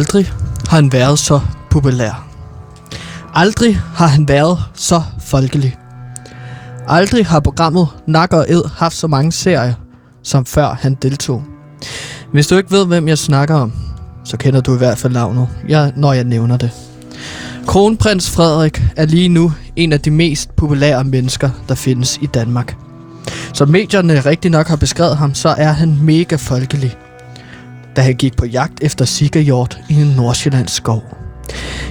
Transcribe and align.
Aldrig 0.00 0.32
har 0.68 0.76
han 0.76 0.92
været 0.92 1.18
så 1.18 1.40
populær. 1.70 2.28
Aldrig 3.34 3.80
har 3.94 4.06
han 4.06 4.28
været 4.28 4.58
så 4.74 5.02
folkelig. 5.20 5.76
Aldrig 6.86 7.26
har 7.26 7.40
programmet 7.40 7.88
Nak 8.06 8.32
og 8.32 8.46
Ed 8.48 8.62
haft 8.76 8.96
så 8.96 9.06
mange 9.06 9.32
serier, 9.32 9.74
som 10.22 10.46
før 10.46 10.76
han 10.80 10.94
deltog. 10.94 11.42
Hvis 12.32 12.46
du 12.46 12.56
ikke 12.56 12.70
ved, 12.70 12.86
hvem 12.86 13.08
jeg 13.08 13.18
snakker 13.18 13.54
om, 13.54 13.72
så 14.24 14.36
kender 14.36 14.60
du 14.60 14.74
i 14.74 14.78
hvert 14.78 14.98
fald 14.98 15.12
navnet, 15.12 15.48
jeg, 15.68 15.92
når 15.96 16.12
jeg 16.12 16.24
nævner 16.24 16.56
det. 16.56 16.70
Kronprins 17.66 18.30
Frederik 18.30 18.82
er 18.96 19.06
lige 19.06 19.28
nu 19.28 19.52
en 19.76 19.92
af 19.92 20.00
de 20.00 20.10
mest 20.10 20.56
populære 20.56 21.04
mennesker, 21.04 21.50
der 21.68 21.74
findes 21.74 22.18
i 22.22 22.26
Danmark. 22.26 22.76
Som 23.54 23.68
medierne 23.68 24.20
rigtig 24.20 24.50
nok 24.50 24.68
har 24.68 24.76
beskrevet 24.76 25.16
ham, 25.16 25.34
så 25.34 25.48
er 25.48 25.72
han 25.72 25.98
mega 26.02 26.36
folkelig. 26.36 26.96
Da 27.96 28.02
han 28.02 28.14
gik 28.14 28.36
på 28.36 28.46
jagt 28.46 28.82
efter 28.82 29.04
sikkerhjort 29.04 29.78
i 29.88 29.94
en 29.94 30.06
nordsjællandsk 30.16 30.74
skov. 30.74 31.02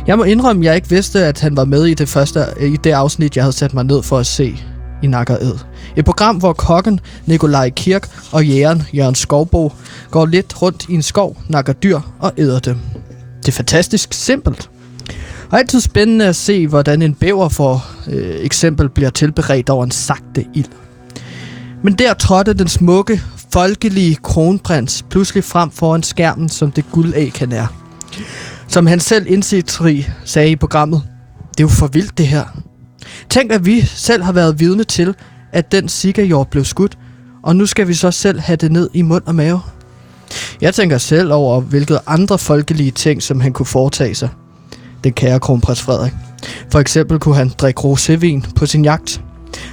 Jeg 0.08 0.17
må 0.17 0.23
indrømme, 0.23 0.62
at 0.62 0.66
jeg 0.66 0.75
ikke 0.75 0.89
vidste, 0.89 1.25
at 1.25 1.39
han 1.39 1.58
var 1.58 1.66
med 1.66 1.85
i 1.85 1.94
det 1.94 2.09
første 2.09 2.45
i 2.62 2.77
det 2.84 2.91
afsnit, 2.91 3.35
jeg 3.35 3.44
havde 3.44 3.55
sat 3.55 3.73
mig 3.73 3.84
ned 3.84 4.03
for 4.03 4.17
at 4.17 4.25
se 4.25 4.58
i 5.03 5.08
Nakkered. 5.08 5.55
Et 5.95 6.05
program, 6.05 6.38
hvor 6.38 6.53
kokken 6.53 6.99
Nikolaj 7.25 7.70
Kirk 7.70 8.09
og 8.31 8.45
jægeren 8.45 8.84
Jørgen 8.94 9.16
Skovbo 9.16 9.73
går 10.12 10.25
lidt 10.25 10.62
rundt 10.62 10.85
i 10.89 10.94
en 10.94 11.02
skov, 11.02 11.38
nakker 11.48 11.73
dyr 11.73 12.00
og 12.20 12.34
æder 12.38 12.59
dem. 12.59 12.77
Det 13.41 13.47
er 13.47 13.52
fantastisk 13.52 14.13
simpelt. 14.13 14.70
Og 15.52 15.59
altid 15.59 15.80
spændende 15.81 16.27
at 16.27 16.36
se, 16.36 16.67
hvordan 16.67 17.02
en 17.02 17.13
bæver 17.13 17.50
for 17.50 17.86
øh, 18.08 18.36
eksempel 18.39 18.89
bliver 18.89 19.09
tilberedt 19.09 19.70
over 19.70 19.84
en 19.84 19.91
sagte 19.91 20.45
ild. 20.53 20.66
Men 21.84 21.94
der 21.94 22.13
trådte 22.13 22.53
den 22.53 22.67
smukke, 22.67 23.22
folkelige 23.53 24.16
kronprins 24.16 25.05
pludselig 25.09 25.44
frem 25.44 25.72
foran 25.72 26.03
skærmen, 26.03 26.50
som 26.50 26.72
det 26.72 26.86
guldæg 26.92 27.33
han 27.39 27.52
er. 27.52 27.67
Som 28.67 28.88
han 28.88 29.00
selv 29.00 29.25
indsigtsrig 29.30 30.14
sagde 30.25 30.52
i 30.52 30.56
programmet, 30.56 31.02
det 31.52 31.59
er 31.59 31.64
jo 31.64 31.67
for 31.67 31.88
vildt 31.88 32.17
det 32.17 32.28
her. 32.28 32.44
Tænk, 33.30 33.52
at 33.52 33.66
vi 33.66 33.81
selv 33.81 34.23
har 34.23 34.31
været 34.31 34.59
vidne 34.59 34.83
til, 34.83 35.16
at 35.52 35.72
den 35.72 35.89
sikkerjord 35.89 36.50
blev 36.50 36.66
skudt, 36.66 36.97
og 37.44 37.56
nu 37.56 37.66
skal 37.66 37.88
vi 37.88 37.94
så 37.94 38.11
selv 38.11 38.39
have 38.39 38.56
det 38.56 38.72
ned 38.72 38.89
i 38.94 39.02
mund 39.02 39.23
og 39.25 39.36
mave. 39.36 39.61
Jeg 40.61 40.73
tænker 40.73 40.97
selv 40.97 41.31
over, 41.31 41.61
hvilke 41.61 41.97
andre 42.08 42.38
folkelige 42.38 42.91
ting, 42.91 43.23
som 43.23 43.39
han 43.39 43.53
kunne 43.53 43.66
foretage 43.66 44.16
sig. 44.16 44.30
Den 45.03 45.13
kære 45.13 45.39
kronprins 45.39 45.81
Frederik. 45.81 46.13
For 46.72 46.80
eksempel 46.80 47.19
kunne 47.19 47.36
han 47.36 47.50
drikke 47.50 47.81
rosévin 47.81 48.53
på 48.56 48.66
sin 48.66 48.86
jagt, 48.86 49.22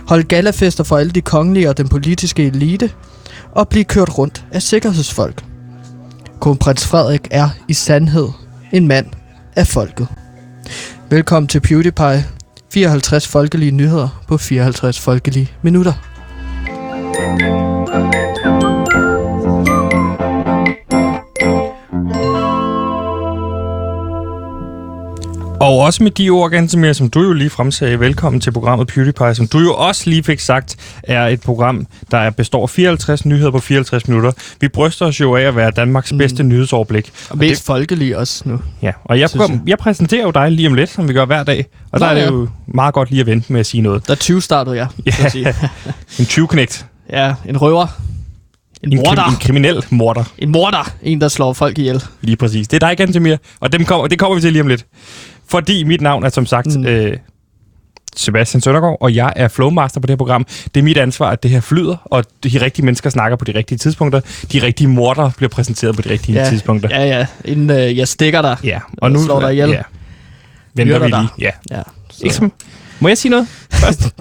holde 0.08 0.22
galafester 0.22 0.84
for 0.84 0.96
alle 0.96 1.12
de 1.12 1.20
kongelige 1.20 1.68
og 1.68 1.76
den 1.76 1.88
politiske 1.88 2.46
elite, 2.46 2.90
og 3.56 3.68
blive 3.68 3.84
kørt 3.84 4.18
rundt 4.18 4.44
af 4.52 4.62
sikkerhedsfolk. 4.62 5.44
Kronprins 6.40 6.86
Frederik 6.86 7.28
er 7.30 7.48
i 7.68 7.72
sandhed 7.72 8.28
en 8.72 8.86
mand 8.88 9.06
af 9.56 9.66
folket. 9.66 10.08
Velkommen 11.10 11.48
til 11.48 11.60
PewDiePie. 11.60 12.24
54 12.72 13.28
folkelige 13.28 13.70
nyheder 13.70 14.22
på 14.28 14.36
54 14.36 15.00
folkelige 15.00 15.50
minutter. 15.62 15.92
Og 25.66 25.78
også 25.78 26.02
med 26.02 26.10
de 26.10 26.30
ord, 26.30 26.50
Gantemir, 26.50 26.92
som 26.92 27.10
du 27.10 27.22
jo 27.22 27.32
lige 27.32 27.50
fremsagde, 27.50 28.00
velkommen 28.00 28.40
til 28.40 28.50
programmet 28.50 28.86
PewDiePie, 28.86 29.34
som 29.34 29.46
du 29.46 29.58
jo 29.58 29.74
også 29.74 30.10
lige 30.10 30.22
fik 30.22 30.40
sagt, 30.40 30.76
er 31.02 31.26
et 31.26 31.40
program, 31.40 31.86
der 32.10 32.30
består 32.30 32.62
af 32.62 32.70
54 32.70 33.26
nyheder 33.26 33.50
på 33.50 33.58
54 33.58 34.08
minutter. 34.08 34.32
Vi 34.60 34.68
bryster 34.68 35.06
os 35.06 35.20
jo 35.20 35.36
af 35.36 35.42
at 35.42 35.56
være 35.56 35.70
Danmarks 35.70 36.12
mm. 36.12 36.18
bedste 36.18 36.42
nyhedsoverblik. 36.42 37.12
Og 37.30 37.38
mest 37.38 37.60
det... 37.60 37.66
folkelige 37.66 38.18
også 38.18 38.42
nu. 38.46 38.60
Ja, 38.82 38.92
og 39.04 39.20
jeg, 39.20 39.30
jeg. 39.34 39.60
jeg 39.66 39.78
præsenterer 39.78 40.22
jo 40.22 40.30
dig 40.30 40.50
lige 40.50 40.68
om 40.68 40.74
lidt, 40.74 40.90
som 40.90 41.08
vi 41.08 41.12
gør 41.12 41.24
hver 41.24 41.42
dag. 41.42 41.66
Og 41.92 42.00
Nå, 42.00 42.06
der 42.06 42.12
er 42.12 42.14
det 42.14 42.26
jo 42.26 42.48
meget 42.66 42.94
godt 42.94 43.10
lige 43.10 43.20
at 43.20 43.26
vente 43.26 43.52
med 43.52 43.60
at 43.60 43.66
sige 43.66 43.80
noget. 43.80 44.06
Der 44.06 44.12
er 44.12 44.16
20 44.16 44.42
startede 44.42 44.76
jeg. 44.80 44.88
Ja, 45.06 45.54
en 46.18 46.24
20-knægt. 46.24 46.86
Ja, 47.10 47.34
en 47.48 47.56
røver. 47.56 47.86
En, 48.82 48.92
en, 48.92 49.04
krim, 49.04 49.18
en 49.18 49.36
kriminel 49.40 49.84
morder. 49.90 50.24
En 50.38 50.52
morder. 50.52 50.90
En, 51.02 51.20
der 51.20 51.28
slår 51.28 51.52
folk 51.52 51.78
ihjel. 51.78 52.04
Lige 52.20 52.36
præcis. 52.36 52.68
Det 52.68 52.82
er 52.82 52.88
dig, 52.88 52.96
Gantemir. 52.96 53.36
Og 53.60 53.72
dem 53.72 53.84
kommer, 53.84 54.06
det 54.06 54.18
kommer 54.18 54.34
vi 54.34 54.40
til 54.40 54.52
lige 54.52 54.62
om 54.62 54.68
lidt. 54.68 54.86
Fordi 55.48 55.84
mit 55.84 56.00
navn 56.00 56.24
er 56.24 56.28
som 56.28 56.46
sagt 56.46 56.76
mm. 56.76 56.86
øh, 56.86 57.16
Sebastian 58.16 58.60
Søndergaard, 58.60 58.96
og 59.00 59.14
jeg 59.14 59.32
er 59.36 59.48
flowmaster 59.48 60.00
på 60.00 60.06
det 60.06 60.12
her 60.12 60.16
program. 60.16 60.46
Det 60.74 60.80
er 60.80 60.84
mit 60.84 60.96
ansvar, 60.96 61.30
at 61.30 61.42
det 61.42 61.50
her 61.50 61.60
flyder, 61.60 61.96
og 62.04 62.24
de 62.44 62.58
rigtige 62.62 62.84
mennesker 62.84 63.10
snakker 63.10 63.36
på 63.36 63.44
de 63.44 63.54
rigtige 63.54 63.78
tidspunkter. 63.78 64.20
De 64.52 64.62
rigtige 64.62 64.88
morder 64.88 65.30
bliver 65.36 65.50
præsenteret 65.50 65.96
på 65.96 66.02
de 66.02 66.10
rigtige 66.10 66.42
ja, 66.42 66.48
tidspunkter. 66.48 66.88
Ja, 66.90 67.18
ja. 67.18 67.26
Inden 67.44 67.70
øh, 67.70 67.98
jeg 67.98 68.08
stikker 68.08 68.42
dig. 68.42 68.56
Ja. 68.64 68.80
Og 68.98 69.10
nu 69.10 69.24
slår 69.24 69.40
dig 69.40 69.52
ihjel. 69.52 69.70
Ja. 69.70 69.82
Venter 70.74 70.98
vi 70.98 71.06
lige. 71.06 71.28
Ja. 71.38 71.50
ja 71.70 71.82
så. 72.10 72.24
Ikke 72.24 72.34
som, 72.34 72.52
må 73.00 73.08
jeg 73.08 73.18
sige 73.18 73.30
noget 73.30 73.48
først? 73.72 74.14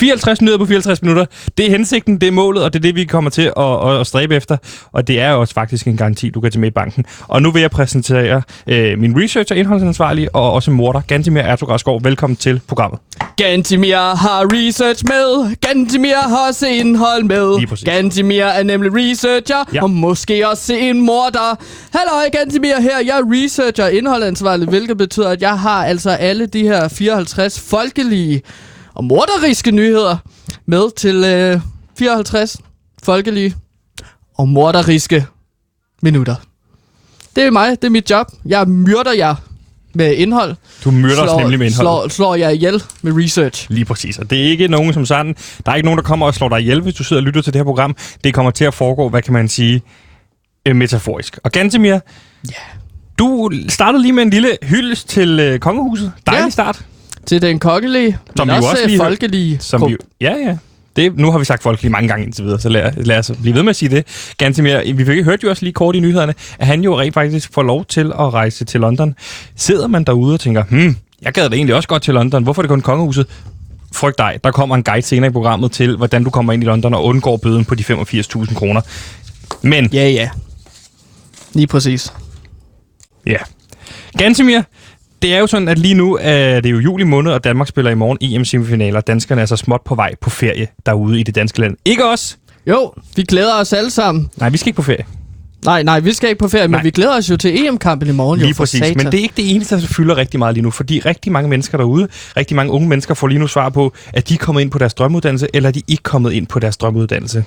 54 0.00 0.42
nyheder 0.42 0.58
på 0.58 0.66
54 0.66 1.02
minutter. 1.02 1.26
Det 1.58 1.66
er 1.66 1.70
hensigten, 1.70 2.20
det 2.20 2.26
er 2.26 2.32
målet, 2.32 2.64
og 2.64 2.72
det 2.72 2.78
er 2.78 2.82
det, 2.82 2.94
vi 2.94 3.04
kommer 3.04 3.30
til 3.30 3.52
at, 3.56 3.88
at, 3.88 4.00
at 4.00 4.06
stræbe 4.06 4.36
efter. 4.36 4.56
Og 4.92 5.08
det 5.08 5.20
er 5.20 5.32
også 5.32 5.54
faktisk 5.54 5.86
en 5.86 5.96
garanti, 5.96 6.30
du 6.30 6.40
kan 6.40 6.50
tage 6.50 6.60
med 6.60 6.68
i 6.68 6.70
banken. 6.70 7.04
Og 7.20 7.42
nu 7.42 7.50
vil 7.50 7.60
jeg 7.60 7.70
præsentere 7.70 8.42
øh, 8.66 8.98
min 8.98 9.22
researcher, 9.22 9.56
indholdsansvarlig 9.56 10.34
og 10.34 10.52
også 10.52 10.70
morter, 10.70 11.00
Gantimir 11.00 11.40
Ertugradskov. 11.40 12.04
Velkommen 12.04 12.36
til 12.36 12.60
programmet. 12.68 13.00
Gantimir 13.36 14.16
har 14.16 14.46
research 14.52 15.04
med. 15.06 15.56
Gantimir 15.56 16.28
har 16.28 16.48
også 16.48 16.66
indhold 16.66 17.24
med. 17.24 17.84
Gantimir 17.84 18.44
er 18.44 18.62
nemlig 18.62 18.90
researcher, 18.94 19.64
ja. 19.74 19.82
og 19.82 19.90
måske 19.90 20.48
også 20.48 20.74
en 20.74 21.00
morter. 21.00 21.64
Hallo, 21.92 22.12
Gantimir 22.32 22.80
her. 22.80 22.98
Jeg 23.06 23.18
er 23.18 23.44
researcher 23.44 23.88
indholdsansvarlig, 23.88 24.68
hvilket 24.68 24.98
betyder, 24.98 25.28
at 25.30 25.42
jeg 25.42 25.58
har 25.58 25.86
altså 25.86 26.10
alle 26.10 26.46
de 26.46 26.62
her 26.62 26.88
54 26.88 27.60
folkelige 27.60 28.42
og 28.94 29.04
morderiske 29.04 29.70
nyheder 29.70 30.16
med 30.66 30.96
til 30.96 31.24
øh, 31.24 31.60
54 31.98 32.56
folkelige 33.02 33.54
og 34.34 34.48
morderiske 34.48 35.26
minutter. 36.02 36.34
Det 37.36 37.44
er 37.44 37.50
mig, 37.50 37.70
det 37.70 37.84
er 37.84 37.90
mit 37.90 38.10
job. 38.10 38.26
Jeg 38.46 38.68
myrder 38.68 39.12
jer 39.12 39.34
med 39.94 40.14
indhold. 40.14 40.54
Du 40.84 40.90
myrder 40.90 41.14
slår, 41.14 41.34
os 41.34 41.40
nemlig 41.40 41.58
med 41.58 41.66
indhold. 41.66 41.86
Slår, 41.86 42.08
slår 42.08 42.34
jeg 42.34 42.54
ihjel 42.54 42.82
med 43.02 43.12
research. 43.24 43.66
Lige 43.70 43.84
præcis. 43.84 44.18
Og 44.18 44.30
det 44.30 44.38
er 44.38 44.44
ikke 44.44 44.68
nogen 44.68 44.92
som 44.92 45.06
sådan. 45.06 45.34
Der 45.66 45.72
er 45.72 45.76
ikke 45.76 45.86
nogen, 45.86 45.98
der 45.98 46.04
kommer 46.04 46.26
og 46.26 46.34
slår 46.34 46.48
dig 46.48 46.60
ihjel, 46.60 46.80
hvis 46.80 46.94
du 46.94 47.04
sidder 47.04 47.22
og 47.22 47.26
lytter 47.26 47.42
til 47.42 47.52
det 47.52 47.58
her 47.58 47.64
program. 47.64 47.96
Det 48.24 48.34
kommer 48.34 48.50
til 48.50 48.64
at 48.64 48.74
foregå, 48.74 49.08
hvad 49.08 49.22
kan 49.22 49.32
man 49.32 49.48
sige, 49.48 49.82
øh, 50.66 50.76
metaforisk. 50.76 51.38
Og 51.44 51.52
Gantemir, 51.52 51.90
yeah. 51.92 52.00
du 53.18 53.50
startede 53.68 54.02
lige 54.02 54.12
med 54.12 54.22
en 54.22 54.30
lille 54.30 54.58
hyldest 54.62 55.08
til 55.08 55.40
øh, 55.40 55.58
kongehuset. 55.58 56.12
Dejlig 56.26 56.44
ja. 56.44 56.50
start. 56.50 56.84
Til 57.26 57.42
den 57.42 57.58
kongelige, 57.58 58.18
som 58.36 58.46
men 58.46 58.56
også, 58.56 58.68
også 58.68 58.86
lige 58.86 58.98
folkelige. 58.98 59.58
Som 59.60 59.88
vi, 59.88 59.96
ja, 60.20 60.34
ja. 60.46 60.56
Det, 60.96 61.16
nu 61.18 61.30
har 61.30 61.38
vi 61.38 61.44
sagt 61.44 61.62
folkelige 61.62 61.92
mange 61.92 62.08
gange 62.08 62.24
indtil 62.24 62.44
videre, 62.44 62.60
så 62.60 62.68
lad, 62.68 62.92
lad 62.96 63.18
os 63.18 63.32
blive 63.42 63.54
ved 63.54 63.62
med 63.62 63.70
at 63.70 63.76
sige 63.76 63.88
det. 63.88 64.06
Ganske 64.38 64.62
mere. 64.62 64.92
Vi 64.94 65.04
fik, 65.04 65.24
hørte 65.24 65.44
jo 65.44 65.50
også 65.50 65.62
lige 65.62 65.72
kort 65.72 65.96
i 65.96 66.00
nyhederne, 66.00 66.34
at 66.58 66.66
han 66.66 66.80
jo 66.80 67.00
rent 67.00 67.14
faktisk 67.14 67.52
får 67.52 67.62
lov 67.62 67.84
til 67.84 68.06
at 68.06 68.34
rejse 68.34 68.64
til 68.64 68.80
London. 68.80 69.14
Sidder 69.56 69.86
man 69.86 70.04
derude 70.04 70.34
og 70.34 70.40
tænker, 70.40 70.64
hmm, 70.64 70.96
jeg 71.22 71.32
gad 71.32 71.50
da 71.50 71.56
egentlig 71.56 71.74
også 71.74 71.88
godt 71.88 72.02
til 72.02 72.14
London. 72.14 72.42
Hvorfor 72.42 72.62
er 72.62 72.64
det 72.64 72.68
kun 72.68 72.80
kongehuset? 72.80 73.26
Frygt 73.92 74.18
dig, 74.18 74.40
der 74.44 74.50
kommer 74.50 74.74
en 74.74 74.84
guide 74.84 75.06
senere 75.06 75.30
i 75.30 75.32
programmet 75.32 75.72
til, 75.72 75.96
hvordan 75.96 76.24
du 76.24 76.30
kommer 76.30 76.52
ind 76.52 76.62
i 76.62 76.66
London 76.66 76.94
og 76.94 77.04
undgår 77.04 77.36
bøden 77.36 77.64
på 77.64 77.74
de 77.74 77.82
85.000 77.82 78.54
kroner. 78.54 78.80
Men... 79.62 79.90
Ja, 79.92 80.08
ja. 80.08 80.30
Lige 81.52 81.66
præcis. 81.66 82.12
Ja. 83.26 83.36
Gansimir, 84.18 84.62
det 85.22 85.34
er 85.34 85.38
jo 85.38 85.46
sådan, 85.46 85.68
at 85.68 85.78
lige 85.78 85.94
nu 85.94 86.18
er 86.20 86.60
det 86.60 86.70
jo 86.70 86.78
juli 86.78 87.04
måned, 87.04 87.32
og 87.32 87.44
Danmark 87.44 87.68
spiller 87.68 87.90
i 87.90 87.94
morgen 87.94 88.18
EM-semifinaler. 88.20 89.00
Danskerne 89.00 89.40
er 89.40 89.46
så 89.46 89.56
småt 89.56 89.80
på 89.84 89.94
vej 89.94 90.14
på 90.20 90.30
ferie 90.30 90.66
derude 90.86 91.20
i 91.20 91.22
det 91.22 91.34
danske 91.34 91.60
land. 91.60 91.76
Ikke 91.84 92.04
os! 92.04 92.38
Jo, 92.66 92.92
vi 93.16 93.22
glæder 93.22 93.60
os 93.60 93.72
alle 93.72 93.90
sammen. 93.90 94.30
Nej, 94.36 94.48
vi 94.48 94.58
skal 94.58 94.68
ikke 94.68 94.76
på 94.76 94.82
ferie. 94.82 95.04
Nej, 95.64 95.82
nej, 95.82 96.00
vi 96.00 96.12
skal 96.12 96.28
ikke 96.28 96.38
på 96.38 96.48
ferie, 96.48 96.68
nej. 96.68 96.78
men 96.78 96.84
vi 96.84 96.90
glæder 96.90 97.16
os 97.16 97.30
jo 97.30 97.36
til 97.36 97.66
EM-kampen 97.66 98.08
i 98.08 98.12
morgen. 98.12 98.40
Lige 98.40 98.48
jo, 98.48 98.54
præcis, 98.56 98.80
satan. 98.80 98.96
men 98.96 99.12
det 99.12 99.18
er 99.18 99.22
ikke 99.22 99.34
det 99.36 99.54
eneste, 99.54 99.80
der 99.80 99.86
fylder 99.86 100.16
rigtig 100.16 100.38
meget 100.38 100.54
lige 100.54 100.62
nu, 100.62 100.70
fordi 100.70 101.00
rigtig 101.00 101.32
mange 101.32 101.48
mennesker 101.50 101.78
derude, 101.78 102.08
rigtig 102.36 102.56
mange 102.56 102.72
unge 102.72 102.88
mennesker 102.88 103.14
får 103.14 103.26
lige 103.26 103.38
nu 103.38 103.46
svar 103.46 103.68
på, 103.68 103.92
at 104.12 104.28
de 104.28 104.34
er 104.34 104.38
kommet 104.38 104.62
ind 104.62 104.70
på 104.70 104.78
deres 104.78 104.94
drømmeuddannelse, 104.94 105.48
eller 105.54 105.70
de 105.70 105.78
er 105.78 105.82
ikke 105.88 106.02
kommet 106.02 106.32
ind 106.32 106.46
på 106.46 106.58
deres 106.58 106.76
drømmeuddannelse. 106.76 107.44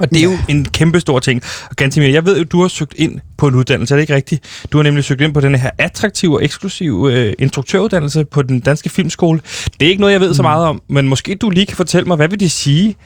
Og 0.00 0.10
det 0.10 0.18
er 0.18 0.24
jo 0.24 0.38
en 0.48 0.64
kæmpe 0.64 1.00
stor 1.00 1.18
ting. 1.18 1.42
Og 1.70 1.76
Gantimir, 1.76 2.08
jeg 2.08 2.24
ved 2.26 2.38
jo, 2.38 2.44
du 2.44 2.60
har 2.60 2.68
søgt 2.68 2.94
ind 2.96 3.20
på 3.36 3.48
en 3.48 3.54
uddannelse, 3.54 3.94
er 3.94 3.96
det 3.96 4.02
ikke 4.02 4.14
rigtigt? 4.14 4.44
Du 4.72 4.78
har 4.78 4.82
nemlig 4.82 5.04
søgt 5.04 5.20
ind 5.20 5.34
på 5.34 5.40
den 5.40 5.54
her 5.54 5.70
attraktive 5.78 6.36
og 6.36 6.44
eksklusive 6.44 7.12
øh, 7.12 7.34
instruktøruddannelse 7.38 8.24
på 8.24 8.42
den 8.42 8.60
danske 8.60 8.88
filmskole. 8.88 9.40
Det 9.80 9.86
er 9.86 9.90
ikke 9.90 10.00
noget, 10.00 10.12
jeg 10.12 10.20
ved 10.20 10.34
så 10.34 10.42
mm. 10.42 10.44
meget 10.44 10.66
om, 10.66 10.82
men 10.88 11.08
måske 11.08 11.34
du 11.34 11.50
lige 11.50 11.66
kan 11.66 11.76
fortælle 11.76 12.06
mig, 12.06 12.16
hvad 12.16 12.28
vil 12.28 12.40
det 12.40 12.50
sige 12.50 12.96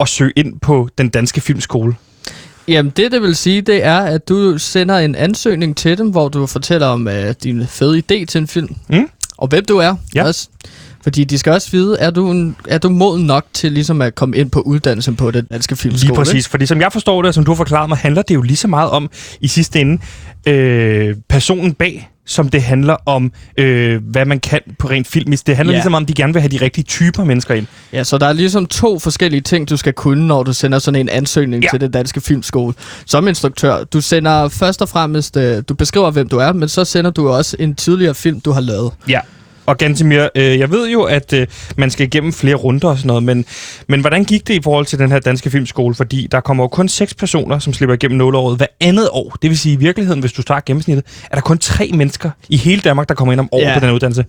at 0.00 0.08
søge 0.08 0.32
ind 0.36 0.60
på 0.60 0.88
den 0.98 1.08
danske 1.08 1.40
filmskole? 1.40 1.94
Jamen, 2.68 2.92
det 2.96 3.12
det 3.12 3.22
vil 3.22 3.36
sige, 3.36 3.60
det 3.60 3.84
er, 3.84 3.98
at 3.98 4.28
du 4.28 4.58
sender 4.58 4.98
en 4.98 5.14
ansøgning 5.14 5.76
til 5.76 5.98
dem, 5.98 6.10
hvor 6.10 6.28
du 6.28 6.46
fortæller 6.46 6.86
om 6.86 7.06
uh, 7.06 7.30
din 7.42 7.66
fede 7.66 7.98
idé 7.98 8.24
til 8.24 8.38
en 8.38 8.46
film. 8.46 8.74
Mm. 8.88 9.08
Og 9.36 9.48
hvem 9.48 9.64
du 9.64 9.76
er. 9.78 9.94
Ja. 10.14 10.24
Også. 10.24 10.48
Fordi 11.02 11.24
de 11.24 11.38
skal 11.38 11.52
også 11.52 11.70
vide, 11.70 11.96
er 11.98 12.10
du, 12.10 12.30
en, 12.30 12.56
er 12.68 12.78
du 12.78 12.88
moden 12.88 13.26
nok 13.26 13.46
til 13.52 13.72
ligesom 13.72 14.02
at 14.02 14.14
komme 14.14 14.36
ind 14.36 14.50
på 14.50 14.60
uddannelsen 14.60 15.16
på 15.16 15.30
den 15.30 15.44
danske 15.44 15.76
filmskole? 15.76 16.08
Lige 16.08 16.16
præcis, 16.16 16.48
fordi 16.48 16.66
som 16.66 16.80
jeg 16.80 16.92
forstår 16.92 17.22
det, 17.22 17.28
og 17.28 17.34
som 17.34 17.44
du 17.44 17.50
har 17.50 17.56
forklaret 17.56 17.88
mig, 17.88 17.98
handler 17.98 18.22
det 18.22 18.34
jo 18.34 18.42
lige 18.42 18.56
så 18.56 18.68
meget 18.68 18.90
om 18.90 19.10
i 19.40 19.48
sidste 19.48 19.80
ende 19.80 20.02
øh, 20.46 21.16
personen 21.28 21.74
bag 21.74 22.08
som 22.26 22.48
det 22.48 22.62
handler 22.62 22.96
om, 23.06 23.32
øh, 23.58 24.02
hvad 24.04 24.24
man 24.24 24.40
kan 24.40 24.60
på 24.78 24.90
rent 24.90 25.06
filmisk. 25.06 25.46
Det 25.46 25.56
handler 25.56 25.72
ja. 25.72 25.76
ligesom 25.76 25.94
om, 25.94 26.06
de 26.06 26.12
gerne 26.12 26.32
vil 26.32 26.42
have 26.42 26.50
de 26.50 26.64
rigtige 26.64 26.84
typer 26.84 27.24
mennesker 27.24 27.54
ind. 27.54 27.66
Ja, 27.92 28.04
så 28.04 28.18
der 28.18 28.26
er 28.26 28.32
ligesom 28.32 28.66
to 28.66 28.98
forskellige 28.98 29.40
ting, 29.40 29.68
du 29.70 29.76
skal 29.76 29.92
kunne, 29.92 30.26
når 30.26 30.42
du 30.42 30.52
sender 30.52 30.78
sådan 30.78 31.00
en 31.00 31.08
ansøgning 31.08 31.62
ja. 31.62 31.68
til 31.70 31.80
den 31.80 31.90
danske 31.90 32.20
filmskole. 32.20 32.74
Som 33.06 33.28
instruktør, 33.28 33.84
du 33.84 34.00
sender 34.00 34.48
først 34.48 34.82
og 34.82 34.88
fremmest, 34.88 35.36
øh, 35.36 35.62
du 35.68 35.74
beskriver, 35.74 36.10
hvem 36.10 36.28
du 36.28 36.38
er, 36.38 36.52
men 36.52 36.68
så 36.68 36.84
sender 36.84 37.10
du 37.10 37.28
også 37.28 37.56
en 37.58 37.74
tidligere 37.74 38.14
film, 38.14 38.40
du 38.40 38.50
har 38.50 38.60
lavet. 38.60 38.92
Ja. 39.08 39.20
Og 39.66 39.78
Gantemir, 39.78 40.28
øh, 40.34 40.58
jeg 40.58 40.70
ved 40.70 40.88
jo, 40.88 41.02
at 41.02 41.32
øh, 41.32 41.46
man 41.76 41.90
skal 41.90 42.06
igennem 42.06 42.32
flere 42.32 42.54
runder 42.54 42.88
og 42.88 42.96
sådan 42.96 43.06
noget, 43.06 43.22
men, 43.22 43.44
men 43.88 44.00
hvordan 44.00 44.24
gik 44.24 44.48
det 44.48 44.54
i 44.54 44.62
forhold 44.62 44.86
til 44.86 44.98
den 44.98 45.12
her 45.12 45.18
danske 45.18 45.50
filmskole? 45.50 45.94
Fordi 45.94 46.28
der 46.30 46.40
kommer 46.40 46.64
jo 46.64 46.68
kun 46.68 46.88
seks 46.88 47.14
personer, 47.14 47.58
som 47.58 47.72
slipper 47.72 47.94
igennem 47.94 48.18
nåleåret 48.18 48.56
hver 48.56 48.66
andet 48.80 49.08
år. 49.12 49.36
Det 49.42 49.50
vil 49.50 49.58
sige, 49.58 49.72
i 49.72 49.76
virkeligheden, 49.76 50.20
hvis 50.20 50.32
du 50.32 50.42
starter 50.42 50.62
gennemsnittet, 50.66 51.04
er 51.30 51.34
der 51.34 51.42
kun 51.42 51.58
tre 51.58 51.90
mennesker 51.94 52.30
i 52.48 52.56
hele 52.56 52.80
Danmark, 52.80 53.08
der 53.08 53.14
kommer 53.14 53.32
ind 53.32 53.40
om 53.40 53.48
året 53.52 53.62
ja. 53.62 53.74
på 53.74 53.80
den 53.80 53.88
her 53.88 53.94
uddannelse. 53.94 54.24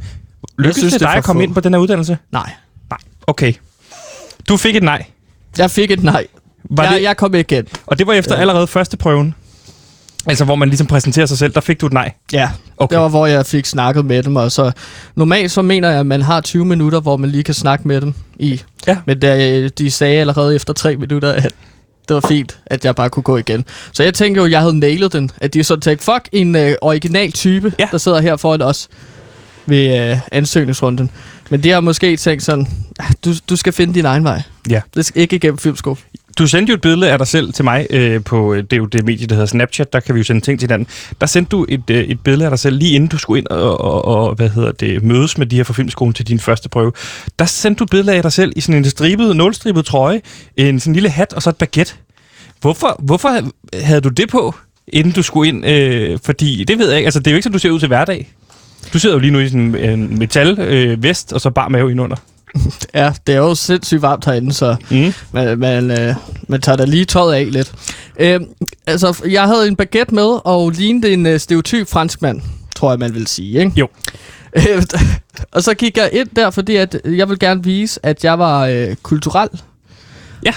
Lykkedes 0.57 0.77
synes, 0.77 0.93
det 0.93 1.01
dig 1.01 1.13
at 1.13 1.23
komme 1.23 1.39
få. 1.39 1.43
ind 1.43 1.53
på 1.53 1.59
den 1.59 1.73
her 1.73 1.79
uddannelse? 1.79 2.17
Nej. 2.31 2.51
Nej, 2.89 2.99
okay. 3.27 3.53
Du 4.49 4.57
fik 4.57 4.75
et 4.75 4.83
nej. 4.83 5.05
Jeg 5.57 5.71
fik 5.71 5.91
et 5.91 6.03
nej. 6.03 6.27
Var 6.63 6.83
jeg, 6.83 6.93
det... 6.93 7.03
jeg 7.03 7.17
kom 7.17 7.35
igen. 7.35 7.67
Og 7.85 7.99
det 7.99 8.07
var 8.07 8.13
efter 8.13 8.35
ja. 8.35 8.41
allerede 8.41 8.67
første 8.67 8.97
prøven? 8.97 9.35
Altså, 10.27 10.45
hvor 10.45 10.55
man 10.55 10.69
ligesom 10.69 10.87
præsenterer 10.87 11.25
sig 11.25 11.37
selv, 11.37 11.53
der 11.53 11.61
fik 11.61 11.81
du 11.81 11.85
et 11.85 11.93
nej? 11.93 12.11
Ja, 12.33 12.49
okay. 12.77 12.95
det 12.95 13.01
var, 13.01 13.09
hvor 13.09 13.25
jeg 13.25 13.45
fik 13.45 13.65
snakket 13.65 14.05
med 14.05 14.23
dem. 14.23 14.35
Og 14.35 14.51
så, 14.51 14.71
normalt 15.15 15.51
så 15.51 15.61
mener 15.61 15.89
jeg, 15.89 15.99
at 15.99 16.05
man 16.05 16.21
har 16.21 16.41
20 16.41 16.65
minutter, 16.65 16.99
hvor 16.99 17.17
man 17.17 17.29
lige 17.29 17.43
kan 17.43 17.53
snakke 17.53 17.87
med 17.87 18.01
dem 18.01 18.13
i. 18.39 18.61
Ja. 18.87 18.97
Men 19.05 19.21
der, 19.21 19.69
de 19.69 19.91
sagde 19.91 20.19
allerede 20.19 20.55
efter 20.55 20.73
3 20.73 20.95
minutter, 20.95 21.31
at 21.31 21.53
det 22.07 22.13
var 22.13 22.25
fint, 22.27 22.59
at 22.65 22.85
jeg 22.85 22.95
bare 22.95 23.09
kunne 23.09 23.23
gå 23.23 23.37
igen. 23.37 23.65
Så 23.91 24.03
jeg 24.03 24.13
tænkte 24.13 24.39
jo, 24.39 24.45
at 24.45 24.51
jeg 24.51 24.59
havde 24.59 24.79
nailet 24.79 25.13
den. 25.13 25.31
At 25.41 25.53
de 25.53 25.63
sådan 25.63 25.81
tænkte, 25.81 26.05
fuck 26.05 26.29
en 26.31 26.55
øh, 26.55 26.75
original 26.81 27.31
type, 27.31 27.73
ja. 27.79 27.87
der 27.91 27.97
sidder 27.97 28.21
her 28.21 28.35
foran 28.35 28.61
os 28.61 28.89
ved 29.65 30.11
øh, 30.11 30.17
ansøgningsrunden. 30.31 31.09
Men 31.49 31.63
de 31.63 31.69
har 31.69 31.79
måske 31.79 32.17
tænkt 32.17 32.43
sådan, 32.43 32.67
ah, 32.99 33.11
du, 33.25 33.33
du 33.49 33.55
skal 33.55 33.73
finde 33.73 33.93
din 33.93 34.05
egen 34.05 34.23
vej. 34.23 34.41
Ja. 34.69 34.81
Det 34.95 35.05
skal 35.05 35.21
ikke 35.21 35.35
igennem 35.35 35.57
filmskole. 35.57 35.97
Du 36.37 36.47
sendte 36.47 36.71
jo 36.71 36.75
et 36.75 36.81
billede 36.81 37.11
af 37.11 37.17
dig 37.17 37.27
selv 37.27 37.53
til 37.53 37.63
mig 37.65 37.87
øh, 37.89 38.23
på, 38.23 38.53
øh, 38.53 38.63
det 38.63 38.73
er 38.73 38.77
jo 38.77 38.85
det 38.85 39.05
medie, 39.05 39.27
der 39.27 39.35
hedder 39.35 39.45
Snapchat, 39.45 39.93
der 39.93 39.99
kan 39.99 40.15
vi 40.15 40.19
jo 40.19 40.23
sende 40.23 40.41
ting 40.41 40.59
til 40.59 40.69
den. 40.69 40.87
Der 41.21 41.27
sendte 41.27 41.49
du 41.49 41.65
et, 41.69 41.89
øh, 41.89 42.03
et 42.03 42.19
billede 42.19 42.45
af 42.45 42.51
dig 42.51 42.59
selv, 42.59 42.77
lige 42.77 42.95
inden 42.95 43.09
du 43.09 43.17
skulle 43.17 43.37
ind 43.37 43.47
og, 43.47 43.81
og, 43.81 44.05
og 44.05 44.35
hvad 44.35 44.49
hedder 44.49 44.71
det, 44.71 45.03
mødes 45.03 45.37
med 45.37 45.45
de 45.45 45.55
her 45.55 45.63
fra 45.63 45.73
filmskolen 45.73 46.13
til 46.13 46.27
din 46.27 46.39
første 46.39 46.69
prøve. 46.69 46.91
Der 47.39 47.45
sendte 47.45 47.79
du 47.79 47.83
et 47.83 47.89
billede 47.89 48.15
af 48.15 48.21
dig 48.21 48.31
selv 48.31 48.53
i 48.55 48.61
sådan 48.61 48.75
en 48.75 48.89
stribet, 48.89 49.35
nulstribet 49.35 49.85
trøje, 49.85 50.21
en 50.57 50.79
sådan 50.79 50.91
en 50.91 50.93
lille 50.93 51.09
hat 51.09 51.33
og 51.33 51.41
så 51.41 51.49
et 51.49 51.55
baguette. 51.55 51.93
Hvorfor, 52.61 52.95
hvorfor 52.99 53.29
havde 53.83 54.01
du 54.01 54.09
det 54.09 54.29
på, 54.29 54.55
inden 54.87 55.13
du 55.13 55.21
skulle 55.21 55.49
ind? 55.49 55.65
Øh, 55.65 56.19
fordi 56.23 56.63
det 56.63 56.79
ved 56.79 56.89
jeg 56.89 56.97
ikke, 56.97 57.07
altså 57.07 57.19
det 57.19 57.27
er 57.27 57.31
jo 57.31 57.35
ikke, 57.35 57.43
som 57.43 57.53
du 57.53 57.59
ser 57.59 57.69
ud 57.69 57.79
til 57.79 57.87
hverdag. 57.87 58.33
Du 58.93 58.99
sidder 58.99 59.15
jo 59.15 59.19
lige 59.19 59.31
nu 59.31 59.39
i 59.39 59.47
sådan 59.47 59.75
en 59.75 59.75
øh, 59.75 60.17
metal 60.17 60.59
øh, 60.59 61.03
vest, 61.03 61.33
og 61.33 61.41
så 61.41 61.49
bare 61.49 61.69
mave 61.69 61.91
indunder. 61.91 62.15
Ja, 62.93 63.13
det 63.27 63.35
er 63.35 63.39
jo 63.39 63.55
sindssygt 63.55 64.01
varmt 64.01 64.25
herinde, 64.25 64.53
så 64.53 64.75
mm. 64.91 65.13
man, 65.31 65.59
man, 65.59 65.91
øh, 65.91 66.15
man 66.47 66.61
tager 66.61 66.75
da 66.75 66.85
lige 66.85 67.05
tøjet 67.05 67.33
af 67.33 67.51
lidt. 67.51 67.71
Øh, 68.19 68.39
altså, 68.87 69.23
jeg 69.29 69.43
havde 69.43 69.67
en 69.67 69.75
baguette 69.75 70.15
med, 70.15 70.39
og 70.45 70.69
lignede 70.69 71.13
en 71.13 71.25
øh, 71.25 71.39
stereotyp 71.39 71.87
franskmand, 71.89 72.41
tror 72.75 72.91
jeg, 72.91 72.99
man 72.99 73.13
vil 73.13 73.27
sige, 73.27 73.59
ikke? 73.59 73.71
Jo. 73.75 73.87
Øh, 74.55 74.83
og 75.53 75.63
så 75.63 75.73
gik 75.73 75.97
jeg 75.97 76.09
ind 76.13 76.27
der, 76.35 76.49
fordi 76.49 76.75
at 76.75 77.01
jeg 77.05 77.29
vil 77.29 77.39
gerne 77.39 77.63
vise, 77.63 77.99
at 78.03 78.23
jeg 78.23 78.39
var 78.39 78.65
øh, 78.65 78.95
kulturel. 79.03 79.49
Ja. 80.45 80.53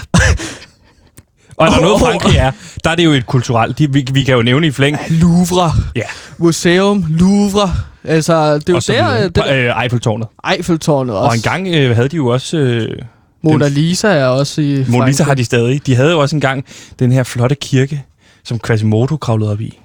Og 1.57 1.67
er 1.67 1.71
der 1.71 1.81
noget 1.81 1.99
Frankrig 2.05 2.37
er, 2.37 2.51
der 2.83 2.89
er 2.89 2.95
det 2.95 3.05
jo 3.05 3.11
et 3.11 3.25
kulturelt. 3.25 3.79
De, 3.79 3.93
vi, 3.93 4.05
vi 4.13 4.23
kan 4.23 4.35
jo 4.35 4.41
nævne 4.41 4.67
i 4.67 4.71
flæng. 4.71 4.97
Louvre. 5.09 5.71
Ja. 5.95 6.01
Museum, 6.37 7.05
Louvre. 7.09 7.73
Altså, 8.07 8.59
det 8.59 8.69
er 8.69 8.73
jo 8.73 9.29
der... 9.29 9.29
Det, 9.29 9.53
øh, 9.53 9.83
Eiffeltårnet. 9.83 10.27
Eiffeltårnet 10.51 11.15
også. 11.15 11.29
Og 11.29 11.35
engang 11.35 11.67
øh, 11.67 11.95
havde 11.95 12.09
de 12.09 12.15
jo 12.15 12.27
også... 12.27 12.57
Øh, 12.57 12.97
Mona 13.43 13.67
Lisa 13.67 14.07
er 14.07 14.25
også 14.25 14.61
i 14.61 14.85
Mona 14.87 15.07
Lisa 15.07 15.23
har 15.23 15.33
de 15.33 15.45
stadig. 15.45 15.85
De 15.85 15.95
havde 15.95 16.11
jo 16.11 16.19
også 16.19 16.35
engang 16.35 16.65
den 16.99 17.11
her 17.11 17.23
flotte 17.23 17.55
kirke, 17.55 18.03
som 18.43 18.59
Quasimodo 18.59 19.17
kravlede 19.17 19.51
op 19.51 19.61
i. 19.61 19.79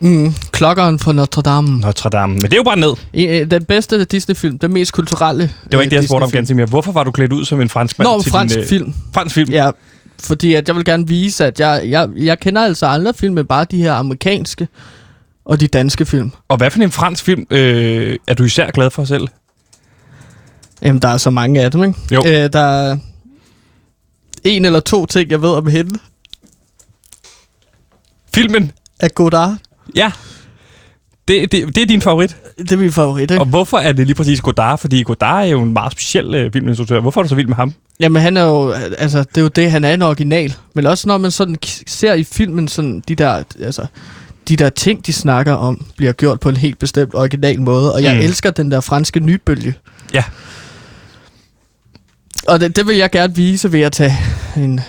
Mm, 0.00 0.34
klokkeren 0.52 0.98
fra 0.98 1.12
Notre 1.12 1.42
Dame. 1.42 1.80
Notre 1.80 2.10
Dame. 2.10 2.32
Men 2.32 2.42
det 2.42 2.52
er 2.52 2.56
jo 2.56 2.62
bare 2.62 2.78
ned. 2.78 2.92
I, 3.12 3.26
øh, 3.26 3.50
den 3.50 3.64
bedste 3.64 4.04
Disney-film, 4.04 4.58
den 4.58 4.72
mest 4.72 4.92
kulturelle 4.92 5.42
Det 5.42 5.76
var 5.76 5.80
ikke 5.80 5.90
det, 5.90 5.96
jeg 5.96 6.04
spurgte 6.04 6.24
om 6.24 6.30
ganske 6.30 6.54
mere. 6.54 6.66
Hvorfor 6.66 6.92
var 6.92 7.04
du 7.04 7.10
klædt 7.10 7.32
ud 7.32 7.44
som 7.44 7.60
en 7.60 7.68
fransk 7.68 7.98
mand 7.98 8.08
Nå, 8.08 8.22
til 8.22 8.30
fransk 8.30 8.54
din, 8.54 8.62
øh, 8.62 8.68
film. 8.68 8.94
Fransk 9.14 9.34
film? 9.34 9.50
Ja, 9.50 9.70
fordi 10.20 10.54
at 10.54 10.68
jeg 10.68 10.76
vil 10.76 10.84
gerne 10.84 11.08
vise, 11.08 11.46
at 11.46 11.60
jeg, 11.60 11.82
jeg, 11.88 12.08
jeg 12.16 12.40
kender 12.40 12.64
altså 12.64 12.86
andre 12.86 13.14
film, 13.14 13.34
men 13.34 13.46
bare 13.46 13.66
de 13.70 13.76
her 13.76 13.92
amerikanske 13.92 14.68
og 15.48 15.60
de 15.60 15.66
danske 15.68 16.06
film. 16.06 16.32
Og 16.48 16.56
hvad 16.56 16.70
for 16.70 16.80
en 16.80 16.90
fransk 16.90 17.24
film 17.24 17.46
øh, 17.50 18.16
er 18.26 18.34
du 18.34 18.44
især 18.44 18.70
glad 18.70 18.90
for 18.90 19.04
selv? 19.04 19.28
Jamen, 20.82 21.02
der 21.02 21.08
er 21.08 21.16
så 21.16 21.30
mange 21.30 21.60
af 21.60 21.70
dem, 21.70 21.84
ikke? 21.84 21.98
Jo. 22.12 22.22
Øh, 22.26 22.52
der 22.52 22.60
er 22.60 22.96
en 24.44 24.64
eller 24.64 24.80
to 24.80 25.06
ting, 25.06 25.30
jeg 25.30 25.42
ved 25.42 25.50
om 25.50 25.66
hende. 25.66 25.98
Filmen? 28.34 28.72
Af 29.00 29.14
Godard. 29.14 29.56
Ja. 29.96 30.12
Det, 31.28 31.52
det, 31.52 31.74
det 31.74 31.82
er 31.82 31.86
din 31.86 32.02
favorit? 32.02 32.36
Det 32.58 32.72
er 32.72 32.76
min 32.76 32.92
favorit, 32.92 33.30
ikke? 33.30 33.40
Og 33.40 33.46
hvorfor 33.46 33.78
er 33.78 33.92
det 33.92 34.06
lige 34.06 34.14
præcis 34.14 34.40
Godard? 34.40 34.78
Fordi 34.78 35.02
Godard 35.02 35.44
er 35.44 35.48
jo 35.48 35.62
en 35.62 35.72
meget 35.72 35.92
speciel 35.92 36.34
øh, 36.34 36.52
filminstruktør. 36.52 37.00
Hvorfor 37.00 37.20
er 37.20 37.22
du 37.22 37.28
så 37.28 37.34
vild 37.34 37.46
med 37.46 37.56
ham? 37.56 37.74
Jamen, 38.00 38.22
han 38.22 38.36
er 38.36 38.44
jo... 38.44 38.70
Altså, 38.70 39.18
det 39.18 39.36
er 39.38 39.42
jo 39.42 39.48
det, 39.48 39.70
han 39.70 39.84
er 39.84 39.94
en 39.94 40.02
original. 40.02 40.54
Men 40.74 40.86
også 40.86 41.08
når 41.08 41.18
man 41.18 41.30
sådan 41.30 41.56
ser 41.86 42.14
i 42.14 42.24
filmen 42.24 42.68
sådan 42.68 43.02
de 43.08 43.14
der... 43.14 43.42
Altså, 43.60 43.86
de 44.48 44.56
der 44.56 44.70
ting, 44.70 45.06
de 45.06 45.12
snakker 45.12 45.52
om, 45.52 45.86
bliver 45.96 46.12
gjort 46.12 46.40
på 46.40 46.48
en 46.48 46.56
helt 46.56 46.78
bestemt 46.78 47.14
original 47.14 47.60
måde. 47.60 47.94
Og 47.94 48.02
jeg 48.02 48.14
mm. 48.14 48.20
elsker 48.20 48.50
den 48.50 48.70
der 48.70 48.80
franske 48.80 49.20
nybølge. 49.20 49.74
Ja. 50.14 50.24
Og 52.48 52.60
det, 52.60 52.76
det 52.76 52.86
vil 52.86 52.96
jeg 52.96 53.10
gerne 53.10 53.34
vise 53.34 53.72
ved 53.72 53.80
at 53.80 53.92
tage 53.92 54.18
en 54.56 54.80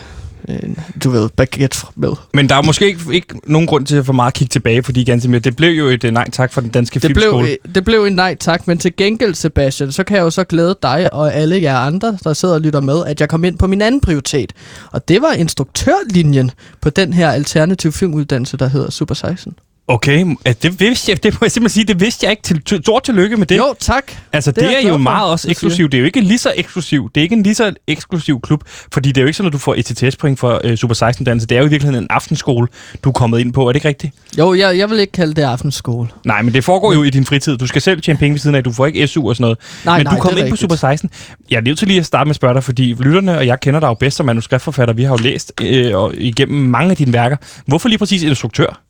en, 0.51 0.80
du 1.04 1.10
ved, 1.10 1.30
baguette 1.30 1.78
med. 1.96 2.12
Men 2.34 2.50
der 2.50 2.56
er 2.56 2.62
måske 2.62 2.88
ikke, 2.88 3.01
ikke 3.12 3.40
nogen 3.44 3.68
grund 3.68 3.86
til 3.86 3.96
at 3.96 4.06
for 4.06 4.13
meget 4.13 4.34
kigge 4.34 4.51
tilbage, 4.51 4.84
fordi 4.84 5.04
ganske 5.04 5.30
mere, 5.30 5.40
det 5.40 5.56
blev 5.56 5.69
jo 5.69 5.88
et 5.88 6.04
uh, 6.04 6.12
nej 6.12 6.30
tak 6.31 6.54
for 6.54 6.62
den 6.62 6.69
danske 6.69 7.00
det 7.00 7.01
filmskole. 7.01 7.44
Blev, 7.44 7.74
det 7.75 7.86
blev 7.86 8.04
en 8.04 8.13
nej 8.13 8.36
tak, 8.36 8.68
men 8.68 8.78
til 8.78 8.96
gengæld, 8.96 9.34
Sebastian, 9.36 9.92
så 9.92 10.04
kan 10.04 10.18
jeg 10.18 10.24
jo 10.24 10.30
så 10.30 10.44
glæde 10.44 10.78
dig 10.84 11.13
og 11.13 11.34
alle 11.34 11.62
jer 11.62 11.78
andre, 11.78 12.18
der 12.24 12.34
sidder 12.34 12.56
og 12.56 12.62
lytter 12.62 12.81
med, 12.81 13.06
at 13.06 13.22
jeg 13.22 13.30
kom 13.30 13.44
ind 13.44 13.57
på 13.57 13.68
min 13.68 13.81
anden 13.81 14.01
prioritet. 14.01 14.54
Og 14.92 15.08
det 15.08 15.22
var 15.22 15.32
instruktørlinjen 15.32 16.51
på 16.82 16.89
den 16.89 17.13
her 17.13 17.32
alternative 17.32 17.91
filmuddannelse, 17.91 18.58
der 18.58 18.68
hedder 18.68 18.91
Super 18.91 19.15
16. 19.15 19.56
Okay, 19.91 20.36
det 20.63 20.79
vidste 20.79 21.12
jeg, 21.12 21.24
det 21.24 21.34
må 21.34 21.38
jeg 21.41 21.51
simpelthen 21.51 21.74
sige, 21.74 21.93
det 21.93 22.00
vidste 22.00 22.25
jeg 22.25 22.31
ikke. 22.31 22.62
Til, 22.65 22.81
stort 22.84 23.03
tillykke 23.03 23.38
med 23.38 23.46
det. 23.46 23.58
Jo, 23.58 23.75
tak. 23.79 24.03
Altså, 24.34 24.51
det, 24.51 24.63
det 24.63 24.74
er, 24.74 24.88
er 24.88 24.91
jo 24.91 24.98
meget 24.98 25.31
også 25.31 25.50
eksklusivt. 25.50 25.91
Det 25.91 25.98
er 25.98 26.00
jo 26.00 26.05
ikke 26.05 26.22
lige 26.22 26.38
så 26.38 26.53
eksklusivt. 26.55 27.15
Det 27.15 27.22
er 27.22 27.24
ikke 27.24 27.36
en 27.36 27.43
lige 27.43 27.55
så 27.55 27.74
eksklusiv 27.88 28.41
klub, 28.41 28.63
fordi 28.93 29.10
det 29.10 29.17
er 29.17 29.22
jo 29.22 29.27
ikke 29.27 29.38
sådan, 29.38 29.48
at 29.48 29.53
du 29.53 29.58
får 29.58 29.75
ETTS-point 29.75 30.39
for 30.39 30.62
uh, 30.65 30.75
Super 30.75 30.96
16-dannelse. 30.96 31.48
Det 31.48 31.51
er 31.51 31.60
jo 31.60 31.65
i 31.65 31.69
virkeligheden 31.69 32.03
en 32.03 32.08
aftenskole, 32.10 32.67
du 33.03 33.10
er 33.10 33.13
kommet 33.13 33.39
ind 33.39 33.53
på. 33.53 33.63
Er 33.63 33.67
det 33.67 33.75
ikke 33.75 33.88
rigtigt? 33.88 34.13
Jo, 34.38 34.53
jeg, 34.53 34.77
jeg 34.77 34.89
vil 34.89 35.00
ikke 35.00 35.12
kalde 35.12 35.34
det 35.34 35.41
aftenskole. 35.41 36.10
Nej, 36.25 36.41
men 36.41 36.53
det 36.53 36.63
foregår 36.63 36.93
jo 36.93 37.03
i 37.03 37.10
din 37.10 37.25
fritid. 37.25 37.58
Du 37.58 37.67
skal 37.67 37.81
selv 37.81 38.01
tjene 38.01 38.19
penge 38.19 38.34
ved 38.34 38.39
siden 38.39 38.55
af. 38.55 38.63
Du 38.63 38.72
får 38.72 38.86
ikke 38.86 39.08
SU 39.08 39.29
og 39.29 39.36
sådan 39.36 39.43
noget. 39.43 39.58
Nej, 39.86 39.98
men 39.98 40.03
nej, 40.05 40.13
du 40.13 40.17
er 40.17 40.22
kommet 40.22 40.38
ind 40.38 40.46
rigtigt. 40.46 40.60
på 40.60 40.62
Super 40.62 40.75
16. 40.75 41.10
Jeg 41.50 41.58
er 41.58 41.62
nødt 41.62 41.79
til 41.79 41.88
lige 41.88 42.00
at 42.00 42.05
starte 42.05 42.27
med 42.27 42.31
at 42.31 42.36
spørge 42.36 42.53
dig, 42.53 42.63
fordi 42.63 42.96
lytterne 43.00 43.38
og 43.38 43.48
jeg 43.48 43.60
kender 43.60 43.79
dig 43.79 43.88
jo 43.88 43.93
bedst 43.93 44.17
som 44.17 44.25
manuskriptforfatter. 44.25 44.93
Vi 44.93 45.03
har 45.03 45.12
jo 45.12 45.24
læst 45.24 45.53
øh, 45.62 45.98
og 45.98 46.13
igennem 46.15 46.69
mange 46.69 46.91
af 46.91 46.98
dine 46.98 47.13
værker. 47.13 47.38
Hvorfor 47.65 47.89
lige 47.89 48.00
præcis 48.00 48.24
instruktør? 48.24 48.88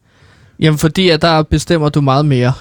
Jamen, 0.59 0.77
fordi 0.77 1.09
at 1.09 1.21
der 1.21 1.43
bestemmer 1.43 1.89
du 1.89 2.01
meget 2.01 2.25
mere. 2.25 2.53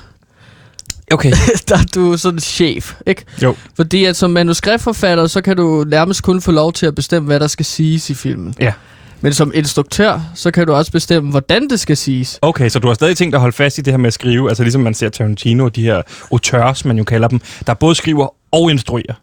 Okay. 1.12 1.30
der 1.68 1.74
er 1.78 1.84
du 1.94 2.16
sådan 2.16 2.40
chef, 2.40 2.94
ikke? 3.06 3.24
Jo. 3.42 3.54
Fordi 3.76 4.04
at 4.04 4.16
som 4.16 4.30
manuskriptforfatter, 4.30 5.26
så 5.26 5.40
kan 5.40 5.56
du 5.56 5.84
nærmest 5.88 6.22
kun 6.22 6.40
få 6.40 6.52
lov 6.52 6.72
til 6.72 6.86
at 6.86 6.94
bestemme, 6.94 7.26
hvad 7.26 7.40
der 7.40 7.46
skal 7.46 7.66
siges 7.66 8.10
i 8.10 8.14
filmen. 8.14 8.54
Ja. 8.60 8.72
Men 9.20 9.32
som 9.32 9.52
instruktør, 9.54 10.20
så 10.34 10.50
kan 10.50 10.66
du 10.66 10.72
også 10.72 10.92
bestemme, 10.92 11.30
hvordan 11.30 11.68
det 11.68 11.80
skal 11.80 11.96
siges. 11.96 12.38
Okay, 12.42 12.68
så 12.68 12.78
du 12.78 12.86
har 12.86 12.94
stadig 12.94 13.16
tænkt 13.16 13.34
at 13.34 13.40
holde 13.40 13.56
fast 13.56 13.78
i 13.78 13.80
det 13.80 13.92
her 13.92 13.98
med 13.98 14.06
at 14.06 14.12
skrive, 14.12 14.48
altså 14.48 14.62
ligesom 14.62 14.80
man 14.80 14.94
ser 14.94 15.08
Tarantino, 15.08 15.68
de 15.68 15.82
her 15.82 16.02
auteurs, 16.32 16.84
man 16.84 16.98
jo 16.98 17.04
kalder 17.04 17.28
dem, 17.28 17.40
der 17.66 17.74
både 17.74 17.94
skriver 17.94 18.34
og 18.52 18.70
instruerer. 18.70 19.14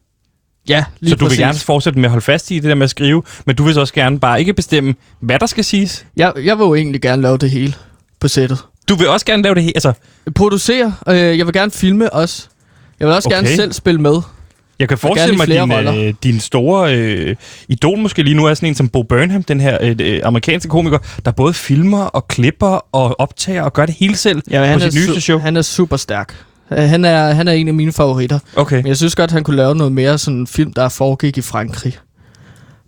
Ja, 0.70 0.86
lige 1.00 1.10
Så 1.10 1.15
du 1.15 1.25
præcis. 1.25 1.39
vil 1.39 1.46
gerne 1.46 1.60
fortsætte 1.60 2.00
med 2.00 2.05
at 2.05 2.12
holde 2.12 2.24
fast 2.25 2.51
i 2.51 2.55
det 2.55 2.63
der 2.63 2.75
med 2.75 2.84
at 2.84 2.89
skrive, 2.89 3.24
men 3.46 3.55
du 3.55 3.63
vil 3.63 3.74
så 3.74 3.79
også 3.79 3.94
gerne 3.94 4.20
bare 4.20 4.39
ikke 4.39 4.53
bestemme, 4.53 4.96
hvad 5.20 5.39
der 5.39 5.46
skal 5.46 5.63
siges? 5.63 6.05
Jeg, 6.17 6.34
jeg 6.44 6.58
vil 6.58 6.63
jo 6.63 6.75
egentlig 6.75 7.01
gerne 7.01 7.22
lave 7.22 7.38
det 7.38 7.51
hele 7.51 7.74
på 8.19 8.27
sættet. 8.27 8.60
Du 8.89 8.95
vil 8.95 9.10
også 9.10 9.25
gerne 9.25 9.43
lave 9.43 9.55
det 9.55 9.63
hele? 9.63 9.74
Altså... 9.75 9.93
Producere, 10.36 10.93
øh, 11.07 11.15
jeg 11.15 11.45
vil 11.45 11.53
gerne 11.53 11.72
filme 11.72 12.13
også. 12.13 12.48
Jeg 13.00 13.07
vil 13.07 13.15
også 13.15 13.29
okay. 13.29 13.36
gerne 13.36 13.48
selv 13.55 13.74
spille 13.74 14.01
med. 14.01 14.22
Jeg 14.79 14.89
kan 14.89 14.98
forestille 14.98 15.38
mig, 15.38 15.77
at 15.77 15.93
din, 15.93 16.07
øh, 16.07 16.13
din 16.24 16.39
store 16.39 16.95
øh, 16.95 17.36
idol 17.67 17.98
måske 17.98 18.24
lige 18.24 18.36
nu 18.36 18.45
er 18.45 18.53
sådan 18.53 18.69
en 18.69 18.75
som 18.75 18.89
Bo 18.89 19.03
Burnham, 19.03 19.43
den 19.43 19.62
her 19.62 19.77
øh, 19.81 19.95
øh, 20.01 20.22
amerikanske 20.24 20.69
komiker, 20.69 20.98
der 21.25 21.31
både 21.31 21.53
filmer 21.53 22.03
og 22.03 22.27
klipper 22.27 22.86
og 22.91 23.19
optager 23.19 23.63
og 23.63 23.74
gør 23.74 23.86
det 23.86 23.95
hele 24.00 24.15
selv 24.15 24.41
ja, 24.51 24.60
på 24.60 24.65
han 24.65 24.79
sit 24.79 24.88
er 24.88 25.07
nyeste 25.07 25.22
show. 25.22 25.39
Han 25.39 25.57
er 25.57 25.62
super 25.62 25.98
stærk. 25.98 26.36
Han 26.69 27.05
er, 27.05 27.34
han 27.34 27.48
er 27.48 27.51
en 27.51 27.67
af 27.67 27.74
mine 27.74 27.91
favoritter. 27.91 28.39
Okay. 28.55 28.75
Men 28.75 28.88
jeg 28.88 28.98
synes 28.98 29.15
godt, 29.15 29.31
han 29.31 29.43
kunne 29.43 29.55
lave 29.55 29.75
noget 29.75 29.91
mere 29.91 30.17
sådan 30.17 30.39
en 30.39 30.48
film, 30.48 30.74
der 30.74 30.89
foregik 30.89 31.38
i 31.38 31.41
Frankrig. 31.41 31.98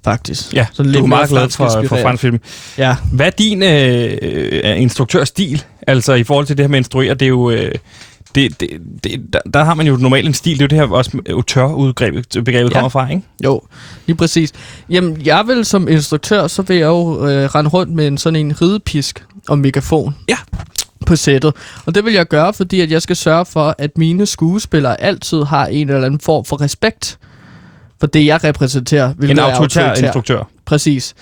Faktisk. 0.03 0.53
Ja, 0.53 0.65
Sådan 0.73 0.93
du 0.93 1.03
er 1.03 1.07
meget 1.07 1.29
glad 1.29 1.49
for, 1.49 1.83
for 1.87 1.97
fransk 2.01 2.21
film. 2.21 2.39
Ja. 2.77 2.95
Hvad 3.11 3.25
er 3.25 3.29
din 3.29 3.63
øh, 3.63 4.17
øh, 4.21 4.81
instruktørstil? 4.81 5.63
Altså 5.87 6.13
i 6.13 6.23
forhold 6.23 6.45
til 6.45 6.57
det 6.57 6.63
her 6.63 6.67
med 6.67 6.77
at 6.77 6.79
instruere, 6.79 7.13
det 7.13 7.21
er 7.21 7.29
jo... 7.29 7.49
Øh, 7.49 7.71
det, 8.35 8.59
det, 8.59 8.69
det, 9.03 9.21
der, 9.33 9.39
der 9.53 9.63
har 9.63 9.73
man 9.73 9.87
jo 9.87 9.95
normalt 9.95 10.27
en 10.27 10.33
stil, 10.33 10.59
det 10.59 10.61
er 10.61 10.65
jo 10.65 10.67
det 10.81 10.89
her 10.89 10.95
også 10.97 11.17
autør-begrebet 11.29 12.27
begrebet 12.45 12.69
Ja. 12.69 12.73
kommer 12.73 12.89
fra, 12.89 13.09
ikke? 13.09 13.21
Jo, 13.43 13.61
lige 14.05 14.15
præcis. 14.17 14.51
Jamen, 14.89 15.21
jeg 15.25 15.43
vil 15.47 15.65
som 15.65 15.87
instruktør, 15.87 16.47
så 16.47 16.61
vil 16.61 16.77
jeg 16.77 16.85
jo 16.87 17.27
øh, 17.27 17.45
rende 17.45 17.69
rundt 17.69 17.93
med 17.93 18.07
en 18.07 18.17
sådan 18.17 18.39
en 18.45 18.61
ridepisk 18.61 19.25
og 19.47 19.59
megafon. 19.59 20.15
Ja. 20.29 20.37
På 21.05 21.15
sættet. 21.15 21.53
Og 21.85 21.95
det 21.95 22.05
vil 22.05 22.13
jeg 22.13 22.25
gøre, 22.27 22.53
fordi 22.53 22.81
at 22.81 22.91
jeg 22.91 23.01
skal 23.01 23.15
sørge 23.15 23.45
for, 23.45 23.75
at 23.77 23.97
mine 23.97 24.25
skuespillere 24.25 25.01
altid 25.01 25.43
har 25.43 25.65
en 25.65 25.89
eller 25.89 26.05
anden 26.05 26.19
form 26.19 26.45
for 26.45 26.61
respekt 26.61 27.17
for 27.99 28.07
det, 28.07 28.25
jeg 28.25 28.43
repræsenterer. 28.43 29.13
En 29.23 29.39
er 29.39 29.43
autoritær 29.43 29.93
instruktør. 29.93 30.43
Præcis. 30.65 31.15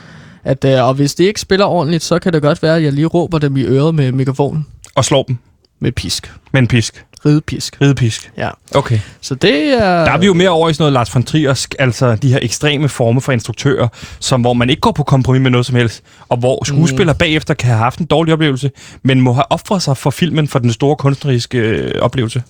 At, 0.44 0.66
øh, 0.66 0.88
og 0.88 0.94
hvis 0.94 1.16
de 1.16 1.24
ikke 1.24 1.42
spiller 1.42 1.66
ordentligt, 1.66 2.04
så 2.04 2.20
kan 2.20 2.34
det 2.34 2.42
godt 2.42 2.64
være, 2.64 2.76
at 2.76 2.84
jeg 2.84 2.94
lige 2.94 3.06
råber 3.06 3.40
dem 3.40 3.58
i 3.58 3.64
øret 3.64 3.96
med 3.96 4.12
megafonen. 4.12 4.66
Og 4.96 5.06
slår 5.06 5.24
dem 5.24 5.38
Med 5.80 5.92
pisk. 5.92 6.34
med 6.52 6.62
en 6.62 6.68
pisk. 6.68 7.06
Ridepisk. 7.26 7.78
Ridepisk. 7.82 8.32
Ja. 8.38 8.50
Okay. 8.76 9.00
Så 9.22 9.36
det 9.36 9.74
er... 9.74 10.06
Der 10.06 10.12
er 10.12 10.18
vi 10.18 10.26
jo 10.26 10.34
mere 10.34 10.50
over 10.50 10.70
i 10.70 10.74
sådan 10.74 10.82
noget 10.82 10.94
Lars 10.94 11.16
von 11.16 11.24
Triersk, 11.24 11.76
altså 11.80 12.16
de 12.16 12.30
her 12.30 12.40
ekstreme 12.42 12.90
former 12.90 13.22
for 13.22 13.32
instruktører, 13.32 13.88
som 14.20 14.42
hvor 14.42 14.54
man 14.54 14.70
ikke 14.70 14.80
går 14.80 14.92
på 14.92 15.04
kompromis 15.04 15.42
med 15.42 15.52
noget 15.52 15.66
som 15.66 15.76
helst, 15.76 16.04
og 16.30 16.38
hvor 16.38 16.64
skuespillere 16.64 17.14
mm. 17.14 17.18
bagefter 17.18 17.54
kan 17.54 17.68
have 17.70 17.78
haft 17.78 18.00
en 18.00 18.06
dårlig 18.06 18.34
oplevelse, 18.34 18.72
men 19.04 19.22
må 19.22 19.34
have 19.34 19.52
offret 19.52 19.82
sig 19.82 19.98
for 19.98 20.10
filmen 20.10 20.48
for 20.48 20.60
den 20.60 20.74
store 20.74 20.96
kunstneriske 20.96 21.58
øh, 21.58 22.02
oplevelse. 22.02 22.44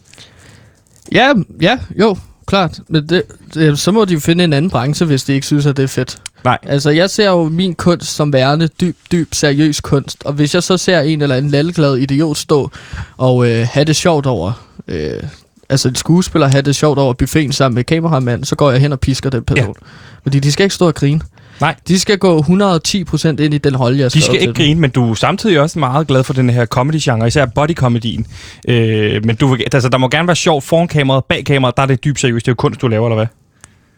Ja, 1.12 1.34
ja, 1.62 1.80
jo, 2.00 2.18
klart. 2.46 2.80
Men 2.88 3.10
det, 3.10 3.24
det, 3.54 3.80
så 3.80 3.92
må 3.92 4.06
de 4.06 4.14
jo 4.14 4.20
finde 4.20 4.44
en 4.44 4.54
anden 4.54 4.72
branche, 4.72 5.06
hvis 5.06 5.24
de 5.24 5.34
ikke 5.34 5.46
synes, 5.46 5.66
at 5.66 5.78
det 5.78 5.84
er 5.84 5.88
fedt. 5.88 6.18
Nej. 6.44 6.58
Altså, 6.64 6.90
jeg 6.90 7.10
ser 7.10 7.30
jo 7.30 7.50
min 7.50 7.76
kunst 7.76 8.16
som 8.16 8.34
værende 8.34 8.68
dyb, 8.68 8.98
dyb, 9.12 9.34
seriøs 9.34 9.82
kunst. 9.82 10.24
Og 10.26 10.34
hvis 10.34 10.54
jeg 10.54 10.64
så 10.64 10.78
ser 10.78 11.00
en 11.00 11.22
eller 11.22 11.36
anden 11.36 11.52
lalleglad 11.52 11.98
idiot 11.98 12.38
stå 12.38 12.72
og 13.18 13.50
øh, 13.50 13.68
have 13.72 13.86
det 13.86 13.96
sjovt 13.96 14.26
over... 14.26 14.66
Øh, 14.88 15.24
altså, 15.70 15.88
en 15.88 15.96
skuespiller 15.96 16.48
have 16.48 16.62
det 16.62 16.76
sjovt 16.76 17.00
over 17.00 17.14
buffeten 17.14 17.52
sammen 17.52 17.76
med 17.76 17.84
kameramand, 17.84 18.46
så 18.46 18.56
går 18.56 18.72
jeg 18.72 18.82
hen 18.82 18.92
og 18.92 19.00
pisker 19.00 19.30
den 19.30 19.44
person. 19.44 19.76
Ja. 19.82 19.88
Fordi 20.24 20.40
de 20.40 20.52
skal 20.52 20.64
ikke 20.64 20.76
stå 20.76 20.88
og 20.88 20.96
grine. 20.96 21.22
Nej. 21.62 21.76
De 21.88 22.00
skal 22.00 22.18
gå 22.18 22.40
110% 22.40 23.28
ind 23.28 23.54
i 23.54 23.58
den 23.58 23.78
rolle, 23.78 24.00
jeg 24.00 24.14
De 24.14 24.22
skal 24.22 24.42
ikke 24.42 24.54
grine, 24.54 24.82
men 24.82 24.90
du 24.90 25.12
er 25.12 25.14
samtidig 25.14 25.60
også 25.60 25.80
meget 25.80 26.08
glad 26.08 26.24
for 26.24 26.34
den 26.34 26.50
her 26.50 26.66
comedy-genre, 26.66 27.28
især 27.28 27.46
body-comedien. 27.46 28.24
Øh, 28.68 29.26
men 29.26 29.36
du, 29.36 29.58
altså, 29.74 29.90
der 29.90 29.98
må 29.98 30.10
gerne 30.10 30.28
være 30.28 30.36
sjovt 30.36 30.64
foran 30.64 30.88
kameraet, 30.88 31.26
bag 31.26 31.46
kameraet, 31.46 31.78
der 31.78 31.84
er 31.84 31.88
det 31.88 32.04
dybt 32.04 32.20
seriøst. 32.20 32.46
Det 32.46 32.50
er 32.50 32.54
jo 32.54 32.56
kunst, 32.56 32.82
du 32.82 32.88
laver, 32.88 33.08
eller 33.08 33.16
hvad? 33.16 33.28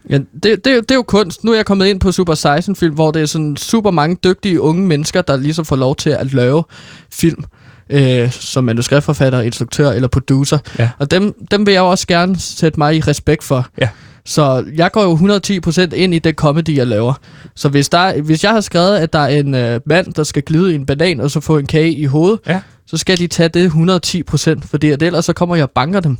Ja, 0.09 0.17
det, 0.17 0.65
det, 0.65 0.65
det 0.65 0.91
er 0.91 0.95
jo 0.95 1.03
kunst. 1.03 1.43
Nu 1.43 1.51
er 1.51 1.55
jeg 1.55 1.65
kommet 1.65 1.87
ind 1.87 1.99
på 1.99 2.11
Super 2.11 2.33
16 2.33 2.75
film, 2.75 2.93
hvor 2.93 3.11
det 3.11 3.21
er 3.21 3.25
sådan 3.25 3.57
super 3.57 3.91
mange 3.91 4.17
dygtige 4.23 4.61
unge 4.61 4.87
mennesker, 4.87 5.21
der 5.21 5.37
ligesom 5.37 5.65
får 5.65 5.75
lov 5.75 5.95
til 5.95 6.09
at 6.09 6.33
lave 6.33 6.63
film 7.13 7.43
øh, 7.89 8.31
som 8.31 8.63
manuskriptforfatter, 8.63 9.41
instruktør 9.41 9.91
eller 9.91 10.07
producer. 10.07 10.57
Ja. 10.79 10.89
Og 10.99 11.11
dem, 11.11 11.33
dem 11.51 11.65
vil 11.65 11.71
jeg 11.71 11.81
også 11.81 12.07
gerne 12.07 12.39
sætte 12.39 12.79
mig 12.79 12.95
i 12.95 12.99
respekt 12.99 13.43
for. 13.43 13.67
Ja. 13.81 13.89
Så 14.29 14.65
jeg 14.75 14.91
går 14.91 15.03
jo 15.03 15.15
110% 15.89 15.96
ind 15.96 16.13
i 16.13 16.19
det 16.19 16.36
comedy, 16.36 16.77
jeg 16.77 16.88
laver. 16.88 17.13
Så 17.55 17.69
hvis, 17.69 17.89
der, 17.89 18.22
hvis 18.22 18.43
jeg 18.43 18.51
har 18.51 18.62
skrevet, 18.62 18.98
at 18.98 19.13
der 19.13 19.19
er 19.19 19.27
en 19.39 19.55
øh, 19.55 19.79
mand, 19.86 20.13
der 20.13 20.24
skal 20.24 20.43
glide 20.43 20.72
i 20.72 20.75
en 20.75 20.86
banan 20.86 21.19
og 21.19 21.31
så 21.31 21.39
få 21.39 21.57
en 21.57 21.65
kage 21.65 21.91
i 21.91 22.05
hovedet, 22.05 22.39
Ja. 22.48 22.60
så 22.88 22.98
skal 22.98 23.17
de 23.17 23.27
tage 23.27 23.50
det 23.50 23.69
110%, 23.69 24.67
fordi 24.67 24.89
at 24.91 25.01
ellers 25.01 25.25
så 25.25 25.34
kommer 25.34 25.55
jeg 25.55 25.63
og 25.63 25.72
banker 25.72 26.00
dem. 26.00 26.17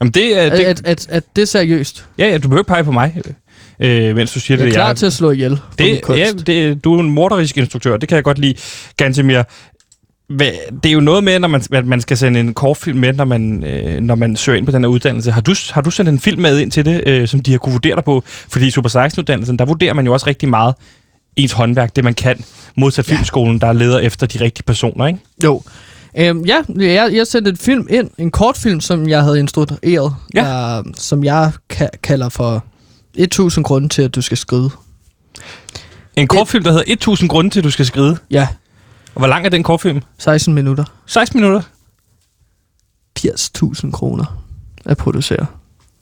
Jamen, 0.00 0.10
det, 0.12 0.38
er- 0.38 0.50
det, 0.56 0.64
at, 0.64 0.82
at, 0.84 1.06
at 1.10 1.24
det 1.36 1.42
er 1.42 1.46
seriøst. 1.46 2.04
ja, 2.18 2.28
ja, 2.28 2.34
du 2.38 2.48
behøver 2.48 2.60
ikke 2.60 2.68
pege 2.68 2.84
på 2.84 2.92
mig, 2.92 3.22
øh, 3.80 4.16
mens 4.16 4.32
du 4.32 4.40
siger 4.40 4.56
Jeg 4.58 4.64
det. 4.66 4.70
er 4.70 4.74
klar 4.74 4.92
til 4.92 5.06
at 5.06 5.12
slå 5.12 5.30
ihjel 5.30 5.60
Det, 5.78 6.00
ja, 6.08 6.30
det, 6.46 6.84
du 6.84 6.94
er 6.96 7.00
en 7.00 7.10
morderisk 7.10 7.58
instruktør, 7.58 7.96
det 7.96 8.08
kan 8.08 8.16
jeg 8.16 8.24
godt 8.24 8.38
lide. 8.38 8.54
Gantemir, 8.96 9.42
det 10.30 10.86
er 10.86 10.90
jo 10.92 11.00
noget 11.00 11.24
med, 11.24 11.38
når 11.38 11.48
man, 11.48 11.62
at 11.72 11.86
man 11.86 12.00
skal 12.00 12.16
sende 12.16 12.40
en 12.40 12.54
kortfilm 12.54 12.98
med, 12.98 13.12
når 13.12 13.24
man, 13.24 13.64
øh, 13.64 14.00
når 14.00 14.14
man 14.14 14.36
søger 14.36 14.58
ind 14.58 14.66
på 14.66 14.72
den 14.72 14.82
her 14.82 14.88
uddannelse. 14.88 15.30
Har 15.32 15.40
du, 15.40 15.54
har 15.70 15.80
du 15.80 15.90
sendt 15.90 16.08
en 16.08 16.18
film 16.18 16.42
med 16.42 16.58
ind 16.58 16.70
til 16.70 16.84
det, 16.84 17.02
øh, 17.08 17.28
som 17.28 17.40
de 17.40 17.50
har 17.50 17.58
kunne 17.58 17.72
vurdere 17.72 17.94
dig 17.96 18.04
på? 18.04 18.22
Fordi 18.26 18.66
i 18.66 18.70
Super 18.70 18.88
16-uddannelsen, 19.06 19.56
der 19.58 19.64
vurderer 19.64 19.94
man 19.94 20.06
jo 20.06 20.12
også 20.12 20.26
rigtig 20.26 20.48
meget 20.48 20.74
ens 21.36 21.52
håndværk, 21.52 21.96
det 21.96 22.04
man 22.04 22.14
kan, 22.14 22.44
modsat 22.76 23.08
Ja. 23.08 23.14
filmskolen, 23.14 23.60
der 23.60 23.72
leder 23.72 23.98
efter 23.98 24.26
de 24.26 24.40
rigtige 24.40 24.64
personer, 24.64 25.06
ikke? 25.06 25.18
Jo. 25.44 25.62
Øhm, 26.18 26.44
ja, 26.44 26.56
jeg, 26.78 27.10
jeg 27.14 27.26
sendte 27.26 27.50
en 27.50 27.56
film 27.56 27.86
ind, 27.90 28.10
en 28.18 28.30
kortfilm, 28.30 28.80
som 28.80 29.08
jeg 29.08 29.22
havde 29.22 29.38
instrueret, 29.38 30.14
Ja. 30.34 30.40
der, 30.40 30.82
som 30.96 31.24
jeg 31.24 31.52
ka- 31.72 31.96
kalder 32.02 32.28
for 32.28 32.64
1000 33.16 33.64
grunde 33.64 33.88
til, 33.88 34.02
at 34.02 34.14
du 34.14 34.20
skal 34.22 34.36
skride. 34.36 34.70
En 36.16 36.26
kortfilm, 36.26 36.64
der 36.64 36.70
hedder 36.70 36.84
1000 36.86 37.28
grunde 37.30 37.50
til, 37.50 37.60
at 37.60 37.64
du 37.64 37.70
skal 37.70 37.86
skride. 37.86 38.16
Ja, 38.30 38.48
Og 39.14 39.18
hvor 39.20 39.26
lang 39.26 39.46
er 39.46 39.50
den 39.50 39.62
kortfilm? 39.62 40.02
16 40.18 40.54
minutter. 40.54 40.84
16 41.06 41.40
minutter. 41.40 41.62
80.000 43.18 43.90
kroner 43.90 44.44
at 44.84 44.96
producere. 44.96 45.46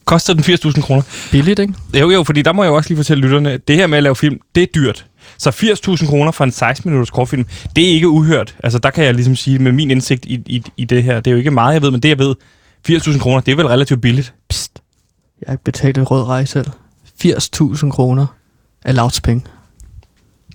Koster 0.05 0.33
den 0.33 0.43
80.000 0.43 0.81
kroner? 0.81 1.01
Billigt, 1.31 1.59
ikke? 1.59 1.73
Jo, 1.93 2.09
jo, 2.09 2.23
fordi 2.23 2.41
der 2.41 2.53
må 2.53 2.63
jeg 2.63 2.69
jo 2.69 2.75
også 2.75 2.89
lige 2.89 2.97
fortælle 2.97 3.23
lytterne, 3.23 3.57
det 3.57 3.75
her 3.75 3.87
med 3.87 3.97
at 3.97 4.03
lave 4.03 4.15
film, 4.15 4.39
det 4.55 4.63
er 4.63 4.67
dyrt. 4.75 5.05
Så 5.37 5.49
80.000 5.49 6.07
kroner 6.07 6.31
for 6.31 6.43
en 6.43 6.49
16-minutters 6.49 7.09
kortfilm, 7.09 7.45
det 7.75 7.83
er 7.89 7.89
ikke 7.89 8.09
uhørt. 8.09 8.55
Altså, 8.63 8.79
der 8.79 8.89
kan 8.89 9.05
jeg 9.05 9.13
ligesom 9.13 9.35
sige, 9.35 9.59
med 9.59 9.71
min 9.71 9.91
indsigt 9.91 10.25
i, 10.25 10.33
i, 10.45 10.63
i 10.77 10.85
det 10.85 11.03
her, 11.03 11.19
det 11.19 11.27
er 11.27 11.31
jo 11.31 11.37
ikke 11.37 11.51
meget, 11.51 11.73
jeg 11.73 11.81
ved, 11.81 11.91
men 11.91 11.99
det 11.99 12.09
jeg 12.09 12.19
ved, 12.19 12.35
80.000 12.89 13.19
kroner, 13.19 13.41
det 13.41 13.51
er 13.51 13.55
vel 13.55 13.67
relativt 13.67 14.01
billigt. 14.01 14.33
Psst. 14.49 14.81
Jeg 15.41 15.45
har 15.47 15.53
ikke 15.53 15.63
betalt 15.63 15.97
en 15.97 16.03
rød 16.03 16.23
rejse 16.23 16.51
selv. 16.51 16.67
80.000 17.25 17.89
kroner 17.89 18.25
af 18.85 18.95
lavts 18.95 19.21
penge. 19.21 19.43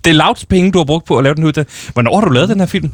Det 0.09 0.15
er 0.15 0.17
lavt 0.17 0.45
penge, 0.49 0.71
du 0.71 0.77
har 0.77 0.85
brugt 0.85 1.05
på 1.05 1.17
at 1.17 1.23
lave 1.23 1.35
den 1.35 1.43
ud. 1.43 1.65
Hvornår 1.93 2.19
har 2.19 2.27
du 2.27 2.33
lavet 2.33 2.49
den 2.49 2.59
her 2.59 2.67
film? 2.67 2.91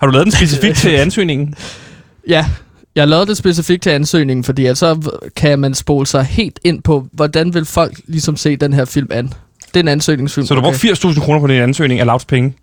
Har 0.00 0.06
du 0.06 0.12
lavet 0.12 0.24
den 0.24 0.32
specifikt 0.32 0.76
til 0.76 0.90
ansøgningen? 1.04 1.54
Ja, 2.28 2.46
jeg 2.94 3.08
lavede 3.08 3.26
det 3.26 3.36
specifikt 3.36 3.82
til 3.82 3.90
ansøgningen, 3.90 4.44
fordi 4.44 4.66
at 4.66 4.78
så 4.78 5.10
kan 5.36 5.58
man 5.58 5.74
spole 5.74 6.06
sig 6.06 6.24
helt 6.24 6.60
ind 6.64 6.82
på, 6.82 7.06
hvordan 7.12 7.54
vil 7.54 7.64
folk 7.64 8.00
ligesom 8.06 8.36
se 8.36 8.56
den 8.56 8.72
her 8.72 8.84
film 8.84 9.06
an. 9.10 9.32
Det 9.66 9.76
er 9.76 9.80
en 9.80 9.88
ansøgningsfilm. 9.88 10.46
Så 10.46 10.54
du 10.54 10.60
har 10.60 10.70
brugt 10.70 10.84
80.000 10.84 11.20
kroner 11.20 11.40
på 11.40 11.46
din 11.46 11.62
ansøgning 11.62 12.00
af 12.00 12.06
lavt 12.06 12.26
penge? 12.26 12.54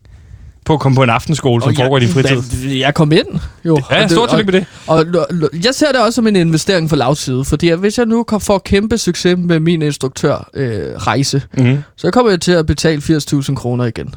På 0.66 0.74
at 0.74 0.80
komme 0.80 0.96
på 0.96 1.04
en 1.04 1.10
aftenskole, 1.10 1.62
som 1.62 1.70
Og 1.70 1.76
foregår 1.76 1.98
i 1.98 2.00
din 2.02 2.10
fritid? 2.10 2.68
Jeg, 2.70 2.80
jeg 2.80 2.94
kom 2.94 3.12
ind, 3.12 3.28
jo. 3.66 3.82
Ja, 3.92 4.04
Og 4.04 4.10
stort 4.10 4.30
tillykke 4.30 4.52
med 4.52 4.60
det. 4.60 4.68
Og, 4.88 5.06
og, 5.16 5.28
og 5.44 5.50
jeg 5.66 5.74
ser 5.76 5.92
det 5.92 6.02
også 6.02 6.16
som 6.16 6.28
en 6.28 6.36
investering 6.36 6.90
for 6.90 6.96
lavt 6.96 7.18
side, 7.18 7.46
fordi 7.46 7.70
hvis 7.72 7.98
jeg 7.98 8.06
nu 8.06 8.24
kan 8.24 8.40
få 8.42 8.58
kæmpe 8.58 8.98
succes 8.98 9.38
med 9.38 9.60
min 9.60 9.82
instruktør 9.82 10.50
øh, 10.54 10.80
rejse, 10.96 11.42
Mm-hmm. 11.58 11.78
så 11.96 12.12
kommer 12.12 12.32
jeg 12.32 12.42
til 12.42 12.52
at 12.52 12.66
betale 12.66 13.02
80.000 13.02 13.56
kroner 13.56 13.86
igen. 13.86 14.14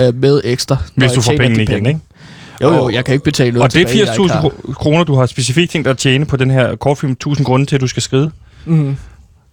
Øh, 0.00 0.14
med 0.14 0.40
ekstra. 0.44 0.76
Hvis 0.94 1.08
jeg 1.08 1.16
du 1.16 1.20
får 1.20 1.32
pengene 1.36 1.62
igen, 1.62 1.66
penge. 1.74 1.88
ikke? 1.90 2.00
Jo, 2.62 2.74
jo, 2.74 2.88
jeg 2.90 3.04
kan 3.04 3.12
ikke 3.14 3.24
betale 3.24 3.50
noget 3.50 3.62
Og 3.64 3.72
det 3.72 3.82
er 3.82 3.86
tilbage, 3.86 4.06
jeg 4.06 4.14
ikke 4.20 4.32
80.000 4.32 4.36
har. 4.36 4.48
kro- 4.48 4.72
kroner, 4.72 5.04
du 5.04 5.14
har 5.14 5.26
specifikt 5.26 5.70
tænkt 5.72 5.88
at 5.88 5.98
tjene 5.98 6.24
på 6.26 6.36
den 6.36 6.50
her 6.50 6.76
kortfilm. 6.76 7.12
1000 7.12 7.44
grunde 7.46 7.66
til, 7.66 7.74
at 7.74 7.80
du 7.80 7.86
skal 7.86 8.02
skride. 8.02 8.30
Mhm. 8.64 8.96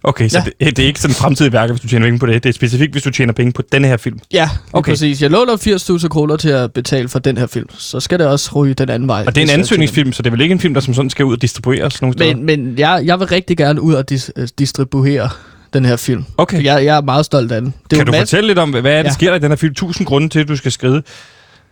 Okay, 0.04 0.28
så 0.28 0.38
Ja. 0.60 0.66
det, 0.66 0.76
det 0.76 0.82
er 0.82 0.86
ikke 0.86 1.00
sådan 1.00 1.14
fremtidige 1.14 1.52
værker, 1.52 1.72
hvis 1.74 1.80
du 1.80 1.88
tjener 1.88 2.06
penge 2.06 2.18
på 2.18 2.26
det. 2.26 2.42
Det 2.42 2.48
er 2.48 2.52
specifikt, 2.52 2.92
hvis 2.92 3.02
du 3.02 3.10
tjener 3.10 3.32
penge 3.32 3.52
på 3.52 3.62
denne 3.72 3.88
her 3.88 3.96
film. 3.96 4.18
Ja, 4.32 4.50
okay. 4.72 4.92
Præcis. 4.92 5.22
Jeg 5.22 5.30
låner 5.30 5.56
80.000 6.00 6.08
kroner 6.08 6.36
til 6.36 6.48
at 6.48 6.72
betale 6.72 7.08
for 7.08 7.18
den 7.18 7.38
her 7.38 7.46
film. 7.46 7.66
Så 7.78 8.00
skal 8.00 8.18
det 8.18 8.26
også 8.26 8.50
ryge 8.54 8.74
den 8.74 8.88
anden 8.90 9.08
vej. 9.08 9.24
Og 9.26 9.34
det 9.34 9.40
er 9.40 9.44
en 9.54 9.60
ansøgningsfilm, 9.60 10.12
så 10.12 10.22
det 10.22 10.26
er 10.26 10.30
vel 10.30 10.40
ikke 10.40 10.52
en 10.52 10.60
film, 10.60 10.74
der 10.74 10.80
som 10.80 10.94
sådan 10.94 11.10
skal 11.10 11.24
ud 11.24 11.34
og 11.36 11.42
distribueres 11.42 12.02
nogen 12.02 12.12
steder? 12.12 12.36
Men, 12.36 12.46
men 12.46 12.78
jeg, 12.78 13.02
jeg 13.04 13.18
vil 13.20 13.26
rigtig 13.28 13.56
gerne 13.56 13.80
ud 13.80 13.94
og 13.94 14.04
dis- 14.12 14.30
øh, 14.36 14.48
distribuere 14.58 15.28
den 15.72 15.84
her 15.84 15.96
film. 15.96 16.24
Okay. 16.38 16.64
Jeg, 16.64 16.84
jeg 16.84 16.96
er 16.96 17.00
meget 17.00 17.24
stolt 17.26 17.52
af 17.52 17.60
den. 17.60 17.74
Det 17.90 17.96
kan 17.98 18.06
du 18.06 18.12
mas- 18.12 18.18
fortælle 18.18 18.46
lidt 18.46 18.58
om, 18.58 18.70
hvad 18.70 18.80
er 18.92 19.02
det, 19.02 19.08
Ja. 19.08 19.12
sker 19.14 19.28
der 19.30 19.36
i 19.36 19.38
den 19.38 19.50
her 19.50 19.56
film? 19.56 19.70
1000 19.72 20.06
grunde 20.06 20.28
til, 20.28 20.38
at 20.38 20.48
du 20.48 20.56
skal 20.56 20.72
skride. 20.72 21.02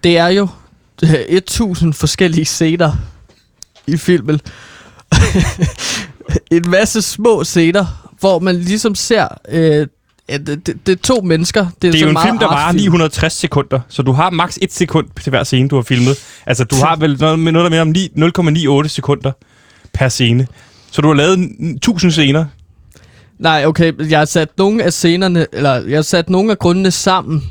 Det 0.04 0.18
er 0.18 0.28
jo 0.28 0.48
øh, 1.04 1.10
1000 1.28 1.92
forskellige 1.94 2.44
scener 2.44 2.92
i 3.86 3.96
filmen. 3.96 4.40
en 6.50 6.70
masse 6.70 7.02
små 7.02 7.44
scener, 7.44 8.07
hvor 8.20 8.38
man 8.38 8.56
ligesom 8.56 8.94
ser... 8.94 9.28
Øh, 9.48 9.86
at 10.28 10.46
det, 10.46 10.66
det, 10.66 10.86
det 10.86 10.92
er 10.92 11.02
to 11.02 11.20
mennesker. 11.24 11.66
Det 11.82 11.88
er, 11.88 11.92
Det 11.92 12.00
er 12.00 12.04
jo 12.04 12.10
en 12.10 12.18
film, 12.24 12.38
der 12.38 12.46
varer 12.46 12.56
artfilm. 12.56 12.84
960 12.84 13.32
sekunder, 13.32 13.80
så 13.88 14.02
du 14.02 14.12
har 14.12 14.30
maks 14.30 14.58
et 14.62 14.72
sekund 14.72 15.06
til 15.22 15.30
hver 15.30 15.44
scene, 15.44 15.68
du 15.68 15.74
har 15.74 15.82
filmet. 15.82 16.16
Altså, 16.46 16.64
du 16.64 16.76
har 16.76 16.96
vel 16.96 17.16
noget, 17.20 17.38
noget 17.38 17.54
der 17.54 17.70
minder 17.70 17.80
om 17.80 17.88
9 17.88 18.82
0,98 18.84 18.88
sekunder 18.88 19.32
per 19.94 20.08
scene. 20.08 20.46
Så 20.90 21.02
du 21.02 21.08
har 21.08 21.14
lavet 21.14 21.38
1000 21.76 22.12
scener. 22.12 22.44
Nej, 23.38 23.66
okay, 23.66 24.10
jeg 24.10 24.18
har 24.18 24.24
sat 24.24 24.48
nogle 24.58 24.82
af 24.82 24.92
scenerne, 24.92 25.46
eller 25.52 25.74
jeg 25.74 25.96
har 25.96 26.02
sat 26.02 26.30
nogle 26.30 26.50
af 26.50 26.58
grundene 26.58 26.90
sammen. 26.90 27.42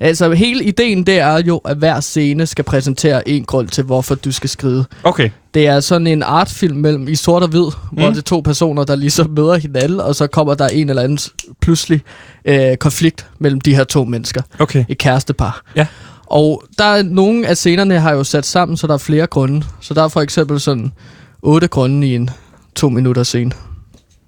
Altså, 0.00 0.32
hele 0.32 0.64
ideen 0.64 1.06
det 1.06 1.18
er 1.18 1.42
jo, 1.46 1.56
at 1.56 1.76
hver 1.76 2.00
scene 2.00 2.46
skal 2.46 2.64
præsentere 2.64 3.28
en 3.28 3.44
grund 3.44 3.68
til, 3.68 3.84
hvorfor 3.84 4.14
du 4.14 4.32
skal 4.32 4.50
skride. 4.50 4.84
Okay. 5.04 5.30
Det 5.54 5.66
er 5.66 5.80
sådan 5.80 6.06
en 6.06 6.22
artfilm 6.22 6.76
mellem 6.76 7.08
i 7.08 7.14
sort 7.14 7.42
og 7.42 7.48
hvid, 7.48 7.64
mm. 7.64 7.98
hvor 7.98 8.08
det 8.08 8.18
er 8.18 8.22
to 8.22 8.40
personer, 8.40 8.84
der 8.84 8.96
ligesom 8.96 9.30
møder 9.30 9.54
hinanden, 9.54 10.00
og 10.00 10.14
så 10.14 10.26
kommer 10.26 10.54
der 10.54 10.68
en 10.68 10.88
eller 10.88 11.02
anden 11.02 11.18
pludselig 11.60 12.02
øh, 12.44 12.76
konflikt 12.76 13.26
mellem 13.38 13.60
de 13.60 13.74
her 13.74 13.84
to 13.84 14.04
mennesker. 14.04 14.42
Okay. 14.58 14.84
Et 14.88 14.98
kærestepar. 14.98 15.62
Ja. 15.76 15.86
Og 16.26 16.62
der 16.78 16.84
er 16.84 17.02
nogle 17.02 17.46
af 17.46 17.56
scenerne, 17.56 18.00
har 18.00 18.12
jo 18.12 18.24
sat 18.24 18.46
sammen, 18.46 18.76
så 18.76 18.86
der 18.86 18.94
er 18.94 18.98
flere 18.98 19.26
grunde. 19.26 19.66
Så 19.80 19.94
der 19.94 20.02
er 20.04 20.08
for 20.08 20.20
eksempel 20.20 20.60
sådan, 20.60 20.92
otte 21.42 21.68
grunde 21.68 22.06
i 22.06 22.14
en 22.14 22.30
to 22.74 22.88
minutter 22.88 23.22
scene. 23.22 23.52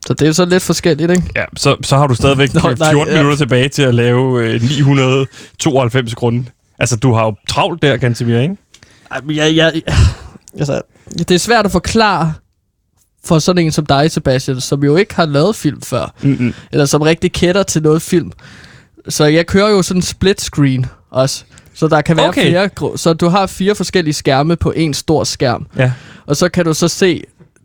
Så 0.07 0.15
det 0.15 0.29
er 0.29 0.33
så 0.33 0.45
lidt 0.45 0.63
forskelligt, 0.63 1.11
ikke? 1.11 1.23
Ja, 1.37 1.45
så, 1.57 1.77
så 1.83 1.97
har 1.97 2.07
du 2.07 2.15
stadigvæk 2.15 2.55
Nå, 2.55 2.61
14 2.61 2.79
nej, 2.79 3.05
ja. 3.07 3.17
minutter 3.17 3.37
tilbage 3.37 3.69
til 3.69 3.83
at 3.83 3.95
lave 3.95 4.45
øh, 4.45 4.63
992 4.63 6.15
grunde. 6.15 6.45
Altså, 6.79 6.97
du 6.97 7.13
har 7.13 7.25
jo 7.25 7.35
travlt 7.49 7.83
der, 7.83 7.97
Gantemir, 7.97 8.39
ikke? 8.39 8.57
Ej, 9.11 9.21
men 9.25 9.37
jeg, 9.37 9.57
jeg, 9.57 9.83
altså, 10.59 10.81
det 11.19 11.31
er 11.31 11.39
svært 11.39 11.67
at 11.67 11.73
forklare 11.73 12.35
for 13.25 13.39
sådan 13.39 13.65
en 13.65 13.73
som 13.73 13.87
dig, 13.87 14.11
Sebastian, 14.11 14.61
som 14.61 14.85
jo 14.85 14.97
ikke 14.97 15.15
har 15.15 15.25
lavet 15.27 15.57
film 15.57 15.83
før, 15.83 16.15
Mm-mm. 16.23 16.55
eller 16.73 16.87
som 16.87 17.03
rigtig 17.03 17.33
kætter 17.33 17.63
til 17.63 17.83
noget 17.83 18.03
film. 18.03 18.33
Så 19.09 19.25
jeg 19.25 19.47
kører 19.47 19.69
jo 19.71 19.83
sådan 19.83 19.99
en 19.99 20.03
split 20.03 20.41
screen 20.41 20.87
også. 21.11 21.45
Så 21.75 21.89
der 21.89 22.01
kan 22.01 22.17
være 22.17 22.29
Okay. 22.29 22.51
flere, 22.51 22.97
så 22.97 23.13
du 23.13 23.29
har 23.29 23.47
fire 23.47 23.75
forskellige 23.75 24.15
skærme 24.15 24.57
på 24.57 24.73
en 24.77 24.95
stor 24.95 25.25
skærm. 25.25 25.67
Ja. 25.77 25.93
Og 26.27 26.37
så 26.37 26.49
kan 26.49 26.65
du 26.65 26.75
så 26.75 26.89
se 26.89 27.23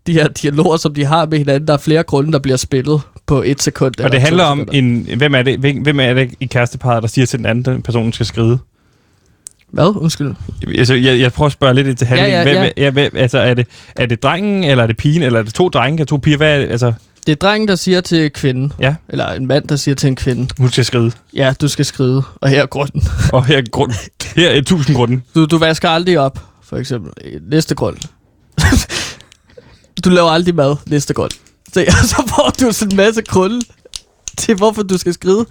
de 0.08 0.14
her 0.14 0.28
dialoger, 0.28 0.78
som 0.78 0.94
de 0.94 1.06
har 1.06 1.26
med 1.26 1.38
hinanden. 1.38 1.68
Der 1.68 1.74
er 1.74 1.78
flere 1.78 2.04
grunde, 2.04 2.32
der 2.32 2.40
bliver 2.40 2.58
spillet 2.58 3.02
på 3.26 3.44
et 3.46 3.62
sekund. 3.62 4.00
Og 4.00 4.12
det 4.12 4.22
handler 4.22 4.44
om, 4.44 4.68
en, 4.72 5.08
hvem, 5.18 5.36
er 5.36 5.42
det, 5.42 5.60
hvem, 5.60 5.78
hvem 5.78 6.00
er 6.00 6.14
det 6.14 6.34
i 6.40 6.46
kæresteparret, 6.46 7.02
der 7.04 7.10
siger 7.10 7.26
til 7.26 7.40
den 7.40 7.46
anden, 7.46 7.76
at 7.76 7.84
personen 7.84 8.14
skal 8.14 8.26
skride? 8.26 8.60
Hvad? 9.72 9.94
Undskyld. 9.98 10.34
Altså, 10.78 10.94
jeg, 10.94 11.20
jeg 11.20 11.34
prøver 11.34 11.46
at 11.46 11.52
spørge 11.54 11.74
lidt 11.74 11.88
ind 11.88 11.98
til 11.98 12.08
handlingen. 12.08 12.34
ja, 12.34 12.44
hvem, 12.44 12.72
ja. 12.78 12.84
ja, 12.84 12.90
hvem, 12.90 13.12
altså, 13.16 13.38
er 13.38 13.54
det, 13.54 13.68
er 13.96 14.06
det 14.06 14.24
drengen, 14.24 14.64
eller 14.64 14.84
er 14.84 14.88
det 14.88 14.98
pigen, 14.98 15.24
eller 15.24 15.40
er 15.40 15.44
det 15.44 15.54
to 15.54 15.70
drenge, 15.70 15.96
eller 15.96 16.06
to 16.06 16.18
piger? 16.18 16.38
Hvad 16.38 16.56
er 16.56 16.60
det? 16.60 16.72
Altså, 16.72 16.94
Det 17.26 17.32
er 17.32 17.36
drengen, 17.36 17.68
der 17.68 17.76
siger 17.76 18.02
til 18.02 18.32
kvinden, 18.32 18.74
ja, 18.80 18.96
eller 19.10 19.28
en 19.32 19.46
mand, 19.48 19.68
der 19.68 19.76
siger 19.76 19.96
til 19.96 20.08
en 20.08 20.16
kvinde, 20.16 20.48
hun 20.60 20.70
skal 20.72 20.86
skride. 20.86 21.12
ja, 21.34 21.54
du 21.62 21.68
skal 21.68 21.86
skride, 21.86 22.24
og 22.36 22.50
her 22.50 22.62
er 22.62 22.66
grunden. 22.66 23.04
Og 23.34 23.46
her 23.46 23.58
er, 23.58 23.62
grund, 23.72 23.92
her 24.36 24.50
er 24.50 24.62
tusind 24.62 24.96
grunden. 24.96 25.24
Du, 25.36 25.46
du 25.46 25.58
vasker 25.58 25.90
aldrig 25.90 26.20
op, 26.20 26.40
for 26.64 26.78
eksempel. 26.78 27.12
Næste 27.52 27.76
grund. 27.76 27.98
du 30.06 30.10
laver 30.10 30.30
aldrig 30.30 30.56
mad, 30.56 30.76
næste 30.86 31.14
grund. 31.14 31.32
Se, 31.74 31.86
og 32.02 32.08
så 32.08 32.24
får 32.28 32.54
du 32.60 32.72
sådan 32.72 32.92
en 32.92 32.98
masse 32.98 33.22
grunde 33.22 33.66
til, 34.38 34.56
hvorfor 34.56 34.84
du 34.84 34.98
skal 34.98 35.14
skride. 35.14 35.46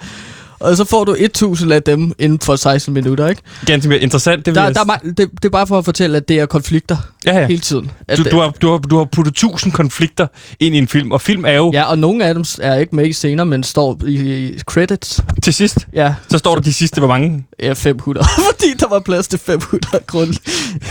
Og 0.66 0.76
så 0.76 0.84
får 0.84 1.04
du 1.04 1.16
1000 1.18 1.72
af 1.72 1.82
dem 1.82 2.12
inden 2.18 2.40
for 2.40 2.56
16 2.56 2.94
minutter, 2.94 3.28
ikke? 3.28 3.42
Ganske 3.66 3.88
mere 3.88 3.98
interessant. 3.98 4.46
Det, 4.46 4.54
vil 4.54 4.62
Der, 4.62 4.72
der 4.72 4.92
er, 4.92 4.98
det, 4.98 5.16
det 5.16 5.44
er 5.44 5.48
bare 5.48 5.66
for 5.66 5.78
at 5.78 5.84
fortælle, 5.84 6.16
at 6.16 6.28
det 6.28 6.40
er 6.40 6.46
konflikter 6.46 6.96
ja, 7.26 7.38
ja. 7.38 7.46
hele 7.46 7.60
tiden. 7.60 7.90
At, 8.08 8.18
Du, 8.18 8.24
du, 8.30 8.40
har, 8.40 8.50
du, 8.50 8.70
har, 8.70 8.78
du 8.78 8.98
har 8.98 9.04
puttet 9.04 9.34
tusind 9.34 9.72
konflikter 9.72 10.26
ind 10.60 10.74
i 10.74 10.78
en 10.78 10.88
film, 10.88 11.12
og 11.12 11.20
film 11.20 11.44
er 11.44 11.52
jo 11.52 11.70
ja. 11.72 11.82
Og 11.82 11.98
nogle 11.98 12.24
af 12.24 12.34
dem 12.34 12.44
er 12.60 12.74
ikke 12.74 12.96
med 12.96 13.06
i 13.06 13.12
scener, 13.12 13.44
men 13.44 13.62
står 13.62 14.00
i, 14.06 14.46
i 14.46 14.58
credits. 14.58 15.20
til 15.42 15.54
sidst. 15.54 15.86
Ja, 15.92 16.14
Så 16.28 16.38
står 16.38 16.54
der 16.54 16.62
de 16.62 16.72
sidste, 16.72 16.98
hvor 17.00 17.08
mange? 17.08 17.44
ja 17.62 17.72
500. 17.72 18.26
Fordi 18.50 18.74
der 18.80 18.88
var 18.88 19.00
plads 19.00 19.28
til 19.28 19.38
500 19.38 20.04
grunde. 20.06 20.32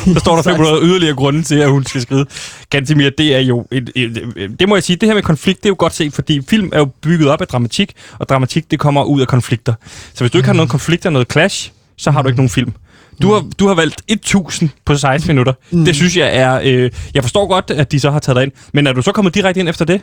Der 0.05 0.19
står 0.19 0.35
der 0.35 0.41
500 0.41 0.79
yderligere 0.87 1.15
grunde 1.15 1.43
til, 1.43 1.55
at 1.55 1.69
hun 1.69 1.85
skal 1.85 2.01
skride. 2.01 2.25
Gantimir, 2.69 3.09
det 3.09 3.35
er 3.35 3.39
jo... 3.39 3.65
Et, 3.71 3.89
et, 3.95 4.17
et, 4.35 4.59
det 4.59 4.69
må 4.69 4.75
jeg 4.75 4.83
sige, 4.83 4.95
det 4.95 5.09
her 5.09 5.13
med 5.13 5.23
konflikt, 5.23 5.63
det 5.63 5.65
er 5.65 5.71
jo 5.71 5.75
godt 5.79 5.95
set, 5.95 6.13
fordi 6.13 6.41
film 6.49 6.69
er 6.73 6.79
jo 6.79 6.85
bygget 6.85 7.29
op 7.29 7.41
af 7.41 7.47
dramatik, 7.47 7.91
og 8.19 8.29
dramatik, 8.29 8.71
det 8.71 8.79
kommer 8.79 9.03
ud 9.03 9.21
af 9.21 9.27
konflikter. 9.73 10.13
Så 10.13 10.23
hvis 10.23 10.31
du 10.31 10.37
ikke 10.37 10.47
har 10.47 10.53
noget 10.53 10.69
konflikter, 10.69 11.09
noget 11.09 11.31
clash, 11.31 11.71
så 11.97 12.11
har 12.11 12.21
du 12.21 12.27
ikke 12.27 12.37
nogen 12.37 12.49
film. 12.49 12.73
Du 13.21 13.33
har, 13.33 13.43
du 13.59 13.67
har 13.67 13.75
valgt 13.75 14.01
1000 14.07 14.69
på 14.85 14.95
16 14.97 15.27
minutter. 15.27 15.53
Mm. 15.71 15.85
Det 15.85 15.95
synes 15.95 16.17
jeg 16.17 16.37
er... 16.37 16.59
Øh, 16.63 16.91
jeg 17.13 17.23
forstår 17.23 17.47
godt, 17.47 17.71
at 17.71 17.91
de 17.91 17.99
så 17.99 18.11
har 18.11 18.19
taget 18.19 18.35
dig 18.35 18.43
ind. 18.43 18.51
Men 18.73 18.87
er 18.87 18.93
du 18.93 19.01
så 19.01 19.11
kommet 19.11 19.35
direkte 19.35 19.59
ind 19.59 19.69
efter 19.69 19.85
det? 19.85 20.01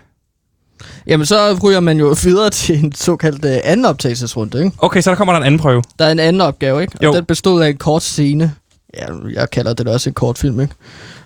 Jamen, 1.07 1.26
så 1.26 1.59
ryger 1.64 1.81
man 1.81 1.99
jo 1.99 2.16
videre 2.23 2.50
til 2.61 2.85
en 2.85 2.92
såkaldt 2.95 3.45
øh, 3.45 3.57
anden 3.64 3.87
optagelsesrunde, 3.87 4.59
ikke? 4.64 4.76
Okay, 4.78 5.00
så 5.00 5.11
der 5.11 5.16
kommer 5.16 5.33
der 5.33 5.40
en 5.40 5.47
anden 5.47 5.61
prøve. 5.61 5.83
Der 5.99 6.04
er 6.04 6.12
en 6.12 6.19
anden 6.19 6.40
opgave, 6.42 6.83
ikke? 6.83 6.92
Og 6.99 7.04
Jo. 7.04 7.12
den 7.14 7.25
bestod 7.25 7.62
af 7.62 7.69
en 7.69 7.76
kort 7.76 8.02
scene. 8.02 8.52
Ja, 8.97 9.07
jeg 9.35 9.50
kalder 9.50 9.73
det 9.75 9.88
også 9.88 10.11
en 10.11 10.14
kort 10.14 10.38
film, 10.38 10.61
ikke? 10.61 10.75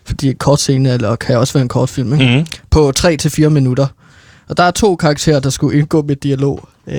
Fordi 0.05 0.28
en 0.28 0.37
kort 0.37 0.61
scene 0.61 0.93
eller 0.93 1.16
kan 1.16 1.38
også 1.38 1.52
være 1.52 1.62
en 1.62 1.69
kort 1.69 1.88
film, 1.88 2.12
ikke? 2.21 2.38
Mm. 2.38 2.47
På 2.71 2.93
3-4 2.99 3.49
minutter. 3.49 3.87
Og 4.49 4.57
der 4.57 4.62
er 4.62 4.71
to 4.71 4.97
karakterer, 4.97 5.40
der 5.40 5.50
skulle 5.50 5.78
indgå 5.78 6.02
med 6.02 6.16
dialog. 6.16 6.69
Øh, 6.87 6.97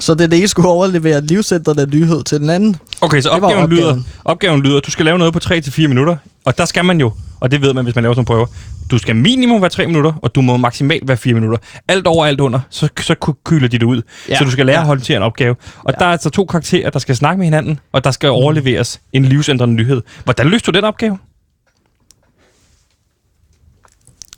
så 0.00 0.14
den 0.14 0.32
ene 0.32 0.48
skulle 0.48 0.68
overlevere 0.68 1.18
en 1.18 1.24
livsændrende 1.26 1.86
nyhed 1.96 2.24
til 2.24 2.40
den 2.40 2.50
anden. 2.50 2.76
Okay, 3.00 3.20
så 3.20 3.30
Det 3.34 3.42
var 3.42 3.48
opgaven, 3.48 3.70
lyder, 3.70 3.82
opgaven. 3.86 4.06
opgaven 4.24 4.62
lyder, 4.62 4.80
du 4.80 4.90
skal 4.90 5.04
lave 5.04 5.18
noget 5.18 5.32
på 5.32 5.38
3-4 5.44 5.86
minutter, 5.86 6.16
og 6.44 6.58
der 6.58 6.64
skal 6.64 6.84
man 6.84 7.00
jo, 7.00 7.12
og 7.40 7.50
det 7.50 7.62
ved 7.62 7.74
man, 7.74 7.84
hvis 7.84 7.94
man 7.94 8.02
laver 8.02 8.14
sådan 8.14 8.24
prøver, 8.24 8.46
du 8.90 8.98
skal 8.98 9.16
minimum 9.16 9.60
være 9.60 9.70
3 9.70 9.86
minutter, 9.86 10.12
og 10.22 10.34
du 10.34 10.40
må 10.40 10.56
maksimalt 10.56 11.08
være 11.08 11.16
4 11.16 11.34
minutter. 11.34 11.58
Alt 11.88 12.06
over, 12.06 12.26
alt 12.26 12.40
under, 12.40 12.60
så, 12.70 12.88
så 13.00 13.14
kyler 13.44 13.68
de 13.68 13.78
det 13.78 13.84
ud. 13.86 14.02
Ja. 14.28 14.38
Så 14.38 14.44
du 14.44 14.50
skal 14.50 14.66
lære 14.66 14.76
Ja. 14.76 14.80
at 14.80 14.86
håndtere 14.86 15.16
en 15.16 15.22
opgave. 15.22 15.56
Og 15.84 15.92
Ja. 15.92 15.98
der 15.98 16.06
er 16.06 16.12
altså 16.12 16.30
to 16.30 16.44
karakterer, 16.44 16.90
der 16.90 16.98
skal 16.98 17.16
snakke 17.16 17.38
med 17.38 17.46
hinanden, 17.46 17.80
og 17.92 18.04
der 18.04 18.10
skal 18.10 18.28
overleveres 18.30 19.00
en 19.12 19.24
livsændrende 19.24 19.74
nyhed. 19.74 20.02
Hvordan 20.24 20.46
løste 20.48 20.72
du 20.72 20.76
den 20.76 20.84
opgave? 20.84 21.18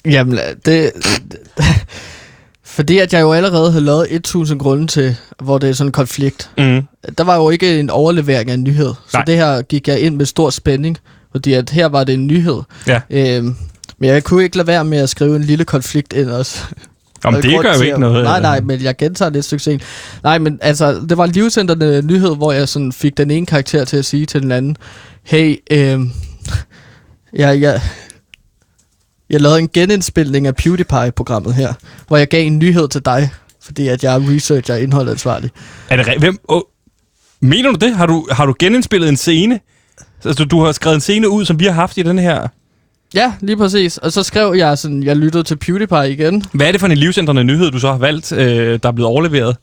Jamen, 0.05 0.39
det... 0.67 0.93
fordi 2.71 2.99
at 2.99 3.13
jeg 3.13 3.21
jo 3.21 3.33
allerede 3.33 3.71
havde 3.73 3.85
lavet 3.85 4.07
1000 4.15 4.61
grunde 4.61 4.87
til, 4.87 5.17
hvor 5.43 5.59
det 5.59 5.69
er 5.69 5.73
sådan 5.73 5.89
en 5.89 5.93
konflikt. 5.93 6.51
Mm. 6.59 6.83
Der 7.19 7.25
var 7.25 7.37
jo 7.37 7.51
ikke 7.51 7.81
en 7.81 7.91
overlevering 7.91 8.51
af 8.51 8.55
en 8.55 8.63
nyhed. 8.65 8.95
Så 9.09 9.17
Nej. 9.17 9.25
det 9.25 9.37
her 9.37 9.63
gik 9.63 9.89
jeg 9.89 10.01
ind 10.01 10.17
med 10.17 10.27
stor 10.27 10.51
spænding, 10.51 10.99
fordi 11.33 11.53
at 11.53 11.71
her 11.71 11.87
var 11.87 12.05
det 12.05 12.15
en 12.15 12.27
nyhed. 12.27 12.61
Ja. 12.87 13.01
Øhm, 13.11 13.57
men 13.99 14.11
jeg 14.11 14.25
kunne 14.25 14.43
ikke 14.45 14.57
lade 14.57 14.67
være 14.67 14.85
med 14.85 14.99
at 14.99 15.09
skrive 15.09 15.37
en 15.37 15.43
lille 15.45 15.65
konflikt 15.65 16.13
ind 16.13 16.31
også. 16.31 16.59
Om 17.25 17.35
det 17.35 17.45
gør 17.63 17.75
jo 17.75 17.81
ikke 17.81 17.95
at- 17.95 18.01
noget. 18.01 18.25
Nej, 18.25 18.41
nej, 18.41 18.61
men 18.61 18.83
jeg 18.83 18.97
gentager 18.97 19.31
lidt 19.31 19.45
stykke 19.45 19.65
sen. 19.65 19.81
Nej, 20.23 20.39
men 20.39 20.59
altså, 20.63 21.01
det 21.09 21.17
var 21.19 21.25
en 21.25 21.31
livsændrende 21.31 22.03
nyhed, 22.03 22.37
hvor 22.37 22.53
jeg 22.53 22.69
sådan 22.69 22.93
fik 22.93 23.17
den 23.17 23.31
ene 23.31 23.47
karakter 23.47 23.85
til 23.85 23.97
at 23.97 24.05
sige 24.05 24.27
til 24.27 24.43
den 24.43 24.53
anden, 24.53 24.77
hey, 25.23 25.57
øhm, 25.71 26.11
jeg, 27.33 27.61
jeg, 27.61 27.81
jeg 29.31 29.41
lavede 29.41 29.59
en 29.59 29.69
genindspilning 29.69 30.47
af 30.47 30.57
PewDiePie-programmet 30.57 31.55
her, 31.55 31.73
hvor 32.09 32.17
jeg 32.17 32.29
gav 32.29 32.47
en 32.47 32.59
nyhed 32.59 32.89
til 32.89 33.05
dig, 33.05 33.31
fordi 33.63 33.89
at 33.89 34.05
jeg 34.05 34.15
er 34.15 34.35
researcher 34.35 34.75
og 34.75 34.81
indholdansvarlig. 34.83 35.51
Er 35.89 35.97
det 35.97 36.07
re- 36.07 36.19
Hvem? 36.19 36.39
Oh. 36.49 36.61
Mener 37.41 37.71
du 37.71 37.77
det? 37.87 37.97
Har 37.97 38.07
du, 38.07 38.27
har 38.31 38.47
du 38.47 38.55
genindspillet 38.59 39.09
en 39.09 39.17
scene? 39.17 39.61
Altså, 40.25 40.45
du 40.45 40.65
har 40.65 40.73
skrevet 40.73 40.95
en 40.95 41.01
scene 41.01 41.29
ud, 41.29 41.45
som 41.45 41.61
vi 41.61 41.65
har 41.65 41.73
haft 41.73 41.99
i 41.99 42.03
den 42.03 42.19
her... 42.19 42.49
Ja, 43.15 43.33
lige 43.41 43.57
præcis. 43.57 43.99
Og 43.99 44.13
så 44.13 44.23
skrev 44.23 44.55
jeg 44.57 44.79
sådan, 44.79 45.03
jeg 45.03 45.17
lyttede 45.17 45.43
til 45.43 45.57
PewDiePie 45.57 46.11
igen. 46.13 46.45
Hvad 46.53 46.67
er 46.67 46.73
det 46.73 46.81
for 46.81 46.87
en 46.89 46.97
livsændrende 46.99 47.45
nyhed, 47.45 47.71
du 47.71 47.79
så 47.79 47.91
har 47.91 47.99
valgt, 47.99 48.33
øh, 48.33 48.79
der 48.83 48.89
er 48.89 48.93
blevet 48.93 49.09
overleveret 49.09 49.57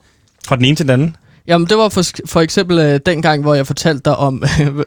fra 0.48 0.56
den 0.56 0.66
ene 0.66 0.76
til 0.76 0.86
den 0.86 0.94
anden? 0.94 1.16
Jamen, 1.48 1.68
det 1.68 1.78
var 1.78 1.90
for, 1.90 2.04
for 2.26 2.42
eksempel 2.42 2.80
øh, 2.80 3.00
den 3.06 3.22
gang, 3.22 3.42
hvor 3.42 3.54
jeg 3.54 3.68
fortalte 3.68 4.02
dig 4.06 4.18
om... 4.18 4.44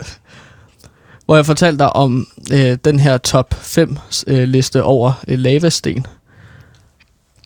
hvor 1.31 1.37
jeg 1.37 1.47
fortalte 1.47 1.79
dig 1.79 1.97
om 1.97 2.27
øh, 2.53 2.79
den 2.85 3.01
her 3.01 3.19
top 3.19 3.55
5 3.63 3.99
øh, 4.27 4.49
liste 4.49 4.83
over 4.83 5.13
øh, 5.29 5.39
lavasten. 5.39 6.07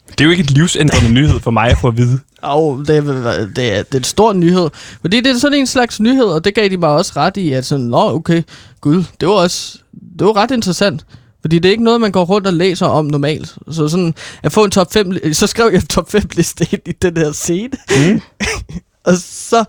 Det 0.09 0.20
er 0.20 0.25
jo 0.25 0.31
ikke 0.31 0.40
en 0.40 0.47
livsændrende 0.47 1.12
nyhed 1.20 1.40
for 1.40 1.51
mig 1.51 1.70
at 1.70 1.79
få 1.79 1.88
at 1.88 1.97
vide. 1.97 2.20
Og 2.42 2.85
det, 2.87 2.97
er- 2.97 3.47
det, 3.57 3.73
er, 3.79 3.83
det 3.83 3.94
er 3.94 3.99
en 3.99 4.05
stor 4.05 4.33
nyhed. 4.33 4.70
Fordi 5.01 5.20
det 5.20 5.27
er 5.31 5.38
sådan 5.38 5.59
en 5.59 5.66
slags 5.66 6.01
nyhed, 6.01 6.25
og 6.25 6.44
det 6.44 6.55
gav 6.55 6.68
de 6.68 6.77
mig 6.77 6.88
også 6.88 7.12
ret 7.16 7.37
i, 7.37 7.53
at 7.53 7.64
sådan, 7.66 7.85
nå 7.85 8.14
okay, 8.14 8.42
gud, 8.81 9.05
det 9.20 9.29
var 9.29 9.35
også, 9.35 9.79
det 10.18 10.27
var 10.27 10.37
ret 10.37 10.51
interessant. 10.51 11.07
Fordi 11.40 11.59
det 11.59 11.68
er 11.68 11.73
ikke 11.73 11.85
noget, 11.85 12.01
man 12.01 12.12
går 12.12 12.25
rundt 12.25 12.47
og 12.47 12.53
læser 12.53 12.87
om 12.87 13.05
normalt. 13.05 13.55
Så 13.70 13.88
sådan, 13.88 14.14
at 14.42 14.53
få 14.53 14.64
en 14.64 14.70
top 14.70 14.92
5, 14.92 15.35
så 15.35 15.47
skrev 15.47 15.66
jeg 15.73 15.81
en 15.81 15.87
top 15.87 16.11
5 16.11 16.23
liste 16.37 16.66
ind 16.73 16.83
i 16.87 16.92
den 17.03 17.16
her 17.16 17.33
scene. 17.33 17.70
Mm. 17.90 18.20
Og 19.07 19.12
så, 19.18 19.64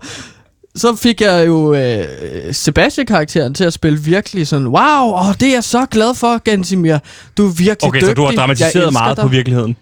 så 0.76 0.96
fik 0.96 1.20
jeg 1.20 1.46
jo 1.46 1.74
øh, 1.74 2.04
Sebastian-karakteren 2.52 3.54
til 3.54 3.64
at 3.64 3.72
spille 3.72 3.98
virkelig 3.98 4.46
sådan, 4.46 4.66
wow, 4.66 5.12
åh, 5.14 5.34
det 5.40 5.48
er 5.48 5.52
jeg 5.52 5.64
så 5.64 5.86
glad 5.90 6.14
for, 6.14 6.38
Gansimir. 6.38 6.98
Du 7.36 7.46
er 7.46 7.50
virkelig 7.52 7.84
Okay, 7.88 8.00
dygtig. 8.00 8.08
så 8.08 8.14
du 8.14 8.24
har 8.24 8.32
dramatiseret 8.32 8.92
meget 8.92 9.16
dig." 9.16 9.22
på 9.22 9.28
virkeligheden. 9.28 9.76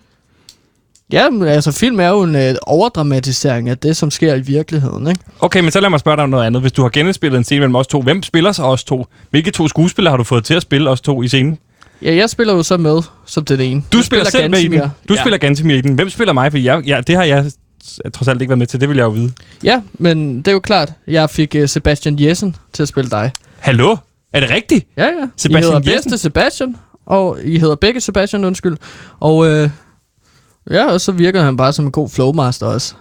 Ja, 1.12 1.30
men 1.30 1.48
altså 1.48 1.72
film 1.72 2.00
er 2.00 2.08
jo 2.08 2.22
en 2.22 2.36
øh, 2.36 2.54
overdramatisering 2.62 3.68
af 3.68 3.78
det, 3.78 3.96
som 3.96 4.10
sker 4.10 4.34
i 4.34 4.40
virkeligheden, 4.40 5.06
ikke? 5.06 5.20
Okay, 5.40 5.60
men 5.60 5.70
så 5.70 5.80
lad 5.80 5.90
mig 5.90 6.00
spørge 6.00 6.16
dig 6.16 6.24
om 6.24 6.30
noget 6.30 6.44
andet. 6.46 6.62
Hvis 6.62 6.72
du 6.72 6.82
har 6.82 6.88
genindspillet 6.88 7.38
en 7.38 7.44
scene 7.44 7.60
mellem 7.60 7.74
os 7.76 7.86
to, 7.86 8.02
hvem 8.02 8.22
spiller 8.22 8.52
så 8.52 8.62
os 8.62 8.84
to? 8.84 9.06
Hvilke 9.30 9.50
to 9.50 9.68
skuespillere 9.68 10.10
har 10.12 10.16
du 10.16 10.24
fået 10.24 10.44
til 10.44 10.54
at 10.54 10.62
spille 10.62 10.90
os 10.90 11.00
to 11.00 11.22
i 11.22 11.28
scenen? 11.28 11.58
Ja, 12.02 12.14
jeg 12.14 12.30
spiller 12.30 12.54
jo 12.54 12.62
så 12.62 12.76
med 12.76 13.02
som 13.26 13.44
den 13.44 13.60
ene. 13.60 13.82
Du 13.92 13.98
Jeg 13.98 14.04
spiller, 14.04 14.30
selv 14.30 14.50
med 14.50 14.58
i 14.58 14.68
den. 14.68 14.80
Du 15.08 15.14
ja. 15.14 15.20
spiller 15.20 15.38
Gantemir 15.38 15.76
i 15.76 15.80
den. 15.80 15.94
Hvem 15.94 16.10
spiller 16.10 16.32
mig? 16.32 16.50
For 16.52 16.58
jeg, 16.58 16.82
jeg, 16.86 17.06
det 17.06 17.16
har 17.16 17.24
jeg 17.24 17.50
trods 18.14 18.28
alt 18.28 18.42
ikke 18.42 18.50
været 18.50 18.58
med 18.58 18.66
til. 18.66 18.80
Det 18.80 18.88
vil 18.88 18.96
jeg 18.96 19.04
jo 19.04 19.08
vide. 19.10 19.32
Ja, 19.64 19.80
men 19.94 20.38
det 20.38 20.48
er 20.48 20.52
jo 20.52 20.60
klart. 20.60 20.92
Jeg 21.06 21.30
fik 21.30 21.56
uh, 21.58 21.68
Sebastian 21.68 22.16
Jessen 22.20 22.56
til 22.72 22.82
at 22.82 22.88
spille 22.88 23.10
dig. 23.10 23.32
Hallo? 23.58 23.96
Er 24.32 24.40
det 24.40 24.50
rigtigt? 24.50 24.86
Ja, 24.96 25.04
ja. 25.04 25.10
Sebastian 25.36 25.52
I 25.62 25.64
hedder 25.64 25.92
Jessen? 25.92 26.10
bedste 26.10 26.18
Sebastian, 26.22 26.76
og 27.06 27.38
I 27.44 27.58
hedder 27.58 27.74
begge 27.74 28.00
Sebastian, 28.00 28.44
undskyld. 28.44 28.76
Og 29.20 29.46
øh, 29.48 29.70
ja, 30.70 30.84
og 30.92 31.00
så 31.00 31.12
virker 31.12 31.42
han 31.42 31.56
bare 31.56 31.72
som 31.72 31.84
en 31.84 31.92
god 31.92 32.08
flowmaster 32.08 32.66
også. 32.66 32.94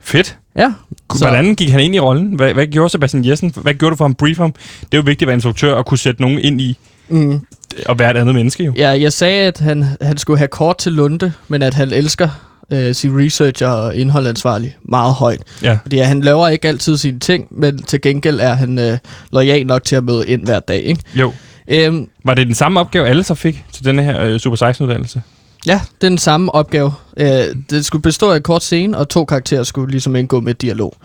Fedt. 0.00 0.38
Ja. 0.56 0.72
Så. 1.14 1.18
Hvordan 1.18 1.54
gik 1.54 1.70
han 1.70 1.80
ind 1.80 1.94
i 1.94 2.00
rollen? 2.00 2.34
Hvad, 2.34 2.54
hvad 2.54 2.66
gjorde 2.66 2.88
Sebastian 2.90 3.24
Jessen? 3.24 3.52
Hvad 3.56 3.74
gjorde 3.74 3.90
du 3.90 3.96
for 3.96 4.04
ham 4.04 4.14
brief 4.14 4.38
ham? 4.38 4.52
Det 4.80 4.88
er 4.92 4.98
jo 4.98 5.02
vigtigt 5.02 5.22
at 5.22 5.26
være 5.26 5.34
instruktør 5.34 5.74
og 5.74 5.86
kunne 5.86 5.98
sætte 5.98 6.22
nogen 6.22 6.38
ind 6.38 6.60
i 6.60 6.78
Mm, 7.08 7.40
at 7.88 7.98
være 7.98 8.10
et 8.10 8.16
andet 8.16 8.34
menneske 8.34 8.64
jo. 8.64 8.72
ja, 8.76 8.88
jeg 9.00 9.12
sagde, 9.12 9.42
at 9.46 9.58
han, 9.58 9.84
han 10.00 10.16
skulle 10.16 10.38
have 10.38 10.48
kort 10.48 10.78
til 10.78 10.92
Lunde, 10.92 11.32
men 11.48 11.62
at 11.62 11.74
han 11.74 11.92
elsker 11.92 12.28
øh, 12.72 12.94
sin 12.94 13.18
researcher 13.24 13.68
og 13.68 13.96
indholdansvarlig 13.96 14.76
meget 14.88 15.14
højt. 15.14 15.42
Ja. 15.62 15.78
Fordi 15.82 15.98
han 15.98 16.20
laver 16.20 16.48
ikke 16.48 16.68
altid 16.68 16.96
sine 16.96 17.18
ting, 17.18 17.46
men 17.50 17.82
til 17.82 18.00
gengæld 18.00 18.40
er 18.40 18.54
han 18.54 18.78
øh, 18.78 18.98
lojal 19.32 19.66
nok 19.66 19.84
til 19.84 19.96
at 19.96 20.04
møde 20.04 20.26
ind 20.28 20.44
hver 20.44 20.60
dag, 20.60 20.82
ikke? 20.82 21.02
Jo. 21.14 21.32
Øhm, 21.68 22.08
Var 22.24 22.34
det 22.34 22.46
den 22.46 22.54
samme 22.54 22.80
opgave, 22.80 23.08
alle 23.08 23.24
så 23.24 23.34
fik 23.34 23.64
til 23.72 23.84
denne 23.84 24.02
her 24.02 24.22
øh, 24.24 24.40
Super 24.40 24.70
16-uddannelse? 24.70 25.22
ja, 25.66 25.80
det 26.00 26.06
er 26.06 26.08
den 26.08 26.18
samme 26.18 26.54
opgave. 26.54 26.92
Øh, 27.16 27.28
det 27.70 27.84
skulle 27.84 28.02
bestå 28.02 28.30
af 28.30 28.36
en 28.36 28.42
kort 28.42 28.62
scene, 28.62 28.98
og 28.98 29.08
to 29.08 29.24
karakterer 29.24 29.62
skulle 29.62 29.90
ligesom 29.90 30.16
indgå 30.16 30.40
med 30.40 30.54
dialog. 30.54 30.96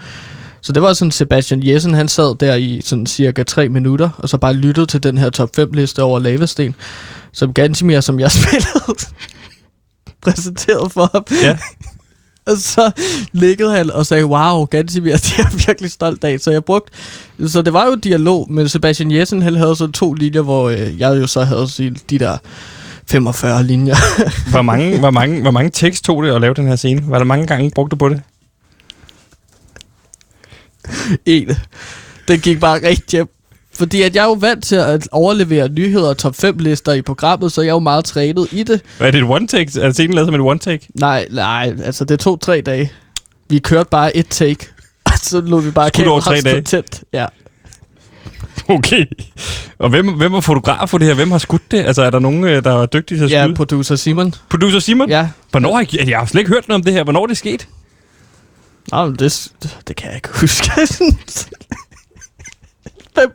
Så 0.61 0.73
det 0.73 0.81
var 0.81 0.93
sådan, 0.93 1.11
Sebastian 1.11 1.67
Jessen, 1.67 1.93
han 1.93 2.07
sad 2.07 2.35
der 2.39 2.55
i 2.55 2.81
sådan 2.83 3.05
cirka 3.05 3.43
tre 3.43 3.69
minutter, 3.69 4.09
og 4.17 4.29
så 4.29 4.37
bare 4.37 4.53
lyttede 4.53 4.85
til 4.85 5.03
den 5.03 5.17
her 5.17 5.29
top 5.29 5.49
5 5.55 5.71
liste 5.73 6.03
over 6.03 6.19
Lavasten, 6.19 6.75
som 7.33 7.53
Gansimir, 7.53 7.99
som 7.99 8.19
jeg 8.19 8.31
spillede, 8.41 8.95
præsenterede 10.21 10.89
for 10.89 11.09
ham. 11.13 11.25
Ja. 11.43 11.57
Og 12.45 12.57
så 12.57 12.91
liggede 13.31 13.71
han 13.71 13.91
og 13.91 14.05
sagde, 14.05 14.25
wow, 14.25 14.65
Gansimir, 14.65 15.11
det 15.17 15.33
er 15.37 15.43
jeg 15.43 15.67
virkelig 15.67 15.91
stolt 15.91 16.23
af. 16.23 16.39
Så 16.39 16.51
jeg 16.51 16.63
brugte, 16.63 16.91
så 17.47 17.61
det 17.61 17.73
var 17.73 17.85
jo 17.85 17.95
dialog, 17.95 18.51
men 18.51 18.69
Sebastian 18.69 19.11
Jessen, 19.11 19.41
han 19.41 19.55
havde 19.55 19.75
så 19.75 19.87
to 19.91 20.13
linjer, 20.13 20.41
hvor 20.41 20.69
øh, 20.69 20.99
jeg 20.99 21.21
jo 21.21 21.27
så 21.27 21.43
havde 21.43 21.95
de 22.09 22.19
der 22.19 22.37
45 23.07 23.63
linjer. 23.63 23.95
Hvor 24.51 24.61
mange, 24.61 24.99
hvor 24.99 25.11
mange, 25.11 25.41
hvor 25.41 25.51
mange 25.51 25.69
tekst 25.69 26.03
tog 26.03 26.23
det 26.23 26.35
at 26.35 26.41
lave 26.41 26.53
den 26.53 26.67
her 26.67 26.75
scene? 26.75 27.01
Var 27.07 27.17
der 27.17 27.25
mange 27.25 27.47
gange, 27.47 27.71
brugte 27.75 27.95
på 27.95 28.09
det? 28.09 28.21
en. 31.25 31.49
Den 32.27 32.39
gik 32.39 32.59
bare 32.59 32.87
rigtig 32.87 33.17
hjem. 33.17 33.27
Fordi 33.81 34.01
at 34.01 34.15
jeg 34.15 34.21
er 34.21 34.25
jo 34.25 34.33
vant 34.33 34.63
til 34.63 34.75
at 34.75 35.07
overlevere 35.11 35.69
nyheder 35.69 36.09
og 36.09 36.17
top 36.17 36.35
5 36.35 36.57
lister 36.57 36.93
i 36.93 37.01
programmet, 37.01 37.51
så 37.51 37.61
jeg 37.61 37.69
er 37.69 37.73
jo 37.73 37.79
meget 37.79 38.05
trænet 38.05 38.47
i 38.51 38.63
det. 38.63 38.81
Er 38.99 39.11
det 39.11 39.21
et 39.21 39.29
one-take? 39.29 39.81
Er 39.81 39.91
scenen 39.91 40.13
lavet 40.13 40.27
som 40.27 40.35
et 40.35 40.41
one-take? 40.41 40.87
Nej, 40.95 41.27
nej, 41.31 41.75
altså 41.83 42.05
det 42.05 42.19
tog 42.19 42.41
tre 42.41 42.61
dage. 42.61 42.91
Vi 43.49 43.59
kørte 43.59 43.89
bare 43.89 44.17
et 44.17 44.27
take, 44.29 44.67
og 45.05 45.11
så 45.17 45.41
lå 45.41 45.59
vi 45.59 45.71
bare 45.71 45.87
Skulle 45.87 46.03
det 46.03 46.11
over 46.11 46.21
tre 46.21 46.35
kameraet 46.35 46.67
stå 46.67 46.77
dage? 46.77 46.83
Tæt. 46.83 47.03
Ja. 47.13 47.25
Okay. 48.69 49.05
Og 49.79 49.89
hvem, 49.89 50.07
hvem 50.07 50.31
var 50.31 50.39
fotograf 50.39 50.89
for 50.89 50.97
det 50.97 51.07
her? 51.07 51.13
Hvem 51.13 51.31
har 51.31 51.37
skudt 51.37 51.71
det? 51.71 51.77
Altså, 51.77 52.01
er 52.01 52.09
der 52.09 52.19
nogen, 52.19 52.43
øh, 52.43 52.63
der 52.63 52.81
er 52.81 52.85
dygtige 52.85 53.17
til 53.17 53.25
at 53.25 53.31
ja, 53.31 53.43
skyde? 53.45 53.55
producer 53.55 53.95
Simon. 53.95 54.33
Producer 54.49 54.79
Simon? 54.79 55.09
Ja. 55.09 55.29
Hvornår 55.51 55.75
har 55.75 55.81
I, 55.81 56.09
jeg 56.09 56.19
har 56.19 56.25
slet 56.25 56.41
ikke 56.41 56.51
hørt 56.51 56.67
noget 56.67 56.79
om 56.79 56.83
det 56.83 56.93
her. 56.93 57.03
Hvornår 57.03 57.23
er 57.23 57.27
det 57.27 57.37
sket? 57.37 57.67
Men 58.91 59.15
det, 59.15 59.51
det 59.87 59.95
kan 59.95 60.07
jeg 60.07 60.15
ikke 60.15 60.29
huske. 60.41 60.71
Fem, 63.15 63.31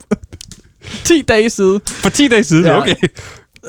10 1.03 1.21
dage 1.21 1.49
siden. 1.49 1.81
For 1.85 2.09
10 2.09 2.27
dage 2.27 2.43
siden, 2.43 2.65
Ja. 2.65 2.77
okay. 2.81 2.95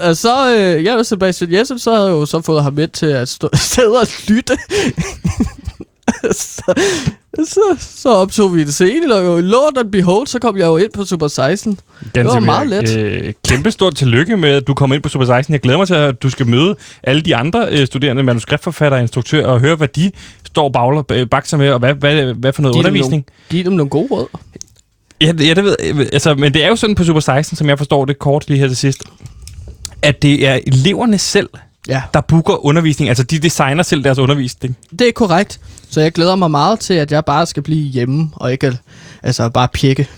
Og 0.00 0.16
så, 0.16 0.54
øh, 0.56 0.84
jeg 0.84 0.96
og 0.96 1.06
Sebastian 1.06 1.52
Jessen, 1.52 1.78
så 1.78 1.90
havde 1.94 2.04
jeg 2.06 2.12
jo 2.12 2.26
så 2.26 2.40
fået 2.40 2.62
ham 2.62 2.72
med 2.74 2.88
til 2.88 3.06
at 3.06 3.28
stå, 3.28 3.48
sidde 3.74 4.00
og 4.00 4.06
lytte. 4.28 4.56
så, 6.32 6.74
så, 7.44 7.60
så 7.80 8.08
optog 8.08 8.54
vi 8.56 8.62
en 8.62 8.72
scene, 8.72 9.14
og 9.14 9.24
jo 9.24 9.40
Lord 9.40 9.78
and 9.78 9.92
Behold, 9.92 10.26
så 10.26 10.38
kom 10.38 10.56
jeg 10.56 10.66
jo 10.66 10.76
ind 10.76 10.90
på 10.94 11.04
Super 11.04 11.28
16. 11.28 11.78
Ganske 12.12 12.34
var 12.34 12.40
meget 12.40 12.68
let. 12.68 12.96
Øh, 12.98 13.32
kæmpe 13.48 13.70
stort 13.70 13.94
tillykke 13.96 14.36
med, 14.36 14.50
at 14.50 14.66
du 14.66 14.74
kom 14.74 14.92
ind 14.92 15.02
på 15.02 15.08
Super 15.08 15.26
16. 15.26 15.52
Jeg 15.52 15.60
glæder 15.60 15.78
mig 15.78 15.86
til, 15.86 15.94
at 15.94 16.22
du 16.22 16.30
skal 16.30 16.46
møde 16.46 16.76
alle 17.02 17.22
de 17.22 17.36
andre 17.36 17.68
øh, 17.70 17.86
studerende, 17.86 18.22
manuskriptforfattere 18.22 18.98
og 18.98 19.02
instruktører, 19.02 19.46
og 19.46 19.60
høre, 19.60 19.76
hvad 19.76 19.88
de 19.88 20.10
står 20.46 20.64
og 20.64 20.72
bagler, 20.72 21.02
øh, 21.12 21.26
bakser 21.26 21.56
med, 21.56 21.70
og 21.70 21.78
hvad, 21.78 21.94
hvad, 21.94 22.34
hvad 22.34 22.52
for 22.52 22.62
noget 22.62 22.74
dem 22.74 22.78
undervisning. 22.78 23.26
Giv 23.50 23.64
dem 23.64 23.72
nogle 23.72 23.90
gode 23.90 24.08
råd. 24.10 24.26
Ja, 25.20 25.26
ja, 25.26 25.54
det 25.54 25.64
ved 25.64 25.76
jeg. 25.84 26.08
Altså, 26.12 26.34
men 26.34 26.54
det 26.54 26.64
er 26.64 26.68
jo 26.68 26.76
sådan 26.76 26.94
på 26.94 27.04
Super 27.04 27.20
16, 27.20 27.56
som 27.56 27.68
jeg 27.68 27.78
forstår 27.78 28.04
det 28.04 28.18
kort 28.18 28.48
lige 28.48 28.60
her 28.60 28.68
til 28.68 28.76
sidst, 28.76 29.02
at 30.02 30.22
det 30.22 30.46
er 30.46 30.60
eleverne 30.66 31.18
selv, 31.18 31.48
Ja, 31.88 32.02
der 32.14 32.20
booker 32.20 32.64
undervisning. 32.66 33.08
Altså, 33.08 33.24
de 33.24 33.38
designer 33.38 33.82
selv 33.82 34.04
deres 34.04 34.18
undervisning. 34.18 34.76
det 34.98 35.08
er 35.08 35.12
korrekt. 35.12 35.60
Så 35.90 36.00
jeg 36.00 36.12
glæder 36.12 36.36
mig 36.36 36.50
meget 36.50 36.80
til, 36.80 36.94
at 36.94 37.12
jeg 37.12 37.24
bare 37.24 37.46
skal 37.46 37.62
blive 37.62 37.88
hjemme, 37.88 38.30
og 38.32 38.52
ikke 38.52 38.78
altså 39.22 39.48
bare 39.48 39.68
pjekke. 39.68 40.08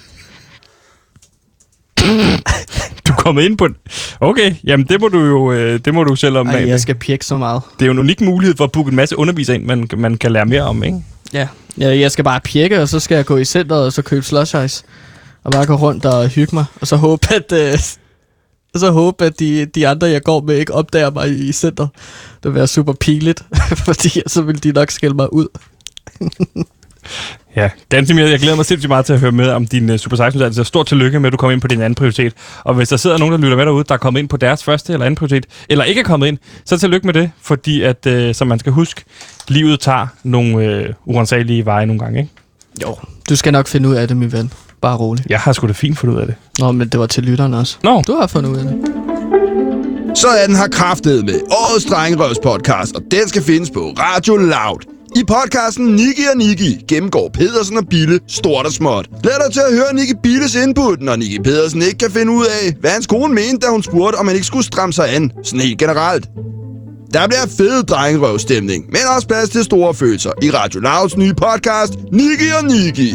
Du 3.06 3.12
er 3.12 3.16
kommet 3.16 3.42
ind 3.42 3.58
på 3.58 3.68
den. 3.68 3.76
Okay, 4.20 4.54
jamen 4.64 4.86
det 4.86 5.00
må 5.00 5.08
du 5.08 5.20
jo 5.24 5.52
øh, 5.52 5.80
det 5.84 5.94
må 5.94 6.04
du 6.04 6.16
selv 6.16 6.36
om. 6.36 6.48
Ej, 6.48 6.68
jeg 6.68 6.80
skal 6.80 6.94
pjekke 6.94 7.26
så 7.26 7.36
meget. 7.36 7.62
Det 7.78 7.82
er 7.82 7.86
jo 7.86 7.92
en 7.92 7.98
unik 7.98 8.20
mulighed 8.20 8.56
for 8.56 8.64
at 8.64 8.72
booke 8.72 8.88
en 8.88 8.96
masse 8.96 9.18
undervisere 9.18 9.56
ind, 9.56 9.64
man, 9.64 9.88
man 9.96 10.16
kan 10.16 10.32
lære 10.32 10.46
mere 10.46 10.62
om, 10.62 10.84
ikke? 10.84 10.98
Ja 11.32 11.48
ja, 11.78 11.98
jeg 11.98 12.11
skal 12.11 12.24
bare 12.24 12.40
pjekke, 12.40 12.83
og 12.83 12.88
så 12.88 13.00
skal 13.00 13.14
jeg 13.14 13.26
gå 13.26 13.37
i 13.37 13.44
centret, 13.44 13.85
og 13.85 13.92
så 13.92 14.02
købe 14.02 14.26
slush 14.26 14.64
ice. 14.64 14.85
Og 15.44 15.52
bare 15.52 15.66
gå 15.66 15.74
rundt 15.74 16.04
og 16.04 16.28
hygge 16.28 16.54
mig. 16.56 16.64
Og 16.80 16.87
så 16.87 16.96
håbe, 16.96 17.26
at, 17.35 17.52
øh, 17.52 17.78
så 18.74 18.90
håbe, 18.90 19.24
at 19.24 19.40
de, 19.40 19.66
de 19.66 19.88
andre, 19.88 20.06
jeg 20.06 20.22
går 20.22 20.40
med, 20.40 20.56
ikke 20.56 20.74
opdager 20.74 21.11
mig 21.11 21.30
i, 21.38 21.52
centret. 21.52 21.88
Det 22.42 22.44
vil 22.44 22.54
være 22.54 22.66
super 22.66 22.92
piligt, 22.92 23.44
fordi 23.87 24.22
så 24.26 24.42
vil 24.42 24.62
de 24.62 24.72
nok 24.72 24.90
skælde 24.90 25.14
mig 25.16 25.33
ud. 25.33 25.46
Ja, 27.56 27.70
Gansimir, 27.88 28.24
jeg 28.26 28.38
glæder 28.38 28.56
mig 28.56 28.66
sindssygt 28.66 28.88
meget 28.88 29.06
til 29.06 29.12
at 29.12 29.20
høre 29.20 29.32
med 29.32 29.48
om 29.48 29.66
din 29.66 29.90
uh, 29.90 29.96
Super 29.96 30.16
16-uddannelse. 30.16 30.64
Stort 30.64 30.86
tillykke 30.86 31.20
med, 31.20 31.26
at 31.26 31.32
du 31.32 31.36
kom 31.36 31.50
ind 31.50 31.60
på 31.60 31.68
din 31.68 31.80
anden 31.80 31.94
prioritet. 31.94 32.32
Og 32.64 32.74
hvis 32.74 32.88
der 32.88 32.96
sidder 32.96 33.18
nogen, 33.18 33.32
der 33.32 33.38
lytter 33.38 33.56
med 33.56 33.66
derude, 33.66 33.84
der 33.88 33.94
er 33.94 33.98
kommet 33.98 34.20
ind 34.20 34.28
på 34.28 34.36
deres 34.36 34.64
første 34.64 34.92
eller 34.92 35.06
anden 35.06 35.16
prioritet, 35.16 35.46
eller 35.68 35.84
ikke 35.84 36.00
er 36.00 36.04
kommet 36.04 36.26
ind, 36.26 36.38
så 36.64 36.78
tillykke 36.78 37.06
med 37.06 37.14
det, 37.14 37.30
fordi 37.42 37.82
at, 37.82 38.06
uh, 38.06 38.12
som 38.32 38.48
man 38.48 38.58
skal 38.58 38.72
huske, 38.72 39.04
livet 39.48 39.80
tager 39.80 40.06
nogle 40.22 40.84
uh, 41.06 41.14
urensagelige 41.14 41.64
veje 41.66 41.86
nogle 41.86 42.00
gange, 42.00 42.20
ikke? 42.20 42.30
Jo. 42.82 42.96
Du 43.28 43.36
skal 43.36 43.52
nok 43.52 43.66
finde 43.66 43.88
ud 43.88 43.94
af 43.94 44.08
det, 44.08 44.16
min 44.16 44.32
ven. 44.32 44.52
Bare 44.80 44.96
rolig. 44.96 45.24
Jeg 45.28 45.40
har 45.40 45.52
sgu 45.52 45.66
da 45.66 45.72
fint 45.72 45.98
fundet 45.98 46.16
ud 46.16 46.20
af 46.20 46.26
det. 46.26 46.34
Nå, 46.58 46.72
men 46.72 46.88
det 46.88 47.00
var 47.00 47.06
til 47.06 47.22
lytterne 47.22 47.58
også. 47.58 47.76
Nå, 47.82 48.02
Du 48.06 48.16
har 48.20 48.26
fundet 48.26 48.50
ud 48.50 48.56
af 48.56 48.64
det. 48.64 48.76
Så 50.14 50.28
er 50.28 50.46
den 50.46 50.56
her 50.56 50.68
kraftet 50.68 51.24
med 51.24 51.40
årets 51.50 51.84
Drengerøvs 51.84 52.38
podcast, 52.42 52.94
og 52.96 53.02
den 53.10 53.28
skal 53.28 53.42
findes 53.42 53.70
på 53.70 53.94
Radio 53.98 54.36
Loud. 54.36 54.99
I 55.16 55.25
podcasten 55.25 55.87
Niki 55.87 56.23
og 56.33 56.38
Niki 56.38 56.85
gennemgår 56.88 57.31
Pedersen 57.35 57.77
og 57.77 57.88
Bille 57.88 58.20
stort 58.29 58.66
og 58.66 58.73
småt. 58.73 59.09
Glæd 59.23 59.33
dig 59.44 59.53
til 59.53 59.61
at 59.61 59.75
høre 59.75 59.94
Niki 59.94 60.14
Billes 60.23 60.55
input, 60.55 61.01
når 61.01 61.16
Niki 61.16 61.38
Pedersen 61.38 61.83
ikke 61.83 61.99
kan 61.99 62.11
finde 62.11 62.33
ud 62.33 62.46
af, 62.46 62.75
hvad 62.81 62.90
hans 62.90 63.07
kone 63.07 63.35
mente, 63.35 63.66
da 63.66 63.70
hun 63.70 63.83
spurgte, 63.83 64.16
om 64.16 64.27
han 64.27 64.37
ikke 64.37 64.46
skulle 64.46 64.66
stramme 64.66 64.92
sig 64.92 65.14
an, 65.14 65.33
sådan 65.42 65.61
helt 65.61 65.79
generelt. 65.79 66.29
Der 67.14 67.27
bliver 67.27 67.46
fed 67.59 67.83
drengerøvstemning, 67.83 68.85
men 68.87 69.01
også 69.16 69.29
plads 69.29 69.49
til 69.49 69.64
store 69.64 69.94
følelser 69.94 70.33
i 70.42 70.51
Radio 70.51 70.81
Louds 70.81 71.16
nye 71.16 71.35
podcast, 71.35 71.94
Niki 72.12 72.49
og 72.59 72.64
Niki. 72.64 73.14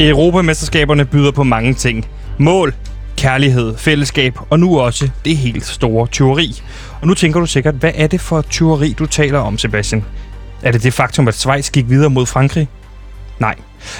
Europamesterskaberne 0.00 1.04
byder 1.04 1.30
på 1.30 1.44
mange 1.44 1.74
ting. 1.74 2.06
Mål, 2.38 2.74
kærlighed, 3.16 3.76
fællesskab 3.76 4.38
og 4.50 4.60
nu 4.60 4.80
også 4.80 5.10
det 5.24 5.36
helt 5.36 5.66
store 5.66 6.06
tyveri. 6.06 6.62
Og 7.00 7.06
nu 7.06 7.14
tænker 7.14 7.40
du 7.40 7.46
sikkert, 7.46 7.74
hvad 7.74 7.92
er 7.94 8.06
det 8.06 8.20
for 8.20 8.42
tyveri, 8.42 8.92
du 8.98 9.06
taler 9.06 9.38
om, 9.38 9.58
Sebastian? 9.58 10.04
Er 10.62 10.72
det 10.72 10.82
det 10.82 10.92
faktum, 10.92 11.28
at 11.28 11.34
Schweiz 11.34 11.70
gik 11.70 11.88
videre 11.88 12.10
mod 12.10 12.26
Frankrig? 12.26 12.68
Nej, 13.38 13.54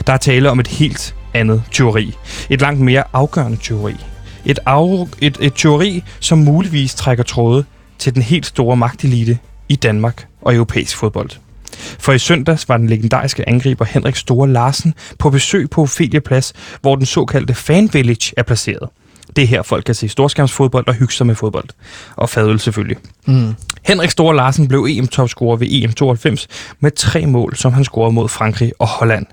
der 0.07 0.13
er 0.13 0.17
tale 0.17 0.51
om 0.51 0.61
et 0.61 0.67
helt 0.67 1.15
andet 1.35 1.63
tyveri. 1.71 2.15
Et 2.51 2.61
langt 2.61 2.81
mere 2.81 3.05
afgørende 3.13 3.57
tyveri. 3.57 3.97
Et, 4.45 4.59
af, 4.67 5.07
et, 5.21 5.39
et 5.41 5.55
tyveri, 5.55 6.05
som 6.21 6.39
muligvis 6.39 6.95
trækker 6.95 7.25
tråde 7.25 7.65
til 7.99 8.15
den 8.15 8.23
helt 8.23 8.47
store 8.47 8.77
magtelite 8.77 9.39
i 9.69 9.77
Danmark 9.77 10.27
og 10.43 10.55
europæisk 10.55 10.97
fodbold. 10.97 11.31
For 11.79 12.13
i 12.13 12.19
søndags 12.19 12.69
var 12.69 12.77
den 12.77 12.89
legendariske 12.89 13.49
angriber 13.49 13.85
Henrik 13.85 14.17
Store 14.17 14.49
Larsen 14.49 14.95
på 15.19 15.31
besøg 15.31 15.71
på 15.71 15.83
Ophelia 15.83 16.21
Plads, 16.21 16.53
hvor 16.81 16.97
den 16.97 17.07
såkaldte 17.07 17.55
Fan 17.55 17.91
Village 17.93 18.35
er 18.37 18.43
placeret. 18.43 18.89
Det 19.37 19.45
er 19.45 19.49
her, 19.49 19.63
folk 19.63 19.85
kan 19.85 19.95
se 19.95 20.09
storskærmsfodbold 20.09 20.89
og 20.89 20.95
hygge 20.95 21.15
sig 21.15 21.27
med 21.27 21.35
fodbold. 21.35 21.69
Og 22.17 22.31
fadøl 22.31 22.61
selvfølgelig. 22.61 22.97
Mm. 23.27 23.55
Henrik 23.85 24.11
Store 24.11 24.37
Larsen 24.37 24.69
blev 24.69 24.87
EM-topscorer 24.89 25.57
ved 25.57 25.67
EM92 25.69 26.47
med 26.81 26.91
tre 26.91 27.27
mål, 27.27 27.57
som 27.57 27.73
han 27.73 27.85
scorede 27.85 28.13
mod 28.13 28.29
Frankrig 28.29 28.73
og 28.79 28.89
Holland. 28.89 29.27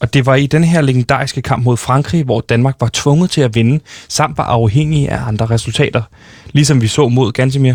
Og 0.00 0.14
det 0.14 0.26
var 0.26 0.34
i 0.34 0.46
den 0.46 0.64
her 0.64 0.80
legendariske 0.80 1.42
kamp 1.42 1.64
mod 1.64 1.76
Frankrig, 1.76 2.24
hvor 2.24 2.40
Danmark 2.40 2.76
var 2.80 2.90
tvunget 2.92 3.30
til 3.30 3.40
at 3.40 3.54
vinde, 3.54 3.80
samt 4.08 4.38
var 4.38 4.44
afhængig 4.44 5.08
af 5.08 5.26
andre 5.26 5.46
resultater. 5.46 6.02
Ligesom 6.52 6.82
vi 6.82 6.86
så 6.86 7.08
mod 7.08 7.32
Gansimir. 7.32 7.74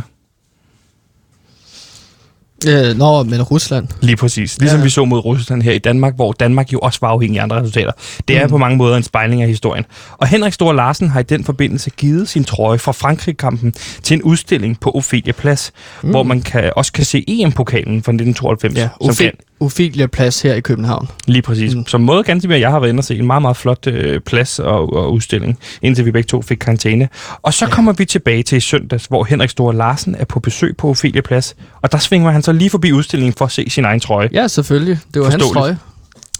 Øh, 2.67 2.97
nå, 2.97 3.23
men 3.23 3.41
Rusland. 3.41 3.87
Lige 4.01 4.15
præcis. 4.15 4.59
Ligesom 4.59 4.79
Ja. 4.79 4.83
vi 4.83 4.89
så 4.89 5.05
mod 5.05 5.19
Rusland 5.25 5.61
her 5.61 5.71
i 5.71 5.77
Danmark, 5.77 6.15
hvor 6.15 6.31
Danmark 6.31 6.73
jo 6.73 6.79
også 6.79 6.99
var 7.01 7.07
afhængig 7.07 7.39
af 7.39 7.43
andre 7.43 7.59
resultater. 7.61 7.91
Det 8.27 8.37
er 8.37 8.43
Mm. 8.43 8.49
på 8.49 8.57
mange 8.57 8.77
måder 8.77 8.97
en 8.97 9.03
spejling 9.03 9.41
af 9.41 9.47
historien. 9.47 9.85
Og 10.17 10.27
Henrik 10.27 10.53
Store 10.53 10.75
Larsen 10.75 11.09
har 11.09 11.19
i 11.19 11.23
den 11.23 11.43
forbindelse 11.43 11.89
givet 11.89 12.29
sin 12.29 12.43
trøje 12.43 12.79
fra 12.79 12.91
Frankrig-kampen 12.91 13.73
til 14.03 14.15
en 14.15 14.21
udstilling 14.21 14.79
på 14.79 14.91
Ophelia 14.91 15.31
Plads, 15.33 15.71
mm. 16.03 16.09
hvor 16.09 16.23
man 16.23 16.41
kan, 16.41 16.71
også 16.75 16.91
kan 16.91 17.05
se 17.05 17.23
EM-pokalen 17.27 18.03
fra 18.03 18.11
1992. 18.11 18.75
Ja, 18.77 18.89
som 19.01 19.09
Ophe- 19.09 19.23
kan, 19.23 19.31
Ophelia 19.59 20.07
Plads 20.07 20.41
her 20.41 20.53
i 20.53 20.59
København. 20.59 21.07
Lige 21.27 21.41
præcis. 21.41 21.75
Mm. 21.75 21.87
Som 21.87 22.01
måde 22.01 22.23
ganske 22.23 22.47
mere, 22.47 22.59
jeg 22.59 22.71
har 22.71 22.79
været 22.79 22.89
inde 22.89 22.99
og 22.99 23.03
se 23.03 23.17
en 23.17 23.27
meget, 23.27 23.41
meget 23.41 23.57
flot 23.57 23.87
øh, 23.87 24.19
plads 24.21 24.59
og, 24.59 24.93
og 24.93 25.13
udstilling, 25.13 25.59
indtil 25.81 26.05
vi 26.05 26.11
begge 26.11 26.27
to 26.27 26.41
fik 26.41 26.57
karantæne. 26.57 27.09
Og 27.41 27.53
så 27.53 27.65
ja. 27.65 27.71
kommer 27.71 27.93
vi 27.93 28.05
tilbage 28.05 28.43
til 28.43 28.61
søndags, 28.61 29.05
hvor 29.05 29.23
Henrik 29.23 29.49
Store 29.49 29.75
Larsen 29.75 30.15
er 30.15 30.25
på 30.25 30.39
besøg 30.39 30.77
på 30.77 30.89
Ophelia 30.89 31.21
Plads, 31.21 31.55
og 31.81 31.91
der 31.91 31.97
svinger 31.97 32.31
han 32.31 32.41
så 32.43 32.51
lige 32.51 32.69
forbi 32.69 32.91
udstillingen 32.91 33.33
for 33.37 33.45
at 33.45 33.51
se 33.51 33.69
sin 33.69 33.85
egen 33.85 33.99
trøje. 33.99 34.29
Ja, 34.33 34.47
selvfølgelig. 34.47 34.99
Det 35.13 35.21
var 35.21 35.29
hans 35.29 35.43
trøje. 35.53 35.77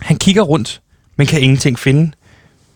Han 0.01 0.17
kigger 0.17 0.41
rundt, 0.41 0.81
men 1.17 1.27
kan 1.27 1.41
ingenting 1.41 1.79
finde. 1.79 2.11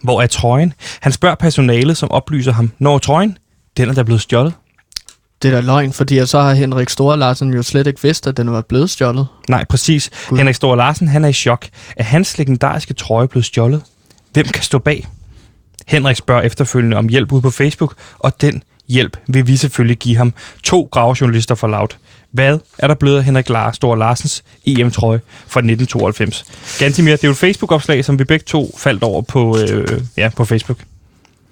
Hvor 0.03 0.21
er 0.21 0.27
trøjen? 0.27 0.73
Han 0.99 1.11
spørger 1.11 1.35
personalet, 1.35 1.97
som 1.97 2.11
oplyser 2.11 2.53
ham, 2.53 2.71
når 2.79 2.97
trøjen? 2.97 3.37
Den 3.77 3.89
er 3.89 3.93
der 3.93 4.03
blevet 4.03 4.21
stjålet. 4.21 4.53
Det 5.41 5.47
er 5.47 5.55
da 5.55 5.61
løgn, 5.61 5.93
fordi 5.93 6.25
så 6.25 6.41
har 6.41 6.53
Henrik 6.53 6.89
Store 6.89 7.17
Larsen 7.17 7.53
jo 7.53 7.63
slet 7.63 7.87
ikke 7.87 8.01
vidst, 8.01 8.27
at 8.27 8.37
den 8.37 8.51
var 8.51 8.61
blevet 8.61 8.89
stjålet. 8.89 9.27
Nej, 9.49 9.65
præcis. 9.65 10.11
God. 10.27 10.37
Henrik 10.37 10.55
Store 10.55 10.77
Larsen, 10.77 11.07
han 11.07 11.25
er 11.25 11.29
i 11.29 11.33
chok. 11.33 11.67
Er 11.97 12.03
hans 12.03 12.37
legendariske 12.37 12.93
trøje 12.93 13.27
blevet 13.27 13.45
stjålet? 13.45 13.81
Hvem 14.33 14.45
kan 14.45 14.63
stå 14.63 14.79
bag? 14.79 15.07
Henrik 15.87 16.15
spørger 16.15 16.41
efterfølgende 16.41 16.97
om 16.97 17.09
hjælp 17.09 17.31
ude 17.31 17.41
på 17.41 17.49
Facebook, 17.49 17.95
og 18.19 18.41
den 18.41 18.63
hjælp 18.87 19.17
vil 19.27 19.47
vi 19.47 19.57
selvfølgelig 19.57 19.97
give 19.97 20.17
ham. 20.17 20.33
To 20.63 20.89
gravejournalister 20.91 21.55
for 21.55 21.67
Loud. 21.67 21.87
Hvad 22.31 22.59
er 22.77 22.87
der 22.87 22.95
blevet 22.95 23.17
af 23.17 23.23
Henrik 23.23 23.49
Lars, 23.49 23.75
Store 23.75 23.99
Larsens 23.99 24.43
EM-trøje 24.65 25.21
fra 25.47 25.59
1992? 25.59 26.45
Gantimir, 26.79 27.11
det 27.11 27.23
er 27.23 27.27
jo 27.27 27.31
et 27.31 27.37
Facebook-opslag, 27.37 28.05
som 28.05 28.19
vi 28.19 28.23
begge 28.23 28.43
to 28.43 28.75
faldt 28.77 29.03
over 29.03 29.21
på, 29.21 29.57
øh, 29.57 30.01
ja, 30.17 30.29
på 30.35 30.45
Facebook. 30.45 30.77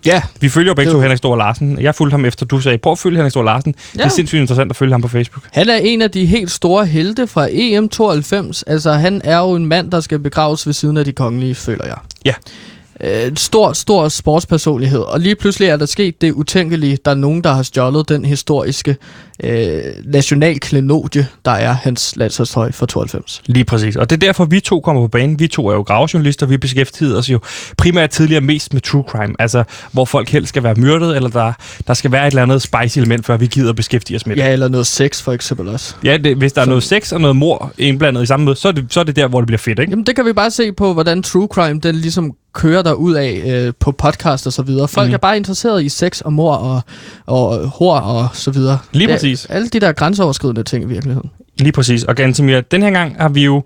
Ja. 0.06 0.22
Vi 0.40 0.50
følger 0.50 0.70
jo 0.72 0.74
begge 0.74 0.92
to 0.92 1.00
Henrik 1.00 1.18
Store 1.18 1.38
Larsen. 1.38 1.82
Jeg 1.82 1.96
fulgte 1.96 2.14
ham 2.14 2.26
efter, 2.26 2.46
du 2.46 2.60
sagde, 2.60 2.78
prøv 2.78 2.92
at 2.92 3.00
følge 3.00 3.18
Henrik 3.18 3.32
Store 3.32 3.46
Larsen. 3.46 3.76
Ja. 3.78 3.98
Det 3.98 4.06
er 4.06 4.10
sindssygt 4.10 4.40
interessant 4.40 4.72
at 4.72 4.76
følge 4.76 4.92
ham 4.92 5.02
på 5.02 5.08
Facebook. 5.08 5.44
Han 5.52 5.70
er 5.70 5.76
en 5.76 6.02
af 6.02 6.12
de 6.12 6.26
helt 6.26 6.52
store 6.52 6.86
helte 6.86 7.28
fra 7.28 7.48
EM92. 7.48 8.62
Altså, 8.68 8.92
han 8.92 9.22
er 9.24 9.38
jo 9.38 9.56
en 9.56 9.66
mand, 9.66 9.92
der 9.92 10.00
skal 10.00 10.20
begraves 10.20 10.66
ved 10.66 10.74
siden 10.74 10.98
af 10.98 11.06
de 11.06 11.12
kongelige, 11.12 11.56
føler 11.56 11.86
jeg. 11.86 11.98
Ja 12.26 12.34
øh, 13.04 13.32
stor, 13.36 13.74
stor 13.74 14.10
sportspersonlighed. 14.10 15.00
Og 15.00 15.20
lige 15.20 15.36
pludselig 15.36 15.70
er 15.70 15.78
der 15.78 15.86
sket 15.86 16.22
det 16.22 16.32
utænkelige. 16.32 16.98
Der 17.06 17.12
er 17.12 17.16
nogen, 17.16 17.44
der 17.44 17.54
har 17.54 17.64
stjålet 17.64 18.10
den 18.10 18.26
historiske 18.26 18.96
øh, 19.44 19.82
nationalklenodie, 20.06 21.28
der 21.46 21.52
er 21.52 21.74
hans 21.74 22.14
landsholdstøj 22.16 22.72
for 22.72 22.86
92. 22.86 23.42
Lige 23.46 23.66
præcis. 23.66 23.96
Og 23.96 24.10
det 24.10 24.16
er 24.16 24.28
derfor, 24.28 24.46
vi 24.46 24.60
to 24.60 24.80
kommer 24.80 25.02
på 25.02 25.08
banen. 25.08 25.40
Vi 25.40 25.48
to 25.48 25.68
er 25.68 25.74
jo 25.74 25.82
gravejournalister. 25.82 26.46
Vi 26.46 26.58
beskæftiger 26.58 27.18
os 27.18 27.30
jo 27.30 27.40
primært 27.78 28.10
tidligere 28.10 28.42
mest 28.42 28.74
med 28.74 28.82
true 28.82 29.04
crime. 29.08 29.34
Altså, 29.40 29.64
hvor 29.92 30.06
folk 30.06 30.30
helst 30.30 30.50
skal 30.50 30.64
være 30.64 30.76
myrdet, 30.76 31.16
eller 31.16 31.30
der, 31.30 31.54
der 31.88 31.94
skal 31.94 32.12
være 32.12 32.28
et 32.28 32.32
eller 32.32 32.44
andet 32.44 32.62
spicy 32.62 32.98
element, 32.98 33.26
før 33.26 33.38
vi 33.38 33.48
gider 33.48 33.74
beskæftige 33.74 34.18
os 34.18 34.26
med 34.26 34.36
det. 34.36 34.42
Ja, 34.42 34.54
eller 34.54 34.68
noget 34.68 34.88
sex 34.88 35.22
for 35.22 35.32
eksempel 35.32 35.68
også. 35.68 35.96
Ja, 36.04 36.18
det, 36.18 36.38
hvis 36.38 36.54
der 36.54 36.62
så... 36.62 36.66
er 36.66 36.70
noget 36.70 36.84
sex 36.84 37.12
og 37.12 37.22
noget 37.22 37.36
mor 37.36 37.74
indblandet 37.78 38.24
i 38.24 38.26
samme 38.26 38.46
måde, 38.46 38.56
så 38.56 38.68
er, 38.68 38.72
det, 38.72 38.86
så 38.90 39.00
er 39.00 39.04
det 39.04 39.16
der, 39.16 39.28
hvor 39.28 39.42
det 39.42 39.48
bliver 39.48 39.58
fedt, 39.58 39.80
ikke? 39.80 39.90
Jamen, 39.90 40.06
det 40.06 40.16
kan 40.16 40.26
vi 40.26 40.34
bare 40.34 40.52
se 40.52 40.72
på, 40.72 40.94
hvordan 40.94 41.24
true 41.24 41.48
crime, 41.52 41.80
den 41.80 41.96
ligesom 41.96 42.34
kører 42.58 42.82
der 42.82 42.94
ud 42.94 43.14
af 43.14 43.44
øh, 43.46 43.74
på 43.80 43.92
podcast 43.92 44.48
og 44.48 44.54
så 44.54 44.62
videre. 44.62 44.88
Folk 44.88 45.08
mm. 45.08 45.14
er 45.14 45.18
bare 45.18 45.38
interesseret 45.38 45.84
i 45.84 45.90
sex 45.90 46.22
og 46.22 46.34
mor 46.34 46.56
og, 46.56 46.82
og 47.26 47.68
hår 47.68 48.00
og 48.00 48.28
så 48.34 48.52
videre. 48.52 48.80
Lige 48.92 49.08
præcis. 49.08 49.48
Ja, 49.50 49.54
alle 49.54 49.68
de 49.68 49.80
der 49.80 49.92
grænseoverskridende 49.92 50.64
ting 50.64 50.84
i 50.84 50.88
virkeligheden. 50.88 51.30
Lige 51.60 51.72
præcis. 51.72 52.04
Og 52.04 52.16
Gantemir, 52.16 52.62
den 52.62 52.82
her 52.82 52.92
gang 52.92 53.16
har 53.22 53.30
vi 53.30 53.44
jo 53.44 53.64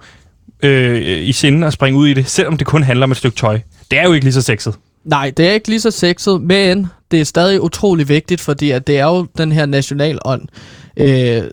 øh, 0.64 1.28
i 1.28 1.32
sinde 1.32 1.68
at 1.68 1.74
springe 1.74 2.00
ud 2.00 2.08
i 2.08 2.14
det, 2.14 2.30
selvom 2.30 2.58
det 2.58 2.68
kun 2.68 2.84
handler 2.84 3.04
om 3.04 3.12
et 3.12 3.18
stykke 3.18 3.38
tøj. 3.38 3.60
Det 3.92 4.00
er 4.00 4.04
jo 4.04 4.14
ikke 4.14 4.26
lige 4.26 4.34
så 4.34 4.42
sexet. 4.42 4.76
Nej, 5.06 5.32
det 5.38 5.48
er 5.48 5.52
ikke 5.52 5.68
lige 5.68 5.82
så 5.82 5.92
sexet, 5.92 6.42
men 6.42 6.88
det 7.12 7.22
er 7.22 7.26
stadig 7.26 7.62
utrolig 7.62 8.10
vigtigt, 8.10 8.42
fordi 8.42 8.72
at 8.72 8.88
det 8.88 9.00
er 9.00 9.06
jo 9.06 9.28
den 9.38 9.52
her 9.52 9.66
nationalånd. 9.66 10.42
Øh, 10.98 11.44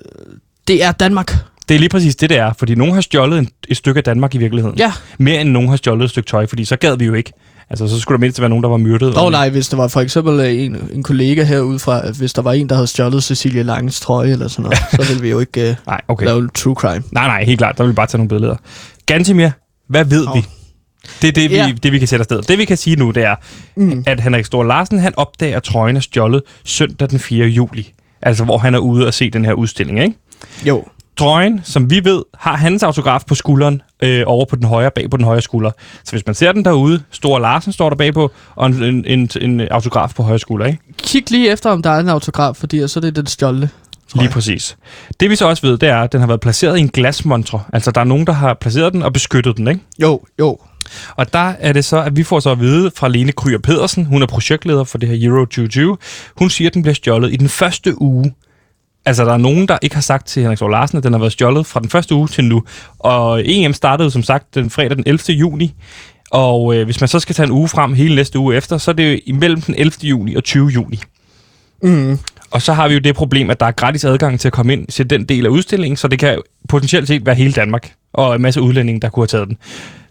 det 0.68 0.84
er 0.84 0.92
Danmark. 0.92 1.34
Det 1.68 1.74
er 1.74 1.78
lige 1.78 1.88
præcis 1.88 2.16
det, 2.16 2.30
det 2.30 2.38
er, 2.38 2.52
fordi 2.58 2.74
nogen 2.74 2.94
har 2.94 3.00
stjålet 3.00 3.38
en, 3.38 3.48
et 3.68 3.76
stykke 3.76 3.98
af 3.98 4.04
Danmark 4.04 4.34
i 4.34 4.38
virkeligheden. 4.38 4.78
Ja. 4.78 4.92
Mere 5.18 5.40
end 5.40 5.50
nogen 5.50 5.68
har 5.68 5.76
stjålet 5.76 6.04
et 6.04 6.10
stykke 6.10 6.26
tøj, 6.26 6.46
fordi 6.46 6.64
så 6.64 6.76
gad 6.76 6.96
vi 6.96 7.04
jo 7.04 7.14
ikke. 7.14 7.32
Altså, 7.70 7.88
så 7.88 8.00
skulle 8.00 8.16
der 8.16 8.20
mindst 8.20 8.40
være 8.40 8.48
nogen, 8.48 8.62
der 8.62 8.68
var 8.68 8.76
myrdet. 8.76 9.16
Åh 9.16 9.24
oh, 9.24 9.32
nej, 9.32 9.50
hvis 9.50 9.68
der 9.68 9.76
var 9.76 9.88
for 9.88 10.00
eksempel 10.00 10.40
øh, 10.40 10.64
en, 10.64 10.76
en 10.92 11.02
kollega 11.02 11.44
herude 11.44 11.78
fra, 11.78 12.10
hvis 12.10 12.32
der 12.32 12.42
var 12.42 12.52
en, 12.52 12.68
der 12.68 12.74
havde 12.74 12.86
stjålet 12.86 13.24
Cecilie 13.24 13.62
Langes 13.62 14.00
trøje 14.00 14.30
eller 14.30 14.48
sådan 14.48 14.62
noget, 14.62 14.78
så 14.96 15.08
ville 15.08 15.22
vi 15.22 15.30
jo 15.30 15.40
ikke 15.40 15.70
uh, 15.70 15.86
nej, 15.86 16.00
okay. 16.08 16.26
lave 16.26 16.48
true 16.54 16.74
crime. 16.74 17.02
Nej, 17.12 17.26
nej, 17.26 17.44
helt 17.44 17.58
klart. 17.58 17.78
Der 17.78 17.84
vil 17.84 17.90
vi 17.90 17.94
bare 17.94 18.06
tage 18.06 18.18
nogle 18.18 18.28
billeder. 18.28 18.56
Gantimir, 19.06 19.50
hvad 19.88 20.04
ved 20.04 20.26
oh. 20.28 20.36
vi? 20.36 20.44
Det 21.22 21.28
er 21.28 21.32
det, 21.32 21.50
vi, 21.50 21.56
ja. 21.56 21.72
det, 21.82 21.92
vi 21.92 21.98
kan 21.98 22.08
sætte 22.08 22.20
afsted. 22.20 22.42
Det, 22.42 22.58
vi 22.58 22.64
kan 22.64 22.76
sige 22.76 22.96
nu, 22.96 23.10
det 23.10 23.24
er, 23.24 23.34
mm. 23.76 24.04
at 24.06 24.20
Henrik 24.20 24.44
Stor 24.44 24.64
Larsen, 24.64 24.98
han 24.98 25.12
opdager, 25.16 25.56
at 25.56 25.62
trøjen 25.62 25.96
er 25.96 26.00
stjålet 26.00 26.42
søndag 26.64 27.10
den 27.10 27.18
4. 27.18 27.46
juli. 27.46 27.92
Altså, 28.22 28.44
hvor 28.44 28.58
han 28.58 28.74
er 28.74 28.78
ude 28.78 29.06
og 29.06 29.14
se 29.14 29.30
den 29.30 29.44
her 29.44 29.52
udstilling, 29.52 30.02
ikke? 30.02 30.14
Jo 30.66 30.84
trøjen, 31.18 31.60
som 31.64 31.90
vi 31.90 32.04
ved, 32.04 32.22
har 32.38 32.56
hans 32.56 32.82
autograf 32.82 33.22
på 33.26 33.34
skulderen 33.34 33.82
øh, 34.02 34.22
over 34.26 34.44
på 34.44 34.56
den 34.56 34.64
højre, 34.64 34.90
bag 34.90 35.10
på 35.10 35.16
den 35.16 35.24
højre 35.24 35.40
skulder. 35.40 35.70
Så 36.04 36.12
hvis 36.12 36.26
man 36.26 36.34
ser 36.34 36.52
den 36.52 36.64
derude, 36.64 37.02
Stor 37.10 37.38
Larsen 37.38 37.72
står 37.72 37.88
der 37.88 37.96
bagpå, 37.96 38.30
og 38.54 38.66
en, 38.66 38.82
en, 38.82 39.04
en, 39.06 39.30
en 39.40 39.60
autograf 39.60 40.14
på 40.14 40.22
højre 40.22 40.38
skulder, 40.38 40.66
ikke? 40.66 40.78
Kig 40.98 41.30
lige 41.30 41.50
efter, 41.50 41.70
om 41.70 41.82
der 41.82 41.90
er 41.90 42.00
en 42.00 42.08
autograf, 42.08 42.56
fordi 42.56 42.88
så 42.88 42.98
er 42.98 43.00
det 43.00 43.16
den 43.16 43.26
stjålne. 43.26 43.70
Lige 44.14 44.28
præcis. 44.28 44.76
Det 45.20 45.30
vi 45.30 45.36
så 45.36 45.48
også 45.48 45.66
ved, 45.66 45.78
det 45.78 45.88
er, 45.88 46.00
at 46.00 46.12
den 46.12 46.20
har 46.20 46.26
været 46.26 46.40
placeret 46.40 46.76
i 46.78 46.80
en 46.80 46.88
glasmontre. 46.88 47.60
Altså, 47.72 47.90
der 47.90 48.00
er 48.00 48.04
nogen, 48.04 48.26
der 48.26 48.32
har 48.32 48.54
placeret 48.54 48.92
den 48.92 49.02
og 49.02 49.12
beskyttet 49.12 49.56
den, 49.56 49.68
ikke? 49.68 49.80
Jo, 50.02 50.20
jo. 50.38 50.58
Og 51.16 51.32
der 51.32 51.52
er 51.58 51.72
det 51.72 51.84
så, 51.84 52.02
at 52.02 52.16
vi 52.16 52.22
får 52.22 52.40
så 52.40 52.50
at 52.50 52.60
vide 52.60 52.90
fra 52.96 53.08
Lene 53.08 53.32
Kryer 53.32 53.58
Pedersen, 53.58 54.04
hun 54.04 54.22
er 54.22 54.26
projektleder 54.26 54.84
for 54.84 54.98
det 54.98 55.08
her 55.08 55.28
Euro 55.28 55.44
2020. 55.44 55.96
Hun 56.36 56.50
siger, 56.50 56.70
at 56.70 56.74
den 56.74 56.82
bliver 56.82 56.94
stjålet 56.94 57.32
i 57.32 57.36
den 57.36 57.48
første 57.48 58.02
uge 58.02 58.34
Altså, 59.08 59.24
der 59.24 59.32
er 59.32 59.36
nogen, 59.36 59.68
der 59.68 59.78
ikke 59.82 59.96
har 59.96 60.02
sagt 60.02 60.26
til 60.26 60.42
Henrik 60.42 60.58
Stor 60.58 60.68
Larsen, 60.68 60.98
at 60.98 61.04
den 61.04 61.12
har 61.12 61.18
været 61.20 61.32
stjålet 61.32 61.66
fra 61.66 61.80
den 61.80 61.90
første 61.90 62.14
uge 62.14 62.28
til 62.28 62.44
nu. 62.44 62.62
Og 62.98 63.42
EM 63.44 63.72
startede 63.72 64.10
som 64.10 64.22
sagt 64.22 64.54
den 64.54 64.70
fredag 64.70 64.96
den 64.96 65.04
11. 65.06 65.34
juni. 65.34 65.74
Og 66.30 66.74
øh, 66.74 66.84
hvis 66.84 67.00
man 67.00 67.08
så 67.08 67.20
skal 67.20 67.34
tage 67.34 67.46
en 67.46 67.52
uge 67.52 67.68
frem 67.68 67.92
hele 67.92 68.14
næste 68.14 68.38
uge 68.38 68.56
efter, 68.56 68.78
så 68.78 68.90
er 68.90 68.92
det 68.92 69.12
jo 69.12 69.18
imellem 69.26 69.60
den 69.60 69.74
11. 69.78 69.92
juni 70.02 70.34
og 70.34 70.44
20. 70.44 70.68
juni. 70.68 71.00
Mm. 71.82 72.18
Og 72.50 72.62
så 72.62 72.72
har 72.72 72.88
vi 72.88 72.94
jo 72.94 73.00
det 73.00 73.14
problem, 73.14 73.50
at 73.50 73.60
der 73.60 73.66
er 73.66 73.70
gratis 73.70 74.04
adgang 74.04 74.40
til 74.40 74.48
at 74.48 74.52
komme 74.52 74.72
ind 74.72 74.86
til 74.86 75.10
den 75.10 75.24
del 75.24 75.46
af 75.46 75.50
udstillingen, 75.50 75.96
så 75.96 76.08
det 76.08 76.18
kan 76.18 76.40
potentielt 76.68 77.08
set 77.08 77.26
være 77.26 77.34
hele 77.34 77.52
Danmark 77.52 77.92
og 78.12 78.34
en 78.34 78.42
masse 78.42 78.62
udlændinge, 78.62 79.00
der 79.00 79.08
kunne 79.08 79.22
have 79.22 79.26
taget 79.26 79.48
den. 79.48 79.56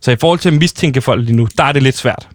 Så 0.02 0.12
i 0.12 0.16
forhold 0.16 0.40
til 0.40 0.50
at 0.50 0.56
mistænke 0.56 1.02
folk 1.02 1.26
lige 1.26 1.36
nu, 1.36 1.48
der 1.58 1.64
er 1.64 1.72
det 1.72 1.84
lidt 1.84 1.98
svært. 1.98 2.28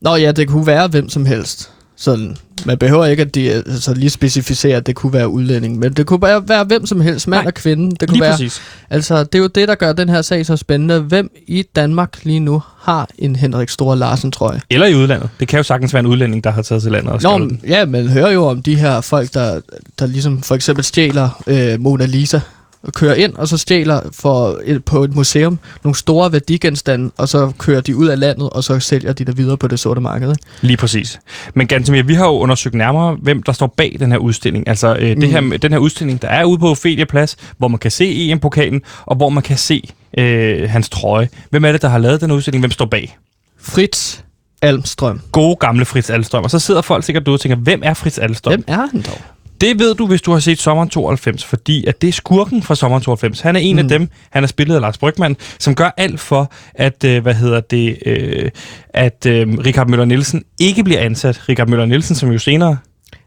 Nå 0.00 0.16
ja, 0.16 0.32
det 0.32 0.48
kunne 0.48 0.66
være 0.66 0.88
hvem 0.88 1.08
som 1.08 1.26
helst. 1.26 1.72
Sådan, 2.00 2.36
man 2.66 2.78
behøver 2.78 3.06
ikke 3.06 3.20
at 3.20 3.34
de, 3.34 3.50
altså, 3.50 3.94
lige 3.94 4.10
specificere, 4.10 4.76
at 4.76 4.86
det 4.86 4.94
kunne 4.94 5.12
være 5.12 5.28
udlænding, 5.28 5.78
men 5.78 5.92
det 5.92 6.06
kunne 6.06 6.20
bare 6.20 6.48
være 6.48 6.64
hvem 6.64 6.86
som 6.86 7.00
helst, 7.00 7.28
mand 7.28 7.42
Nej, 7.42 7.46
og 7.46 7.54
kvinde. 7.54 7.90
Det 7.90 8.08
kunne 8.08 8.14
lige 8.16 8.22
være, 8.22 8.32
præcis. 8.32 8.62
Altså, 8.90 9.24
det 9.24 9.34
er 9.34 9.38
jo 9.38 9.46
det, 9.46 9.68
der 9.68 9.74
gør 9.74 9.92
den 9.92 10.08
her 10.08 10.22
sag 10.22 10.46
så 10.46 10.56
spændende. 10.56 11.00
Hvem 11.00 11.30
i 11.46 11.64
Danmark 11.76 12.24
lige 12.24 12.40
nu 12.40 12.62
har 12.78 13.08
en 13.18 13.36
Henrik 13.36 13.68
Store 13.68 13.96
Larsen 13.96 14.32
trøje? 14.32 14.60
Eller 14.70 14.86
i 14.86 14.94
udlandet. 14.94 15.30
Det 15.40 15.48
kan 15.48 15.56
jo 15.56 15.62
sagtens 15.62 15.94
være 15.94 16.00
en 16.00 16.06
udlænding, 16.06 16.44
der 16.44 16.50
har 16.50 16.62
taget 16.62 16.82
til 16.82 16.92
landet 16.92 17.12
og 17.12 17.38
Nå, 17.38 17.50
ja, 17.66 17.84
man 17.84 18.08
hører 18.08 18.30
jo 18.30 18.46
om 18.46 18.62
de 18.62 18.76
her 18.76 19.00
folk, 19.00 19.34
der, 19.34 19.60
der 19.98 20.06
ligesom 20.06 20.42
for 20.42 20.54
eksempel 20.54 20.84
stjæler 20.84 21.42
øh, 21.46 21.80
Mona 21.80 22.06
Lisa 22.06 22.40
kører 22.88 23.14
ind, 23.14 23.34
og 23.34 23.48
så 23.48 23.56
stjæler 23.56 24.00
for 24.12 24.60
et, 24.64 24.84
på 24.84 25.04
et 25.04 25.14
museum 25.14 25.58
nogle 25.84 25.96
store 25.96 26.32
værdigenstande, 26.32 27.10
og 27.16 27.28
så 27.28 27.52
kører 27.58 27.80
de 27.80 27.96
ud 27.96 28.06
af 28.06 28.18
landet, 28.18 28.50
og 28.50 28.64
så 28.64 28.80
sælger 28.80 29.12
de 29.12 29.24
det 29.24 29.36
videre 29.36 29.56
på 29.56 29.68
det 29.68 29.80
sorte 29.80 30.00
marked. 30.00 30.30
Ikke? 30.30 30.42
Lige 30.60 30.76
præcis. 30.76 31.20
Men 31.54 31.66
Gantemir, 31.66 32.02
vi 32.02 32.14
har 32.14 32.26
jo 32.26 32.38
undersøgt 32.38 32.74
nærmere, 32.74 33.16
hvem 33.22 33.42
der 33.42 33.52
står 33.52 33.66
bag 33.66 33.96
den 34.00 34.12
her 34.12 34.18
udstilling. 34.18 34.68
Altså 34.68 34.96
øh, 34.98 35.16
det 35.16 35.28
her, 35.28 35.40
mm. 35.40 35.52
den 35.62 35.72
her 35.72 35.78
udstilling, 35.78 36.22
der 36.22 36.28
er 36.28 36.44
ude 36.44 36.58
på 36.58 36.68
Ophelia 36.68 37.04
Plads, 37.04 37.36
hvor 37.58 37.68
man 37.68 37.78
kan 37.78 37.90
se 37.90 38.30
EM-pokalen, 38.30 38.82
og 39.06 39.16
hvor 39.16 39.28
man 39.28 39.42
kan 39.42 39.56
se 39.56 39.88
øh, 40.18 40.70
hans 40.70 40.88
trøje. 40.88 41.28
Hvem 41.50 41.64
er 41.64 41.72
det, 41.72 41.82
der 41.82 41.88
har 41.88 41.98
lavet 41.98 42.20
den 42.20 42.30
udstilling? 42.30 42.62
Hvem 42.62 42.70
står 42.70 42.86
bag? 42.86 43.18
Fritz 43.60 44.18
Almstrøm. 44.62 45.20
Gode 45.32 45.56
gamle 45.56 45.84
Fritz 45.84 46.10
Almstrøm. 46.10 46.44
Og 46.44 46.50
så 46.50 46.58
sidder 46.58 46.82
folk 46.82 47.04
sikkert 47.04 47.26
derude 47.26 47.36
og 47.36 47.40
tænker, 47.40 47.56
hvem 47.56 47.80
er 47.84 47.94
Fritz 47.94 48.18
Almstrøm? 48.18 48.52
Hvem 48.52 48.64
er 48.66 48.86
han 48.92 49.02
dog? 49.02 49.20
Det 49.60 49.78
ved 49.78 49.94
du, 49.94 50.06
hvis 50.06 50.22
du 50.22 50.32
har 50.32 50.38
set 50.38 50.58
Sommeren 50.58 50.88
92, 50.88 51.44
fordi 51.44 51.86
at 51.86 52.02
det 52.02 52.08
er 52.08 52.12
skurken 52.12 52.62
fra 52.62 52.74
Sommeren 52.74 53.02
92. 53.02 53.40
Han 53.40 53.56
er 53.56 53.60
en 53.60 53.76
mm. 53.76 53.78
af 53.78 53.88
dem, 53.88 54.08
han 54.30 54.42
er 54.42 54.48
spillet 54.48 54.74
af 54.74 54.80
Lars 54.80 54.98
Brygman, 54.98 55.36
som 55.58 55.74
gør 55.74 55.90
alt 55.96 56.20
for, 56.20 56.52
at, 56.74 57.04
øh, 57.04 57.22
hvad 57.22 57.34
hedder 57.34 57.60
det, 57.60 57.98
øh, 58.06 58.50
at 58.88 59.26
øh, 59.26 59.48
Richard 59.48 59.88
Møller 59.88 60.04
Nielsen 60.04 60.44
ikke 60.60 60.84
bliver 60.84 61.00
ansat. 61.00 61.48
Richard 61.48 61.68
Møller 61.68 61.86
Nielsen, 61.86 62.16
som 62.16 62.32
jo 62.32 62.38
senere... 62.38 62.76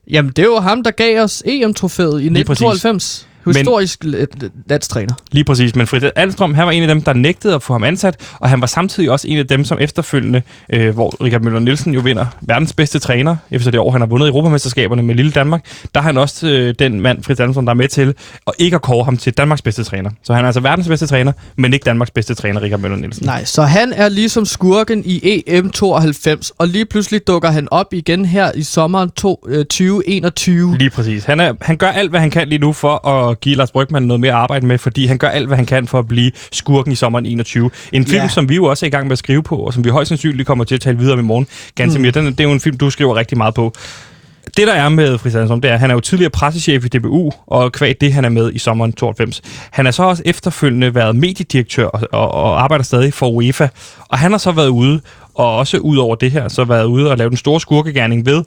Jamen, 0.10 0.32
det 0.36 0.50
var 0.50 0.62
ham, 0.62 0.84
der 0.84 0.92
gav 0.92 1.22
os 1.22 1.44
EM-trofæet 1.46 2.22
i 2.22 2.26
1992. 2.26 3.28
Historisk 3.46 4.04
men, 4.04 4.52
landstræner. 4.70 5.14
Lige 5.32 5.44
præcis, 5.44 5.76
men 5.76 5.88
Fritz 5.88 6.06
Alstrøm, 6.16 6.54
han 6.54 6.66
var 6.66 6.72
en 6.72 6.82
af 6.82 6.88
dem, 6.88 7.02
der 7.02 7.14
nægtede 7.14 7.56
at 7.56 7.64
få 7.64 7.74
ham 7.74 7.84
ansat, 7.84 8.16
og 8.40 8.50
han 8.50 8.62
var 8.62 8.68
samtidig 8.68 9.12
også 9.12 9.28
en 9.28 9.38
af 9.38 9.48
dem, 9.48 9.66
som 9.66 9.78
efterfølgende, 9.82 10.42
øh, 10.70 10.94
hvor 10.94 11.24
Richard 11.24 11.42
Møller 11.42 11.60
Nielsen 11.60 11.94
jo 11.94 12.00
vinder 12.00 12.26
verdens 12.42 12.74
bedste 12.74 13.00
træner, 13.00 13.36
efter 13.52 13.72
det 13.72 13.80
år, 13.80 13.92
han 13.92 14.02
har 14.02 14.08
vundet 14.08 14.28
Europamesterskaberne 14.28 15.04
med 15.04 15.16
Lille 15.16 15.32
Danmark, 15.32 15.66
der 15.96 16.00
er 16.00 16.04
han 16.04 16.18
også 16.18 16.48
øh, 16.48 16.76
den 16.80 17.02
mand, 17.02 17.24
Fritz 17.24 17.40
Alstrøm, 17.40 17.66
der 17.66 17.74
er 17.74 17.76
med 17.76 17.88
til 17.88 18.14
at 18.48 18.54
ikke 18.60 18.76
at 18.76 18.82
kåre 18.82 19.06
ham 19.06 19.18
til 19.18 19.34
Danmarks 19.34 19.62
bedste 19.62 19.84
træner. 19.84 20.10
Så 20.24 20.34
han 20.34 20.44
er 20.46 20.48
altså 20.48 20.62
verdens 20.62 20.88
bedste 20.88 21.08
træner, 21.08 21.32
men 21.56 21.74
ikke 21.74 21.84
Danmarks 21.84 22.12
bedste 22.12 22.36
træner, 22.36 22.62
Richard 22.62 22.80
Møller 22.80 22.98
Nielsen. 22.98 23.26
Nej, 23.26 23.46
så 23.46 23.62
han 23.62 23.94
er 23.94 24.10
ligesom 24.10 24.46
skurken 24.46 25.04
i 25.06 25.44
EM92, 25.48 26.50
og 26.58 26.68
lige 26.68 26.86
pludselig 26.86 27.28
dukker 27.28 27.52
han 27.52 27.68
op 27.72 27.94
igen 27.94 28.26
her 28.26 28.52
i 28.56 28.64
sommeren 28.64 29.10
to, 29.12 29.46
øh, 29.48 29.66
2021. 29.66 30.78
Lige 30.78 30.90
præcis. 30.90 31.26
Han, 31.26 31.40
er, 31.40 31.54
han 31.62 31.78
gør 31.78 31.88
alt, 31.88 32.10
hvad 32.10 32.20
han 32.20 32.32
kan 32.32 32.48
lige 32.48 32.60
nu 32.60 32.74
for 32.74 33.08
at 33.08 33.33
at 33.34 33.40
give 33.42 33.56
Lars 33.56 33.72
Brygman 33.72 34.04
noget 34.04 34.20
mere 34.20 34.34
arbejde 34.34 34.66
med, 34.66 34.78
fordi 34.78 35.06
han 35.06 35.18
gør 35.18 35.28
alt, 35.30 35.48
hvad 35.48 35.58
han 35.58 35.66
kan 35.66 35.88
for 35.88 36.00
at 36.00 36.08
blive 36.08 36.32
skurken 36.52 36.92
i 36.92 36.96
sommeren 36.96 37.26
21. 37.26 37.70
En 37.92 38.06
film, 38.06 38.22
Ja. 38.22 38.28
som 38.28 38.50
vi 38.50 38.56
jo 38.56 38.66
også 38.66 38.86
er 38.86 38.88
i 38.88 38.92
gang 38.92 39.08
med 39.08 39.12
at 39.12 39.18
skrive 39.18 39.44
på, 39.44 39.56
og 39.56 39.74
som 39.74 39.84
vi 39.84 39.90
højst 39.90 40.08
sandsynligt 40.10 40.48
kommer 40.48 40.64
til 40.64 40.76
at 40.76 40.82
tale 40.82 40.98
videre 40.98 41.14
om 41.14 41.20
i 41.20 41.24
morgen. 41.24 41.48
Ganske 41.76 42.00
mm. 42.00 42.12
den, 42.12 42.26
det 42.26 42.40
er 42.40 42.44
jo 42.44 42.52
en 42.52 42.60
film, 42.60 42.78
du 42.78 42.90
skriver 42.90 43.16
rigtig 43.16 43.38
meget 43.38 43.54
på. 43.54 43.74
Det, 44.58 44.68
der 44.68 44.74
er 44.74 44.90
med 44.90 45.18
Fritz 45.18 45.36
Andersson, 45.36 45.62
det 45.62 45.70
er, 45.70 45.74
at 45.74 45.80
han 45.80 45.90
er 45.90 45.94
jo 45.94 46.00
tidligere 46.00 46.30
pressechef 46.30 46.86
i 46.86 46.88
DBU, 46.88 47.32
og 47.48 47.72
kvæg 47.72 48.02
det, 48.02 48.14
han 48.14 48.26
er 48.26 48.30
med 48.30 48.54
i 48.54 48.58
sommeren 48.58 48.94
92. 48.94 49.42
Han 49.72 49.88
er 49.88 49.92
så 49.92 50.04
også 50.04 50.24
efterfølgende 50.26 50.96
været 50.96 51.16
mediedirektør 51.16 51.86
og, 51.86 52.02
og, 52.12 52.32
og 52.32 52.64
arbejder 52.64 52.84
stadig 52.84 53.14
for 53.14 53.30
UEFA. 53.30 53.68
Og 54.10 54.18
han 54.18 54.32
har 54.32 54.38
så 54.38 54.52
været 54.52 54.68
ude, 54.68 55.02
og 55.36 55.58
også 55.58 55.78
ud 55.78 55.98
over 55.98 56.16
det 56.16 56.32
her, 56.32 56.48
så 56.48 56.64
været 56.64 56.86
ude 56.86 57.12
og 57.12 57.18
lave 57.18 57.30
den 57.30 57.38
store 57.38 57.60
skurkegærning 57.60 58.26
ved 58.26 58.44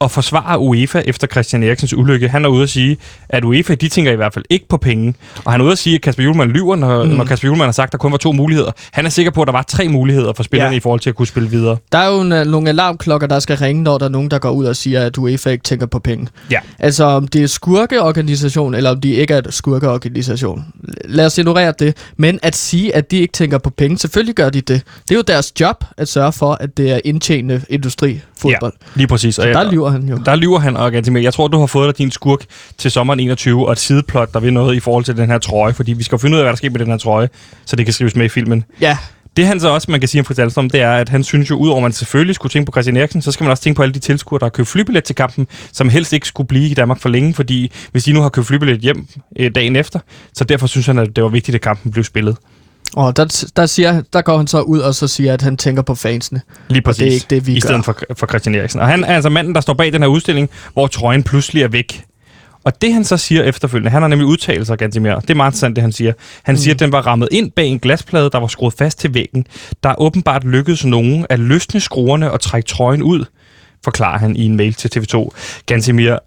at 0.00 0.10
forsvare 0.10 0.58
UEFA 0.58 1.02
efter 1.04 1.26
Christian 1.26 1.62
Eriksens 1.62 1.94
ulykke. 1.94 2.28
Han 2.28 2.44
er 2.44 2.48
ude 2.48 2.62
at 2.62 2.70
sige, 2.70 2.96
at 3.28 3.44
UEFA, 3.44 3.74
de 3.74 3.88
tænker 3.88 4.12
i 4.12 4.16
hvert 4.16 4.34
fald 4.34 4.44
ikke 4.50 4.68
på 4.68 4.76
penge. 4.76 5.14
Og 5.44 5.52
han 5.52 5.60
er 5.60 5.64
ude 5.64 5.72
at 5.72 5.78
sige, 5.78 5.94
at 5.94 6.00
Kasper 6.00 6.22
Julemand 6.22 6.50
lyver, 6.50 6.76
når, 6.76 7.04
mm. 7.04 7.10
når 7.10 7.24
Kasper 7.24 7.48
Julemand 7.48 7.66
har 7.66 7.72
sagt, 7.72 7.88
at 7.88 7.92
der 7.92 7.98
kun 7.98 8.12
var 8.12 8.18
to 8.18 8.32
muligheder. 8.32 8.72
Han 8.92 9.06
er 9.06 9.10
sikker 9.10 9.30
på, 9.32 9.42
at 9.42 9.46
der 9.46 9.52
var 9.52 9.62
tre 9.62 9.88
muligheder 9.88 10.32
for 10.32 10.42
spillerne 10.42 10.70
ja. 10.72 10.76
I 10.76 10.80
forhold 10.80 11.00
til 11.00 11.10
at 11.10 11.16
kunne 11.16 11.26
spille 11.26 11.50
videre. 11.50 11.76
Der 11.92 11.98
er 11.98 12.08
jo 12.08 12.20
en, 12.20 12.32
uh, 12.32 12.38
nogle 12.38 12.68
alarmklokker, 12.68 13.26
der 13.26 13.38
skal 13.38 13.56
ringe, 13.56 13.82
når 13.82 13.98
der 13.98 14.04
er 14.04 14.10
nogen, 14.10 14.30
der 14.30 14.38
går 14.38 14.50
ud 14.50 14.64
og 14.64 14.76
siger, 14.76 15.06
at 15.06 15.18
UEFA 15.18 15.50
ikke 15.50 15.64
tænker 15.64 15.86
på 15.86 15.98
penge. 15.98 16.28
Ja. 16.50 16.58
Altså, 16.78 17.04
om 17.04 17.28
det 17.28 17.42
er 17.42 17.46
skurkeorganisation, 17.46 18.74
eller 18.74 18.90
om 18.90 19.00
de 19.00 19.10
ikke 19.10 19.34
er 19.34 19.42
skurkeorganisation. 19.50 20.64
Lad 21.04 21.26
os 21.26 21.38
ignorere 21.38 21.72
det. 21.78 21.96
Men 22.16 22.38
at 22.42 22.56
sige, 22.56 22.94
at 22.94 23.10
de 23.10 23.16
ikke 23.16 23.32
tænker 23.32 23.58
på 23.58 23.70
penge, 23.70 23.98
selvfølgelig 23.98 24.34
gør 24.34 24.50
de 24.50 24.60
det. 24.60 24.82
Det 25.08 25.10
er 25.10 25.16
jo 25.16 25.22
deres 25.22 25.52
job 25.60 25.84
at 25.96 26.08
sørge 26.08 26.32
for, 26.32 26.52
at 26.52 26.76
det 26.76 26.90
er 26.90 27.00
indtjenende 27.04 27.62
industri, 27.68 28.20
fodbold. 28.38 28.72
Ja, 28.80 28.86
lige 28.94 29.06
præcis. 29.06 29.38
Og 29.38 29.46
Der 29.46 29.70
lyver 29.70 29.87
han 29.90 30.08
jo. 30.08 30.16
Der 30.26 30.36
lyver 30.36 30.58
han 30.58 30.76
og 30.76 30.92
Gantimir. 30.92 31.20
Jeg 31.22 31.34
tror, 31.34 31.48
du 31.48 31.58
har 31.58 31.66
fået 31.66 31.86
dig 31.86 31.98
din 31.98 32.10
skurk 32.10 32.40
til 32.78 32.90
sommeren 32.90 33.20
21, 33.20 33.66
og 33.66 33.72
et 33.72 33.78
sideplot, 33.78 34.32
der 34.34 34.40
vil 34.40 34.52
noget 34.52 34.76
i 34.76 34.80
forhold 34.80 35.04
til 35.04 35.16
den 35.16 35.30
her 35.30 35.38
trøje, 35.38 35.72
fordi 35.74 35.92
vi 35.92 36.02
skal 36.02 36.16
jo 36.16 36.18
finde 36.20 36.34
ud 36.34 36.38
af, 36.40 36.44
hvad 36.44 36.52
der 36.52 36.56
sker 36.56 36.70
med 36.70 36.80
den 36.80 36.86
her 36.88 36.96
trøje, 36.96 37.28
så 37.64 37.76
det 37.76 37.86
kan 37.86 37.92
skrives 37.92 38.16
med 38.16 38.26
i 38.26 38.28
filmen. 38.28 38.64
Ja, 38.80 38.98
Det 39.36 39.46
han 39.46 39.60
så 39.60 39.68
også, 39.68 39.90
man 39.90 40.00
kan 40.00 40.08
sige 40.08 40.20
om 40.20 40.24
Fritz 40.24 40.38
Alstrøm, 40.38 40.70
det 40.70 40.80
er, 40.80 40.92
at 40.92 41.08
han 41.08 41.24
synes 41.24 41.50
jo, 41.50 41.56
udover 41.56 41.76
at 41.78 41.82
man 41.82 41.92
selvfølgelig 41.92 42.34
skulle 42.34 42.50
tænke 42.50 42.66
på 42.66 42.72
Christian 42.72 42.96
Eriksen, 42.96 43.22
så 43.22 43.32
skal 43.32 43.44
man 43.44 43.50
også 43.50 43.62
tænke 43.62 43.76
på 43.76 43.82
alle 43.82 43.94
de 43.94 43.98
tilskuere, 43.98 44.38
der 44.38 44.44
har 44.44 44.50
købt 44.50 44.68
flybillet 44.68 45.04
til 45.04 45.14
kampen, 45.14 45.46
som 45.72 45.88
helst 45.88 46.12
ikke 46.12 46.26
skulle 46.28 46.46
blive 46.46 46.68
i 46.68 46.74
Danmark 46.74 47.00
for 47.00 47.08
længe, 47.08 47.34
fordi 47.34 47.72
hvis 47.92 48.04
de 48.04 48.12
nu 48.12 48.20
har 48.20 48.28
købt 48.28 48.46
flybillet 48.46 48.80
hjem 48.80 49.06
øh, 49.38 49.50
dagen 49.54 49.76
efter, 49.76 49.98
så 50.34 50.44
derfor 50.44 50.66
synes 50.66 50.86
han, 50.86 50.98
at 50.98 51.16
det 51.16 51.24
var 51.24 51.30
vigtigt, 51.30 51.54
at 51.54 51.60
kampen 51.60 51.92
blev 51.92 52.04
spillet. 52.04 52.36
Og 52.96 53.16
der, 53.16 53.46
der, 53.56 53.66
siger, 53.66 54.02
der 54.12 54.22
går 54.22 54.36
han 54.36 54.46
så 54.46 54.60
ud 54.60 54.78
og 54.78 54.94
så 54.94 55.08
siger, 55.08 55.32
at 55.32 55.42
han 55.42 55.56
tænker 55.56 55.82
på 55.82 55.94
fansene. 55.94 56.40
Lige 56.68 56.82
præcis. 56.82 56.98
det 56.98 57.08
er 57.08 57.12
ikke 57.12 57.26
det, 57.30 57.46
vi 57.46 57.56
I 57.56 57.60
stedet 57.60 57.84
gør. 57.84 57.92
for, 57.92 58.14
for 58.16 58.26
Christian 58.26 58.54
Eriksen. 58.54 58.80
Og 58.80 58.86
han 58.86 59.04
er 59.04 59.14
altså 59.14 59.28
manden, 59.28 59.54
der 59.54 59.60
står 59.60 59.74
bag 59.74 59.92
den 59.92 60.02
her 60.02 60.08
udstilling, 60.08 60.50
hvor 60.72 60.86
trøjen 60.86 61.22
pludselig 61.22 61.62
er 61.62 61.68
væk. 61.68 62.04
Og 62.64 62.82
det 62.82 62.92
han 62.92 63.04
så 63.04 63.16
siger 63.16 63.42
efterfølgende, 63.42 63.90
han 63.90 64.02
har 64.02 64.08
nemlig 64.08 64.26
udtalt 64.26 64.66
sig 64.66 64.78
ganske 64.78 65.00
mere. 65.00 65.20
Det 65.20 65.30
er 65.30 65.34
meget 65.34 65.50
interessant, 65.50 65.76
det 65.76 65.82
han 65.82 65.92
siger. 65.92 66.12
Han 66.42 66.52
mm. 66.52 66.56
siger, 66.56 66.74
at 66.74 66.80
den 66.80 66.92
var 66.92 67.06
rammet 67.06 67.28
ind 67.32 67.50
bag 67.50 67.66
en 67.66 67.78
glasplade, 67.78 68.30
der 68.30 68.38
var 68.38 68.46
skruet 68.46 68.74
fast 68.78 68.98
til 68.98 69.14
væggen. 69.14 69.46
Der 69.82 69.88
er 69.88 70.00
åbenbart 70.00 70.44
lykkedes 70.44 70.84
nogen 70.84 71.26
at 71.30 71.38
løsne 71.38 71.80
skruerne 71.80 72.30
og 72.30 72.40
trække 72.40 72.68
trøjen 72.68 73.02
ud, 73.02 73.24
forklarer 73.84 74.18
han 74.18 74.36
i 74.36 74.44
en 74.44 74.56
mail 74.56 74.74
til 74.74 74.90
TV2. 74.96 75.28
Gansimir, 75.66 76.18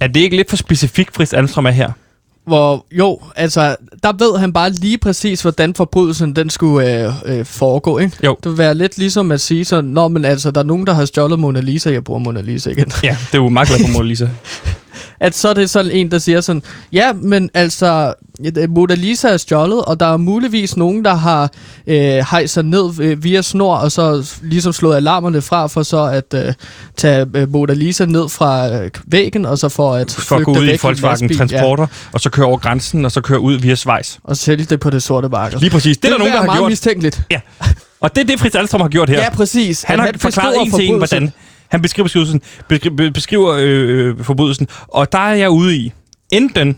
er 0.00 0.06
det 0.06 0.20
ikke 0.20 0.36
lidt 0.36 0.50
for 0.50 0.56
specifikt, 0.56 1.14
Fritz 1.14 1.32
Alstrøm 1.32 1.66
er 1.66 1.70
her? 1.70 1.92
Hvor, 2.50 2.86
jo, 2.92 3.20
altså, 3.36 3.76
der 4.02 4.12
ved 4.12 4.38
han 4.38 4.52
bare 4.52 4.70
lige 4.70 4.98
præcis, 4.98 5.42
hvordan 5.42 5.74
forbrydelsen 5.74 6.36
den 6.36 6.50
skulle 6.50 7.04
øh, 7.04 7.12
øh, 7.24 7.44
foregå, 7.44 7.98
ikke? 7.98 8.16
Jo. 8.24 8.36
Det 8.42 8.50
vil 8.50 8.58
være 8.58 8.74
lidt 8.74 8.98
ligesom 8.98 9.32
at 9.32 9.40
sige 9.40 9.64
sådan, 9.64 9.90
Nå, 9.90 10.08
men 10.08 10.24
altså, 10.24 10.50
der 10.50 10.60
er 10.60 10.64
nogen, 10.64 10.86
der 10.86 10.92
har 10.92 11.04
stjålet 11.04 11.38
Mona 11.38 11.60
Lisa, 11.60 11.90
jeg 11.90 12.04
bruger 12.04 12.20
Mona 12.20 12.40
Lisa 12.40 12.70
igen. 12.70 12.92
Ja, 13.02 13.16
det 13.26 13.38
er 13.38 13.42
jo 13.42 13.48
meget 13.48 13.68
glad 13.68 13.80
for 13.80 13.92
Mona 13.92 14.08
Lisa. 14.08 14.28
at 15.20 15.34
så 15.34 15.48
er 15.48 15.54
det 15.54 15.70
sådan 15.70 15.90
en, 15.90 16.10
der 16.10 16.18
siger 16.18 16.40
sådan, 16.40 16.62
ja, 16.92 17.12
men 17.12 17.50
altså, 17.54 18.14
Mona 18.68 18.94
Lisa 18.94 19.28
er 19.28 19.36
stjålet, 19.36 19.84
og 19.84 20.00
der 20.00 20.06
er 20.06 20.16
muligvis 20.16 20.76
nogen, 20.76 21.04
der 21.04 21.14
har 21.14 21.50
øh, 21.86 21.96
hejst 22.30 22.54
sig 22.54 22.62
ned 22.64 22.90
øh, 23.00 23.24
via 23.24 23.42
snor, 23.42 23.74
og 23.76 23.92
så 23.92 24.30
ligesom 24.42 24.72
slået 24.72 24.96
alarmerne 24.96 25.42
fra, 25.42 25.66
for 25.66 25.82
så 25.82 26.04
at 26.04 26.34
øh, 26.46 26.52
tage 26.96 27.26
øh, 27.34 27.52
Mona 27.52 27.72
Lisa 27.74 28.04
ned 28.06 28.28
fra 28.28 28.68
øh, 28.82 28.90
væggen, 29.06 29.46
og 29.46 29.58
så 29.58 29.68
for 29.68 29.94
at 29.94 30.10
For 30.10 30.36
at 30.36 30.44
gå 30.44 30.50
ud 30.52 30.64
i 30.66 30.78
Volkswagen 30.82 31.02
lastbil, 31.02 31.38
Transporter, 31.38 31.86
og 32.12 32.20
så 32.20 32.30
køre 32.30 32.46
over 32.46 32.58
grænsen, 32.58 33.04
og 33.04 33.12
så 33.12 33.20
køre 33.20 33.40
ud 33.40 33.54
via 33.54 33.74
Schweiz. 33.74 34.14
Ja, 34.14 34.18
og 34.24 34.36
sælge 34.36 34.64
det 34.64 34.80
på 34.80 34.90
det 34.90 35.02
sorte 35.02 35.28
marked. 35.28 35.58
Lige 35.60 35.70
præcis. 35.70 35.96
Det, 35.96 36.02
det 36.02 36.08
er 36.08 36.12
der 36.12 36.18
nogen, 36.18 36.32
der 36.32 36.38
har 36.38 36.46
meget 36.46 36.58
gjort. 36.58 36.70
mistænkeligt. 36.70 37.22
Ja. 37.30 37.40
Og 38.00 38.16
det 38.16 38.22
er 38.22 38.26
det, 38.26 38.40
Fritz 38.40 38.54
Alstrøm 38.54 38.80
har 38.80 38.88
gjort 38.88 39.10
her. 39.10 39.20
Ja, 39.20 39.30
præcis. 39.30 39.82
Han 39.82 40.00
At 40.00 40.06
har 40.06 40.12
forklaret 40.18 40.54
beskriver 40.54 40.64
en 40.64 40.70
til 40.80 40.88
en, 40.88 40.96
hvordan 40.96 41.32
han 41.68 41.82
beskriver 41.82 42.04
beskrivelsen, 42.04 42.40
beskri- 42.72 42.94
be- 42.96 43.10
beskriver 43.10 43.52
øh, 43.58 44.08
øh, 44.08 44.24
forbrydelsen, 44.24 44.68
og 44.88 45.12
der 45.12 45.18
er 45.18 45.34
jeg 45.34 45.50
ude 45.50 45.76
i 45.76 45.92
enten, 46.32 46.76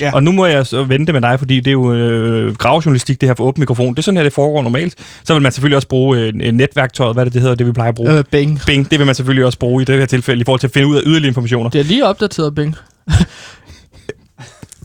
Ja. 0.00 0.10
og 0.14 0.22
nu 0.22 0.32
må 0.32 0.46
jeg 0.46 0.66
så 0.66 0.84
vente 0.84 1.12
med 1.12 1.20
dig, 1.20 1.38
fordi 1.38 1.56
det 1.56 1.66
er 1.66 1.72
jo 1.72 1.92
øh, 1.92 2.54
gravejournalistik, 2.54 3.20
det 3.20 3.28
her 3.28 3.34
for 3.34 3.44
åben 3.44 3.60
mikrofon. 3.60 3.94
Det 3.94 3.98
er 3.98 4.02
sådan 4.02 4.16
her, 4.16 4.24
det 4.24 4.32
foregår 4.32 4.62
normalt. 4.62 4.94
Så 5.24 5.32
vil 5.32 5.42
man 5.42 5.52
selvfølgelig 5.52 5.76
også 5.76 5.88
bruge 5.88 6.18
øh, 6.18 6.32
netværktøjet, 6.34 7.14
hvad 7.14 7.22
er 7.22 7.24
det, 7.24 7.32
det 7.32 7.42
hedder, 7.42 7.54
det 7.54 7.66
vi 7.66 7.72
plejer 7.72 7.88
at 7.88 7.94
bruge. 7.94 8.18
Øh, 8.18 8.24
Bing. 8.30 8.60
Bing, 8.66 8.90
det 8.90 8.98
vil 8.98 9.06
man 9.06 9.14
selvfølgelig 9.14 9.46
også 9.46 9.58
bruge 9.58 9.82
i 9.82 9.84
det 9.84 9.98
her 9.98 10.06
tilfælde, 10.06 10.40
i 10.40 10.44
forhold 10.44 10.60
til 10.60 10.66
at 10.66 10.72
finde 10.72 10.88
ud 10.88 10.96
af 10.96 11.02
yderligere 11.06 11.28
informationer. 11.28 11.70
Det 11.70 11.80
er 11.80 11.84
lige 11.84 12.06
opdateret, 12.06 12.54
Bing. 12.54 12.76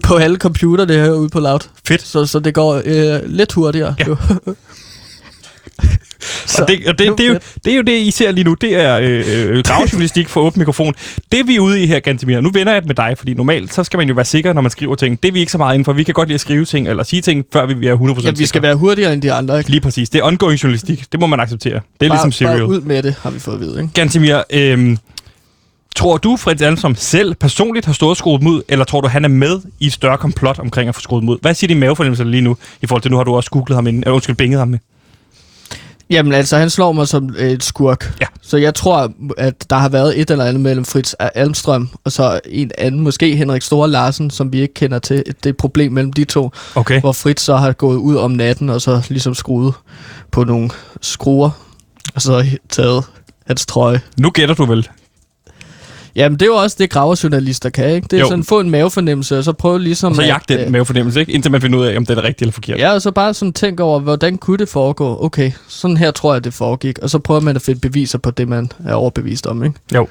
på 0.08 0.16
alle 0.16 0.38
computer, 0.38 0.86
det 0.86 0.96
her 0.96 1.12
ude 1.12 1.30
på 1.30 1.40
Loud. 1.40 1.60
Fedt. 1.88 2.02
Så, 2.02 2.26
så 2.26 2.40
det 2.40 2.54
går 2.54 2.82
øh, 2.86 3.20
lidt 3.26 3.54
hurtigere. 3.54 3.96
Ja. 4.00 4.06
jo. 6.60 6.64
Og 6.64 6.68
det, 6.68 6.88
og 6.88 7.00
det, 7.00 7.18
det, 7.18 7.26
er 7.26 7.30
jo, 7.30 7.40
det 7.66 7.74
er 7.74 7.78
jo 7.78 7.82
det, 7.82 8.00
I 8.00 8.12
ser 8.12 8.32
lige 8.32 8.44
nu. 8.44 8.54
Det 8.54 8.76
er 8.76 8.98
øh, 8.98 9.24
øh, 9.28 9.64
gravejournalistik 9.64 10.30
for 10.30 10.42
åben 10.42 10.60
mikrofon. 10.60 10.94
Det 11.32 11.48
vi 11.48 11.56
er 11.56 11.60
ude 11.60 11.84
i 11.84 11.86
her, 11.88 12.00
Gantemir, 12.00 12.42
nu 12.42 12.50
vender 12.52 12.74
jeg 12.74 12.82
det 12.82 12.88
med 12.88 12.96
dig, 12.96 13.14
fordi 13.18 13.34
normalt 13.34 13.74
så 13.74 13.84
skal 13.84 13.98
man 13.98 14.08
jo 14.08 14.14
være 14.14 14.26
sikker, 14.26 14.54
når 14.54 14.62
man 14.62 14.72
skriver 14.72 14.96
ting. 14.96 15.24
Det 15.24 15.30
er 15.30 15.34
vi 15.34 15.40
ikke 15.40 15.52
så 15.52 15.58
meget 15.58 15.74
inden 15.74 15.86
for. 15.86 15.94
Vi 15.94 16.04
kan 16.04 16.14
godt 16.14 16.28
lide 16.28 16.36
at 16.36 16.42
skrive 16.42 16.66
ting, 16.66 16.88
eller 16.88 17.04
sige 17.04 17.22
ting, 17.22 17.46
før 17.54 17.66
vi 17.66 17.88
er 17.88 17.96
100% 17.96 18.24
Ja, 18.24 18.30
vi 18.30 18.36
skal 18.36 18.48
sikre. 18.48 18.62
være 18.62 18.76
hurtigere 18.76 19.14
end 19.14 19.22
de 19.22 19.34
andre, 19.34 19.58
ikke? 19.58 19.70
Lige 19.70 19.82
præcis. 19.82 20.10
Det 20.10 20.20
er 20.20 20.24
ongoing 20.24 20.64
journalistik. 20.64 21.06
Det 21.12 21.20
må 21.20 21.28
man 21.28 21.40
acceptere. 21.40 21.74
Det 21.74 22.06
er 22.06 22.10
bare, 22.10 22.18
ligesom 22.18 22.32
serial. 22.32 22.58
Bare 22.58 22.68
ud 22.68 22.82
med 22.82 23.04
det, 23.04 23.16
har 23.22 23.30
vi 23.30 23.40
fået 23.40 23.56
at 23.56 23.62
vide, 23.62 23.82
ikke? 23.82 23.94
Gantemir, 23.94 24.38
øh, 24.54 24.98
tror 25.96 26.18
du, 26.18 26.38
Fritz 26.38 26.62
Alsom 26.62 26.96
selv 26.96 27.36
personligt 27.36 27.86
har 27.86 27.94
stået 27.94 28.10
og 28.10 28.18
skruet 28.18 28.44
ud, 28.44 28.62
eller 28.70 28.86
tror 28.86 29.02
du, 29.02 29.08
han 29.08 29.26
er 29.26 29.30
med 29.30 29.60
i 29.80 29.88
et 29.88 29.94
større 29.94 30.18
komplot 30.18 30.60
omkring 30.60 30.90
at 30.90 30.96
få 30.96 31.02
skruet 31.02 31.24
ud? 31.24 31.38
Hvad 31.42 31.54
siger 31.54 31.68
din 31.68 31.80
mavefornemmelse 31.80 32.24
lige 32.24 32.42
nu, 32.42 32.58
i 32.82 32.88
forhold 32.88 33.02
til, 33.02 33.12
nu 33.12 33.18
har 33.18 33.24
du 33.24 33.36
også 33.36 33.50
googlet 33.50 33.76
ham 33.76 33.88
inden, 33.88 34.04
øh, 34.08 34.14
undskyld, 34.14 34.36
binget 34.36 34.60
ham 34.60 34.68
med? 34.68 34.80
Jamen 36.10 36.34
altså, 36.34 36.58
han 36.58 36.70
slår 36.70 36.92
mig 36.92 37.08
som 37.08 37.36
øh, 37.38 37.50
et 37.52 37.64
skurk. 37.64 38.14
Ja. 38.22 38.26
Så 38.42 38.58
jeg 38.58 38.76
tror, 38.76 39.12
at 39.38 39.70
der 39.70 39.76
har 39.76 39.90
været 39.90 40.20
et 40.22 40.32
eller 40.32 40.46
andet 40.46 40.62
mellem 40.62 40.86
Fritz 40.86 41.14
Almstrøm 41.20 41.90
og 42.04 42.12
så 42.12 42.40
en 42.46 42.72
anden, 42.78 43.02
måske 43.02 43.36
Henrik 43.36 43.62
Store 43.62 43.90
Larsen, 43.90 44.30
som 44.30 44.54
vi 44.54 44.62
ikke 44.62 44.74
kender 44.74 45.00
til. 45.00 45.18
Det 45.26 45.46
er 45.46 45.50
et 45.50 45.58
problem 45.58 45.92
mellem 45.92 46.14
de 46.14 46.24
to, 46.26 46.50
Okay. 46.76 47.00
hvor 47.02 47.12
Fritz 47.12 47.44
så 47.44 47.56
har 47.56 47.72
gået 47.72 47.98
ud 47.98 48.16
om 48.16 48.32
natten 48.32 48.70
og 48.70 48.82
så 48.82 49.02
ligesom 49.10 49.36
skruet 49.36 49.74
på 50.32 50.44
nogle 50.44 50.70
skruer, 51.02 51.50
og 52.16 52.22
så 52.22 52.46
taget 52.70 53.04
hans 53.48 53.66
trøje. 53.66 54.02
Nu 54.18 54.30
gætter 54.30 54.56
du 54.56 54.66
vel. 54.66 54.88
Jamen, 56.20 56.40
det 56.40 56.42
er 56.42 56.50
jo 56.50 56.56
også 56.56 56.76
det, 56.80 56.90
graverjournalister 56.90 57.70
kan, 57.70 57.90
ikke? 57.96 58.08
Det 58.12 58.14
er 58.18 58.20
Jo. 58.22 58.28
sådan, 58.28 58.44
få 58.44 58.60
en 58.60 58.70
mavefornemmelse, 58.70 59.38
og 59.38 59.44
så 59.44 59.54
prøve 59.54 59.80
ligesom... 59.80 60.10
Og 60.12 60.16
så 60.16 60.22
jagte 60.24 60.54
øh, 60.54 60.60
den 60.60 60.72
mavefornemmelse, 60.72 61.20
ikke? 61.20 61.32
Indtil 61.32 61.52
man 61.52 61.62
finder 61.62 61.80
ud 61.80 61.86
af, 61.86 61.98
om 61.98 62.06
det 62.06 62.18
er 62.18 62.24
rigtigt 62.24 62.42
eller 62.42 62.52
forkert. 62.54 62.80
Ja, 62.80 62.94
og 62.94 63.02
så 63.02 63.12
bare 63.12 63.34
sådan 63.34 63.54
tænke 63.54 63.84
over, 63.84 64.00
hvordan 64.00 64.38
kunne 64.38 64.58
det 64.58 64.70
foregå? 64.70 65.26
Okay, 65.26 65.52
sådan 65.68 65.98
her 65.98 66.12
tror 66.12 66.34
jeg, 66.34 66.44
det 66.44 66.54
foregik. 66.54 67.00
Og 67.00 67.10
så 67.10 67.20
prøver 67.20 67.42
man 67.42 67.56
at 67.56 67.62
finde 67.62 67.80
beviser 67.80 68.18
på 68.18 68.32
det, 68.32 68.48
man 68.48 68.72
er 68.86 68.94
overbevist 68.94 69.48
om, 69.48 69.64
ikke? 69.64 69.76
Jo. 69.96 70.08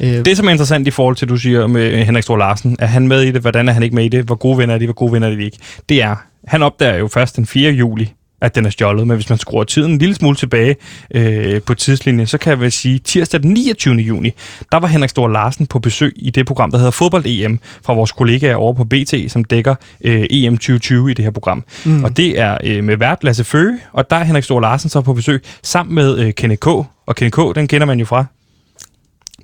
Øh, 0.00 0.24
Det, 0.24 0.36
som 0.36 0.46
er 0.46 0.50
interessant 0.50 0.88
i 0.88 0.90
forhold 0.90 1.16
til, 1.16 1.28
du 1.28 1.36
siger 1.36 1.66
med 1.66 2.04
Henrik 2.04 2.22
Stor 2.22 2.36
Larsen, 2.36 2.76
er 2.78 2.86
han 2.86 3.08
med 3.08 3.22
i 3.22 3.30
det, 3.32 3.40
hvordan 3.40 3.68
er 3.68 3.72
han 3.72 3.82
ikke 3.82 3.94
med 3.94 4.04
i 4.04 4.08
det, 4.08 4.24
hvor 4.24 4.34
gode 4.34 4.58
venner 4.58 4.74
er 4.74 4.78
de, 4.78 4.84
hvor 4.86 4.94
gode 4.94 5.12
venner 5.12 5.28
er 5.28 5.36
de 5.36 5.44
ikke. 5.44 5.58
Det 5.88 6.02
er, 6.02 6.16
han 6.46 6.62
opdager 6.62 6.96
jo 6.98 7.08
først 7.08 7.36
den 7.36 7.46
4. 7.46 7.72
juli, 7.72 8.12
at 8.40 8.54
den 8.54 8.66
er 8.66 8.70
stjålet, 8.70 9.06
men 9.06 9.16
hvis 9.16 9.28
man 9.28 9.38
skruer 9.38 9.64
tiden 9.64 9.92
en 9.92 9.98
lille 9.98 10.14
smule 10.14 10.36
tilbage 10.36 10.76
øh, 11.14 11.62
på 11.62 11.74
tidslinjen, 11.74 12.26
så 12.26 12.38
kan 12.38 12.50
jeg 12.50 12.60
vel 12.60 12.72
sige, 12.72 12.98
tirsdag 12.98 13.42
den 13.42 13.50
29. 13.52 13.94
juni, 13.94 14.30
der 14.72 14.78
var 14.78 14.88
Henrik 14.88 15.10
Stor 15.10 15.28
Larsen 15.28 15.66
på 15.66 15.78
besøg 15.78 16.12
i 16.16 16.30
det 16.30 16.46
program, 16.46 16.70
der 16.70 16.78
hedder 16.78 16.90
Fodbold-EM, 16.90 17.58
fra 17.84 17.94
vores 17.94 18.12
kollegaer 18.12 18.54
over 18.54 18.72
på 18.72 18.84
BT, 18.84 19.14
som 19.28 19.44
dækker 19.44 19.74
øh, 20.04 20.26
EM 20.30 20.56
2020 20.56 21.10
i 21.10 21.14
det 21.14 21.24
her 21.24 21.32
program. 21.32 21.64
Mm. 21.84 22.04
Og 22.04 22.16
det 22.16 22.38
er 22.40 22.58
øh, 22.64 22.84
med 22.84 22.96
vært 22.96 23.24
Lasse 23.24 23.44
Føge, 23.44 23.78
og 23.92 24.10
der 24.10 24.16
er 24.16 24.24
Henrik 24.24 24.44
Stor 24.44 24.60
Larsen 24.60 24.90
så 24.90 25.00
på 25.00 25.14
besøg 25.14 25.42
sammen 25.62 25.94
med 25.94 26.18
øh, 26.18 26.34
Kenneth 26.34 26.60
K. 26.60 26.66
Og 26.66 27.16
Kenneth 27.16 27.38
K., 27.38 27.54
den 27.54 27.68
kender 27.68 27.86
man 27.86 27.98
jo 27.98 28.04
fra 28.04 28.24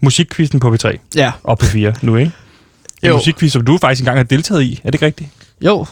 Musikkvisten 0.03 0.61
på 0.61 0.75
B3 0.75 0.97
ja, 1.17 1.33
og 1.43 1.59
på 1.59 1.67
4 1.67 1.95
nu, 2.03 2.17
ikke? 2.17 2.33
En 3.03 3.09
Jo. 3.09 3.15
musikquiz, 3.15 3.53
som 3.53 3.65
du 3.65 3.79
faktisk 3.81 4.01
engang 4.01 4.19
har 4.19 4.25
deltaget 4.25 4.63
i. 4.63 4.81
Er 4.85 4.91
det 4.91 4.95
ikke 4.95 5.07
rigtigt? 5.07 5.31
jo, 5.61 5.87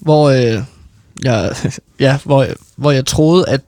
hvor, 0.00 0.28
øh, 0.30 0.62
jeg, 1.24 1.54
ja, 2.00 2.18
hvor, 2.24 2.46
hvor 2.76 2.90
jeg 2.90 3.06
troede, 3.06 3.48
at, 3.48 3.60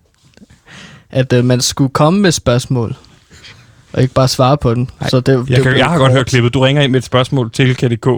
at 1.11 1.33
øh, 1.33 1.45
man 1.45 1.61
skulle 1.61 1.91
komme 1.91 2.21
med 2.21 2.33
spørgsmål, 2.33 2.97
og 3.93 4.03
ikke 4.03 4.15
bare 4.15 4.29
svare 4.29 4.59
på 4.59 4.75
den. 4.75 4.91
Nej, 5.01 5.11
så 5.11 5.17
det, 5.17 5.27
det 5.27 5.51
Jeg, 5.51 5.57
kan, 5.57 5.65
blev 5.65 5.75
jeg 5.77 5.87
har 5.87 5.99
godt 5.99 6.13
hørt 6.13 6.27
klippet. 6.27 6.55
Du 6.55 6.61
ringer 6.61 6.83
ind 6.83 6.93
med 6.93 6.99
et 6.99 7.05
spørgsmål 7.05 7.51
til 7.51 7.77
KDK 7.77 8.09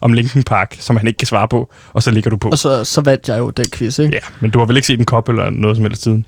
om 0.00 0.12
Linkin 0.12 0.42
Park, 0.42 0.76
som 0.80 0.96
han 0.96 1.06
ikke 1.06 1.16
kan 1.16 1.26
svare 1.26 1.48
på, 1.48 1.72
og 1.92 2.02
så 2.02 2.10
ligger 2.10 2.30
du 2.30 2.36
på. 2.36 2.48
Og 2.48 2.58
så, 2.58 2.84
så 2.84 3.00
vandt 3.00 3.28
jeg 3.28 3.38
jo 3.38 3.50
den 3.50 3.66
quiz, 3.74 3.98
ikke? 3.98 4.14
Ja, 4.14 4.20
men 4.40 4.50
du 4.50 4.58
har 4.58 4.66
vel 4.66 4.76
ikke 4.76 4.86
set 4.86 4.98
en 4.98 5.04
kop 5.04 5.28
eller 5.28 5.50
noget 5.50 5.76
som 5.76 5.84
helst 5.84 6.02
siden? 6.02 6.26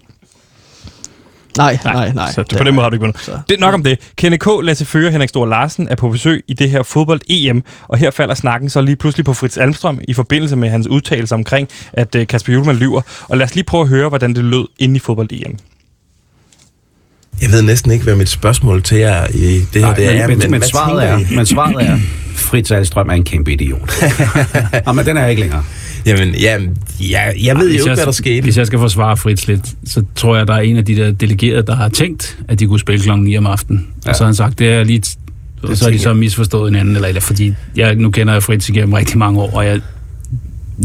Nej, 1.59 1.79
nej, 1.85 2.13
nej. 2.13 2.33
Så 2.33 2.45
på 2.59 2.65
den 2.65 2.75
måde 2.75 2.85
har 2.85 2.91
du 2.91 2.95
ikke 2.95 3.05
vundet. 3.05 3.45
Det 3.49 3.55
er 3.55 3.61
nok 3.61 3.75
om 3.75 3.83
det. 3.83 3.99
Kenneth 4.17 4.47
K., 4.47 4.49
Lasse 4.63 4.85
Fører, 4.85 5.11
Henrik 5.11 5.29
Stor 5.29 5.47
Larsen 5.47 5.89
er 5.89 5.95
på 5.95 6.09
besøg 6.09 6.45
i 6.49 6.55
det 6.55 6.71
her 6.71 6.83
fodbold-EM, 6.83 7.63
og 7.89 7.99
her 7.99 8.11
falder 8.11 8.35
snakken 8.35 8.71
så 8.71 8.81
lige 8.81 8.97
pludselig 8.97 9.25
på 9.25 9.35
Fritz 9.35 9.59
Almstrøm 9.59 10.01
i 10.09 10.15
forbindelse 10.15 10.57
med 10.57 10.69
hans 10.69 10.87
udtalelse 10.87 11.35
omkring, 11.35 11.69
at 11.93 12.15
øh, 12.15 12.27
Kasper 12.27 12.53
Julemand 12.53 12.79
lyver. 12.79 13.03
Og 13.29 13.37
lad 13.37 13.47
os 13.47 13.55
lige 13.55 13.65
prøve 13.65 13.83
at 13.83 13.89
høre, 13.89 14.09
hvordan 14.09 14.35
det 14.35 14.45
lød 14.45 14.67
inde 14.79 14.97
i 14.97 14.99
fodbold-EM. 14.99 15.57
Jeg 17.43 17.51
ved 17.51 17.63
næsten 17.63 17.91
ikke, 17.93 18.05
hvad 18.05 18.15
mit 18.17 18.29
spørgsmål 18.29 18.83
til 18.83 18.99
jer 18.99 19.27
i 19.35 19.59
det 19.59 19.67
her 19.75 19.81
Nej, 19.81 19.95
det 19.95 20.17
er. 20.17 20.27
men, 20.29 20.39
men, 20.39 20.51
men, 20.51 20.61
hvad 20.61 20.69
svaret 20.69 21.09
er, 21.09 21.19
men 21.37 21.47
svaret 21.47 21.89
er, 21.89 21.99
Fritz 22.35 22.71
Alstrøm 22.71 23.09
er 23.09 23.15
en 23.15 23.25
kæmpe 23.25 23.53
idiot. 23.53 23.93
Nå, 24.87 24.93
men 24.93 25.07
den 25.07 25.17
er 25.17 25.21
jeg 25.21 25.31
ikke 25.31 25.43
længere. 25.43 25.65
Jamen, 26.07 26.35
jamen 26.35 26.79
jeg, 27.01 27.35
jeg 27.43 27.57
ved 27.57 27.65
jo 27.65 27.71
Hvis 27.71 27.81
ikke, 27.81 27.95
hvad 27.95 28.07
der 28.07 28.13
skete. 28.13 28.43
Hvis 28.43 28.59
jeg 28.59 28.67
skal 28.67 28.79
forsvare 28.79 29.17
Fritz 29.17 29.47
lidt, 29.47 29.61
så 29.85 30.05
tror 30.15 30.37
jeg, 30.37 30.47
der 30.47 30.55
er 30.55 30.61
en 30.61 30.77
af 30.77 30.85
de 30.85 30.97
der 30.97 31.13
delegerede, 31.13 31.63
der 31.63 31.77
har 31.77 31.89
tænkt, 31.89 32.39
at 32.49 32.59
de 32.59 32.67
kunne 32.67 32.81
spille 32.81 33.03
klokken 33.03 33.25
9 33.25 33.37
om 33.37 33.47
aftenen. 33.47 33.87
Ja. 34.05 34.11
Og 34.11 34.17
så 34.17 34.23
har 34.23 34.27
han 34.27 34.35
sagt, 34.35 34.59
det 34.59 34.69
er 34.69 34.85
lige... 34.85 35.03
Og 35.63 35.77
så 35.77 35.85
har 35.85 35.91
de 35.91 35.99
så 35.99 36.15
misforstået 36.15 36.71
hinanden, 36.71 36.95
eller, 36.95 37.09
eller 37.09 37.21
fordi 37.21 37.55
jeg, 37.77 37.95
nu 37.95 38.11
kender 38.11 38.33
jeg 38.33 38.43
Fritz 38.43 38.69
igennem 38.69 38.93
rigtig 38.93 39.19
mange 39.19 39.41
år, 39.41 39.51
og 39.57 39.67
jeg, 39.67 39.81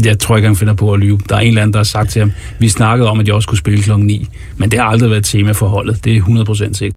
jeg 0.04 0.18
tror 0.18 0.36
ikke, 0.36 0.48
han 0.48 0.56
finder 0.56 0.74
på 0.74 0.92
at 0.92 1.00
lyve. 1.00 1.20
Der 1.28 1.36
er 1.36 1.40
en 1.40 1.48
eller 1.48 1.62
anden, 1.62 1.72
der 1.72 1.78
har 1.78 1.84
sagt 1.84 2.10
til 2.10 2.20
ham, 2.20 2.32
vi 2.58 2.68
snakkede 2.68 3.10
om, 3.10 3.20
at 3.20 3.26
jeg 3.26 3.34
også 3.34 3.46
skulle 3.46 3.60
spille 3.60 3.82
klokken 3.82 4.06
9, 4.06 4.28
men 4.56 4.70
det 4.70 4.78
har 4.78 4.86
aldrig 4.86 5.10
været 5.10 5.20
et 5.20 5.26
tema 5.26 5.52
for 5.52 5.68
holdet. 5.68 6.04
Det 6.04 6.16
er 6.16 6.20
100% 6.20 6.74
sikkert. 6.74 6.96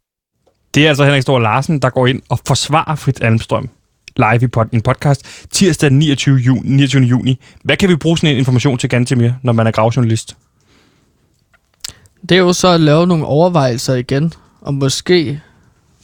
Det 0.75 0.85
er 0.85 0.89
altså 0.89 1.03
Henrik 1.03 1.21
Stor 1.21 1.39
Larsen, 1.39 1.79
der 1.79 1.89
går 1.89 2.07
ind 2.07 2.21
og 2.29 2.39
forsvarer 2.47 2.95
Fritz 2.95 3.21
Almstrøm 3.21 3.69
live 4.17 4.43
i 4.43 4.47
pod- 4.57 4.69
en 4.71 4.81
podcast 4.81 5.21
tirsdag 5.51 5.89
den 5.89 5.99
29. 5.99 6.37
Juni, 6.37 6.69
29. 6.69 7.03
juni. 7.03 7.39
Hvad 7.63 7.77
kan 7.77 7.89
vi 7.89 7.95
bruge 7.95 8.17
sådan 8.17 8.29
en 8.31 8.37
information 8.37 8.77
til 8.77 8.89
Gantemir, 8.89 9.31
når 9.43 9.53
man 9.53 9.67
er 9.67 9.71
gravjournalist? 9.71 10.35
Det 12.29 12.35
er 12.35 12.39
jo 12.39 12.53
så 12.53 12.67
at 12.67 12.81
lave 12.81 13.07
nogle 13.07 13.25
overvejelser 13.25 13.93
igen, 13.95 14.33
og 14.61 14.73
måske 14.73 15.41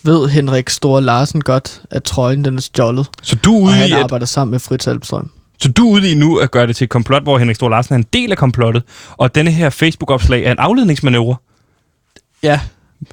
ved 0.04 0.30
Henrik 0.30 0.70
Store 0.70 1.02
Larsen 1.02 1.42
godt, 1.42 1.82
at 1.92 2.04
trøjen 2.04 2.46
den 2.46 2.58
er 2.58 2.62
stjålet, 2.62 3.08
Så 3.22 3.36
du 3.36 3.54
er 3.54 3.58
og 3.58 3.64
ude 3.64 3.74
han 3.74 3.90
i, 3.90 3.92
at, 3.92 3.98
arbejder 4.00 4.26
sammen 4.26 4.52
med 4.52 4.60
Fritz 4.60 4.88
Almstrøm. 4.88 5.30
så 5.62 5.70
du 5.72 5.88
er 5.88 5.92
ude 5.94 6.12
i 6.12 6.16
nu 6.16 6.38
at 6.38 6.52
gøre 6.52 6.68
det 6.68 6.76
til 6.76 6.86
et 6.86 6.90
komplot, 6.90 7.24
hvor 7.24 7.38
Henrik 7.38 7.56
Stor 7.56 7.70
Larsen 7.70 7.94
er 7.94 7.98
en 7.98 8.06
del 8.14 8.32
af 8.32 8.38
komplottet, 8.38 8.84
og 9.18 9.36
denne 9.36 9.52
her 9.52 9.70
Facebook-opslag 9.70 10.44
er 10.44 10.52
en 10.52 10.60
afledningsmanøvre. 10.60 11.36
Ja, 12.44 12.60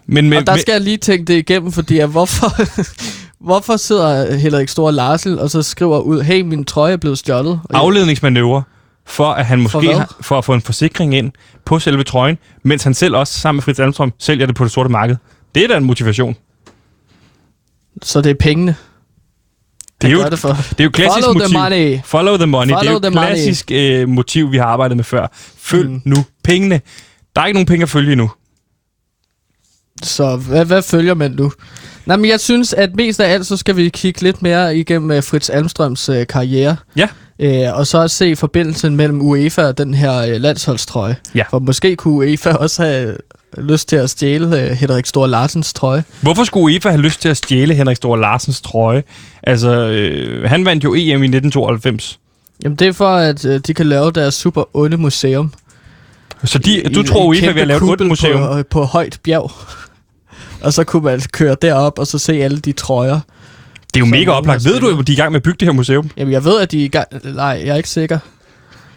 Men, 0.07 0.29
men, 0.29 0.39
og 0.39 0.47
der 0.47 0.57
skal 0.57 0.73
jeg 0.73 0.81
lige 0.81 0.97
tænke 0.97 1.25
det 1.25 1.35
igennem, 1.39 1.73
fordi 1.73 1.99
at 1.99 2.09
hvorfor, 2.09 2.63
hvorfor 3.41 3.77
sidder 3.77 4.37
Henrik 4.37 4.69
Store 4.69 4.93
Larsen 4.93 5.39
og 5.39 5.51
så 5.51 5.63
skriver 5.63 5.99
ud, 5.99 6.23
hey, 6.23 6.41
min 6.41 6.65
trøje 6.65 6.93
er 6.93 6.97
blevet 6.97 7.19
stjålet. 7.19 7.61
Og 7.65 7.79
afledningsmanøvre 7.79 8.63
for 9.07 9.31
at 9.31 9.47
han 9.47 9.61
måske 9.61 9.79
hvad? 9.79 9.95
har, 9.95 10.17
for 10.21 10.39
at 10.39 10.45
få 10.45 10.55
en 10.55 10.61
forsikring 10.63 11.15
ind 11.15 11.33
på 11.65 11.79
selve 11.79 12.05
trøjen, 12.05 12.39
mens 12.63 12.83
han 12.83 12.95
selv 12.95 13.17
også 13.17 13.41
sammen 13.41 13.57
med 13.57 13.63
Fritz 13.63 13.79
Almstrøm 13.79 14.13
sælger 14.19 14.47
det 14.47 14.55
på 14.55 14.65
det 14.65 14.73
sorte 14.73 14.91
marked. 14.91 15.17
Det 15.55 15.65
er 15.65 15.69
da 15.69 15.77
en 15.77 15.85
motivation. 15.85 16.37
Så 18.03 18.21
det 18.21 18.31
er 18.31 18.35
pengene. 18.35 18.77
Det 20.03 20.09
er 20.09 20.13
jo, 20.13 20.25
det 20.31 20.39
for. 20.39 20.49
det 20.49 20.81
er 20.81 20.85
jo 20.85 20.91
klassisk 20.91 21.27
Follow 21.27 21.33
motiv. 21.33 21.49
the 21.49 21.59
money. 21.59 22.01
Follow 22.05 22.37
the 22.37 22.47
money. 22.47 22.75
Follow 22.75 22.95
det 22.95 23.05
er 23.05 23.11
jo 23.11 23.13
klassisk 23.13 23.71
øh, 23.71 24.09
motiv, 24.09 24.53
vi 24.53 24.57
har 24.57 24.65
arbejdet 24.65 24.97
med 24.97 25.05
før. 25.05 25.27
Følg. 25.57 25.91
Mm. 25.91 26.03
nu 26.05 26.17
pengene. 26.45 26.81
Der 27.37 27.43
er 27.43 27.47
ikke 27.47 27.55
nogen 27.57 27.67
penge 27.67 27.83
at 27.83 27.89
følge 27.89 28.13
endnu. 28.13 28.31
Så 30.03 30.37
hvad, 30.37 30.65
hvad 30.65 30.83
følger 30.83 31.15
man 31.15 31.31
nu? 31.31 31.53
Nej, 32.07 32.17
men 32.17 32.31
jeg 32.31 32.41
synes, 32.41 32.73
at 32.73 32.95
mest 32.95 33.21
af 33.21 33.33
alt, 33.33 33.47
så 33.47 33.57
skal 33.57 33.77
vi 33.77 33.89
kigge 33.89 34.23
lidt 34.23 34.43
mere 34.43 34.77
igennem 34.77 35.11
uh, 35.11 35.25
Fritz 35.25 35.51
Almstrøms 35.51 36.09
uh, 36.09 36.17
karriere. 36.29 36.77
Ja. 36.97 37.09
Uh, 37.39 37.79
og 37.79 37.87
så 37.87 38.09
se 38.09 38.37
forbindelsen 38.37 38.97
mellem 38.97 39.23
UEFA 39.23 39.63
og 39.63 39.79
den 39.79 39.95
her 39.95 40.35
uh, 40.35 40.41
landsholdstrøje. 40.41 41.17
Ja. 41.35 41.45
For 41.51 41.59
måske 41.59 41.97
kunne 41.97 42.15
UEFA 42.15 42.51
også 42.51 42.83
have 42.83 43.17
lyst 43.59 43.89
til 43.89 43.97
at 43.97 44.11
stjæle 44.11 44.47
uh, 44.47 44.77
Henrik 44.77 45.07
Stor 45.07 45.27
Larsens 45.27 45.73
trøje. 45.73 46.05
Hvorfor 46.21 46.45
skulle 46.45 46.65
UEFA 46.65 46.89
have 46.91 47.03
lyst 47.03 47.23
til 47.23 47.29
at 47.29 47.37
stjæle 47.37 47.75
Henrik 47.75 47.97
Stor 47.97 48.17
Larsens 48.17 48.61
trøje? 48.61 49.03
Altså, 49.43 49.71
øh, 49.71 50.51
han 50.51 50.65
vandt 50.65 50.85
jo 50.85 50.91
EM 50.95 50.99
i 50.99 51.27
1992. 51.27 52.19
Jamen 52.65 52.77
det 52.77 52.89
er 52.89 52.93
for, 52.93 53.09
at 53.17 53.45
uh, 53.45 53.57
de 53.57 53.75
kan 53.75 53.87
lave 53.87 54.11
deres 54.11 54.35
super 54.35 54.77
onde 54.77 54.97
museum. 54.97 55.53
Så 56.45 56.59
de, 56.59 56.83
du 56.95 57.01
i 57.01 57.05
tror, 57.05 57.27
UEFA 57.27 57.53
vil 57.53 57.67
lave 57.67 57.77
et 57.77 57.91
ondt 57.91 58.07
museum? 58.07 58.41
På, 58.41 58.63
på 58.71 58.85
højt 58.85 59.19
bjerg. 59.25 59.53
Og 60.63 60.73
så 60.73 60.85
kunne 60.85 61.05
man 61.05 61.21
køre 61.33 61.57
derop 61.63 61.99
og 61.99 62.07
så 62.07 62.19
se 62.19 62.33
alle 62.33 62.59
de 62.59 62.73
trøjer. 62.73 63.21
Det 63.95 64.01
er 64.01 64.07
jo 64.07 64.11
mega 64.11 64.31
oplagt. 64.31 64.65
Ved 64.65 64.81
du, 64.81 64.99
at 64.99 65.07
de 65.07 65.13
er 65.13 65.17
i 65.17 65.21
gang 65.21 65.33
med 65.33 65.37
at 65.37 65.43
bygge 65.43 65.57
det 65.61 65.69
her 65.69 65.73
museum? 65.73 66.11
Jamen, 66.17 66.33
jeg 66.33 66.45
ved, 66.45 66.61
at 66.61 66.73
de 66.73 66.81
er 66.81 66.85
i 66.85 66.89
gang... 66.89 67.09
Nej, 67.25 67.63
jeg 67.65 67.69
er 67.69 67.77
ikke 67.77 67.89
sikker. 67.89 68.19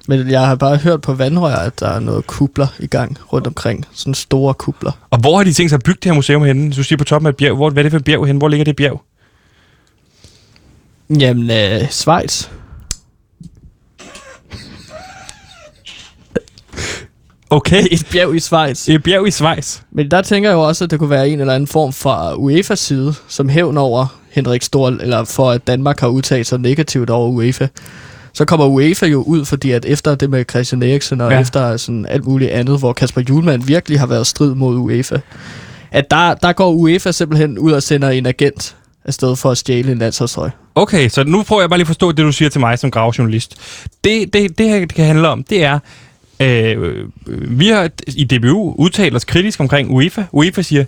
Men 0.08 0.30
jeg 0.30 0.48
har 0.48 0.56
bare 0.56 0.78
hørt 0.78 1.02
på 1.02 1.14
vandrør, 1.14 1.56
at 1.56 1.80
der 1.80 1.88
er 1.88 2.00
noget 2.00 2.28
kubler 2.28 2.68
i 2.80 2.88
gang 2.88 3.18
rundt 3.34 3.48
omkring. 3.48 3.86
Sådan 3.94 4.14
store 4.14 4.54
kubler. 4.54 4.92
Og 5.10 5.20
hvor 5.20 5.38
har 5.38 5.44
de 5.44 5.54
tænkt 5.54 5.70
sig 5.70 5.78
at 5.78 5.84
bygge 5.84 6.00
det 6.04 6.12
her 6.12 6.16
museum 6.16 6.44
henne? 6.44 6.72
Du 6.72 6.84
siger 6.84 6.98
på 6.98 7.04
toppen 7.04 7.28
af 7.28 7.32
et 7.32 7.38
bjerg. 7.38 7.56
Hvor, 7.56 7.70
hvad 7.70 7.82
er 7.82 7.84
det 7.84 7.92
for 7.92 8.00
et 8.00 8.06
bjerg 8.06 8.26
henne? 8.26 8.40
Hvor 8.40 8.48
ligger 8.48 8.66
det 8.66 8.76
bjerg? 8.76 9.02
Jamen, 11.10 11.52
øh, 11.52 11.90
Schweiz. 11.90 12.48
Okay. 17.50 17.84
Et 17.92 18.08
bjerg 18.12 18.36
i 18.36 18.40
Schweiz. 18.40 18.90
Et 18.90 19.04
bjerg 19.04 19.28
i 19.28 19.32
Schweiz. 19.32 19.80
Men 19.92 20.12
der 20.12 20.22
tænker 20.22 20.50
jeg 20.50 20.56
jo 20.56 20.62
også, 20.62 20.84
at 20.84 20.92
det 20.92 21.00
kunne 21.00 21.10
være 21.10 21.30
en 21.30 21.40
eller 21.40 21.54
anden 21.54 21.68
form 21.68 21.94
fra 21.94 22.34
UEFA's 22.34 22.76
side, 22.76 23.14
som 23.28 23.50
hævn 23.50 23.78
over 23.78 24.20
Henrik 24.32 24.62
Stor, 24.62 24.90
eller 24.90 25.24
for 25.24 25.52
at 25.52 25.68
Danmark 25.68 26.00
har 26.00 26.08
udtalt 26.08 26.48
sig 26.48 26.60
negativt 26.60 27.10
over 27.10 27.30
UEFA. 27.30 27.68
Så 28.34 28.46
kommer 28.46 28.66
UEFA 28.66 29.06
jo 29.06 29.22
ud, 29.22 29.46
fordi 29.46 29.72
at 29.72 29.86
efter 29.86 30.16
det 30.16 30.30
med 30.30 30.46
Christian 30.50 30.84
Eriksen, 30.84 31.22
og 31.22 31.32
ja. 31.32 31.40
efter 31.40 31.78
sådan 31.78 32.06
alt 32.06 32.26
muligt 32.26 32.52
andet, 32.52 32.80
hvor 32.80 32.94
Kasper 32.94 33.22
Julemand 33.30 33.64
virkelig 33.64 34.00
har 34.00 34.08
været 34.08 34.28
strid 34.28 34.56
mod 34.56 34.76
UEFA, 34.78 35.18
at 35.92 36.12
der, 36.12 36.34
der 36.34 36.54
går 36.54 36.72
UEFA 36.72 37.12
simpelthen 37.12 37.60
ud 37.60 37.72
og 37.72 37.84
sender 37.84 38.10
en 38.10 38.26
agent 38.26 38.76
afsted 39.06 39.36
for 39.36 39.52
at 39.52 39.58
stjæle 39.58 39.92
en 39.92 39.98
landsholdstrøje. 39.98 40.52
Okay, 40.76 41.10
så 41.10 41.24
nu 41.24 41.44
prøver 41.44 41.62
jeg 41.62 41.70
bare 41.70 41.78
lige 41.78 41.84
at 41.84 41.88
forstå 41.88 42.12
det, 42.12 42.18
du 42.18 42.32
siger 42.32 42.50
til 42.50 42.60
mig 42.60 42.80
som 42.80 42.92
gravjournalist. 42.92 43.56
Det, 44.04 44.34
det, 44.34 44.58
det 44.58 44.70
her 44.70 44.80
det 44.80 44.94
kan 44.94 45.06
handle 45.06 45.28
om, 45.28 45.44
det 45.44 45.64
er, 45.64 45.80
øh, 46.40 47.08
vi 47.60 47.68
har 47.68 47.90
i 48.08 48.24
DBU 48.24 48.76
udtalt 48.78 49.16
os 49.16 49.26
kritisk 49.26 49.60
omkring 49.60 49.92
UEFA. 49.92 50.24
UEFA 50.32 50.62
siger, 50.62 50.86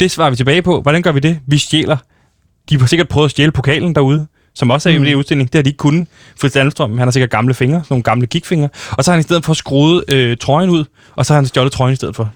det 0.00 0.10
svarer 0.10 0.30
vi 0.30 0.36
tilbage 0.36 0.62
på. 0.62 0.80
Hvordan 0.80 1.02
gør 1.02 1.12
vi 1.12 1.20
det? 1.20 1.38
Vi 1.46 1.58
stjæler. 1.58 1.96
De 2.70 2.78
har 2.78 2.86
sikkert 2.86 3.08
prøvet 3.08 3.24
at 3.24 3.30
stjæle 3.30 3.52
pokalen 3.52 3.94
derude, 3.94 4.26
som 4.54 4.70
også 4.70 4.90
er 4.90 4.98
mm. 4.98 5.04
i 5.04 5.08
den 5.08 5.16
udstilling. 5.16 5.52
Det 5.52 5.58
har 5.58 5.62
de 5.62 5.68
ikke 5.68 5.78
kunnet. 5.78 6.08
Fritz 6.40 6.56
Almstrøm, 6.56 6.98
han 6.98 7.06
har 7.06 7.12
sikkert 7.12 7.30
gamle 7.30 7.54
fingre, 7.54 7.78
sådan 7.78 7.86
nogle 7.90 8.02
gamle 8.02 8.26
gigfingre. 8.26 8.68
Og 8.90 9.04
så 9.04 9.10
har 9.10 9.14
han 9.16 9.20
i 9.20 9.22
stedet 9.22 9.44
for 9.44 9.54
skruet 9.54 10.04
øh, 10.08 10.36
trøjen 10.36 10.70
ud, 10.70 10.84
og 11.16 11.26
så 11.26 11.32
har 11.32 11.40
han 11.40 11.46
stjålet 11.46 11.72
trøjen 11.72 11.92
i 11.92 11.96
stedet 11.96 12.16
for. 12.16 12.32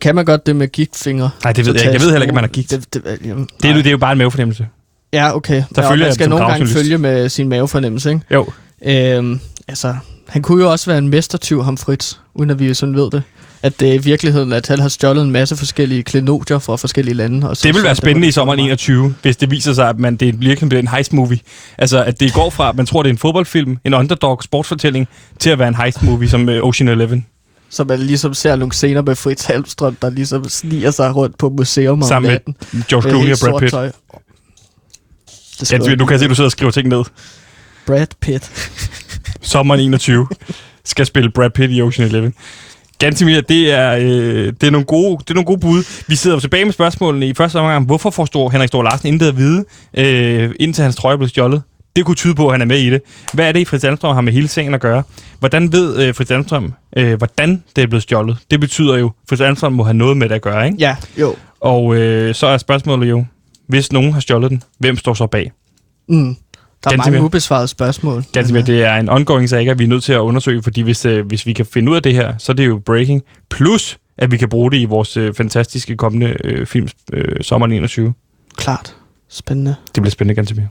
Kan 0.00 0.14
man 0.14 0.24
godt 0.24 0.46
det 0.46 0.56
med 0.56 0.68
gigtfingre? 0.68 1.30
Nej, 1.44 1.52
det 1.52 1.66
ved 1.66 1.74
jeg 1.74 1.82
ikke. 1.82 1.92
Jeg 1.92 2.00
ved 2.00 2.10
heller 2.10 2.22
ikke, 2.22 2.30
at 2.30 2.34
man 2.34 2.44
har 2.44 2.48
gigt. 2.48 2.70
Det, 2.70 2.94
det, 2.94 3.18
jamen, 3.24 3.48
Det, 3.62 3.68
er, 3.68 3.72
nej. 3.72 3.76
det 3.76 3.86
er 3.86 3.90
jo 3.90 3.98
bare 3.98 4.12
en 4.12 4.18
mavefornemmelse. 4.18 4.68
Ja, 5.12 5.36
okay. 5.36 5.62
Så 5.74 5.82
ja, 5.82 5.90
følger 5.90 6.06
man 6.06 6.14
skal 6.14 6.28
nogle 6.28 6.46
gange 6.46 6.66
følge 6.66 6.98
med 6.98 7.28
sin 7.28 7.48
mavefornemmelse, 7.48 8.10
ikke? 8.10 8.22
Jo. 8.34 8.46
Øhm, 8.84 9.40
altså, 9.68 9.96
han 10.30 10.42
kunne 10.42 10.64
jo 10.64 10.70
også 10.70 10.90
være 10.90 10.98
en 10.98 11.08
mestertyv, 11.08 11.62
ham 11.62 11.76
Fritz, 11.76 12.14
uden 12.34 12.50
at 12.50 12.58
vi 12.58 12.74
sådan 12.74 12.94
ved 12.94 13.10
det. 13.10 13.22
At 13.62 13.80
det 13.80 13.88
er 13.88 13.94
i 13.94 13.98
virkeligheden, 13.98 14.52
at 14.52 14.66
han 14.66 14.78
har 14.78 14.88
stjålet 14.88 15.22
en 15.22 15.30
masse 15.30 15.56
forskellige 15.56 16.02
klenodier 16.02 16.58
fra 16.58 16.76
forskellige 16.76 17.14
lande. 17.14 17.48
Og 17.48 17.56
så 17.56 17.68
Det 17.68 17.74
vil 17.74 17.82
være 17.82 17.96
spændende 17.96 18.28
i 18.28 18.30
sommeren 18.30 18.56
markedet. 18.56 18.88
21, 18.88 19.14
hvis 19.22 19.36
det 19.36 19.50
viser 19.50 19.72
sig, 19.72 19.88
at 19.88 19.98
man, 19.98 20.16
det 20.16 20.40
virkelig 20.40 20.68
bliver 20.68 20.82
en 20.82 20.88
heist-movie. 20.88 21.38
Altså, 21.78 22.04
at 22.04 22.20
det 22.20 22.32
går 22.34 22.50
fra, 22.50 22.68
at 22.68 22.76
man 22.76 22.86
tror, 22.86 23.02
det 23.02 23.10
er 23.10 23.12
en 23.12 23.18
fodboldfilm, 23.18 23.78
en 23.84 23.94
underdog 23.94 24.42
sportsfortælling, 24.42 25.08
til 25.38 25.50
at 25.50 25.58
være 25.58 25.68
en 25.68 25.74
heist-movie 25.74 26.28
som 26.28 26.48
uh, 26.48 26.54
Ocean 26.54 26.88
Eleven. 26.88 27.26
Så 27.70 27.84
man 27.84 27.98
ligesom 27.98 28.34
ser 28.34 28.56
nogle 28.56 28.72
scener 28.72 29.02
med 29.02 29.14
Fritz 29.14 29.44
Halmstrøm, 29.44 29.96
der 30.02 30.10
ligesom 30.10 30.48
sniger 30.48 30.90
sig 30.90 31.16
rundt 31.16 31.38
på 31.38 31.48
museum 31.48 32.02
om 32.02 32.08
Sammen 32.08 32.28
med 32.28 32.32
natten. 32.32 32.54
George 32.88 33.04
med 33.04 33.12
Clooney 33.12 33.32
og 33.32 33.38
Brad 33.40 33.60
Pitt. 33.60 33.70
tøj. 33.70 33.90
Det 35.60 35.72
Ja, 35.72 35.78
du, 35.78 35.94
du 35.94 36.06
kan 36.06 36.18
se, 36.18 36.24
at 36.24 36.30
du 36.30 36.34
sidder 36.34 36.48
og 36.48 36.52
skriver 36.52 36.72
ting 36.72 36.88
ned. 36.88 37.04
Brad 37.86 38.06
Pitt. 38.20 38.50
Sommeren 39.40 39.80
21 39.80 40.26
skal 40.84 41.06
spille 41.06 41.30
Brad 41.30 41.50
Pitt 41.50 41.72
i 41.72 41.82
Ocean 41.82 42.08
Eleven. 42.08 42.34
Gantemir, 42.98 43.40
det 43.40 43.72
er, 43.72 43.96
øh, 43.96 44.46
det, 44.46 44.62
er 44.62 44.70
nogle 44.70 44.86
gode, 44.86 45.18
det 45.18 45.30
er 45.30 45.34
nogle 45.34 45.46
gode 45.46 45.60
bud. 45.60 46.04
Vi 46.08 46.16
sidder 46.16 46.36
jo 46.36 46.40
tilbage 46.40 46.64
med 46.64 46.72
spørgsmålene 46.72 47.28
i 47.28 47.34
første 47.34 47.56
omgang. 47.56 47.86
Hvorfor 47.86 48.10
forstår 48.10 48.50
Henrik 48.50 48.68
Stor 48.68 48.82
Larsen 48.82 49.08
intet 49.08 49.28
at 49.28 49.36
vide, 49.36 49.64
øh, 49.94 50.50
indtil 50.60 50.82
hans 50.82 50.96
trøje 50.96 51.18
blev 51.18 51.28
stjålet? 51.28 51.62
Det 51.96 52.04
kunne 52.04 52.14
tyde 52.14 52.34
på, 52.34 52.46
at 52.46 52.54
han 52.54 52.60
er 52.60 52.66
med 52.66 52.78
i 52.78 52.90
det. 52.90 53.02
Hvad 53.32 53.48
er 53.48 53.52
det, 53.52 53.68
Fritz 53.68 53.84
Almstrøm 53.84 54.14
har 54.14 54.20
med 54.20 54.32
hele 54.32 54.48
sagen 54.48 54.74
at 54.74 54.80
gøre? 54.80 55.02
Hvordan 55.38 55.72
ved 55.72 56.02
øh, 56.02 56.14
Fritz 56.14 56.30
Almstrøm, 56.30 56.72
øh, 56.96 57.14
hvordan 57.18 57.62
det 57.76 57.82
er 57.82 57.86
blevet 57.86 58.02
stjålet? 58.02 58.38
Det 58.50 58.60
betyder 58.60 58.96
jo, 58.96 59.06
at 59.06 59.12
Fritz 59.28 59.40
Almstrøm 59.40 59.72
må 59.72 59.82
have 59.82 59.94
noget 59.94 60.16
med 60.16 60.28
det 60.28 60.34
at 60.34 60.42
gøre, 60.42 60.66
ikke? 60.66 60.78
Ja, 60.78 60.96
jo. 61.20 61.34
Og 61.60 61.96
øh, 61.96 62.34
så 62.34 62.46
er 62.46 62.58
spørgsmålet 62.58 63.10
jo, 63.10 63.24
hvis 63.66 63.92
nogen 63.92 64.12
har 64.12 64.20
stjålet 64.20 64.50
den, 64.50 64.62
hvem 64.78 64.96
står 64.96 65.14
så 65.14 65.26
bag? 65.26 65.52
Mm. 66.08 66.36
Der 66.84 66.90
er 66.90 66.94
Ganske 66.94 67.10
mange 67.10 67.24
ubesvarede 67.24 67.68
spørgsmål. 67.68 68.24
Ganske 68.32 68.52
Men, 68.52 68.64
mere, 68.66 68.76
det 68.76 68.84
er 68.84 68.94
en 68.96 69.08
ongoing 69.08 69.48
saga, 69.48 69.72
vi 69.72 69.84
er 69.84 69.88
nødt 69.88 70.04
til 70.04 70.12
at 70.12 70.18
undersøge, 70.18 70.62
fordi 70.62 70.80
hvis, 70.80 71.06
øh, 71.06 71.26
hvis 71.26 71.46
vi 71.46 71.52
kan 71.52 71.66
finde 71.66 71.90
ud 71.90 71.96
af 71.96 72.02
det 72.02 72.14
her, 72.14 72.34
så 72.38 72.52
er 72.52 72.56
det 72.56 72.66
jo 72.66 72.82
breaking. 72.86 73.22
Plus, 73.50 73.98
at 74.18 74.30
vi 74.30 74.36
kan 74.36 74.48
bruge 74.48 74.70
det 74.70 74.76
i 74.76 74.84
vores 74.84 75.16
øh, 75.16 75.34
fantastiske 75.34 75.96
kommende 75.96 76.36
øh, 76.44 76.66
film 76.66 76.88
øh, 77.12 77.36
sommeren 77.42 77.72
21. 77.72 78.06
øh, 78.06 78.12
Klart. 78.56 78.96
Spændende. 79.28 79.74
Det 79.94 80.02
bliver 80.02 80.10
spændende, 80.10 80.34
ganske 80.34 80.54
mere. 80.54 80.68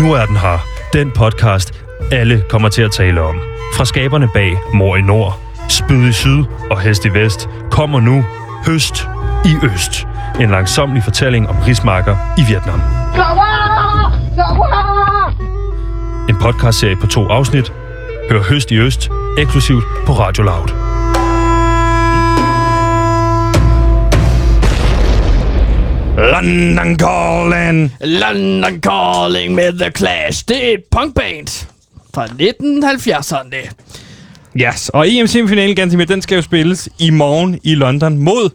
Nu 0.00 0.12
er 0.12 0.26
den 0.26 0.36
her. 0.36 0.58
Den 0.92 1.10
podcast, 1.10 1.72
alle 2.12 2.42
kommer 2.48 2.68
til 2.68 2.82
at 2.82 2.92
tale 2.92 3.20
om. 3.20 3.40
Fra 3.74 3.84
skaberne 3.84 4.28
bag 4.34 4.56
Mor 4.74 4.96
i 4.96 5.02
Nord, 5.02 5.40
Spyd 5.68 6.08
i 6.08 6.12
Syd 6.12 6.44
og 6.70 6.80
Hest 6.80 7.04
i 7.04 7.08
Vest 7.08 7.48
kommer 7.70 8.00
nu 8.00 8.24
Høst 8.66 9.08
i 9.44 9.66
Øst. 9.74 10.06
En 10.40 10.50
langsomlig 10.50 11.04
fortælling 11.04 11.48
om 11.48 11.56
rismarker 11.56 12.16
i 12.38 12.42
Vietnam. 12.48 12.80
En 16.28 16.36
podcastserie 16.40 16.96
på 16.96 17.06
to 17.06 17.26
afsnit. 17.26 17.72
Hør 18.30 18.42
Høst 18.42 18.70
i 18.70 18.78
Øst 18.78 19.10
eksklusivt 19.38 19.84
på 20.06 20.12
Radio 20.12 20.42
Loud. 20.42 20.68
London 26.32 26.98
Calling! 26.98 27.92
London 28.00 28.80
Calling 28.80 29.54
med 29.54 29.78
The 29.78 29.90
Clash. 29.90 30.44
Det 30.48 30.68
er 30.68 30.74
et 30.74 30.84
punkband 30.90 31.66
fra 32.14 32.24
1970'erne. 32.24 33.70
Yes, 34.56 34.88
og 34.88 35.08
EM-semifinalen, 35.08 35.76
Gantemir, 35.76 36.04
den 36.04 36.22
skal 36.22 36.36
jo 36.36 36.42
spilles 36.42 36.88
i 36.98 37.10
morgen 37.10 37.60
i 37.64 37.74
London 37.74 38.18
mod 38.18 38.50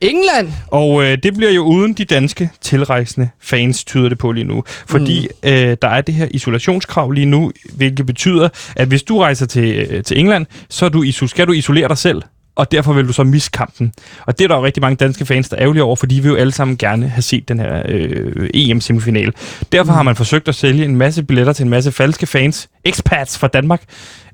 England. 0.00 0.52
Og 0.66 1.04
øh, 1.04 1.18
det 1.22 1.34
bliver 1.34 1.50
jo 1.50 1.62
uden 1.62 1.92
de 1.92 2.04
danske 2.04 2.50
tilrejsende 2.60 3.28
fans, 3.40 3.84
tyder 3.84 4.08
det 4.08 4.18
på 4.18 4.32
lige 4.32 4.44
nu. 4.44 4.64
Fordi 4.66 5.28
mm. 5.42 5.48
øh, 5.48 5.76
der 5.82 5.88
er 5.88 6.00
det 6.00 6.14
her 6.14 6.28
isolationskrav 6.30 7.10
lige 7.10 7.26
nu, 7.26 7.52
hvilket 7.74 8.06
betyder, 8.06 8.48
at 8.76 8.88
hvis 8.88 9.02
du 9.02 9.18
rejser 9.18 9.46
til, 9.46 9.86
øh, 9.90 10.04
til 10.04 10.18
England, 10.18 10.46
så 10.68 10.84
er 10.84 10.88
du, 10.88 11.04
iso- 11.04 11.26
skal 11.26 11.46
du 11.46 11.52
isolere 11.52 11.88
dig 11.88 11.98
selv 11.98 12.22
og 12.56 12.72
derfor 12.72 12.92
vil 12.92 13.08
du 13.08 13.12
så 13.12 13.24
misse 13.24 13.50
kampen. 13.50 13.92
Og 14.26 14.38
det 14.38 14.44
er 14.44 14.48
der 14.48 14.56
jo 14.56 14.64
rigtig 14.64 14.80
mange 14.80 14.96
danske 14.96 15.26
fans, 15.26 15.48
der 15.48 15.56
er 15.56 15.62
ærgerlige 15.62 15.82
over, 15.82 15.96
fordi 15.96 16.14
vi 16.14 16.20
vil 16.20 16.28
jo 16.28 16.36
alle 16.36 16.52
sammen 16.52 16.76
gerne 16.76 17.08
have 17.08 17.22
set 17.22 17.48
den 17.48 17.58
her 17.58 17.82
øh, 17.88 18.50
EM-semifinal. 18.54 19.32
Derfor 19.72 19.92
mm. 19.92 19.96
har 19.96 20.02
man 20.02 20.16
forsøgt 20.16 20.48
at 20.48 20.54
sælge 20.54 20.84
en 20.84 20.96
masse 20.96 21.22
billetter 21.22 21.52
til 21.52 21.62
en 21.62 21.70
masse 21.70 21.92
falske 21.92 22.26
fans, 22.26 22.68
expats 22.84 23.38
fra 23.38 23.46
Danmark. 23.48 23.82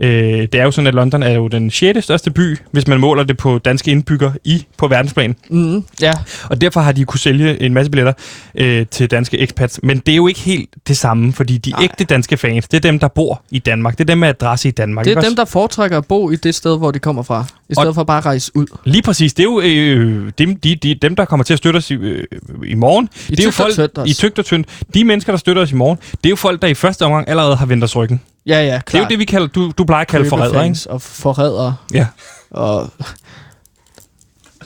Øh, 0.02 0.10
det 0.42 0.54
er 0.54 0.62
jo 0.64 0.70
sådan, 0.70 0.86
at 0.86 0.94
London 0.94 1.22
er 1.22 1.30
jo 1.30 1.48
den 1.48 1.70
6. 1.70 2.04
største 2.04 2.30
by, 2.30 2.58
hvis 2.70 2.86
man 2.88 3.00
måler 3.00 3.22
det 3.24 3.36
på 3.36 3.58
danske 3.58 3.90
indbygger 3.90 4.32
i 4.44 4.66
på 4.76 4.88
verdensplan. 4.88 5.36
Mm, 5.50 5.84
ja. 6.02 6.12
Og 6.50 6.60
derfor 6.60 6.80
har 6.80 6.92
de 6.92 7.04
kunne 7.04 7.18
sælge 7.20 7.62
en 7.62 7.74
masse 7.74 7.90
billetter 7.90 8.12
øh, 8.54 8.86
til 8.90 9.10
danske 9.10 9.40
expats. 9.40 9.80
Men 9.82 9.98
det 9.98 10.12
er 10.12 10.16
jo 10.16 10.26
ikke 10.26 10.40
helt 10.40 10.68
det 10.88 10.96
samme, 10.96 11.32
fordi 11.32 11.58
de 11.58 11.70
Nej. 11.70 11.82
ægte 11.82 12.04
danske 12.04 12.36
fans, 12.36 12.68
det 12.68 12.76
er 12.76 12.80
dem, 12.90 12.98
der 12.98 13.08
bor 13.08 13.42
i 13.50 13.58
Danmark. 13.58 13.98
Det 13.98 14.04
er 14.04 14.06
dem 14.06 14.18
med 14.18 14.28
adresse 14.28 14.68
i 14.68 14.70
Danmark. 14.70 15.04
Det 15.04 15.12
er 15.12 15.16
også? 15.16 15.28
dem, 15.28 15.36
der 15.36 15.44
foretrækker 15.44 15.98
at 15.98 16.06
bo 16.06 16.30
i 16.30 16.36
det 16.36 16.54
sted, 16.54 16.78
hvor 16.78 16.90
de 16.90 16.98
kommer 16.98 17.22
fra. 17.22 17.44
I 17.68 17.74
stedet 17.74 17.88
Og- 17.88 17.94
for 17.94 18.04
bare 18.04 18.18
at 18.18 18.26
rejse 18.26 18.52
ud. 18.54 18.66
Lige 18.84 19.02
præcis. 19.02 19.34
Det 19.34 19.42
er 19.42 19.44
jo 19.44 19.60
øh, 19.60 20.32
dem, 20.38 20.56
de, 20.56 20.76
de, 20.76 20.94
dem, 20.94 21.16
der 21.16 21.24
kommer 21.24 21.44
til 21.44 21.52
at 21.52 21.58
støtte 21.58 21.76
os 21.78 21.90
i, 21.90 21.94
øh, 21.94 22.24
i 22.66 22.74
morgen. 22.74 23.08
I 23.28 23.30
det 23.30 23.40
er 23.40 23.44
jo 23.44 23.50
folk, 23.50 23.68
også. 23.78 24.04
I 24.06 24.12
tygt 24.12 24.38
og 24.38 24.44
tyndt. 24.44 24.68
De 24.94 25.04
mennesker, 25.04 25.32
der 25.32 25.38
støtter 25.38 25.62
os 25.62 25.72
i 25.72 25.74
morgen, 25.74 25.98
det 26.10 26.26
er 26.26 26.30
jo 26.30 26.36
folk, 26.36 26.62
der 26.62 26.68
i 26.68 26.74
første 26.74 27.04
omgang 27.04 27.28
allerede 27.28 27.56
har 27.56 27.66
vendt 27.66 27.84
os 27.84 27.96
ryggen. 27.96 28.20
Ja, 28.46 28.64
ja, 28.64 28.80
Det 28.86 28.94
er 28.94 28.98
jo 28.98 29.06
det, 29.10 29.18
vi 29.18 29.24
kalder, 29.24 29.46
du, 29.46 29.72
du 29.78 29.84
plejer 29.84 30.00
at 30.00 30.08
kalde 30.08 30.28
forræder, 30.28 30.62
ikke? 30.62 30.78
Og 30.88 31.02
forrædere. 31.02 31.76
Ja. 31.94 32.06
Og, 32.50 32.90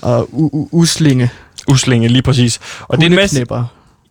og 0.03 0.29
u- 0.33 0.51
u- 0.57 0.69
uslinge. 0.73 1.31
Uslinge, 1.69 2.09
lige 2.09 2.23
præcis. 2.23 2.61
Og 2.83 2.97
det 2.99 3.05
er 3.05 3.11
en 3.11 3.17
masse... 3.17 3.47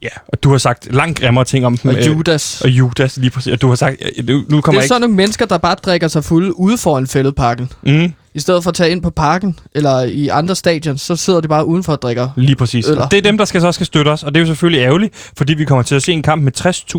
Ja, 0.01 0.07
og 0.27 0.43
du 0.43 0.51
har 0.51 0.57
sagt 0.57 0.93
langt 0.95 1.19
grimmere 1.19 1.45
ting 1.45 1.65
om 1.65 1.77
dem. 1.77 1.91
Og 1.91 1.97
øh, 1.97 2.07
Judas. 2.07 2.61
Og 2.61 2.69
Judas, 2.69 3.17
lige 3.17 3.29
præcis. 3.31 3.53
Og 3.53 3.61
du 3.61 3.69
har 3.69 3.75
sagt... 3.75 3.95
øh, 4.17 4.25
Nu, 4.27 4.33
nu 4.33 4.55
Det 4.55 4.63
kommer 4.63 4.79
er 4.79 4.83
jeg 4.83 4.87
sådan 4.87 5.01
nogle 5.01 5.15
mennesker, 5.15 5.45
der 5.45 5.57
bare 5.57 5.75
drikker 5.75 6.07
sig 6.07 6.23
fulde 6.23 6.59
ude 6.59 6.77
foran 6.77 7.07
fældeparken. 7.07 7.69
ikke... 7.85 7.97
Mm, 8.07 8.13
I 8.35 8.39
stedet 8.39 8.63
for 8.63 8.69
at 8.69 8.75
tage 8.75 8.91
ind 8.91 9.01
på 9.01 9.09
parken, 9.09 9.59
eller 9.75 10.01
i 10.01 10.27
andre 10.27 10.55
stadions, 10.55 11.01
så 11.01 11.15
sidder 11.15 11.41
de 11.41 11.47
bare 11.47 11.65
udenfor 11.65 11.91
og 11.91 12.01
drikker. 12.01 12.29
lige 12.37 12.55
præcis. 12.55 12.89
Øller. 12.89 13.07
Det 13.07 13.17
er 13.17 13.21
dem, 13.21 13.37
der 13.37 13.45
skal 13.45 13.61
så 13.61 13.71
skal 13.71 13.85
støtte 13.85 14.09
os. 14.09 14.23
Og 14.23 14.35
det 14.35 14.39
er 14.39 14.41
jo 14.41 14.47
selvfølgelig 14.47 14.81
ærgerligt, 14.85 15.31
fordi 15.37 15.53
vi 15.53 15.65
kommer 15.65 15.83
til 15.83 15.95
at 15.95 16.03
se 16.03 16.11
en 16.11 16.21
kamp 16.21 16.43
med 16.43 16.51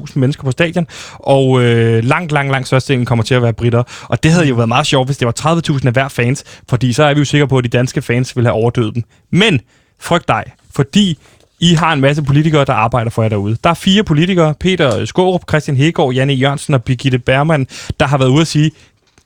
60.000 0.06 0.18
mennesker 0.18 0.42
på 0.42 0.50
stadion. 0.50 0.86
Og 1.14 1.62
øh, 1.62 2.04
langt, 2.04 2.32
langt, 2.32 2.52
langt 2.52 2.66
størstedelen 2.66 3.06
kommer 3.06 3.22
til 3.24 3.34
at 3.34 3.42
være 3.42 3.52
britter. 3.52 3.82
Og 4.02 4.22
det 4.22 4.32
havde 4.32 4.46
jo 4.46 4.54
været 4.54 4.68
meget 4.68 4.86
sjovt, 4.86 5.08
hvis 5.08 5.16
det 5.16 5.26
var 5.26 5.60
30.000 5.70 5.86
af 5.86 5.92
hver 5.92 6.08
fans. 6.08 6.44
Fordi 6.68 6.92
så 6.92 7.04
er 7.04 7.14
vi 7.14 7.18
jo 7.18 7.24
sikre 7.24 7.48
på, 7.48 7.58
at 7.58 7.64
de 7.64 7.68
danske 7.68 8.02
fans 8.02 8.36
vil 8.36 8.44
have 8.44 8.54
overdøvet 8.54 8.94
dem. 8.94 9.02
Men 9.30 9.60
frygt 10.00 10.28
dig, 10.28 10.44
fordi 10.74 11.18
I 11.60 11.74
har 11.74 11.92
en 11.92 12.00
masse 12.00 12.22
politikere, 12.22 12.64
der 12.64 12.72
arbejder 12.72 13.10
for 13.10 13.22
jer 13.22 13.28
derude. 13.28 13.56
Der 13.64 13.70
er 13.70 13.74
fire 13.74 14.04
politikere, 14.04 14.54
Peter 14.60 15.04
Skårup, 15.04 15.42
Christian 15.48 15.76
Hegaard, 15.76 16.12
Janne 16.12 16.32
Jørgensen 16.32 16.74
og 16.74 16.84
Birgitte 16.84 17.18
Bergman, 17.18 17.66
der 18.00 18.06
har 18.06 18.18
været 18.18 18.28
ude 18.28 18.40
at 18.40 18.46
sige, 18.46 18.70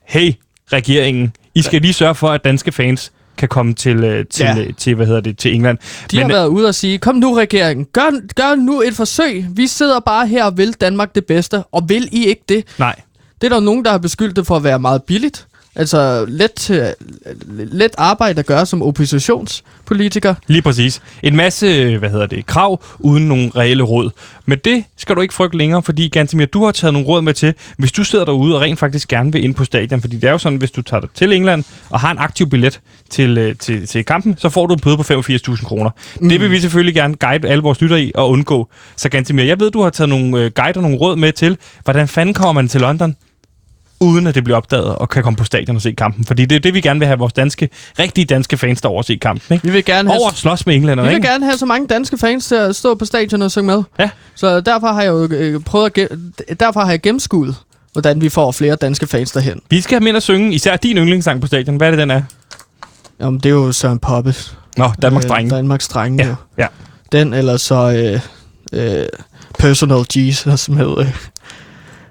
hey, 0.05 0.33
regeringen, 0.73 1.33
I 1.55 1.63
skal 1.63 1.81
lige 1.83 1.93
sørge 1.93 2.15
for, 2.15 2.29
at 2.29 2.45
danske 2.45 2.73
fans 2.73 3.13
kan 3.37 3.49
komme 3.49 3.75
til, 3.75 4.05
øh, 4.05 4.27
til, 4.31 4.45
Ja. 4.45 4.57
ja. 4.57 4.65
til, 4.79 4.95
hvad 4.95 5.07
hedder 5.07 5.21
det, 5.21 5.39
til 5.39 5.55
England. 5.55 5.79
De 6.11 6.17
Men, 6.17 6.23
har 6.27 6.29
været 6.37 6.47
ude 6.47 6.69
og 6.69 6.75
sige, 6.75 6.99
kom 6.99 7.15
nu 7.17 7.35
regeringen, 7.35 7.87
gør, 7.93 8.11
gør 8.35 8.55
nu 8.55 8.81
et 8.83 8.95
forsøg. 8.95 9.47
Vi 9.51 9.67
sidder 9.67 10.01
bare 10.01 10.27
her 10.27 10.45
og 10.45 10.57
vil 10.59 10.73
Danmark 10.73 11.15
det 11.15 11.27
bedste, 11.27 11.63
og 11.73 11.89
vil 11.89 12.09
I 12.13 12.27
ikke 12.27 12.43
det? 12.49 12.65
Nej, 12.79 12.95
Det 13.41 13.47
er 13.47 13.55
der 13.55 13.61
nogen, 13.61 13.85
der 13.85 13.91
har 13.91 13.99
beskyldt 13.99 14.37
det 14.37 14.47
for 14.47 14.57
at 14.57 14.65
være 14.65 14.79
meget 14.79 15.03
billigt. 15.03 15.47
Altså 15.77 16.25
let, 16.29 16.53
til, 16.53 16.95
let 17.49 17.91
arbejde 17.99 18.39
at 18.39 18.47
gøre 18.47 18.67
som 18.67 18.83
oppositionspolitiker. 18.83 20.35
lige 20.47 20.63
præcis. 20.63 21.03
En 21.23 21.37
masse, 21.37 21.99
hvad 21.99 22.11
hedder 22.11 22.27
det, 22.27 22.47
krav, 22.47 22.83
uden 22.99 23.29
nogen 23.29 23.57
reelle 23.57 23.83
råd. 23.83 24.11
Men 24.47 24.59
det 24.65 24.85
skal 24.97 25.17
du 25.17 25.21
ikke 25.21 25.35
frygte 25.35 25.59
længere, 25.59 25.83
fordi 25.83 26.09
Gantemir, 26.09 26.47
du 26.47 26.65
har 26.65 26.73
taget 26.73 26.93
nogle 26.93 27.09
råd 27.09 27.23
med 27.23 27.35
til, 27.35 27.55
hvis 27.79 27.93
du 27.93 28.05
sidder 28.05 28.25
derude 28.25 28.55
og 28.55 28.61
rent 28.61 28.79
faktisk 28.79 29.09
gerne 29.09 29.33
vil 29.33 29.45
ind 29.45 29.55
på 29.55 29.65
stadion. 29.65 30.01
Fordi 30.01 30.17
det 30.17 30.25
er 30.25 30.33
jo 30.33 30.39
sådan, 30.39 30.59
hvis 30.59 30.71
du 30.71 30.83
tager 30.83 31.01
dig 31.01 31.11
til 31.15 31.33
England 31.33 31.65
og 31.91 32.01
har 32.01 32.11
en 32.11 32.19
aktiv 32.19 32.51
billet 32.51 32.81
til, 33.11 33.39
øh, 33.39 33.57
til, 33.57 33.87
til 33.87 34.05
kampen, 34.05 34.37
så 34.39 34.49
får 34.49 34.67
du 34.67 34.75
en 34.75 34.81
bøde 34.81 34.97
på 34.97 35.03
85.000 35.03 35.65
kroner. 35.65 35.91
Mm. 36.21 36.29
Det 36.29 36.41
vil 36.41 36.51
vi 36.51 36.61
selvfølgelig 36.61 36.95
gerne 36.95 37.15
guide 37.15 37.49
alle 37.49 37.63
vores 37.63 37.81
lyttere 37.81 38.03
i 38.03 38.13
og 38.15 38.31
undgå. 38.31 38.69
Så 38.97 39.09
Gantemir, 39.09 39.45
jeg 39.45 39.61
ved, 39.61 39.71
du 39.71 39.83
har 39.83 39.91
taget 39.91 40.09
nogle 40.09 40.45
øh, 40.45 40.51
guider, 40.55 40.81
nogle 40.81 40.97
råd 40.97 41.17
med 41.17 41.33
til, 41.33 41.57
hvordan 41.85 42.09
fanden 42.09 42.35
kommer 42.35 42.53
man 42.53 42.69
til 42.69 42.81
London? 42.81 43.17
Uden 44.01 44.27
at 44.27 44.35
det 44.35 44.45
bliver 44.45 44.57
opdaget, 44.57 44.85
og 44.97 45.09
kan 45.09 45.23
komme 45.23 45.37
på 45.37 45.45
stadion 45.45 45.77
og 45.77 45.83
se 45.83 45.93
kampen. 45.93 46.25
Fordi 46.25 46.45
det 46.45 46.57
er 46.57 46.61
det, 46.61 46.75
vi 46.75 46.81
gerne 46.81 47.01
vil 47.01 47.07
have 47.07 47.19
vores 47.19 47.33
danske, 47.33 47.69
rigtige 47.99 48.25
danske 48.25 48.57
fans 48.57 48.81
derovre 48.81 49.01
og 49.01 49.05
se 49.05 49.17
kampen. 49.17 49.55
Ikke? 49.55 49.67
Vi 49.67 49.73
vil 49.73 49.85
gerne 49.85 50.11
have, 50.11 50.21
Over 50.21 50.29
at 50.31 50.37
slås 50.37 50.67
med 50.67 50.75
englænder, 50.75 51.05
vi 51.05 51.09
vil 51.09 51.17
ikke? 51.17 51.29
gerne 51.29 51.45
have 51.45 51.59
så 51.59 51.67
mange 51.67 51.87
danske 51.89 52.19
fans 52.19 52.47
til 52.47 52.55
at 52.55 52.77
stå 52.77 52.95
på 52.95 53.05
stadion 53.05 53.43
og 53.43 53.51
synge 53.51 53.67
med. 53.67 53.83
Ja. 53.99 54.11
Så 54.35 54.61
derfor 54.61 54.87
har 54.93 55.03
jeg 55.03 55.09
jo 55.11 55.29
øh, 55.31 55.61
prøvet 55.61 55.99
at 55.99 56.61
derfor 56.61 56.81
har 56.81 56.91
jeg 56.91 57.01
gennemskuet, 57.03 57.55
hvordan 57.93 58.21
vi 58.21 58.29
får 58.29 58.53
flere 58.53 58.77
danske 58.77 59.07
fans 59.07 59.33
derhen. 59.33 59.61
Vi 59.71 59.81
skal 59.81 59.95
have 60.01 60.05
med 60.05 60.17
at 60.17 60.23
synge, 60.23 60.55
især 60.55 60.77
din 60.77 60.97
yndlingssang 60.97 61.41
på 61.41 61.47
stadion. 61.47 61.77
Hvad 61.77 61.87
er 61.87 61.91
det, 61.91 61.99
den 61.99 62.11
er? 62.11 62.23
Jamen, 63.21 63.41
det 63.41 63.47
er 63.47 63.51
jo 63.55 63.73
Søren 63.73 63.99
Poppes. 63.99 64.57
Nå, 64.77 64.91
Danmarks 65.03 65.27
drenge. 65.27 65.51
Danmarks 65.57 65.89
drenge, 65.89 66.25
Ja, 66.25 66.29
jo. 66.29 66.35
ja. 66.59 66.67
Den, 67.13 67.35
eller 67.35 67.57
så 67.57 67.75
øh, 67.93 68.21
øh, 69.01 69.07
Personal 69.59 70.05
Jesus 70.17 70.69
med... 70.69 70.99
Øh, 70.99 71.15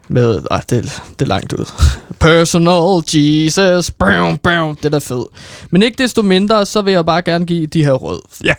med 0.08 0.40
ah, 0.52 0.62
det, 0.70 1.02
det 1.20 1.22
er 1.22 1.26
langt 1.26 1.54
ud. 1.54 1.66
Personal 2.20 3.04
Jesus. 3.14 3.92
Brum, 3.92 4.38
brum, 4.38 4.76
det 4.76 4.86
er 4.86 4.90
da 4.90 4.98
fedt. 4.98 5.28
Men 5.72 5.84
ikke 5.84 6.04
desto 6.04 6.22
mindre, 6.22 6.66
så 6.66 6.82
vil 6.82 6.94
jeg 6.94 7.06
bare 7.06 7.22
gerne 7.22 7.46
give 7.46 7.66
de 7.68 7.84
her 7.86 7.92
råd. 7.94 8.22
Ja, 8.44 8.54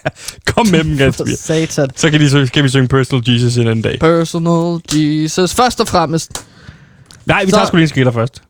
kom 0.47 0.67
med 0.67 0.85
dem, 0.85 0.97
Gatsby. 0.99 1.29
satan. 1.39 1.91
Så 1.97 2.11
kan, 2.11 2.21
de, 2.21 2.31
så 2.31 2.51
kan 2.55 2.65
vi 2.65 2.69
synge 2.69 2.89
Personal 2.89 3.23
Jesus 3.33 3.57
en 3.57 3.67
anden 3.69 3.83
dag. 3.83 3.99
Personal 4.01 4.81
Jesus. 4.95 5.55
Først 5.55 5.81
og 5.81 5.89
fremmest, 5.89 6.31
Nej, 7.27 7.45
vi 7.45 7.51
Så- 7.51 7.57
tager 7.57 7.67
sgu 7.67 7.77
lige 7.77 7.83
en 7.85 7.89
skiller 7.89 8.13
først. 8.13 8.43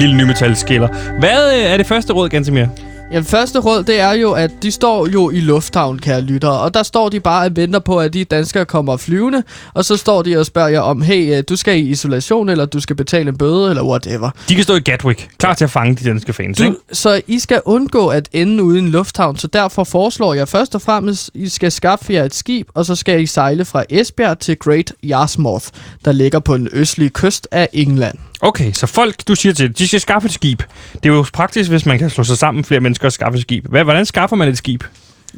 Lille 0.00 0.16
nymetal 0.16 0.56
skiller. 0.56 0.88
Hvad 1.20 1.52
øh, 1.58 1.58
er 1.64 1.76
det 1.76 1.86
første 1.86 2.12
råd, 2.12 2.28
Gantemir? 2.28 2.66
Ja, 3.14 3.20
første 3.20 3.58
råd, 3.58 3.82
det 3.82 4.00
er 4.00 4.12
jo, 4.12 4.32
at 4.32 4.50
de 4.62 4.70
står 4.70 5.08
jo 5.08 5.30
i 5.30 5.40
lufthavn, 5.40 5.98
kære 5.98 6.20
lyttere. 6.20 6.60
Og 6.60 6.74
der 6.74 6.82
står 6.82 7.08
de 7.08 7.20
bare 7.20 7.46
og 7.46 7.56
venter 7.56 7.78
på, 7.78 8.00
at 8.00 8.12
de 8.12 8.24
danskere 8.24 8.64
kommer 8.64 8.96
flyvende. 8.96 9.42
Og 9.74 9.84
så 9.84 9.96
står 9.96 10.22
de 10.22 10.36
og 10.36 10.46
spørger 10.46 10.68
jer 10.68 10.80
om, 10.80 11.02
hey, 11.02 11.38
øh, 11.38 11.44
du 11.48 11.56
skal 11.56 11.78
i 11.78 11.80
isolation, 11.80 12.48
eller 12.48 12.66
du 12.66 12.80
skal 12.80 12.96
betale 12.96 13.28
en 13.28 13.38
bøde, 13.38 13.70
eller 13.70 13.82
whatever. 13.82 14.30
De 14.48 14.54
kan 14.54 14.64
stå 14.64 14.74
i 14.74 14.80
Gatwick, 14.80 15.28
klar 15.38 15.54
til 15.54 15.64
at 15.64 15.70
fange 15.70 15.96
de 15.96 16.04
danske 16.04 16.32
fans, 16.32 16.60
ikke? 16.60 16.72
Du, 16.72 16.76
så 16.92 17.20
I 17.26 17.38
skal 17.38 17.60
undgå 17.64 18.08
at 18.08 18.28
ende 18.32 18.62
ude 18.62 18.76
i 18.78 18.82
en 18.82 18.88
lufthavn, 18.88 19.36
så 19.38 19.46
derfor 19.46 19.84
foreslår 19.84 20.34
jeg 20.34 20.48
først 20.48 20.74
og 20.74 20.82
fremmest, 20.82 21.30
I 21.34 21.48
skal 21.48 21.72
skaffe 21.72 22.12
jer 22.12 22.24
et 22.24 22.34
skib, 22.34 22.68
og 22.74 22.86
så 22.86 22.94
skal 22.94 23.22
I 23.22 23.26
sejle 23.26 23.64
fra 23.64 23.84
Esbjerg 23.90 24.38
til 24.38 24.58
Great 24.58 24.92
Yarmouth, 25.04 25.66
der 26.04 26.12
ligger 26.12 26.38
på 26.38 26.56
den 26.56 26.68
østlige 26.72 27.10
kyst 27.10 27.48
af 27.50 27.68
England. 27.72 28.18
Okay, 28.40 28.72
så 28.72 28.86
folk, 28.86 29.28
du 29.28 29.34
siger 29.34 29.52
til, 29.52 29.78
de 29.78 29.88
skal 29.88 30.00
skaffe 30.00 30.26
et 30.26 30.32
skib. 30.32 30.62
Det 30.94 31.08
er 31.08 31.14
jo 31.14 31.24
praktisk, 31.32 31.70
hvis 31.70 31.86
man 31.86 31.98
kan 31.98 32.10
slå 32.10 32.24
sig 32.24 32.38
sammen 32.38 32.64
flere 32.64 32.80
mennesker 32.80 33.06
og 33.06 33.12
skaffe 33.12 33.36
et 33.36 33.42
skib. 33.42 33.66
Hvad, 33.68 33.84
hvordan 33.84 34.06
skaffer 34.06 34.36
man 34.36 34.48
et 34.48 34.58
skib? 34.58 34.84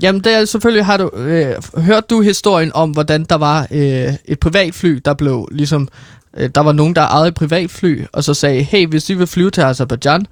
Jamen, 0.02 0.20
det 0.20 0.34
er 0.34 0.44
selvfølgelig, 0.44 0.84
har 0.84 0.96
du 0.96 1.10
øh, 1.16 1.54
hørt 1.76 2.10
du 2.10 2.20
historien 2.20 2.72
om, 2.74 2.90
hvordan 2.90 3.24
der 3.24 3.36
var 3.36 3.66
øh, 3.70 4.12
et 4.24 4.40
privatfly, 4.40 5.00
der 5.04 5.14
blev 5.14 5.48
ligesom, 5.52 5.88
øh, 6.36 6.50
der 6.54 6.60
var 6.60 6.72
nogen, 6.72 6.94
der 6.94 7.02
ejede 7.02 7.28
et 7.28 7.34
privatfly, 7.34 8.04
og 8.12 8.24
så 8.24 8.34
sagde, 8.34 8.62
hey, 8.62 8.86
hvis 8.86 9.10
I 9.10 9.14
vil 9.14 9.26
flyve 9.26 9.50
til 9.50 9.60
Azerbaijan, 9.60 10.26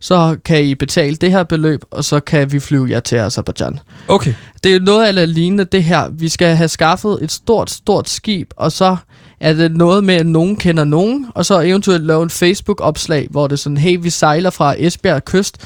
så 0.00 0.36
kan 0.44 0.64
I 0.64 0.74
betale 0.74 1.16
det 1.16 1.30
her 1.30 1.42
beløb, 1.42 1.84
og 1.90 2.04
så 2.04 2.20
kan 2.20 2.52
vi 2.52 2.60
flyve 2.60 2.90
jer 2.90 3.00
til 3.00 3.16
Azerbaijan. 3.16 3.78
Okay. 4.08 4.34
Det 4.64 4.74
er 4.74 4.80
noget 4.80 5.18
af 5.18 5.34
lignende 5.34 5.64
det 5.64 5.84
her. 5.84 6.08
Vi 6.08 6.28
skal 6.28 6.56
have 6.56 6.68
skaffet 6.68 7.18
et 7.22 7.32
stort, 7.32 7.70
stort 7.70 8.08
skib, 8.08 8.50
og 8.56 8.72
så 8.72 8.96
er 9.40 9.52
det 9.52 9.76
noget 9.76 10.04
med, 10.04 10.14
at 10.14 10.26
nogen 10.26 10.56
kender 10.56 10.84
nogen, 10.84 11.26
og 11.34 11.46
så 11.46 11.60
eventuelt 11.60 12.04
lave 12.06 12.22
en 12.22 12.30
Facebook-opslag, 12.30 13.26
hvor 13.30 13.46
det 13.46 13.52
er 13.52 13.56
sådan, 13.58 13.76
hey, 13.76 13.98
vi 14.02 14.10
sejler 14.10 14.50
fra 14.50 14.74
Esbjerg 14.78 15.24
kyst 15.24 15.56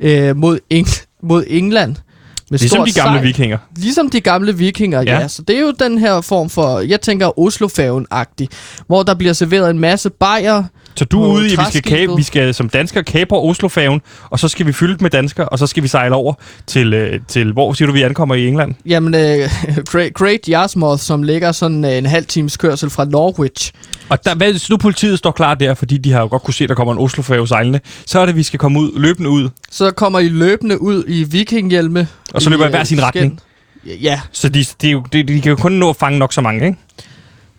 øh, 0.00 0.36
mod, 0.36 0.58
Eng- 0.74 1.04
mod 1.22 1.44
England. 1.46 1.96
Med 2.50 2.58
Ligesom 2.58 2.84
de 2.84 2.92
gamle 2.92 3.18
sejl. 3.18 3.26
vikinger. 3.26 3.58
Ligesom 3.76 4.10
de 4.10 4.20
gamle 4.20 4.56
vikinger, 4.56 4.98
ja. 5.02 5.12
Ja. 5.12 5.20
ja. 5.20 5.28
Så 5.28 5.42
det 5.42 5.56
er 5.56 5.60
jo 5.60 5.70
den 5.78 5.98
her 5.98 6.20
form 6.20 6.50
for, 6.50 6.78
jeg 6.80 7.00
tænker 7.00 7.38
Oslofærgen-agtig, 7.38 8.48
hvor 8.86 9.02
der 9.02 9.14
bliver 9.14 9.32
serveret 9.32 9.70
en 9.70 9.78
masse 9.78 10.10
bajer. 10.10 10.64
Så 10.96 11.04
du 11.04 11.22
er 11.22 11.28
ude 11.28 11.48
i, 11.48 11.52
at 11.52 11.58
vi 11.58 11.64
skal, 11.68 11.82
kabe, 11.82 12.16
vi 12.16 12.22
skal 12.22 12.54
som 12.54 12.68
danskere 12.68 13.04
kapre 13.04 13.38
Oslofærgen, 13.38 14.00
og 14.30 14.38
så 14.38 14.48
skal 14.48 14.66
vi 14.66 14.72
fylde 14.72 14.96
med 15.00 15.10
danskere, 15.10 15.48
og 15.48 15.58
så 15.58 15.66
skal 15.66 15.82
vi 15.82 15.88
sejle 15.88 16.14
over 16.14 16.34
til, 16.66 16.94
øh, 16.94 17.20
til 17.28 17.52
hvor 17.52 17.72
siger 17.72 17.86
du, 17.86 17.92
vi 17.92 18.02
ankommer 18.02 18.34
i 18.34 18.46
England? 18.46 18.74
Jamen, 18.86 19.14
øh, 19.14 19.50
Great, 19.92 20.14
Great 20.14 20.40
Yarmouth, 20.48 21.00
som 21.02 21.22
ligger 21.22 21.52
sådan 21.52 21.84
øh, 21.84 21.92
en 21.98 22.06
halv 22.06 22.24
times 22.26 22.56
kørsel 22.56 22.90
fra 22.90 23.04
Norwich. 23.04 23.72
Og 24.08 24.24
der, 24.24 24.34
hvad, 24.34 24.70
nu 24.70 24.76
politiet 24.76 25.18
står 25.18 25.30
klar 25.30 25.54
der, 25.54 25.74
fordi 25.74 25.98
de 25.98 26.12
har 26.12 26.20
jo 26.20 26.26
godt 26.26 26.42
kunne 26.42 26.54
se, 26.54 26.64
at 26.64 26.68
der 26.68 26.74
kommer 26.74 26.92
en 26.92 26.98
Oslofærge 26.98 27.48
sejlende, 27.48 27.80
så 28.06 28.18
er 28.20 28.22
det, 28.26 28.32
at 28.32 28.36
vi 28.36 28.42
skal 28.42 28.58
komme 28.58 28.80
ud, 28.80 29.00
løbende 29.00 29.30
ud, 29.30 29.48
Så 29.70 29.90
kommer 29.90 30.18
I 30.18 30.28
løbende 30.28 30.82
ud 30.82 31.04
i 31.08 31.24
vikinghjelme. 31.24 32.08
og 32.34 32.42
så 32.42 32.50
løber 32.50 32.64
i 32.64 32.66
øh, 32.66 32.70
hver 32.70 32.84
sin 32.84 32.96
skin. 32.96 33.04
retning. 33.06 33.40
Ja, 33.84 34.20
Så 34.32 34.48
de, 34.48 34.64
de, 34.82 35.02
de, 35.12 35.22
de 35.22 35.40
kan 35.40 35.50
jo 35.50 35.56
kun 35.56 35.72
nå 35.72 35.90
at 35.90 35.96
fange 35.96 36.18
nok 36.18 36.32
så 36.32 36.40
mange, 36.40 36.66
ikke? 36.66 36.78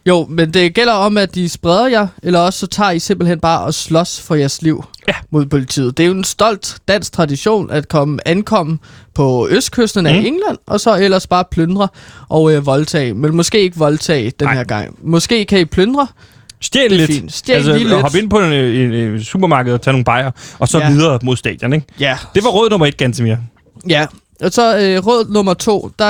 Jo, 0.06 0.26
men 0.30 0.54
det 0.54 0.74
gælder 0.74 0.94
om, 0.94 1.18
at 1.18 1.36
de 1.36 1.50
spreder 1.50 1.88
jer, 1.88 2.08
eller 2.24 2.40
også 2.40 2.60
så 2.60 2.68
tager 2.68 2.92
I 2.92 3.00
simpelthen 3.00 3.40
bare 3.40 3.62
og 3.62 3.74
slås 3.74 4.22
for 4.22 4.36
jeres 4.36 4.62
liv 4.62 4.86
Ja. 5.08 5.14
mod 5.32 5.46
politiet. 5.46 5.98
Det 5.98 6.04
er 6.04 6.08
jo 6.08 6.14
en 6.14 6.24
stolt 6.24 6.78
dansk 6.88 7.12
tradition 7.12 7.72
at 7.72 7.88
komme 7.88 8.28
ankomme 8.28 8.78
på 9.16 9.48
østkysten 9.52 10.06
af 10.06 10.14
Mm. 10.14 10.26
England, 10.26 10.58
og 10.68 10.80
så 10.80 10.96
ellers 10.98 11.28
bare 11.28 11.44
plyndre 11.52 11.88
og 12.30 12.54
øh, 12.54 12.66
voldtage. 12.66 13.14
Men 13.14 13.36
måske 13.36 13.62
ikke 13.62 13.78
voldtage 13.78 14.32
den 14.40 14.48
Nej. 14.48 14.54
her 14.56 14.64
gang. 14.64 14.96
Måske 15.04 15.46
kan 15.46 15.60
I 15.60 15.66
plyndre. 15.66 16.08
Stjæl 16.62 16.92
lidt. 16.92 17.12
fint. 17.12 17.34
Stjæl 17.34 17.56
altså, 17.56 17.74
lige 17.74 17.88
lidt. 17.90 18.02
Hop 18.02 18.16
ind 18.16 18.30
på 18.30 18.40
en, 18.40 18.54
en, 18.54 18.94
en 18.94 19.24
supermarked 19.24 19.74
og 19.74 19.82
tage 19.82 19.92
nogle 19.94 20.06
bajer, 20.06 20.32
og 20.60 20.68
så 20.68 20.80
ja. 20.80 20.90
videre 20.92 21.20
mod 21.24 21.36
stadion, 21.36 21.74
ikke? 21.74 21.86
Ja. 22.00 22.18
Det 22.36 22.44
var 22.44 22.50
råd 22.50 22.70
nummer 22.70 22.86
et, 22.88 22.98
Gantemir. 22.98 23.36
Ja. 23.90 24.06
Og 24.44 24.52
så 24.52 24.78
øh, 24.78 25.08
råd 25.08 25.30
nummer 25.34 25.54
to, 25.54 25.92
der 26.00 26.08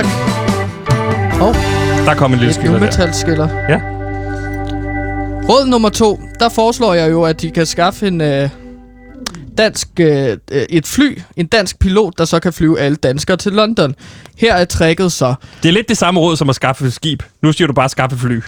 oh, 1.41 1.70
Der 2.05 2.15
kom 2.15 2.33
en 2.33 2.39
lille 2.39 2.53
skiller 2.53 2.71
der. 2.71 2.79
nu-metalskiller. 2.79 3.47
Ja. 3.69 3.81
Råd 5.49 5.67
nummer 5.67 5.89
to, 5.89 6.19
der 6.39 6.49
foreslår 6.49 6.93
jeg 6.93 7.11
jo, 7.11 7.23
at 7.23 7.41
de 7.41 7.51
kan 7.51 7.65
skaffe 7.65 8.07
en 8.07 8.21
øh, 8.21 8.49
dansk, 9.57 9.87
øh, 9.99 10.37
øh, 10.51 10.61
et 10.69 10.87
fly, 10.87 11.19
en 11.37 11.47
dansk 11.47 11.79
pilot, 11.79 12.13
der 12.17 12.25
så 12.25 12.39
kan 12.39 12.53
flyve 12.53 12.79
alle 12.79 12.95
danskere 12.95 13.37
til 13.37 13.51
London. 13.51 13.95
Her 14.37 14.53
er 14.53 14.65
tricket 14.65 15.11
så. 15.11 15.33
Det 15.63 15.69
er 15.69 15.73
lidt 15.73 15.89
det 15.89 15.97
samme 15.97 16.19
råd 16.19 16.35
som 16.37 16.49
at 16.49 16.55
skaffe 16.55 16.85
et 16.85 16.93
skib. 16.93 17.23
Nu 17.41 17.51
siger 17.51 17.67
du 17.67 17.73
bare 17.73 17.85
at 17.85 17.91
skaffe 17.91 18.17
fly. 18.17 18.41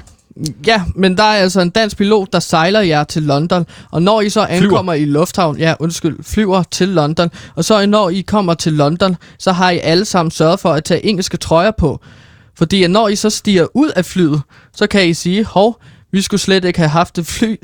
Ja, 0.68 0.82
men 0.95 1.18
der 1.18 1.24
er 1.24 1.38
altså 1.38 1.62
en 1.62 1.70
dansk 1.70 1.97
pilot, 1.97 2.34
der 2.34 2.39
sejler 2.39 2.82
jer 2.82 3.04
til 3.04 3.24
London, 3.24 3.66
og 3.91 4.01
når 4.01 4.22
I 4.22 4.30
så 4.30 4.41
ankommer 4.41 4.93
i 4.93 5.06
lufthavn, 5.06 5.58
ja, 5.58 5.74
undskyld, 5.80 6.18
flyver 6.24 6.64
til 6.72 6.88
London, 6.88 7.30
og 7.56 7.66
så 7.66 7.86
når 7.86 8.10
I 8.10 8.22
kommer 8.22 8.54
til 8.54 8.74
London, 8.74 9.16
så 9.39 9.51
har 9.51 9.70
I 9.70 9.80
alle 9.80 10.06
sammen 10.06 10.32
sørget 10.32 10.60
for 10.60 10.70
at 10.70 10.84
tage 10.84 11.06
engelske 11.06 11.38
trøjer 11.38 11.72
på. 11.72 11.99
Fordi 12.58 12.84
at 12.84 12.91
når 12.91 13.08
I 13.08 13.16
så 13.16 13.30
stiger 13.30 13.68
ud 13.74 13.89
af 13.95 14.06
flyet, 14.06 14.41
så 14.76 14.88
kan 14.88 15.08
I 15.08 15.14
sige, 15.14 15.43
hov, 15.45 15.82
vi 16.12 16.22
skulle 16.22 16.41
slet 16.41 16.66
ikke 16.66 16.80
have 16.80 16.89
haft 16.89 17.18
et 17.18 17.26
fly 17.26 17.56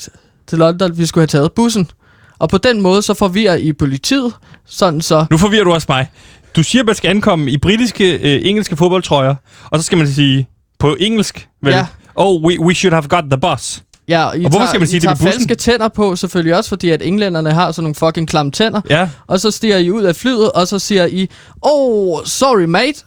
til 0.48 0.58
London, 0.58 0.98
vi 0.98 1.06
skulle 1.06 1.22
have 1.22 1.28
taget 1.28 1.52
bussen. 1.52 1.92
Og 2.40 2.50
på 2.50 2.58
den 2.58 2.82
måde 2.82 3.02
så 3.02 3.14
forvirrer 3.14 3.56
I 3.56 3.74
politiet, 3.74 4.34
sådan 4.66 5.02
så... 5.02 5.26
Nu 5.32 5.38
forvirrer 5.38 5.64
du 5.64 5.72
også 5.72 5.86
mig. 5.90 6.08
Du 6.56 6.64
siger, 6.64 6.82
at 6.82 6.86
man 6.86 6.96
skal 6.96 7.10
ankomme 7.10 7.52
i 7.52 7.58
britiske, 7.58 8.14
øh, 8.14 8.48
engelske 8.48 8.76
fodboldtrøjer, 8.76 9.36
og 9.70 9.80
så 9.80 9.86
skal 9.86 9.98
man 9.98 10.08
sige 10.08 10.48
på 10.80 10.96
engelsk, 11.00 11.48
vel? 11.64 11.74
Ja. 11.74 11.86
Oh, 12.16 12.44
we, 12.44 12.60
we 12.60 12.74
should 12.76 12.94
have 12.94 13.08
got 13.08 13.24
the 13.32 13.40
bus. 13.40 13.84
Ja, 14.08 14.26
og 14.26 14.38
I 14.38 14.42
hvorfor 14.42 14.58
tager, 14.58 14.68
skal 14.68 14.80
man 14.80 14.88
sige 14.88 14.98
I 14.98 15.00
det 15.00 15.04
tager 15.04 15.16
bussen? 15.16 15.32
falske 15.32 15.56
tænder 15.56 15.88
på, 15.88 16.16
selvfølgelig 16.16 16.56
også, 16.56 16.70
fordi 16.70 16.90
at 16.90 17.02
englænderne 17.02 17.52
har 17.52 17.72
sådan 17.72 17.84
nogle 17.84 17.96
fucking 17.96 18.28
klamme 18.28 18.52
tænder. 18.52 18.82
Ja. 18.90 19.10
Og 19.28 19.40
så 19.40 19.52
stiger 19.52 19.78
I 19.78 19.92
ud 19.92 20.04
af 20.04 20.16
flyet, 20.16 20.52
og 20.52 20.68
så 20.68 20.80
siger 20.80 21.06
I, 21.06 21.30
Oh, 21.62 22.20
sorry 22.26 22.64
mate, 22.64 23.04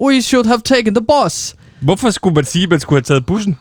we 0.00 0.22
should 0.22 0.46
have 0.46 0.60
taken 0.64 0.94
the 0.94 1.04
bus. 1.04 1.54
Hvorfor 1.80 2.10
skulle 2.10 2.34
man 2.34 2.44
sige, 2.44 2.62
at 2.62 2.70
man 2.70 2.80
skulle 2.80 2.96
have 2.96 3.02
taget 3.02 3.26
bussen? 3.26 3.56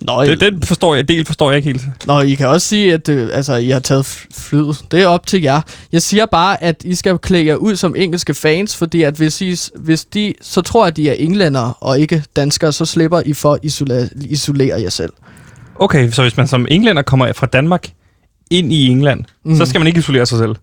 Nå, 0.00 0.24
Det, 0.24 0.40
den 0.40 0.62
forstår 0.62 0.94
jeg, 0.94 1.08
del 1.08 1.24
forstår 1.24 1.50
jeg 1.50 1.56
ikke 1.56 1.68
helt. 1.68 2.06
Nå, 2.06 2.20
I 2.20 2.34
kan 2.34 2.46
også 2.48 2.68
sige, 2.68 2.94
at 2.94 3.08
øh, 3.08 3.30
altså, 3.32 3.54
I 3.54 3.68
har 3.68 3.80
taget 3.80 4.26
flyet. 4.34 4.84
Det 4.90 5.02
er 5.02 5.06
op 5.06 5.26
til 5.26 5.42
jer. 5.42 5.60
Jeg 5.92 6.02
siger 6.02 6.26
bare, 6.26 6.62
at 6.62 6.82
I 6.84 6.94
skal 6.94 7.18
klæde 7.18 7.46
jer 7.46 7.54
ud 7.54 7.76
som 7.76 7.94
engelske 7.96 8.34
fans, 8.34 8.76
fordi 8.76 9.02
at 9.02 9.14
hvis, 9.14 9.40
I, 9.40 9.56
hvis 9.74 10.04
de 10.04 10.34
så 10.40 10.60
tror, 10.60 10.86
at 10.86 10.96
de 10.96 11.10
er 11.10 11.12
englændere 11.12 11.74
og 11.80 12.00
ikke 12.00 12.24
danskere, 12.36 12.72
så 12.72 12.84
slipper 12.84 13.22
I 13.26 13.32
for 13.32 13.52
at 13.52 13.58
isolere, 13.62 14.08
isolere 14.20 14.80
jer 14.80 14.90
selv. 14.90 15.12
Okay, 15.74 16.10
så 16.10 16.22
hvis 16.22 16.36
man 16.36 16.48
som 16.48 16.66
englænder 16.70 17.02
kommer 17.02 17.32
fra 17.32 17.46
Danmark 17.46 17.88
ind 18.50 18.72
i 18.72 18.86
England, 18.86 19.24
mm. 19.44 19.56
så 19.56 19.66
skal 19.66 19.80
man 19.80 19.86
ikke 19.86 19.98
isolere 19.98 20.26
sig 20.26 20.38
selv. 20.38 20.54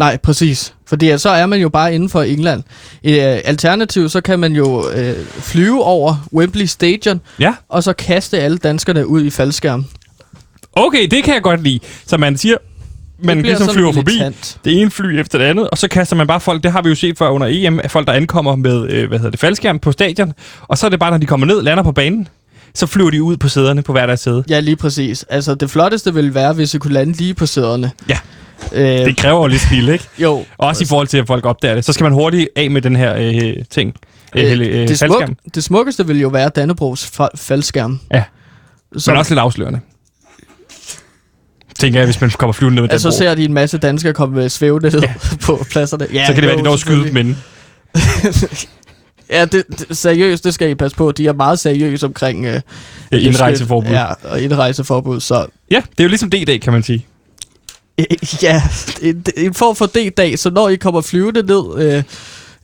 Nej, 0.00 0.16
præcis. 0.16 0.74
Fordi 0.86 1.18
så 1.18 1.28
er 1.28 1.46
man 1.46 1.60
jo 1.60 1.68
bare 1.68 1.94
inden 1.94 2.08
for 2.08 2.22
England. 2.22 2.62
Øh, 3.04 3.14
alternativt, 3.44 4.12
så 4.12 4.20
kan 4.20 4.38
man 4.38 4.52
jo 4.52 4.90
øh, 4.90 5.14
flyve 5.40 5.84
over 5.84 6.28
Wembley 6.32 6.64
Stadion, 6.64 7.20
Ja. 7.38 7.54
og 7.68 7.82
så 7.82 7.92
kaste 7.92 8.38
alle 8.40 8.58
danskerne 8.58 9.06
ud 9.06 9.24
i 9.24 9.30
faldskærm. 9.30 9.84
Okay, 10.72 11.06
det 11.10 11.24
kan 11.24 11.34
jeg 11.34 11.42
godt 11.42 11.62
lide. 11.62 11.80
Så 12.06 12.16
man 12.16 12.36
siger, 12.36 12.56
man 13.24 13.42
ligesom 13.42 13.68
flyver 13.68 13.92
forbi 13.92 14.12
militant. 14.12 14.58
det 14.64 14.80
ene 14.80 14.90
fly 14.90 15.18
efter 15.20 15.38
det 15.38 15.44
andet, 15.44 15.70
og 15.70 15.78
så 15.78 15.88
kaster 15.88 16.16
man 16.16 16.26
bare 16.26 16.40
folk, 16.40 16.62
det 16.62 16.72
har 16.72 16.82
vi 16.82 16.88
jo 16.88 16.94
set 16.94 17.18
før 17.18 17.28
under 17.28 17.46
EM, 17.50 17.80
at 17.80 17.90
folk 17.90 18.06
der 18.06 18.12
ankommer 18.12 18.56
med, 18.56 18.90
øh, 18.90 19.08
hvad 19.08 19.18
hedder 19.18 19.30
det, 19.30 19.40
faldskærm 19.40 19.78
på 19.78 19.92
stadion, 19.92 20.32
og 20.60 20.78
så 20.78 20.86
er 20.86 20.90
det 20.90 20.98
bare, 20.98 21.10
når 21.10 21.18
de 21.18 21.26
kommer 21.26 21.46
ned, 21.46 21.62
lander 21.62 21.82
på 21.82 21.92
banen, 21.92 22.28
så 22.74 22.86
flyver 22.86 23.10
de 23.10 23.22
ud 23.22 23.36
på 23.36 23.48
sæderne 23.48 23.82
på 23.82 23.92
hver 23.92 24.06
deres 24.06 24.20
sæde. 24.20 24.44
Ja, 24.48 24.60
lige 24.60 24.76
præcis. 24.76 25.24
Altså, 25.28 25.54
det 25.54 25.70
flotteste 25.70 26.14
ville 26.14 26.34
være, 26.34 26.52
hvis 26.52 26.74
I 26.74 26.78
kunne 26.78 26.92
lande 26.94 27.12
lige 27.12 27.34
på 27.34 27.46
sæderne. 27.46 27.90
Ja. 28.08 28.18
Øh, 28.72 28.84
Det 28.84 29.16
kræver 29.16 29.40
jo 29.40 29.46
lidt 29.46 29.62
stil, 29.62 29.88
ikke? 29.88 30.04
jo. 30.18 30.44
Også 30.58 30.84
i 30.84 30.86
forhold 30.86 31.06
til, 31.06 31.18
at 31.18 31.26
folk 31.26 31.44
opdager 31.46 31.74
det. 31.74 31.84
Så 31.84 31.92
skal 31.92 32.04
man 32.04 32.12
hurtigt 32.12 32.48
af 32.56 32.70
med 32.70 32.82
den 32.82 32.96
her 32.96 33.14
øh, 33.16 33.54
ting. 33.70 33.94
Øh, 34.36 34.52
øh, 34.52 34.58
det, 34.58 34.88
faldskærm. 34.88 35.26
smuk, 35.26 35.54
det 35.54 35.64
smukkeste 35.64 36.06
ville 36.06 36.22
jo 36.22 36.28
være 36.28 36.48
Dannebrogs 36.48 37.12
fa- 37.20 37.36
faldskærm. 37.36 38.00
Ja. 38.12 38.24
Som, 38.96 39.12
Men 39.12 39.18
også 39.18 39.32
lidt 39.34 39.40
afslørende. 39.40 39.80
Tænker 41.78 42.00
jeg, 42.00 42.06
hvis 42.06 42.20
man 42.20 42.30
kommer 42.30 42.52
flyvende 42.52 42.74
ned 42.74 42.82
med 42.82 42.88
den 42.88 42.92
altså, 42.92 43.08
bro. 43.08 43.16
ser 43.16 43.34
de 43.34 43.44
en 43.44 43.52
masse 43.52 43.78
danskere 43.78 44.12
komme 44.12 44.48
svævende 44.48 45.00
ja. 45.02 45.14
på 45.46 45.64
pladserne. 45.70 46.06
Ja, 46.12 46.26
så 46.26 46.32
kan 46.32 46.42
det 46.42 46.46
være, 46.48 46.52
at 46.52 46.58
de 46.58 46.64
når 46.64 46.72
at 46.72 46.78
skyde 46.80 47.12
men 47.12 47.38
Ja, 49.30 49.44
det, 49.44 49.64
det, 49.78 49.96
seriøst, 49.98 50.44
det 50.44 50.54
skal 50.54 50.70
I 50.70 50.74
passe 50.74 50.96
på. 50.96 51.12
De 51.12 51.26
er 51.26 51.32
meget 51.32 51.58
seriøse 51.58 52.06
omkring 52.06 52.46
øh, 52.46 52.60
øh, 53.12 53.24
indrejseforbud. 53.24 53.90
Ja. 53.90 54.00
Ja, 54.00 54.12
og 54.22 54.40
indrejseforbud. 54.40 55.20
Så 55.20 55.46
ja, 55.70 55.76
det 55.90 56.00
er 56.00 56.04
jo 56.04 56.08
ligesom 56.08 56.30
D-dag, 56.30 56.60
kan 56.60 56.72
man 56.72 56.82
sige. 56.82 57.06
Ja, 58.42 58.62
en, 59.02 59.24
en 59.36 59.54
form 59.54 59.76
for 59.76 59.86
D-dag, 59.86 60.38
så 60.38 60.50
når 60.50 60.68
I 60.68 60.76
kommer 60.76 61.00
flyvende 61.00 61.42
ned 61.42 61.62
øh, 61.76 62.02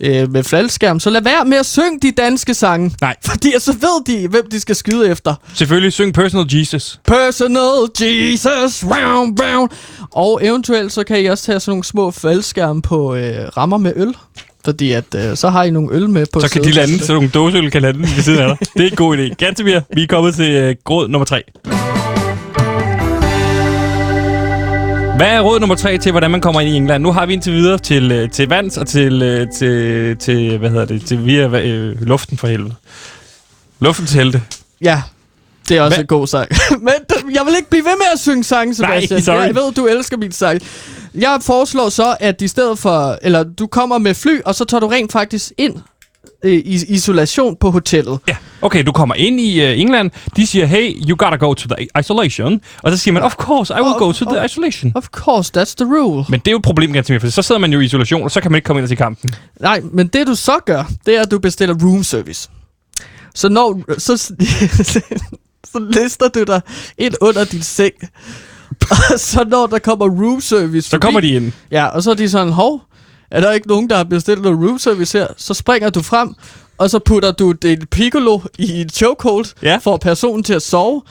øh, 0.00 0.32
med 0.32 0.42
faldskærm, 0.42 1.00
så 1.00 1.10
lad 1.10 1.22
være 1.22 1.44
med 1.44 1.58
at 1.58 1.66
synge 1.66 1.98
de 2.02 2.10
danske 2.10 2.54
sange. 2.54 2.92
Nej. 3.00 3.16
Fordi 3.24 3.52
så 3.58 3.72
ved 3.72 4.04
de, 4.06 4.28
hvem 4.28 4.50
de 4.50 4.60
skal 4.60 4.76
skyde 4.76 5.08
efter. 5.08 5.34
Selvfølgelig, 5.54 5.92
syng 5.92 6.14
Personal 6.14 6.58
Jesus. 6.58 7.00
Personal 7.06 7.90
Jesus, 8.00 8.84
round, 8.84 9.38
round. 9.40 9.70
Og 10.10 10.40
eventuelt 10.42 10.92
så 10.92 11.04
kan 11.04 11.20
I 11.20 11.26
også 11.26 11.44
tage 11.44 11.60
sådan 11.60 11.70
nogle 11.70 11.84
små 11.84 12.10
faldskærme 12.10 12.82
på 12.82 13.14
øh, 13.14 13.48
rammer 13.56 13.78
med 13.78 13.92
øl. 13.96 14.14
Fordi 14.64 14.92
at, 14.92 15.04
øh, 15.16 15.36
så 15.36 15.48
har 15.48 15.64
I 15.64 15.70
nogle 15.70 15.88
øl 15.92 16.10
med 16.10 16.26
på 16.32 16.40
Så 16.40 16.50
kan 16.50 16.64
de 16.64 16.70
lande, 16.70 16.98
så 16.98 17.12
nogle 17.12 17.28
dåseøl 17.28 17.70
kan 17.70 17.82
lande 17.82 18.00
ved 18.00 18.22
siden 18.22 18.38
af 18.38 18.48
dig. 18.48 18.68
Det 18.74 18.86
er 18.86 18.90
en 18.90 18.96
god 18.96 19.16
idé. 19.16 19.34
Gantemir, 19.34 19.80
vi 19.94 20.02
er 20.02 20.06
kommet 20.06 20.34
til 20.34 20.50
øh, 20.50 20.76
råd 20.90 21.08
nummer 21.08 21.24
tre. 21.24 21.42
Hvad 25.16 25.26
er 25.26 25.40
råd 25.40 25.60
nummer 25.60 25.74
tre 25.76 25.98
til, 25.98 26.10
hvordan 26.12 26.30
man 26.30 26.40
kommer 26.40 26.60
ind 26.60 26.70
i 26.70 26.76
England? 26.76 27.02
Nu 27.02 27.12
har 27.12 27.26
vi 27.26 27.32
indtil 27.32 27.52
videre 27.52 27.78
til, 27.78 28.12
øh, 28.12 28.30
til 28.30 28.48
vands 28.48 28.76
og 28.78 28.86
til, 28.88 29.22
øh, 29.22 29.46
til, 29.54 30.16
til, 30.16 30.58
hvad 30.58 30.70
hedder 30.70 30.84
det, 30.84 31.06
til 31.06 31.26
via 31.26 31.46
øh, 31.48 32.02
luften 32.02 32.38
for 32.38 32.46
helvede. 32.46 32.74
Luften 33.80 34.06
til 34.06 34.16
helte. 34.18 34.42
Ja, 34.80 35.02
det 35.68 35.76
er 35.76 35.82
også 35.82 35.96
Hvad- 35.96 36.02
en 36.04 36.06
god 36.06 36.26
sang. 36.26 36.48
Men 36.80 36.94
jeg 37.34 37.46
vil 37.46 37.54
ikke 37.56 37.70
blive 37.70 37.84
ved 37.84 37.96
med 37.98 38.06
at 38.14 38.20
synge 38.20 38.44
sange, 38.44 38.74
Sebastian. 38.74 39.22
sorry. 39.22 39.36
Jeg 39.46 39.54
ved, 39.54 39.72
du 39.72 39.86
elsker 39.86 40.16
min 40.16 40.32
sang. 40.32 40.60
Jeg 41.14 41.38
foreslår 41.42 41.88
så, 41.88 42.16
at 42.20 42.42
i 42.42 42.48
stedet 42.48 42.78
for... 42.78 43.18
Eller 43.22 43.42
du 43.42 43.66
kommer 43.66 43.98
med 43.98 44.14
fly, 44.14 44.40
og 44.44 44.54
så 44.54 44.64
tager 44.64 44.80
du 44.80 44.86
rent 44.88 45.12
faktisk 45.12 45.52
ind 45.58 45.74
øh, 46.44 46.52
i 46.52 46.84
isolation 46.88 47.56
på 47.60 47.70
hotellet. 47.70 48.18
Ja, 48.28 48.36
okay, 48.62 48.84
du 48.84 48.92
kommer 48.92 49.14
ind 49.14 49.40
i 49.40 49.64
uh, 49.72 49.80
England. 49.80 50.10
De 50.36 50.46
siger, 50.46 50.66
hey, 50.66 50.94
you 51.08 51.16
gotta 51.16 51.36
go 51.36 51.54
to 51.54 51.68
the 51.76 51.86
isolation. 52.00 52.60
Og 52.82 52.92
så 52.92 52.96
siger 52.98 53.12
man, 53.12 53.22
of 53.22 53.34
course, 53.34 53.74
I 53.74 53.80
will 53.82 53.94
Of- 53.94 53.98
go 53.98 54.12
to 54.12 54.24
the 54.24 54.40
of- 54.40 54.44
isolation. 54.44 54.92
Of 54.94 55.06
course, 55.06 55.52
that's 55.58 55.74
the 55.78 55.84
rule. 55.98 56.24
Men 56.28 56.40
det 56.40 56.48
er 56.48 56.52
jo 56.52 56.56
et 56.58 56.62
problem, 56.64 56.92
Gantemir, 56.92 57.18
for 57.18 57.28
så 57.30 57.42
sidder 57.42 57.60
man 57.60 57.72
jo 57.72 57.80
i 57.80 57.84
isolation, 57.84 58.22
og 58.22 58.30
så 58.30 58.40
kan 58.40 58.50
man 58.52 58.56
ikke 58.58 58.66
komme 58.66 58.80
ind 58.82 58.88
til 58.88 58.96
kampen. 58.96 59.30
Nej, 59.60 59.80
men 59.92 60.06
det 60.06 60.26
du 60.26 60.34
så 60.34 60.58
gør, 60.66 60.90
det 61.06 61.16
er, 61.16 61.22
at 61.22 61.30
du 61.30 61.38
bestiller 61.38 61.74
room 61.82 62.04
service. 62.04 62.48
Så 63.34 63.48
når... 63.48 63.80
Så, 63.98 64.16
så 65.72 65.78
lister 65.78 66.28
du 66.28 66.42
dig 66.44 66.60
ind 66.98 67.14
under 67.20 67.44
din 67.44 67.62
seng. 67.62 67.92
Og 69.12 69.20
så 69.20 69.44
når 69.48 69.66
der 69.66 69.78
kommer 69.78 70.06
room 70.08 70.40
service 70.40 70.90
Så 70.90 70.98
kommer 70.98 71.20
de 71.20 71.28
ind. 71.28 71.52
Ja, 71.70 71.86
og 71.86 72.02
så 72.02 72.10
er 72.10 72.14
de 72.14 72.28
sådan, 72.28 72.52
hov, 72.52 72.80
er 73.30 73.40
der 73.40 73.52
ikke 73.52 73.68
nogen, 73.68 73.90
der 73.90 73.96
har 73.96 74.04
bestilt 74.04 74.42
noget 74.42 74.58
room 74.58 74.78
service 74.78 75.18
her? 75.18 75.26
Så 75.36 75.54
springer 75.54 75.90
du 75.90 76.02
frem, 76.02 76.34
og 76.78 76.90
så 76.90 76.98
putter 76.98 77.32
du 77.32 77.54
et 77.64 77.84
piccolo 77.90 78.40
i 78.58 78.80
en 78.80 78.88
chokehold, 78.88 79.46
Ja. 79.62 79.76
for 79.82 79.96
personen 79.96 80.42
til 80.44 80.54
at 80.54 80.62
sove, 80.62 81.02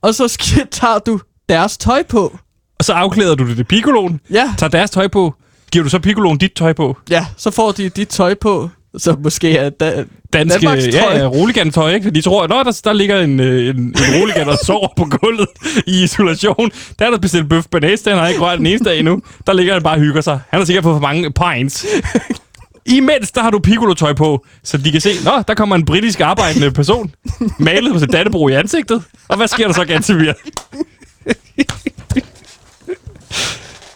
og 0.00 0.14
så 0.14 0.24
sk- 0.40 0.68
tager 0.80 0.98
du 0.98 1.20
deres 1.48 1.76
tøj 1.78 2.02
på. 2.02 2.38
Og 2.78 2.84
så 2.84 2.92
afklæder 2.92 3.34
du 3.34 3.48
det 3.48 3.56
til 3.56 3.64
piccoloen, 3.64 4.20
Ja, 4.30 4.54
tager 4.58 4.70
deres 4.70 4.90
tøj 4.90 5.08
på. 5.08 5.34
Giver 5.72 5.82
du 5.82 5.88
så 5.90 5.98
piccoloen 5.98 6.38
dit 6.38 6.52
tøj 6.52 6.72
på? 6.72 6.96
ja, 7.10 7.26
så 7.36 7.50
får 7.50 7.72
de 7.72 7.88
dit 7.88 8.08
tøj 8.08 8.34
på. 8.34 8.70
Så 8.98 9.16
måske 9.22 9.56
er 9.56 9.70
da, 9.70 10.04
danske 10.32 10.60
Danmarks 10.60 10.84
trøje. 10.94 11.18
ja, 11.18 11.26
roligantøj, 11.26 11.94
ikke? 11.94 12.10
De 12.10 12.20
tror, 12.22 12.42
at 12.44 12.50
der, 12.50 12.80
der 12.84 12.92
ligger 12.92 13.20
en, 13.20 13.40
øh, 13.40 13.68
en, 13.68 13.76
en 13.80 13.94
roligan 14.20 14.48
og 14.48 14.58
sover 14.64 14.88
på 14.96 15.04
gulvet 15.04 15.46
i 15.86 16.02
isolation. 16.02 16.70
Der 16.98 17.06
er 17.06 17.10
der 17.10 17.18
bestilt 17.18 17.48
bøf 17.48 17.64
banæs, 17.70 18.00
den 18.00 18.18
har 18.18 18.28
ikke 18.28 18.40
rørt 18.40 18.58
den 18.58 18.66
eneste 18.66 18.88
dag 18.90 18.98
endnu. 18.98 19.20
Der 19.46 19.52
ligger 19.52 19.72
han 19.72 19.82
bare 19.82 19.94
og 19.94 20.00
hygger 20.00 20.20
sig. 20.20 20.40
Han 20.50 20.60
har 20.60 20.64
sikkert 20.64 20.82
fået 20.84 20.94
for 20.94 21.00
mange 21.00 21.32
pints. 21.32 21.86
Imens, 22.86 23.30
der 23.30 23.42
har 23.42 23.50
du 23.50 23.58
piccolo-tøj 23.58 24.12
på, 24.12 24.44
så 24.64 24.78
de 24.78 24.92
kan 24.92 25.00
se, 25.00 25.10
nå, 25.24 25.42
der 25.48 25.54
kommer 25.54 25.76
en 25.76 25.84
britisk 25.84 26.20
arbejdende 26.20 26.70
person, 26.70 27.10
malet 27.58 27.92
på 27.92 27.98
sit 27.98 28.12
dannebro 28.12 28.48
i 28.48 28.52
ansigtet. 28.52 29.02
Og 29.28 29.36
hvad 29.36 29.48
sker 29.48 29.66
der 29.66 29.74
så, 29.74 29.84
Gantemir? 29.84 30.32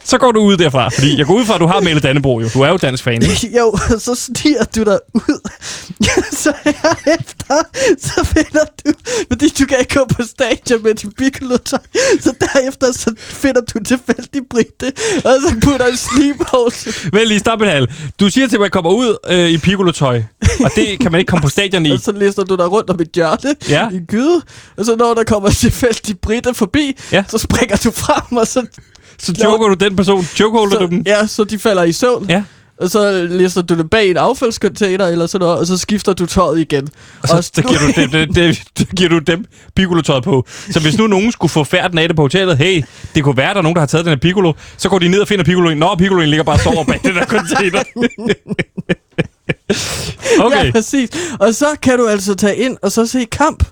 Så 0.08 0.18
går 0.18 0.32
du 0.32 0.40
ud 0.40 0.56
derfra, 0.56 0.88
fordi 0.88 1.18
jeg 1.18 1.26
går 1.26 1.34
ud 1.34 1.44
fra, 1.44 1.54
at 1.54 1.60
du 1.60 1.66
har 1.66 1.80
malet 1.80 2.02
Dannebro 2.02 2.40
jo. 2.40 2.48
Du 2.54 2.60
er 2.60 2.68
jo 2.68 2.76
dansk 2.76 3.04
fan, 3.04 3.22
ikke? 3.22 3.50
Jo, 3.58 3.78
så 3.98 4.14
stiger 4.14 4.64
du 4.64 4.82
der 4.84 4.98
ud. 5.14 5.48
så 6.42 6.52
herefter, 6.64 7.56
så 7.98 8.24
finder 8.24 8.64
du, 8.84 8.92
fordi 9.32 9.48
du 9.48 9.66
kan 9.66 9.78
ikke 9.80 9.94
gå 9.98 10.04
på 10.04 10.22
stadion 10.22 10.82
med 10.82 10.94
din 10.94 11.12
piccolo-tøj, 11.12 11.78
så 12.20 12.34
derefter 12.40 12.92
så 12.92 13.14
finder 13.18 13.60
du 13.60 13.78
tilfældig 13.84 14.42
Britte, 14.50 14.92
og 15.24 15.34
så 15.48 15.54
putter 15.62 15.86
en 15.86 15.96
sleephose, 15.96 17.10
Vel 17.12 17.28
lige, 17.28 17.38
stop 17.40 17.60
en 17.62 17.68
hal. 17.68 17.88
Du 18.20 18.28
siger 18.30 18.48
til 18.48 18.58
mig, 18.58 18.64
at 18.64 18.66
jeg 18.68 18.72
kommer 18.72 18.90
ud 18.90 19.16
øh, 19.28 19.48
i 19.50 19.58
piccolo-tøj, 19.58 20.22
og 20.64 20.70
det 20.76 21.00
kan 21.00 21.12
man 21.12 21.18
ikke 21.18 21.30
komme 21.30 21.42
på 21.42 21.48
stadion 21.48 21.86
i. 21.86 21.90
og 21.94 22.00
så 22.00 22.12
lister 22.12 22.44
du 22.44 22.56
der 22.56 22.66
rundt 22.66 22.90
om 22.90 23.00
et 23.00 23.08
hjørne 23.14 23.54
Ja. 23.68 23.88
i 23.92 23.98
gyde, 24.08 24.42
og 24.76 24.84
så 24.84 24.96
når 24.96 25.14
der 25.14 25.24
kommer 25.24 25.50
tilfældig 25.50 26.18
Britte 26.18 26.54
forbi, 26.54 26.96
Ja. 27.12 27.24
så 27.28 27.38
springer 27.38 27.76
du 27.76 27.90
frem, 27.90 28.36
og 28.36 28.46
så, 28.46 28.66
Så 29.18 29.34
choker 29.34 29.68
du 29.68 29.74
den 29.74 29.96
person. 29.96 30.24
Chokeholder 30.24 30.78
du 30.78 30.86
dem? 30.86 31.02
ja, 31.06 31.26
så 31.26 31.44
de 31.44 31.58
falder 31.58 31.82
i 31.82 31.92
søvn. 31.92 32.26
Ja. 32.28 32.42
Og 32.80 32.90
så 32.90 33.26
lister 33.30 33.62
du 33.62 33.74
det 33.78 33.90
bag 33.90 34.10
en 34.10 34.16
affaldscontainer 34.16 35.06
eller 35.06 35.26
sådan 35.26 35.44
noget, 35.44 35.58
og 35.58 35.66
så 35.66 35.78
skifter 35.78 36.12
du 36.12 36.26
tøjet 36.26 36.60
igen. 36.60 36.88
Og 37.22 37.28
så, 37.28 37.42
så 37.54 37.62
giver, 37.62 37.78
du 37.78 37.86
det, 37.86 38.12
det, 38.12 38.34
det, 38.34 38.62
det, 38.78 38.88
giver 38.96 39.08
du 39.08 39.18
dem 39.18 39.44
piccolo-tøjet 39.76 40.24
på. 40.24 40.46
Så 40.70 40.80
hvis 40.80 40.98
nu 40.98 41.06
nogen 41.06 41.32
skulle 41.32 41.50
få 41.50 41.64
færden 41.64 41.98
af 41.98 42.08
det 42.08 42.16
på 42.16 42.22
hotellet, 42.22 42.58
hey, 42.58 42.82
det 43.14 43.24
kunne 43.24 43.36
være, 43.36 43.50
der 43.50 43.58
er 43.58 43.62
nogen, 43.62 43.74
der 43.76 43.80
har 43.80 43.86
taget 43.86 44.04
den 44.04 44.10
her 44.10 44.18
piccolo, 44.18 44.52
så 44.76 44.88
går 44.88 44.98
de 44.98 45.08
ned 45.08 45.20
og 45.20 45.28
finder 45.28 45.44
piccoloen. 45.44 45.78
Nå, 45.78 45.94
piccoloen 45.94 46.28
ligger 46.28 46.44
bare 46.44 46.56
og 46.56 46.60
sover 46.60 46.84
bag 46.84 47.00
den 47.04 47.14
der 47.14 47.24
container. 47.26 47.82
okay, 50.44 50.64
Ja, 50.64 50.70
præcis. 50.72 51.10
Og 51.40 51.54
så 51.54 51.66
kan 51.82 51.98
du 51.98 52.06
altså 52.06 52.34
tage 52.34 52.56
ind 52.56 52.76
og 52.82 52.92
så 52.92 53.06
se 53.06 53.24
kamp 53.32 53.64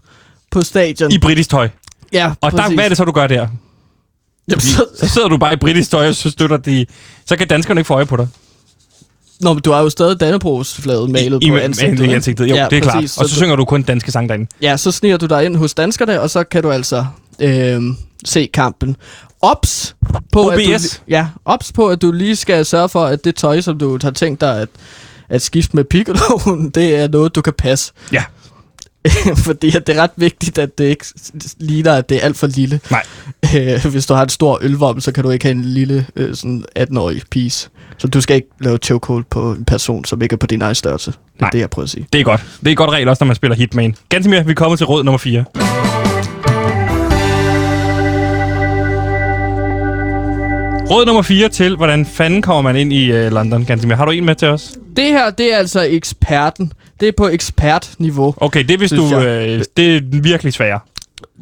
på 0.50 0.62
stadion. 0.62 1.12
i 1.12 1.18
britisk 1.18 1.50
tøj. 1.50 1.68
ja, 2.12 2.32
Og 2.40 2.52
der, 2.52 2.58
præcis. 2.58 2.74
hvad 2.74 2.84
er 2.84 2.88
det 2.88 2.96
så, 2.96 3.04
du 3.04 3.12
gør 3.12 3.26
der? 3.26 3.46
Jamen, 4.48 4.60
så, 4.60 4.86
Så 5.00 5.08
sidder 5.08 5.28
du 5.28 5.36
bare 5.36 5.52
i 5.52 5.56
britisk 5.56 5.90
tøj, 5.90 6.08
og 6.08 6.14
så 6.14 6.30
støtter 6.30 6.56
de... 6.56 6.86
Så 7.26 7.36
kan 7.36 7.48
danskerne 7.48 7.80
ikke 7.80 7.86
få 7.86 7.94
øje 7.94 8.06
på 8.06 8.16
dig. 8.16 8.28
Nå, 9.40 9.52
men 9.52 9.62
du 9.62 9.72
har 9.72 9.80
jo 9.80 9.90
stadig 9.90 10.20
Dannebrogs 10.20 10.74
flaget 10.80 11.10
malet 11.10 11.42
I, 11.44 11.50
på 11.50 11.56
ansigtet. 11.56 12.06
i 12.06 12.12
ansigtet. 12.12 12.50
Jo, 12.50 12.54
ja, 12.54 12.66
det 12.70 12.76
er 12.78 12.82
klart. 12.82 12.94
præcis. 12.94 13.16
Og 13.18 13.24
så 13.28 13.34
du, 13.34 13.36
synger 13.36 13.56
du 13.56 13.64
kun 13.64 13.82
danske 13.82 14.12
sang 14.12 14.28
derinde. 14.28 14.46
Ja, 14.62 14.76
så 14.76 14.92
sniger 14.92 15.16
du 15.16 15.26
dig 15.26 15.44
ind 15.44 15.56
hos 15.56 15.74
danskerne, 15.74 16.20
og 16.20 16.30
så 16.30 16.44
kan 16.44 16.62
du 16.62 16.70
altså 16.70 17.06
øh, 17.40 17.82
se 18.24 18.48
kampen. 18.54 18.96
Ops 19.42 19.96
på, 20.32 20.48
at 20.48 20.58
du, 20.66 20.74
OBS. 20.74 21.02
ja, 21.08 21.26
ops 21.44 21.72
på, 21.72 21.88
at 21.88 22.02
du 22.02 22.12
lige 22.12 22.36
skal 22.36 22.64
sørge 22.66 22.88
for, 22.88 23.04
at 23.04 23.24
det 23.24 23.34
tøj, 23.34 23.60
som 23.60 23.78
du 23.78 23.98
har 24.02 24.10
tænkt 24.10 24.40
dig 24.40 24.60
at, 24.60 24.68
at 25.28 25.42
skifte 25.42 25.76
med 25.76 25.84
piccoloen, 25.84 26.70
det 26.74 26.96
er 26.96 27.08
noget, 27.08 27.34
du 27.34 27.40
kan 27.42 27.52
passe. 27.58 27.92
Ja. 28.12 28.24
Fordi 29.46 29.76
at 29.76 29.86
det 29.86 29.96
er 29.96 30.02
ret 30.02 30.10
vigtigt, 30.16 30.58
at 30.58 30.78
det 30.78 30.84
ikke 30.84 31.04
ligner, 31.58 31.92
at 31.92 32.08
det 32.08 32.16
er 32.16 32.20
alt 32.20 32.36
for 32.36 32.46
lille. 32.46 32.80
Nej. 32.90 33.02
Øh, 33.56 33.86
hvis 33.86 34.06
du 34.06 34.14
har 34.14 34.22
en 34.22 34.28
stor 34.28 34.58
ølvom, 34.62 35.00
så 35.00 35.12
kan 35.12 35.24
du 35.24 35.30
ikke 35.30 35.44
have 35.44 35.52
en 35.54 35.64
lille 35.64 36.06
øh, 36.16 36.34
sådan 36.34 36.64
18-årig 36.78 37.22
pige. 37.30 37.50
Så 37.98 38.08
du 38.08 38.20
skal 38.20 38.36
ikke 38.36 38.48
lave 38.60 38.78
chokehold 38.82 39.24
på 39.30 39.52
en 39.52 39.64
person, 39.64 40.04
som 40.04 40.22
ikke 40.22 40.32
er 40.32 40.36
på 40.36 40.46
din 40.46 40.62
egen 40.62 40.74
størrelse. 40.74 41.10
Det 41.10 41.16
er 41.16 41.44
Nej. 41.44 41.50
det, 41.50 41.58
jeg 41.58 41.70
prøver 41.70 41.84
at 41.84 41.90
sige. 41.90 42.06
Det 42.12 42.20
er 42.20 42.24
godt. 42.24 42.44
Det 42.64 42.70
er 42.70 42.74
godt 42.74 42.90
regel 42.90 43.08
også, 43.08 43.24
når 43.24 43.26
man 43.26 43.36
spiller 43.36 43.56
Hitman. 43.56 43.94
Gantemir, 44.08 44.42
vi 44.42 44.50
er 44.50 44.54
kommet 44.54 44.78
til 44.78 44.86
råd 44.86 45.04
nummer 45.04 45.18
4. 45.18 45.44
Råd 50.90 51.06
nummer 51.06 51.22
4 51.22 51.48
til, 51.48 51.76
hvordan 51.76 52.06
fanden 52.06 52.42
kommer 52.42 52.62
man 52.62 52.76
ind 52.76 52.92
i 52.92 53.12
uh, 53.12 53.32
London, 53.32 53.64
Gantemir. 53.64 53.94
Har 53.96 54.04
du 54.04 54.10
en 54.10 54.24
med 54.24 54.34
til 54.34 54.48
os? 54.48 54.72
Det 54.96 55.04
her, 55.04 55.30
det 55.30 55.52
er 55.54 55.58
altså 55.58 55.80
eksperten. 55.90 56.72
Det 57.00 57.08
er 57.08 57.12
på 57.16 57.28
ekspertniveau. 57.28 58.34
Okay, 58.36 58.64
det 58.64 58.78
hvis 58.78 58.90
du... 58.90 59.06
jeg. 59.20 59.26
Øh, 59.48 59.64
det 59.76 59.96
er 59.96 60.00
virkelig 60.22 60.52
svære. 60.52 60.80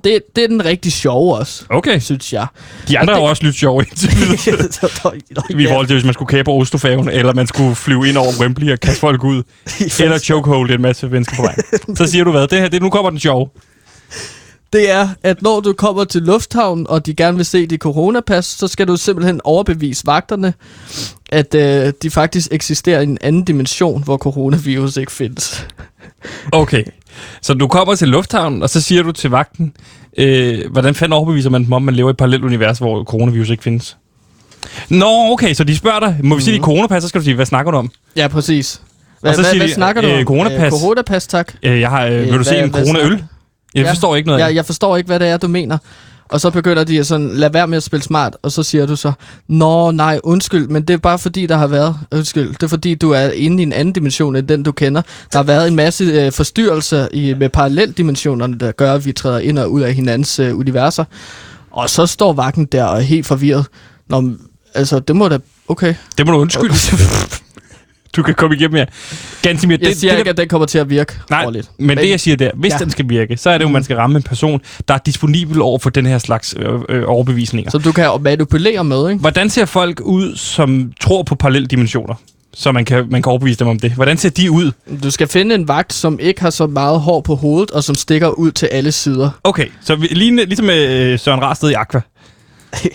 Det, 0.04 0.20
det 0.36 0.44
er 0.44 0.48
den 0.48 0.64
rigtig 0.64 0.92
sjove 0.92 1.36
også, 1.36 1.64
Okay. 1.70 2.00
synes 2.00 2.32
jeg. 2.32 2.46
De 2.88 2.98
andre 2.98 3.14
Og 3.14 3.20
det- 3.20 3.28
også 3.28 3.42
lyttet 3.42 3.58
sjov 3.60 3.80
indtil 3.82 4.10
videre. 4.18 5.16
I 5.64 5.66
forhold 5.66 5.86
til, 5.86 5.94
hvis 5.94 6.04
man 6.04 6.14
skulle 6.14 6.28
kæbe 6.28 6.50
Ostofærgen, 6.50 7.08
eller 7.08 7.34
man 7.34 7.46
skulle 7.46 7.74
flyve 7.74 8.08
ind 8.08 8.16
over 8.16 8.28
Wembley 8.40 8.72
og 8.72 8.80
kaste 8.80 9.00
folk 9.00 9.24
ud, 9.24 9.42
eller 10.00 10.18
chokehold 10.18 10.70
en 10.70 10.82
masse 10.82 11.08
mennesker 11.08 11.36
på 11.36 11.42
vej. 11.42 11.54
Så 11.96 12.06
siger 12.06 12.24
du 12.24 12.30
hvad? 12.30 12.48
Det 12.48 12.58
her, 12.60 12.68
det, 12.68 12.82
nu 12.82 12.90
kommer 12.90 13.10
den 13.10 13.18
sjove. 13.18 13.48
Det 14.72 14.90
er, 14.90 15.08
at 15.22 15.42
når 15.42 15.60
du 15.60 15.72
kommer 15.72 16.04
til 16.04 16.22
lufthavnen, 16.22 16.86
og 16.88 17.06
de 17.06 17.14
gerne 17.14 17.36
vil 17.36 17.46
se 17.46 17.66
dit 17.66 17.80
coronapas, 17.80 18.44
så 18.44 18.68
skal 18.68 18.88
du 18.88 18.96
simpelthen 18.96 19.40
overbevise 19.44 20.06
vagterne, 20.06 20.54
at 21.32 21.54
øh, 21.54 21.92
de 22.02 22.10
faktisk 22.10 22.48
eksisterer 22.50 23.00
i 23.00 23.02
en 23.02 23.18
anden 23.20 23.44
dimension, 23.44 24.02
hvor 24.04 24.16
coronavirus 24.16 24.96
ikke 24.96 25.12
findes. 25.12 25.66
Okay. 26.52 26.84
Så 27.42 27.54
du 27.54 27.68
kommer 27.68 27.94
til 27.94 28.08
lufthavnen, 28.08 28.62
og 28.62 28.70
så 28.70 28.80
siger 28.80 29.02
du 29.02 29.12
til 29.12 29.30
vagten, 29.30 29.74
øh, 30.18 30.70
hvordan 30.70 30.94
fanden 30.94 31.12
overbeviser 31.12 31.50
man 31.50 31.64
dem 31.64 31.72
om, 31.72 31.82
at 31.82 31.84
man 31.84 31.94
lever 31.94 32.08
i 32.08 32.10
et 32.10 32.16
parallelt 32.16 32.44
univers, 32.44 32.78
hvor 32.78 33.04
coronavirus 33.04 33.50
ikke 33.50 33.62
findes? 33.62 33.96
Nå, 34.88 35.06
okay, 35.32 35.54
så 35.54 35.64
de 35.64 35.76
spørger 35.76 36.00
dig, 36.00 36.16
må 36.24 36.34
vi 36.36 36.42
sige, 36.42 36.58
mm. 36.58 36.64
coronapas, 36.64 37.02
så 37.02 37.08
skal 37.08 37.20
du 37.20 37.24
sige, 37.24 37.34
hvad 37.34 37.46
snakker 37.46 37.72
du 37.72 37.78
om? 37.78 37.90
Ja, 38.16 38.28
præcis. 38.28 38.80
Hvad, 39.20 39.30
Og 39.30 39.34
så 39.34 39.42
hvad, 39.42 39.50
siger 39.50 39.60
hvad 39.60 39.68
de, 39.68 39.74
snakker 39.74 40.02
du 40.02 40.08
øh, 40.08 40.18
om? 40.18 40.24
coronapas. 40.24 40.72
Øh, 40.74 40.80
coronapas, 40.80 41.26
tak. 41.26 41.52
Øh, 41.62 41.80
jeg 41.80 41.90
har, 41.90 42.06
øh, 42.06 42.12
vil 42.20 42.32
du 42.38 42.44
se 42.44 42.50
hvad- 42.50 42.64
en 42.64 42.70
hvad 42.70 42.84
corona-øl? 42.86 43.24
Jeg 43.74 43.88
forstår 43.88 44.16
ikke 44.16 44.26
noget 44.26 44.40
af 44.40 44.44
Jeg, 44.44 44.50
det. 44.50 44.56
jeg 44.56 44.66
forstår 44.66 44.96
ikke, 44.96 45.06
hvad 45.06 45.20
det 45.20 45.28
er, 45.28 45.36
du 45.36 45.48
mener. 45.48 45.78
Og 46.28 46.40
så 46.40 46.50
begynder 46.50 46.84
de 46.84 46.98
at 46.98 47.06
sådan, 47.06 47.30
lad 47.34 47.50
være 47.50 47.66
med 47.66 47.76
at 47.76 47.82
spille 47.82 48.02
smart, 48.02 48.36
og 48.42 48.52
så 48.52 48.62
siger 48.62 48.86
du 48.86 48.96
så, 48.96 49.12
Nå, 49.48 49.90
nej, 49.90 50.20
undskyld, 50.24 50.68
men 50.68 50.82
det 50.82 50.94
er 50.94 50.98
bare 50.98 51.18
fordi, 51.18 51.46
der 51.46 51.56
har 51.56 51.66
været, 51.66 51.96
undskyld, 52.12 52.52
det 52.52 52.62
er 52.62 52.66
fordi, 52.66 52.94
du 52.94 53.10
er 53.10 53.30
inde 53.30 53.62
i 53.62 53.66
en 53.66 53.72
anden 53.72 53.92
dimension, 53.92 54.36
end 54.36 54.48
den 54.48 54.62
du 54.62 54.72
kender. 54.72 55.02
Der 55.32 55.38
har 55.38 55.42
været 55.42 55.68
en 55.68 55.76
masse 55.76 56.04
øh, 56.04 56.32
forstyrrelser 56.32 57.08
i, 57.12 57.34
med 57.34 57.48
paralleldimensionerne, 57.48 58.58
der 58.58 58.72
gør, 58.72 58.94
at 58.94 59.06
vi 59.06 59.12
træder 59.12 59.38
ind 59.38 59.58
og 59.58 59.72
ud 59.72 59.80
af 59.80 59.94
hinandens 59.94 60.38
øh, 60.38 60.58
universer. 60.58 61.04
Og 61.70 61.90
så 61.90 62.06
står 62.06 62.32
vagten 62.32 62.64
der 62.64 62.84
og 62.84 62.96
er 62.96 63.00
helt 63.02 63.26
forvirret. 63.26 63.66
Nå, 64.08 64.30
altså, 64.74 64.98
det 64.98 65.16
må 65.16 65.28
da, 65.28 65.38
okay. 65.68 65.94
Det 66.18 66.26
må 66.26 66.32
du 66.32 66.38
undskylde. 66.38 66.74
du 68.16 68.22
kan 68.22 68.34
komme 68.34 68.56
igennem 68.56 68.76
her. 68.76 68.86
Gansimir, 69.42 69.76
Jeg 69.80 69.88
det, 69.88 69.96
siger 69.96 70.12
det, 70.12 70.18
ikke, 70.18 70.30
at 70.30 70.36
den 70.36 70.48
kommer 70.48 70.66
til 70.66 70.78
at 70.78 70.90
virke 70.90 71.12
Nej, 71.30 71.44
dårligt. 71.44 71.70
men 71.78 71.98
det 71.98 72.10
jeg 72.10 72.20
siger 72.20 72.36
der, 72.36 72.50
hvis 72.54 72.72
Ja. 72.72 72.78
den 72.78 72.90
skal 72.90 73.08
virke, 73.08 73.36
så 73.36 73.50
er 73.50 73.58
det 73.58 73.62
jo, 73.62 73.68
at 73.68 73.72
man 73.72 73.84
skal 73.84 73.96
ramme 73.96 74.16
en 74.16 74.22
person, 74.22 74.60
der 74.88 74.94
er 74.94 74.98
disponibel 74.98 75.60
over 75.62 75.78
for 75.78 75.90
den 75.90 76.06
her 76.06 76.18
slags 76.18 76.54
øh, 76.58 76.80
øh, 76.88 77.02
overbevisninger. 77.06 77.70
Så 77.70 77.78
du 77.78 77.92
kan 77.92 78.10
manipulere 78.20 78.84
med, 78.84 79.08
ikke? 79.10 79.20
Hvordan 79.20 79.50
ser 79.50 79.64
folk 79.64 80.00
ud, 80.00 80.36
som 80.36 80.92
tror 81.00 81.22
på 81.22 81.34
parallelle 81.34 81.68
dimensioner? 81.68 82.14
Så 82.54 82.72
man 82.72 82.84
kan, 82.84 83.06
man 83.10 83.22
kan 83.22 83.30
overbevise 83.30 83.58
dem 83.58 83.68
om 83.68 83.78
det. 83.78 83.92
Hvordan 83.92 84.16
ser 84.16 84.30
de 84.30 84.50
ud? 84.50 84.72
Du 85.02 85.10
skal 85.10 85.28
finde 85.28 85.54
en 85.54 85.68
vagt, 85.68 85.92
som 85.92 86.18
ikke 86.20 86.40
har 86.40 86.50
så 86.50 86.66
meget 86.66 87.00
hår 87.00 87.20
på 87.20 87.34
hovedet, 87.34 87.70
og 87.70 87.84
som 87.84 87.94
stikker 87.94 88.28
ud 88.28 88.50
til 88.52 88.66
alle 88.66 88.92
sider. 88.92 89.30
Okay, 89.44 89.66
så 89.84 89.94
vi, 89.96 90.06
lige, 90.06 90.44
ligesom 90.44 90.66
med 90.66 90.88
øh, 90.88 91.18
Søren 91.18 91.42
Rasted 91.42 91.70
i 91.70 91.72
Aqua. 91.72 92.00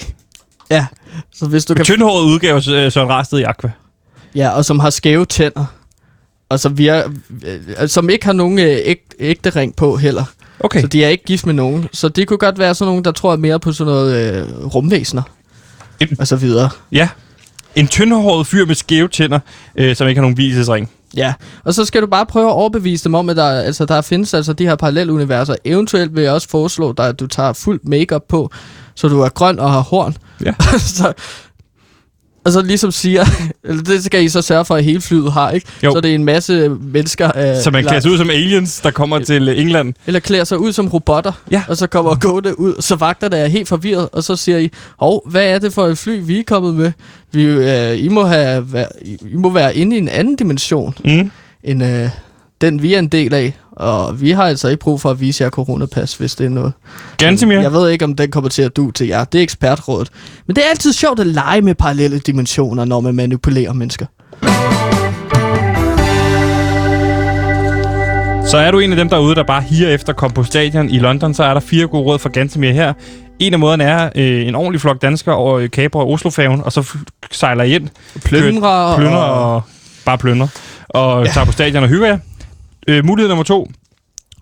Ja, 0.71 0.85
så 1.33 1.45
hvis 1.45 1.65
du 1.65 1.73
kan... 1.73 1.85
Tyndhåret 1.85 2.23
udgave 2.25 2.57
øh, 2.57 2.91
Søren 2.91 3.09
Rasted 3.09 3.39
i 3.39 3.43
Aqua. 3.43 3.71
Ja, 4.35 4.49
og 4.49 4.65
som 4.65 4.79
har 4.79 4.89
skæve 4.89 5.25
tænder. 5.25 5.65
Og 6.49 6.59
som, 6.59 6.77
vi 6.77 6.87
er, 6.87 7.03
øh, 7.81 7.87
som 7.89 8.09
ikke 8.09 8.25
har 8.25 8.33
nogen 8.33 8.59
øh, 8.59 8.65
æg, 8.65 9.01
ægte 9.19 9.49
ring 9.49 9.75
på 9.75 9.95
heller. 9.97 10.23
Okay. 10.59 10.81
Så 10.81 10.87
de 10.87 11.03
er 11.03 11.09
ikke 11.09 11.23
gift 11.23 11.45
med 11.45 11.53
nogen. 11.53 11.87
Så 11.93 12.09
det 12.09 12.27
kunne 12.27 12.37
godt 12.37 12.59
være 12.59 12.75
sådan 12.75 12.89
nogen, 12.89 13.05
der 13.05 13.11
tror 13.11 13.35
mere 13.35 13.59
på 13.59 13.71
sådan 13.71 13.93
noget 13.93 14.33
øh, 14.35 14.65
rumvæsener. 14.65 15.21
En- 15.99 16.15
Og 16.19 16.27
så 16.27 16.35
videre. 16.35 16.69
Ja. 16.91 17.09
En 17.75 17.87
tyndhåret 17.87 18.47
fyr 18.47 18.65
med 18.65 18.75
skæve 18.75 19.07
tænder, 19.07 19.39
øh, 19.75 19.95
som 19.95 20.07
ikke 20.07 20.19
har 20.19 20.21
nogen 20.23 20.37
visesring. 20.37 20.91
Ja, 21.15 21.33
og 21.63 21.73
så 21.73 21.85
skal 21.85 22.01
du 22.01 22.07
bare 22.07 22.25
prøve 22.25 22.45
at 22.47 22.53
overbevise 22.53 23.03
dem 23.03 23.13
om, 23.13 23.29
at 23.29 23.35
der, 23.37 23.49
altså, 23.49 23.85
der 23.85 24.01
findes 24.01 24.33
altså 24.33 24.53
de 24.53 24.63
her 24.67 24.75
paralleluniverser. 24.75 25.55
Eventuelt 25.65 26.15
vil 26.15 26.23
jeg 26.23 26.31
også 26.33 26.49
foreslå 26.49 26.93
dig, 26.93 27.07
at 27.07 27.19
du 27.19 27.27
tager 27.27 27.53
fuld 27.53 27.79
makeup 27.83 28.23
på, 28.29 28.51
så 28.95 29.07
du 29.07 29.21
er 29.21 29.29
grøn 29.29 29.59
og 29.59 29.71
har 29.71 29.79
horn. 29.79 30.17
Ja. 30.45 30.53
så, 30.77 31.13
og 32.47 32.53
så 32.53 32.61
ligesom 32.61 32.91
siger, 32.91 33.25
eller 33.69 33.83
det 33.83 34.03
skal 34.03 34.23
I 34.23 34.29
så 34.29 34.41
sørge 34.41 34.65
for, 34.65 34.75
at 34.75 34.83
hele 34.83 35.01
flyet 35.01 35.31
har, 35.31 35.51
ikke? 35.51 35.67
Jo. 35.83 35.91
Så 35.93 36.01
det 36.01 36.11
er 36.11 36.15
en 36.15 36.23
masse 36.25 36.69
mennesker... 36.69 37.31
Øh, 37.55 37.61
Så 37.63 37.71
man 37.71 37.83
klæder 37.85 37.99
sig 37.99 38.11
ud 38.11 38.17
som 38.17 38.29
aliens, 38.29 38.79
der 38.81 38.91
kommer 38.91 39.19
til 39.19 39.59
England. 39.59 39.93
Eller 40.07 40.19
klæder 40.19 40.43
sig 40.43 40.59
ud 40.59 40.73
som 40.73 40.87
robotter, 40.87 41.31
Ja. 41.51 41.63
og 41.67 41.77
så 41.77 41.87
kommer 41.87 42.15
gående 42.15 42.59
ud, 42.59 42.75
så 42.81 42.95
vagterne 42.95 43.37
er 43.37 43.47
helt 43.47 43.67
forvirret, 43.67 44.09
og 44.11 44.23
så 44.23 44.35
siger 44.35 44.57
I, 44.57 44.71
hov, 44.99 45.29
hvad 45.29 45.45
er 45.45 45.59
det 45.59 45.73
for 45.73 45.85
et 45.87 45.97
fly, 45.97 46.19
vi 46.23 46.39
er 46.39 46.43
kommet 46.47 46.75
med? 46.75 46.91
Vi, 47.31 47.43
øh, 47.43 48.03
I, 48.03 48.07
må 48.07 48.23
have, 48.23 48.67
I 49.05 49.35
må 49.35 49.49
være 49.49 49.75
inde 49.75 49.95
i 49.95 49.99
en 49.99 50.09
anden 50.09 50.35
dimension, 50.35 50.95
Mm. 51.05 51.31
end 51.63 51.83
øh, 51.83 52.09
den 52.61 52.81
vi 52.81 52.93
er 52.93 52.99
en 52.99 53.07
del 53.07 53.33
af, 53.33 53.53
og 53.79 54.21
vi 54.21 54.31
har 54.31 54.43
altså 54.43 54.67
ikke 54.67 54.79
brug 54.79 55.01
for 55.01 55.09
at 55.09 55.19
vise 55.19 55.43
jer 55.43 55.49
coronapas, 55.49 56.15
hvis 56.15 56.35
det 56.35 56.45
er 56.45 56.49
noget. 56.49 56.73
Gansimir? 57.17 57.59
Jeg 57.59 57.73
ved 57.73 57.89
ikke, 57.89 58.05
om 58.05 58.15
den 58.15 58.31
kommer 58.31 58.49
til 58.49 58.61
at 58.61 58.75
du 58.75 58.91
til 58.91 59.07
jer. 59.07 59.23
Det 59.23 59.37
er 59.39 59.43
ekspertrådet. 59.43 60.09
Men 60.47 60.55
det 60.55 60.63
er 60.65 60.69
altid 60.69 60.93
sjovt 60.93 61.19
at 61.19 61.27
lege 61.27 61.61
med 61.61 61.75
parallelle 61.75 62.19
dimensioner, 62.19 62.85
når 62.85 62.99
man 62.99 63.15
manipulerer 63.15 63.73
mennesker. 63.73 64.05
Så 68.47 68.57
er 68.57 68.71
du 68.71 68.79
en 68.79 68.91
af 68.91 68.97
dem 68.97 69.09
derude, 69.09 69.35
der 69.35 69.43
bare 69.43 69.61
higer 69.61 69.89
efter 69.89 70.13
komme 70.13 70.33
på 70.33 70.43
stadion 70.43 70.89
i 70.89 70.99
London, 70.99 71.33
så 71.33 71.43
er 71.43 71.53
der 71.53 71.59
fire 71.61 71.87
gode 71.87 72.03
råd 72.03 72.19
for 72.19 72.29
Gantemir 72.29 72.71
her. 72.71 72.93
En 73.39 73.53
af 73.53 73.59
måderne 73.59 73.83
er 73.83 74.09
øh, 74.15 74.47
en 74.47 74.55
ordentlig 74.55 74.81
flok 74.81 75.01
danskere 75.01 75.35
over 75.35 75.67
øh, 75.77 75.89
og 75.93 76.11
Oslofærgen, 76.11 76.61
og 76.63 76.71
så 76.71 76.89
sejler 77.31 77.63
I 77.63 77.75
ind. 77.75 77.87
Plyndrer 78.25 78.95
Plønder 78.97 79.17
og- 79.17 79.55
og... 79.55 79.61
Bare 80.05 80.17
plønder. 80.17 80.47
Og 80.89 81.25
ja. 81.25 81.31
tager 81.31 81.45
på 81.45 81.51
stadion 81.51 81.83
og 81.83 81.89
hygger 81.89 82.07
jer. 82.07 82.17
Øh, 82.87 83.05
mulighed 83.05 83.27
nummer 83.27 83.43
to. 83.43 83.71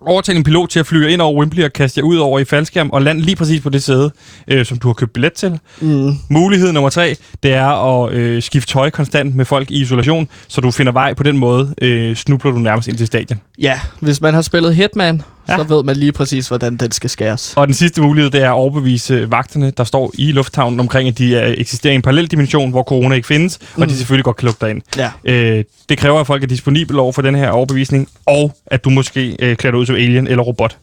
Overtale 0.00 0.38
en 0.38 0.44
pilot 0.44 0.68
til 0.68 0.80
at 0.80 0.86
flyve 0.86 1.10
ind 1.10 1.20
over 1.20 1.38
Wembley 1.38 1.64
og 1.64 1.72
kaste 1.72 1.98
jer 1.98 2.04
ud 2.04 2.16
over 2.16 2.38
i 2.38 2.44
faldskærm 2.44 2.90
og 2.90 3.02
lande 3.02 3.22
lige 3.22 3.36
præcis 3.36 3.60
på 3.60 3.68
det 3.68 3.82
sæde, 3.82 4.10
øh, 4.48 4.66
som 4.66 4.78
du 4.78 4.88
har 4.88 4.94
købt 4.94 5.12
billet 5.12 5.32
til. 5.32 5.58
Mm. 5.80 6.12
Mulighed 6.30 6.72
nummer 6.72 6.90
tre, 6.90 7.16
det 7.42 7.52
er 7.52 7.66
at 7.66 8.12
øh, 8.12 8.42
skifte 8.42 8.72
tøj 8.72 8.90
konstant 8.90 9.34
med 9.34 9.44
folk 9.44 9.70
i 9.70 9.80
isolation, 9.80 10.28
så 10.48 10.60
du 10.60 10.70
finder 10.70 10.92
vej 10.92 11.14
på 11.14 11.22
den 11.22 11.38
måde, 11.38 11.74
øh, 11.82 12.16
snubler 12.16 12.52
du 12.52 12.58
nærmest 12.58 12.88
ind 12.88 12.96
til 12.96 13.06
stadion. 13.06 13.40
Ja, 13.58 13.80
hvis 14.00 14.20
man 14.20 14.34
har 14.34 14.42
spillet 14.42 14.74
Hitman, 14.74 15.22
Ja. 15.48 15.56
så 15.56 15.62
ved 15.62 15.84
man 15.84 15.96
lige 15.96 16.12
præcis, 16.12 16.48
hvordan 16.48 16.76
den 16.76 16.92
skal 16.92 17.10
skæres. 17.10 17.54
Og 17.56 17.66
den 17.66 17.74
sidste 17.74 18.02
mulighed, 18.02 18.30
det 18.30 18.42
er 18.42 18.48
at 18.48 18.54
overbevise 18.54 19.30
vagterne, 19.30 19.70
der 19.70 19.84
står 19.84 20.12
i 20.14 20.32
lufthavnen 20.32 20.80
omkring, 20.80 21.08
at 21.08 21.18
de 21.18 21.36
er, 21.36 21.54
eksisterer 21.58 21.92
i 21.92 21.94
en 21.94 22.02
parallel 22.02 22.26
dimension, 22.26 22.70
hvor 22.70 22.82
corona 22.82 23.14
ikke 23.14 23.28
findes, 23.28 23.58
mm. 23.76 23.82
og 23.82 23.88
de 23.88 23.96
selvfølgelig 23.96 24.24
godt 24.24 24.36
kan 24.36 24.46
lukke 24.46 24.60
dig 24.60 24.70
ind. 24.70 24.82
Ja. 24.96 25.10
Øh, 25.24 25.64
det 25.88 25.98
kræver, 25.98 26.20
at 26.20 26.26
folk 26.26 26.42
er 26.42 26.46
disponible 26.46 27.00
over 27.00 27.12
for 27.12 27.22
den 27.22 27.34
her 27.34 27.50
overbevisning, 27.50 28.08
og 28.26 28.56
at 28.66 28.84
du 28.84 28.90
måske 28.90 29.36
øh, 29.38 29.56
klæder 29.56 29.72
dig 29.72 29.80
ud 29.80 29.86
som 29.86 29.94
alien 29.94 30.26
eller 30.26 30.42
robot. 30.42 30.76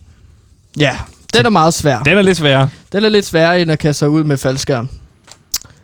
Ja, 0.80 0.98
den 1.34 1.46
er 1.46 1.50
meget 1.50 1.74
svær. 1.74 2.00
Den 2.00 2.18
er 2.18 2.22
lidt 2.22 2.38
sværere. 2.38 2.70
Den 2.92 3.06
er 3.06 3.10
lidt 3.10 3.26
sværere, 3.26 3.62
end 3.62 3.72
at 3.72 3.80
kaste 3.80 4.00
sig 4.00 4.10
ud 4.10 4.24
med 4.24 4.38
faldskærm. 4.38 4.90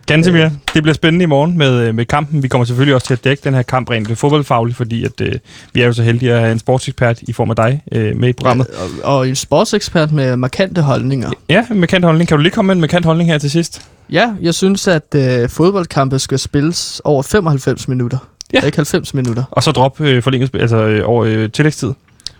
Ganske 0.10 0.32
mere. 0.32 0.52
Det 0.74 0.84
bliver 0.84 0.94
spændende 0.94 1.24
i 1.24 1.26
morgen 1.26 1.58
med, 1.58 1.88
øh, 1.88 1.96
med 1.96 2.06
kampen. 2.06 2.44
Vi 2.44 2.48
kommer 2.48 2.66
selvfølgelig 2.66 2.96
også 2.96 3.08
til 3.08 3.14
at 3.14 3.24
dække 3.24 3.44
den 3.44 3.54
her 3.54 3.62
kamp 3.62 3.90
rent 3.90 4.18
fodboldfagligt, 4.18 4.78
fordi 4.78 5.04
at, 5.04 5.22
øh, 5.22 5.34
vi 5.74 5.82
er 5.82 5.86
jo 5.86 5.94
så 5.94 6.04
heldige 6.04 6.34
at 6.34 6.40
have 6.40 6.52
en 6.52 6.60
sportsekspert 6.60 7.22
i 7.22 7.34
form 7.34 7.50
af 7.50 7.56
dig 7.56 7.82
øh, 7.92 8.18
med 8.18 8.30
i 8.30 8.34
programmet. 8.34 8.68
Og, 9.04 9.16
og 9.16 9.30
en 9.30 9.36
sportsekspert 9.36 10.12
med 10.12 10.36
markante 10.38 10.82
holdninger. 10.82 11.32
Ja, 11.50 11.66
med 11.70 11.88
kant 11.88 12.06
holdning. 12.06 12.28
Kan 12.28 12.38
du 12.38 12.42
lige 12.44 12.52
komme 12.52 12.68
med 12.68 12.76
en 12.76 12.82
markant 12.82 13.06
holdning 13.06 13.30
her 13.30 13.38
til 13.38 13.52
sidst? 13.52 13.82
Ja, 14.12 14.34
jeg 14.42 14.54
synes, 14.54 14.88
at 14.88 15.16
øh, 15.16 15.50
fodboldkampe 15.50 16.20
skal 16.20 16.40
spilles 16.40 17.02
over 17.04 17.24
95 17.24 17.88
minutter. 17.88 18.18
Ja. 18.54 18.62
Ikke 18.66 18.78
90 18.78 19.14
minutter. 19.14 19.44
Og 19.52 19.64
så 19.64 19.72
drop 19.72 20.02
øh, 20.02 20.24
forlænget, 20.24 20.56
altså 20.56 20.78
øh, 20.78 21.10
over 21.10 21.26
øh, 21.26 21.52
tillægstid. 21.52 21.94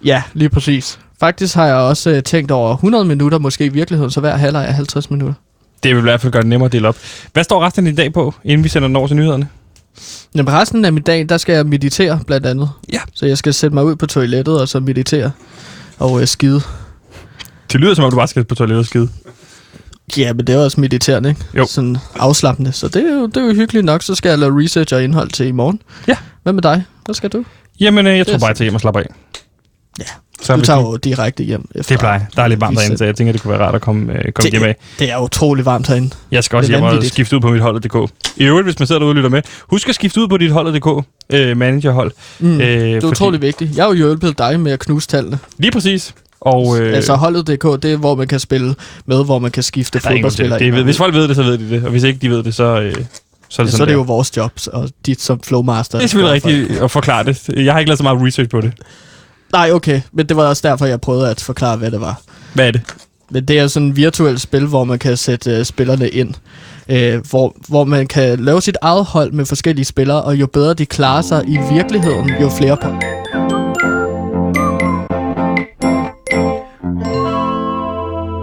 Ja, 0.06 0.24
lige 0.34 0.50
præcis. 0.50 1.00
Faktisk 1.20 1.56
har 1.56 1.66
jeg 1.66 1.76
også 1.76 2.10
øh, 2.10 2.24
tænkt 2.24 2.52
over 2.52 2.74
100 2.74 3.06
minutter, 3.06 3.38
måske 3.38 3.66
i 3.66 3.70
virkeligheden, 3.70 4.12
så 4.12 4.20
hver 4.20 4.36
halvleg 4.36 4.66
er 4.66 4.72
50 4.72 5.12
minutter. 5.12 5.34
Det 5.84 5.96
vil 5.96 6.00
i 6.00 6.02
hvert 6.02 6.22
fald 6.22 6.34
gøre 6.34 6.42
det 6.42 6.50
nemmere 6.50 6.66
at 6.66 6.72
dele 6.72 6.88
op. 6.88 6.98
Hvad 7.34 7.44
står 7.44 7.66
resten 7.66 7.88
af 7.88 7.92
din 7.92 7.96
dag 7.96 8.14
på, 8.14 8.34
inden 8.44 8.64
vi 8.64 8.70
sender 8.70 8.88
den 8.88 8.96
over 8.96 9.08
til 9.08 9.16
nyhederne? 9.16 9.48
Men 10.36 10.50
resten 10.50 10.86
af 10.86 10.94
min 10.94 11.04
dag, 11.04 11.30
der 11.30 11.38
skal 11.38 11.56
jeg 11.56 11.66
meditere 11.66 12.20
blandt 12.28 12.46
andet. 12.46 12.70
Ja. 12.94 13.00
Så 13.14 13.26
jeg 13.26 13.38
skal 13.38 13.54
sætte 13.54 13.74
mig 13.74 13.86
ud 13.86 13.96
på 13.96 14.06
toilettet 14.06 14.62
og 14.62 14.70
så 14.70 14.80
meditere 14.80 15.32
og 16.00 16.22
øh, 16.22 16.28
skide. 16.28 16.62
Det 17.72 17.80
lyder 17.80 17.94
som 17.94 18.06
om, 18.06 18.12
du 18.12 18.18
bare 18.18 18.28
skal 18.28 18.44
på 18.44 18.56
toilettet 18.56 18.80
og 18.80 18.86
skide. 18.86 19.10
Ja, 20.18 20.34
men 20.34 20.48
det 20.48 20.56
er 20.56 20.60
også 20.60 20.82
mediterende, 20.82 21.30
ikke? 21.30 21.42
Jo. 21.58 21.66
Sådan 21.66 21.98
afslappende. 22.16 22.72
Så 22.72 22.88
det 22.88 23.10
er, 23.10 23.14
jo, 23.14 23.26
det 23.26 23.38
er 23.38 23.42
jo 23.48 23.54
hyggeligt 23.54 23.86
nok. 23.86 24.04
Så 24.04 24.16
skal 24.16 24.30
jeg 24.30 24.40
lave 24.40 24.64
research 24.64 24.94
og 24.94 25.04
indhold 25.04 25.30
til 25.30 25.48
i 25.48 25.52
morgen. 25.52 25.82
Ja. 26.08 26.16
Hvad 26.44 26.54
med 26.54 26.62
dig? 26.62 26.86
Hvad 27.06 27.16
skal 27.16 27.30
du? 27.30 27.44
Jamen, 27.80 28.08
øh, 28.08 28.18
jeg 28.18 28.28
tror 28.28 28.38
bare, 28.38 28.48
jeg 28.48 28.56
tager 28.56 28.66
hjem 28.66 28.76
og 28.76 28.82
slapper 28.82 29.00
af. 29.02 29.06
Ja. 30.00 30.06
Så 30.42 30.56
Du 30.56 30.62
tager 30.62 30.80
jo 30.82 30.96
direkte 30.98 31.44
hjem. 31.44 31.70
Efter 31.76 31.94
Det 31.96 32.00
plejer. 32.00 32.20
Der 32.36 32.44
er 32.44 32.48
lidt 32.48 32.62
varmt 32.62 32.78
derinde, 32.78 32.98
så 32.98 33.06
jeg 33.06 33.16
tænker, 33.16 33.32
det 33.34 33.42
kunne 33.42 33.52
være 33.52 33.66
rart 33.66 33.76
at 33.76 33.82
komme, 33.82 34.14
øh, 34.14 34.32
komme 34.32 34.52
hjem 34.52 34.64
af. 34.64 34.76
Det 35.00 35.12
er 35.12 35.18
utrolig 35.18 35.66
varmt 35.66 35.88
herinde. 35.88 36.10
Jeg 36.32 36.44
skal 36.44 36.58
også 36.58 36.72
Det 36.72 36.80
hjem 36.82 36.98
og 36.98 37.04
skifte 37.04 37.36
ud 37.36 37.42
på 37.42 37.50
mit 37.50 37.62
holdet.dk. 37.62 38.12
I 38.38 38.44
øvrigt, 38.44 38.66
hvis 38.66 38.80
man 38.80 38.88
sidder 38.88 39.00
derude 39.00 39.12
og 39.12 39.16
lytter 39.16 39.30
med, 39.30 39.42
husk 39.70 39.90
at 39.90 39.96
skifte 39.96 40.22
ud 40.22 40.28
på 40.28 40.38
dit 40.38 40.52
holdet.dk 40.52 41.06
øh, 41.30 41.58
managerhold. 41.58 42.12
Mm. 42.40 42.54
Øh, 42.54 42.60
Det 42.68 42.92
er 42.96 43.02
fordi- 43.02 43.06
utrolig 43.12 43.42
vigtigt. 43.42 43.76
Jeg 43.78 43.84
har 43.84 43.90
jo 43.90 43.96
hjulpet 43.96 44.38
dig 44.38 44.60
med 44.60 44.72
at 44.72 44.80
knuse 44.80 45.08
tallene. 45.08 45.40
Lige 45.58 45.72
præcis. 45.72 46.14
Og, 46.42 46.80
øh, 46.80 46.96
altså 46.96 47.16
holdet.dk, 47.16 47.84
det 47.84 47.94
er, 47.94 47.98
hvor 47.98 48.16
man 48.16 48.28
kan 48.28 48.40
spille 48.40 48.76
med, 49.06 49.26
hvor 49.26 49.40
man 49.40 49.52
kan 49.52 49.64
skifte 49.64 49.98
er 49.98 50.02
det. 50.02 50.12
fodboldspillere. 50.12 50.60
det 50.60 50.72
ved, 50.72 50.80
og 50.80 50.86
hvis 50.86 50.98
folk 50.98 51.14
ved 51.14 51.28
det, 51.28 51.36
så 51.36 51.44
ved 51.44 51.58
de 51.58 51.70
det. 51.70 51.84
Og 51.84 51.92
hvis 51.92 52.04
ikke 52.04 52.20
de 52.20 52.30
ved 52.30 52.44
det, 52.44 52.56
så, 52.56 52.64
øh, 52.64 52.94
så 53.50 53.62
er 53.62 53.66
det 53.66 53.72
ja, 53.72 53.78
så 53.78 53.84
er 53.84 53.88
det 53.88 53.94
jo 53.94 54.02
vores 54.02 54.38
job, 54.38 54.52
og 54.74 54.90
dit 55.06 55.22
som 55.22 55.40
flowmaster. 55.44 55.98
Det 55.98 56.04
er 56.06 56.08
selvfølgelig 56.08 56.34
rigtigt 56.50 56.82
at 56.82 56.92
forklare 56.92 57.24
det. 57.24 57.50
Jeg 57.66 57.74
har 57.74 57.80
ikke 57.80 57.90
lavet 57.90 57.98
så 57.98 58.04
meget 58.04 58.22
research 58.28 58.50
på 58.50 58.62
det. 58.62 58.72
Nej, 59.54 59.72
okay, 59.72 60.02
men 60.12 60.26
det 60.26 60.38
var 60.38 60.44
også 60.44 60.68
derfor, 60.68 60.86
jeg 60.86 61.02
prøvede 61.02 61.30
at 61.30 61.42
forklare, 61.42 61.78
hvad 61.78 61.92
det 61.92 62.02
var. 62.02 62.22
Hvad 62.54 62.68
er 62.68 62.72
det? 62.72 62.82
Men 63.32 63.46
det 63.46 63.60
er 63.60 63.68
sådan 63.68 63.90
et 63.90 63.96
virtuelt 63.96 64.42
spil, 64.42 64.66
hvor 64.66 64.84
man 64.84 65.00
kan 65.00 65.18
sætte 65.18 65.60
uh, 65.60 65.64
spillerne 65.66 66.10
ind. 66.10 66.34
Uh, 66.90 67.30
hvor, 67.30 67.56
hvor 67.68 67.84
man 67.84 68.08
kan 68.08 68.40
lave 68.40 68.62
sit 68.62 68.78
eget 68.82 69.06
hold 69.06 69.32
med 69.32 69.46
forskellige 69.46 69.86
spillere, 69.86 70.22
og 70.22 70.36
jo 70.36 70.48
bedre 70.48 70.74
de 70.74 70.86
klarer 70.86 71.22
sig 71.22 71.44
i 71.48 71.58
virkeligheden, 71.72 72.32
jo 72.42 72.50
flere, 72.50 72.78
po- 72.84 73.19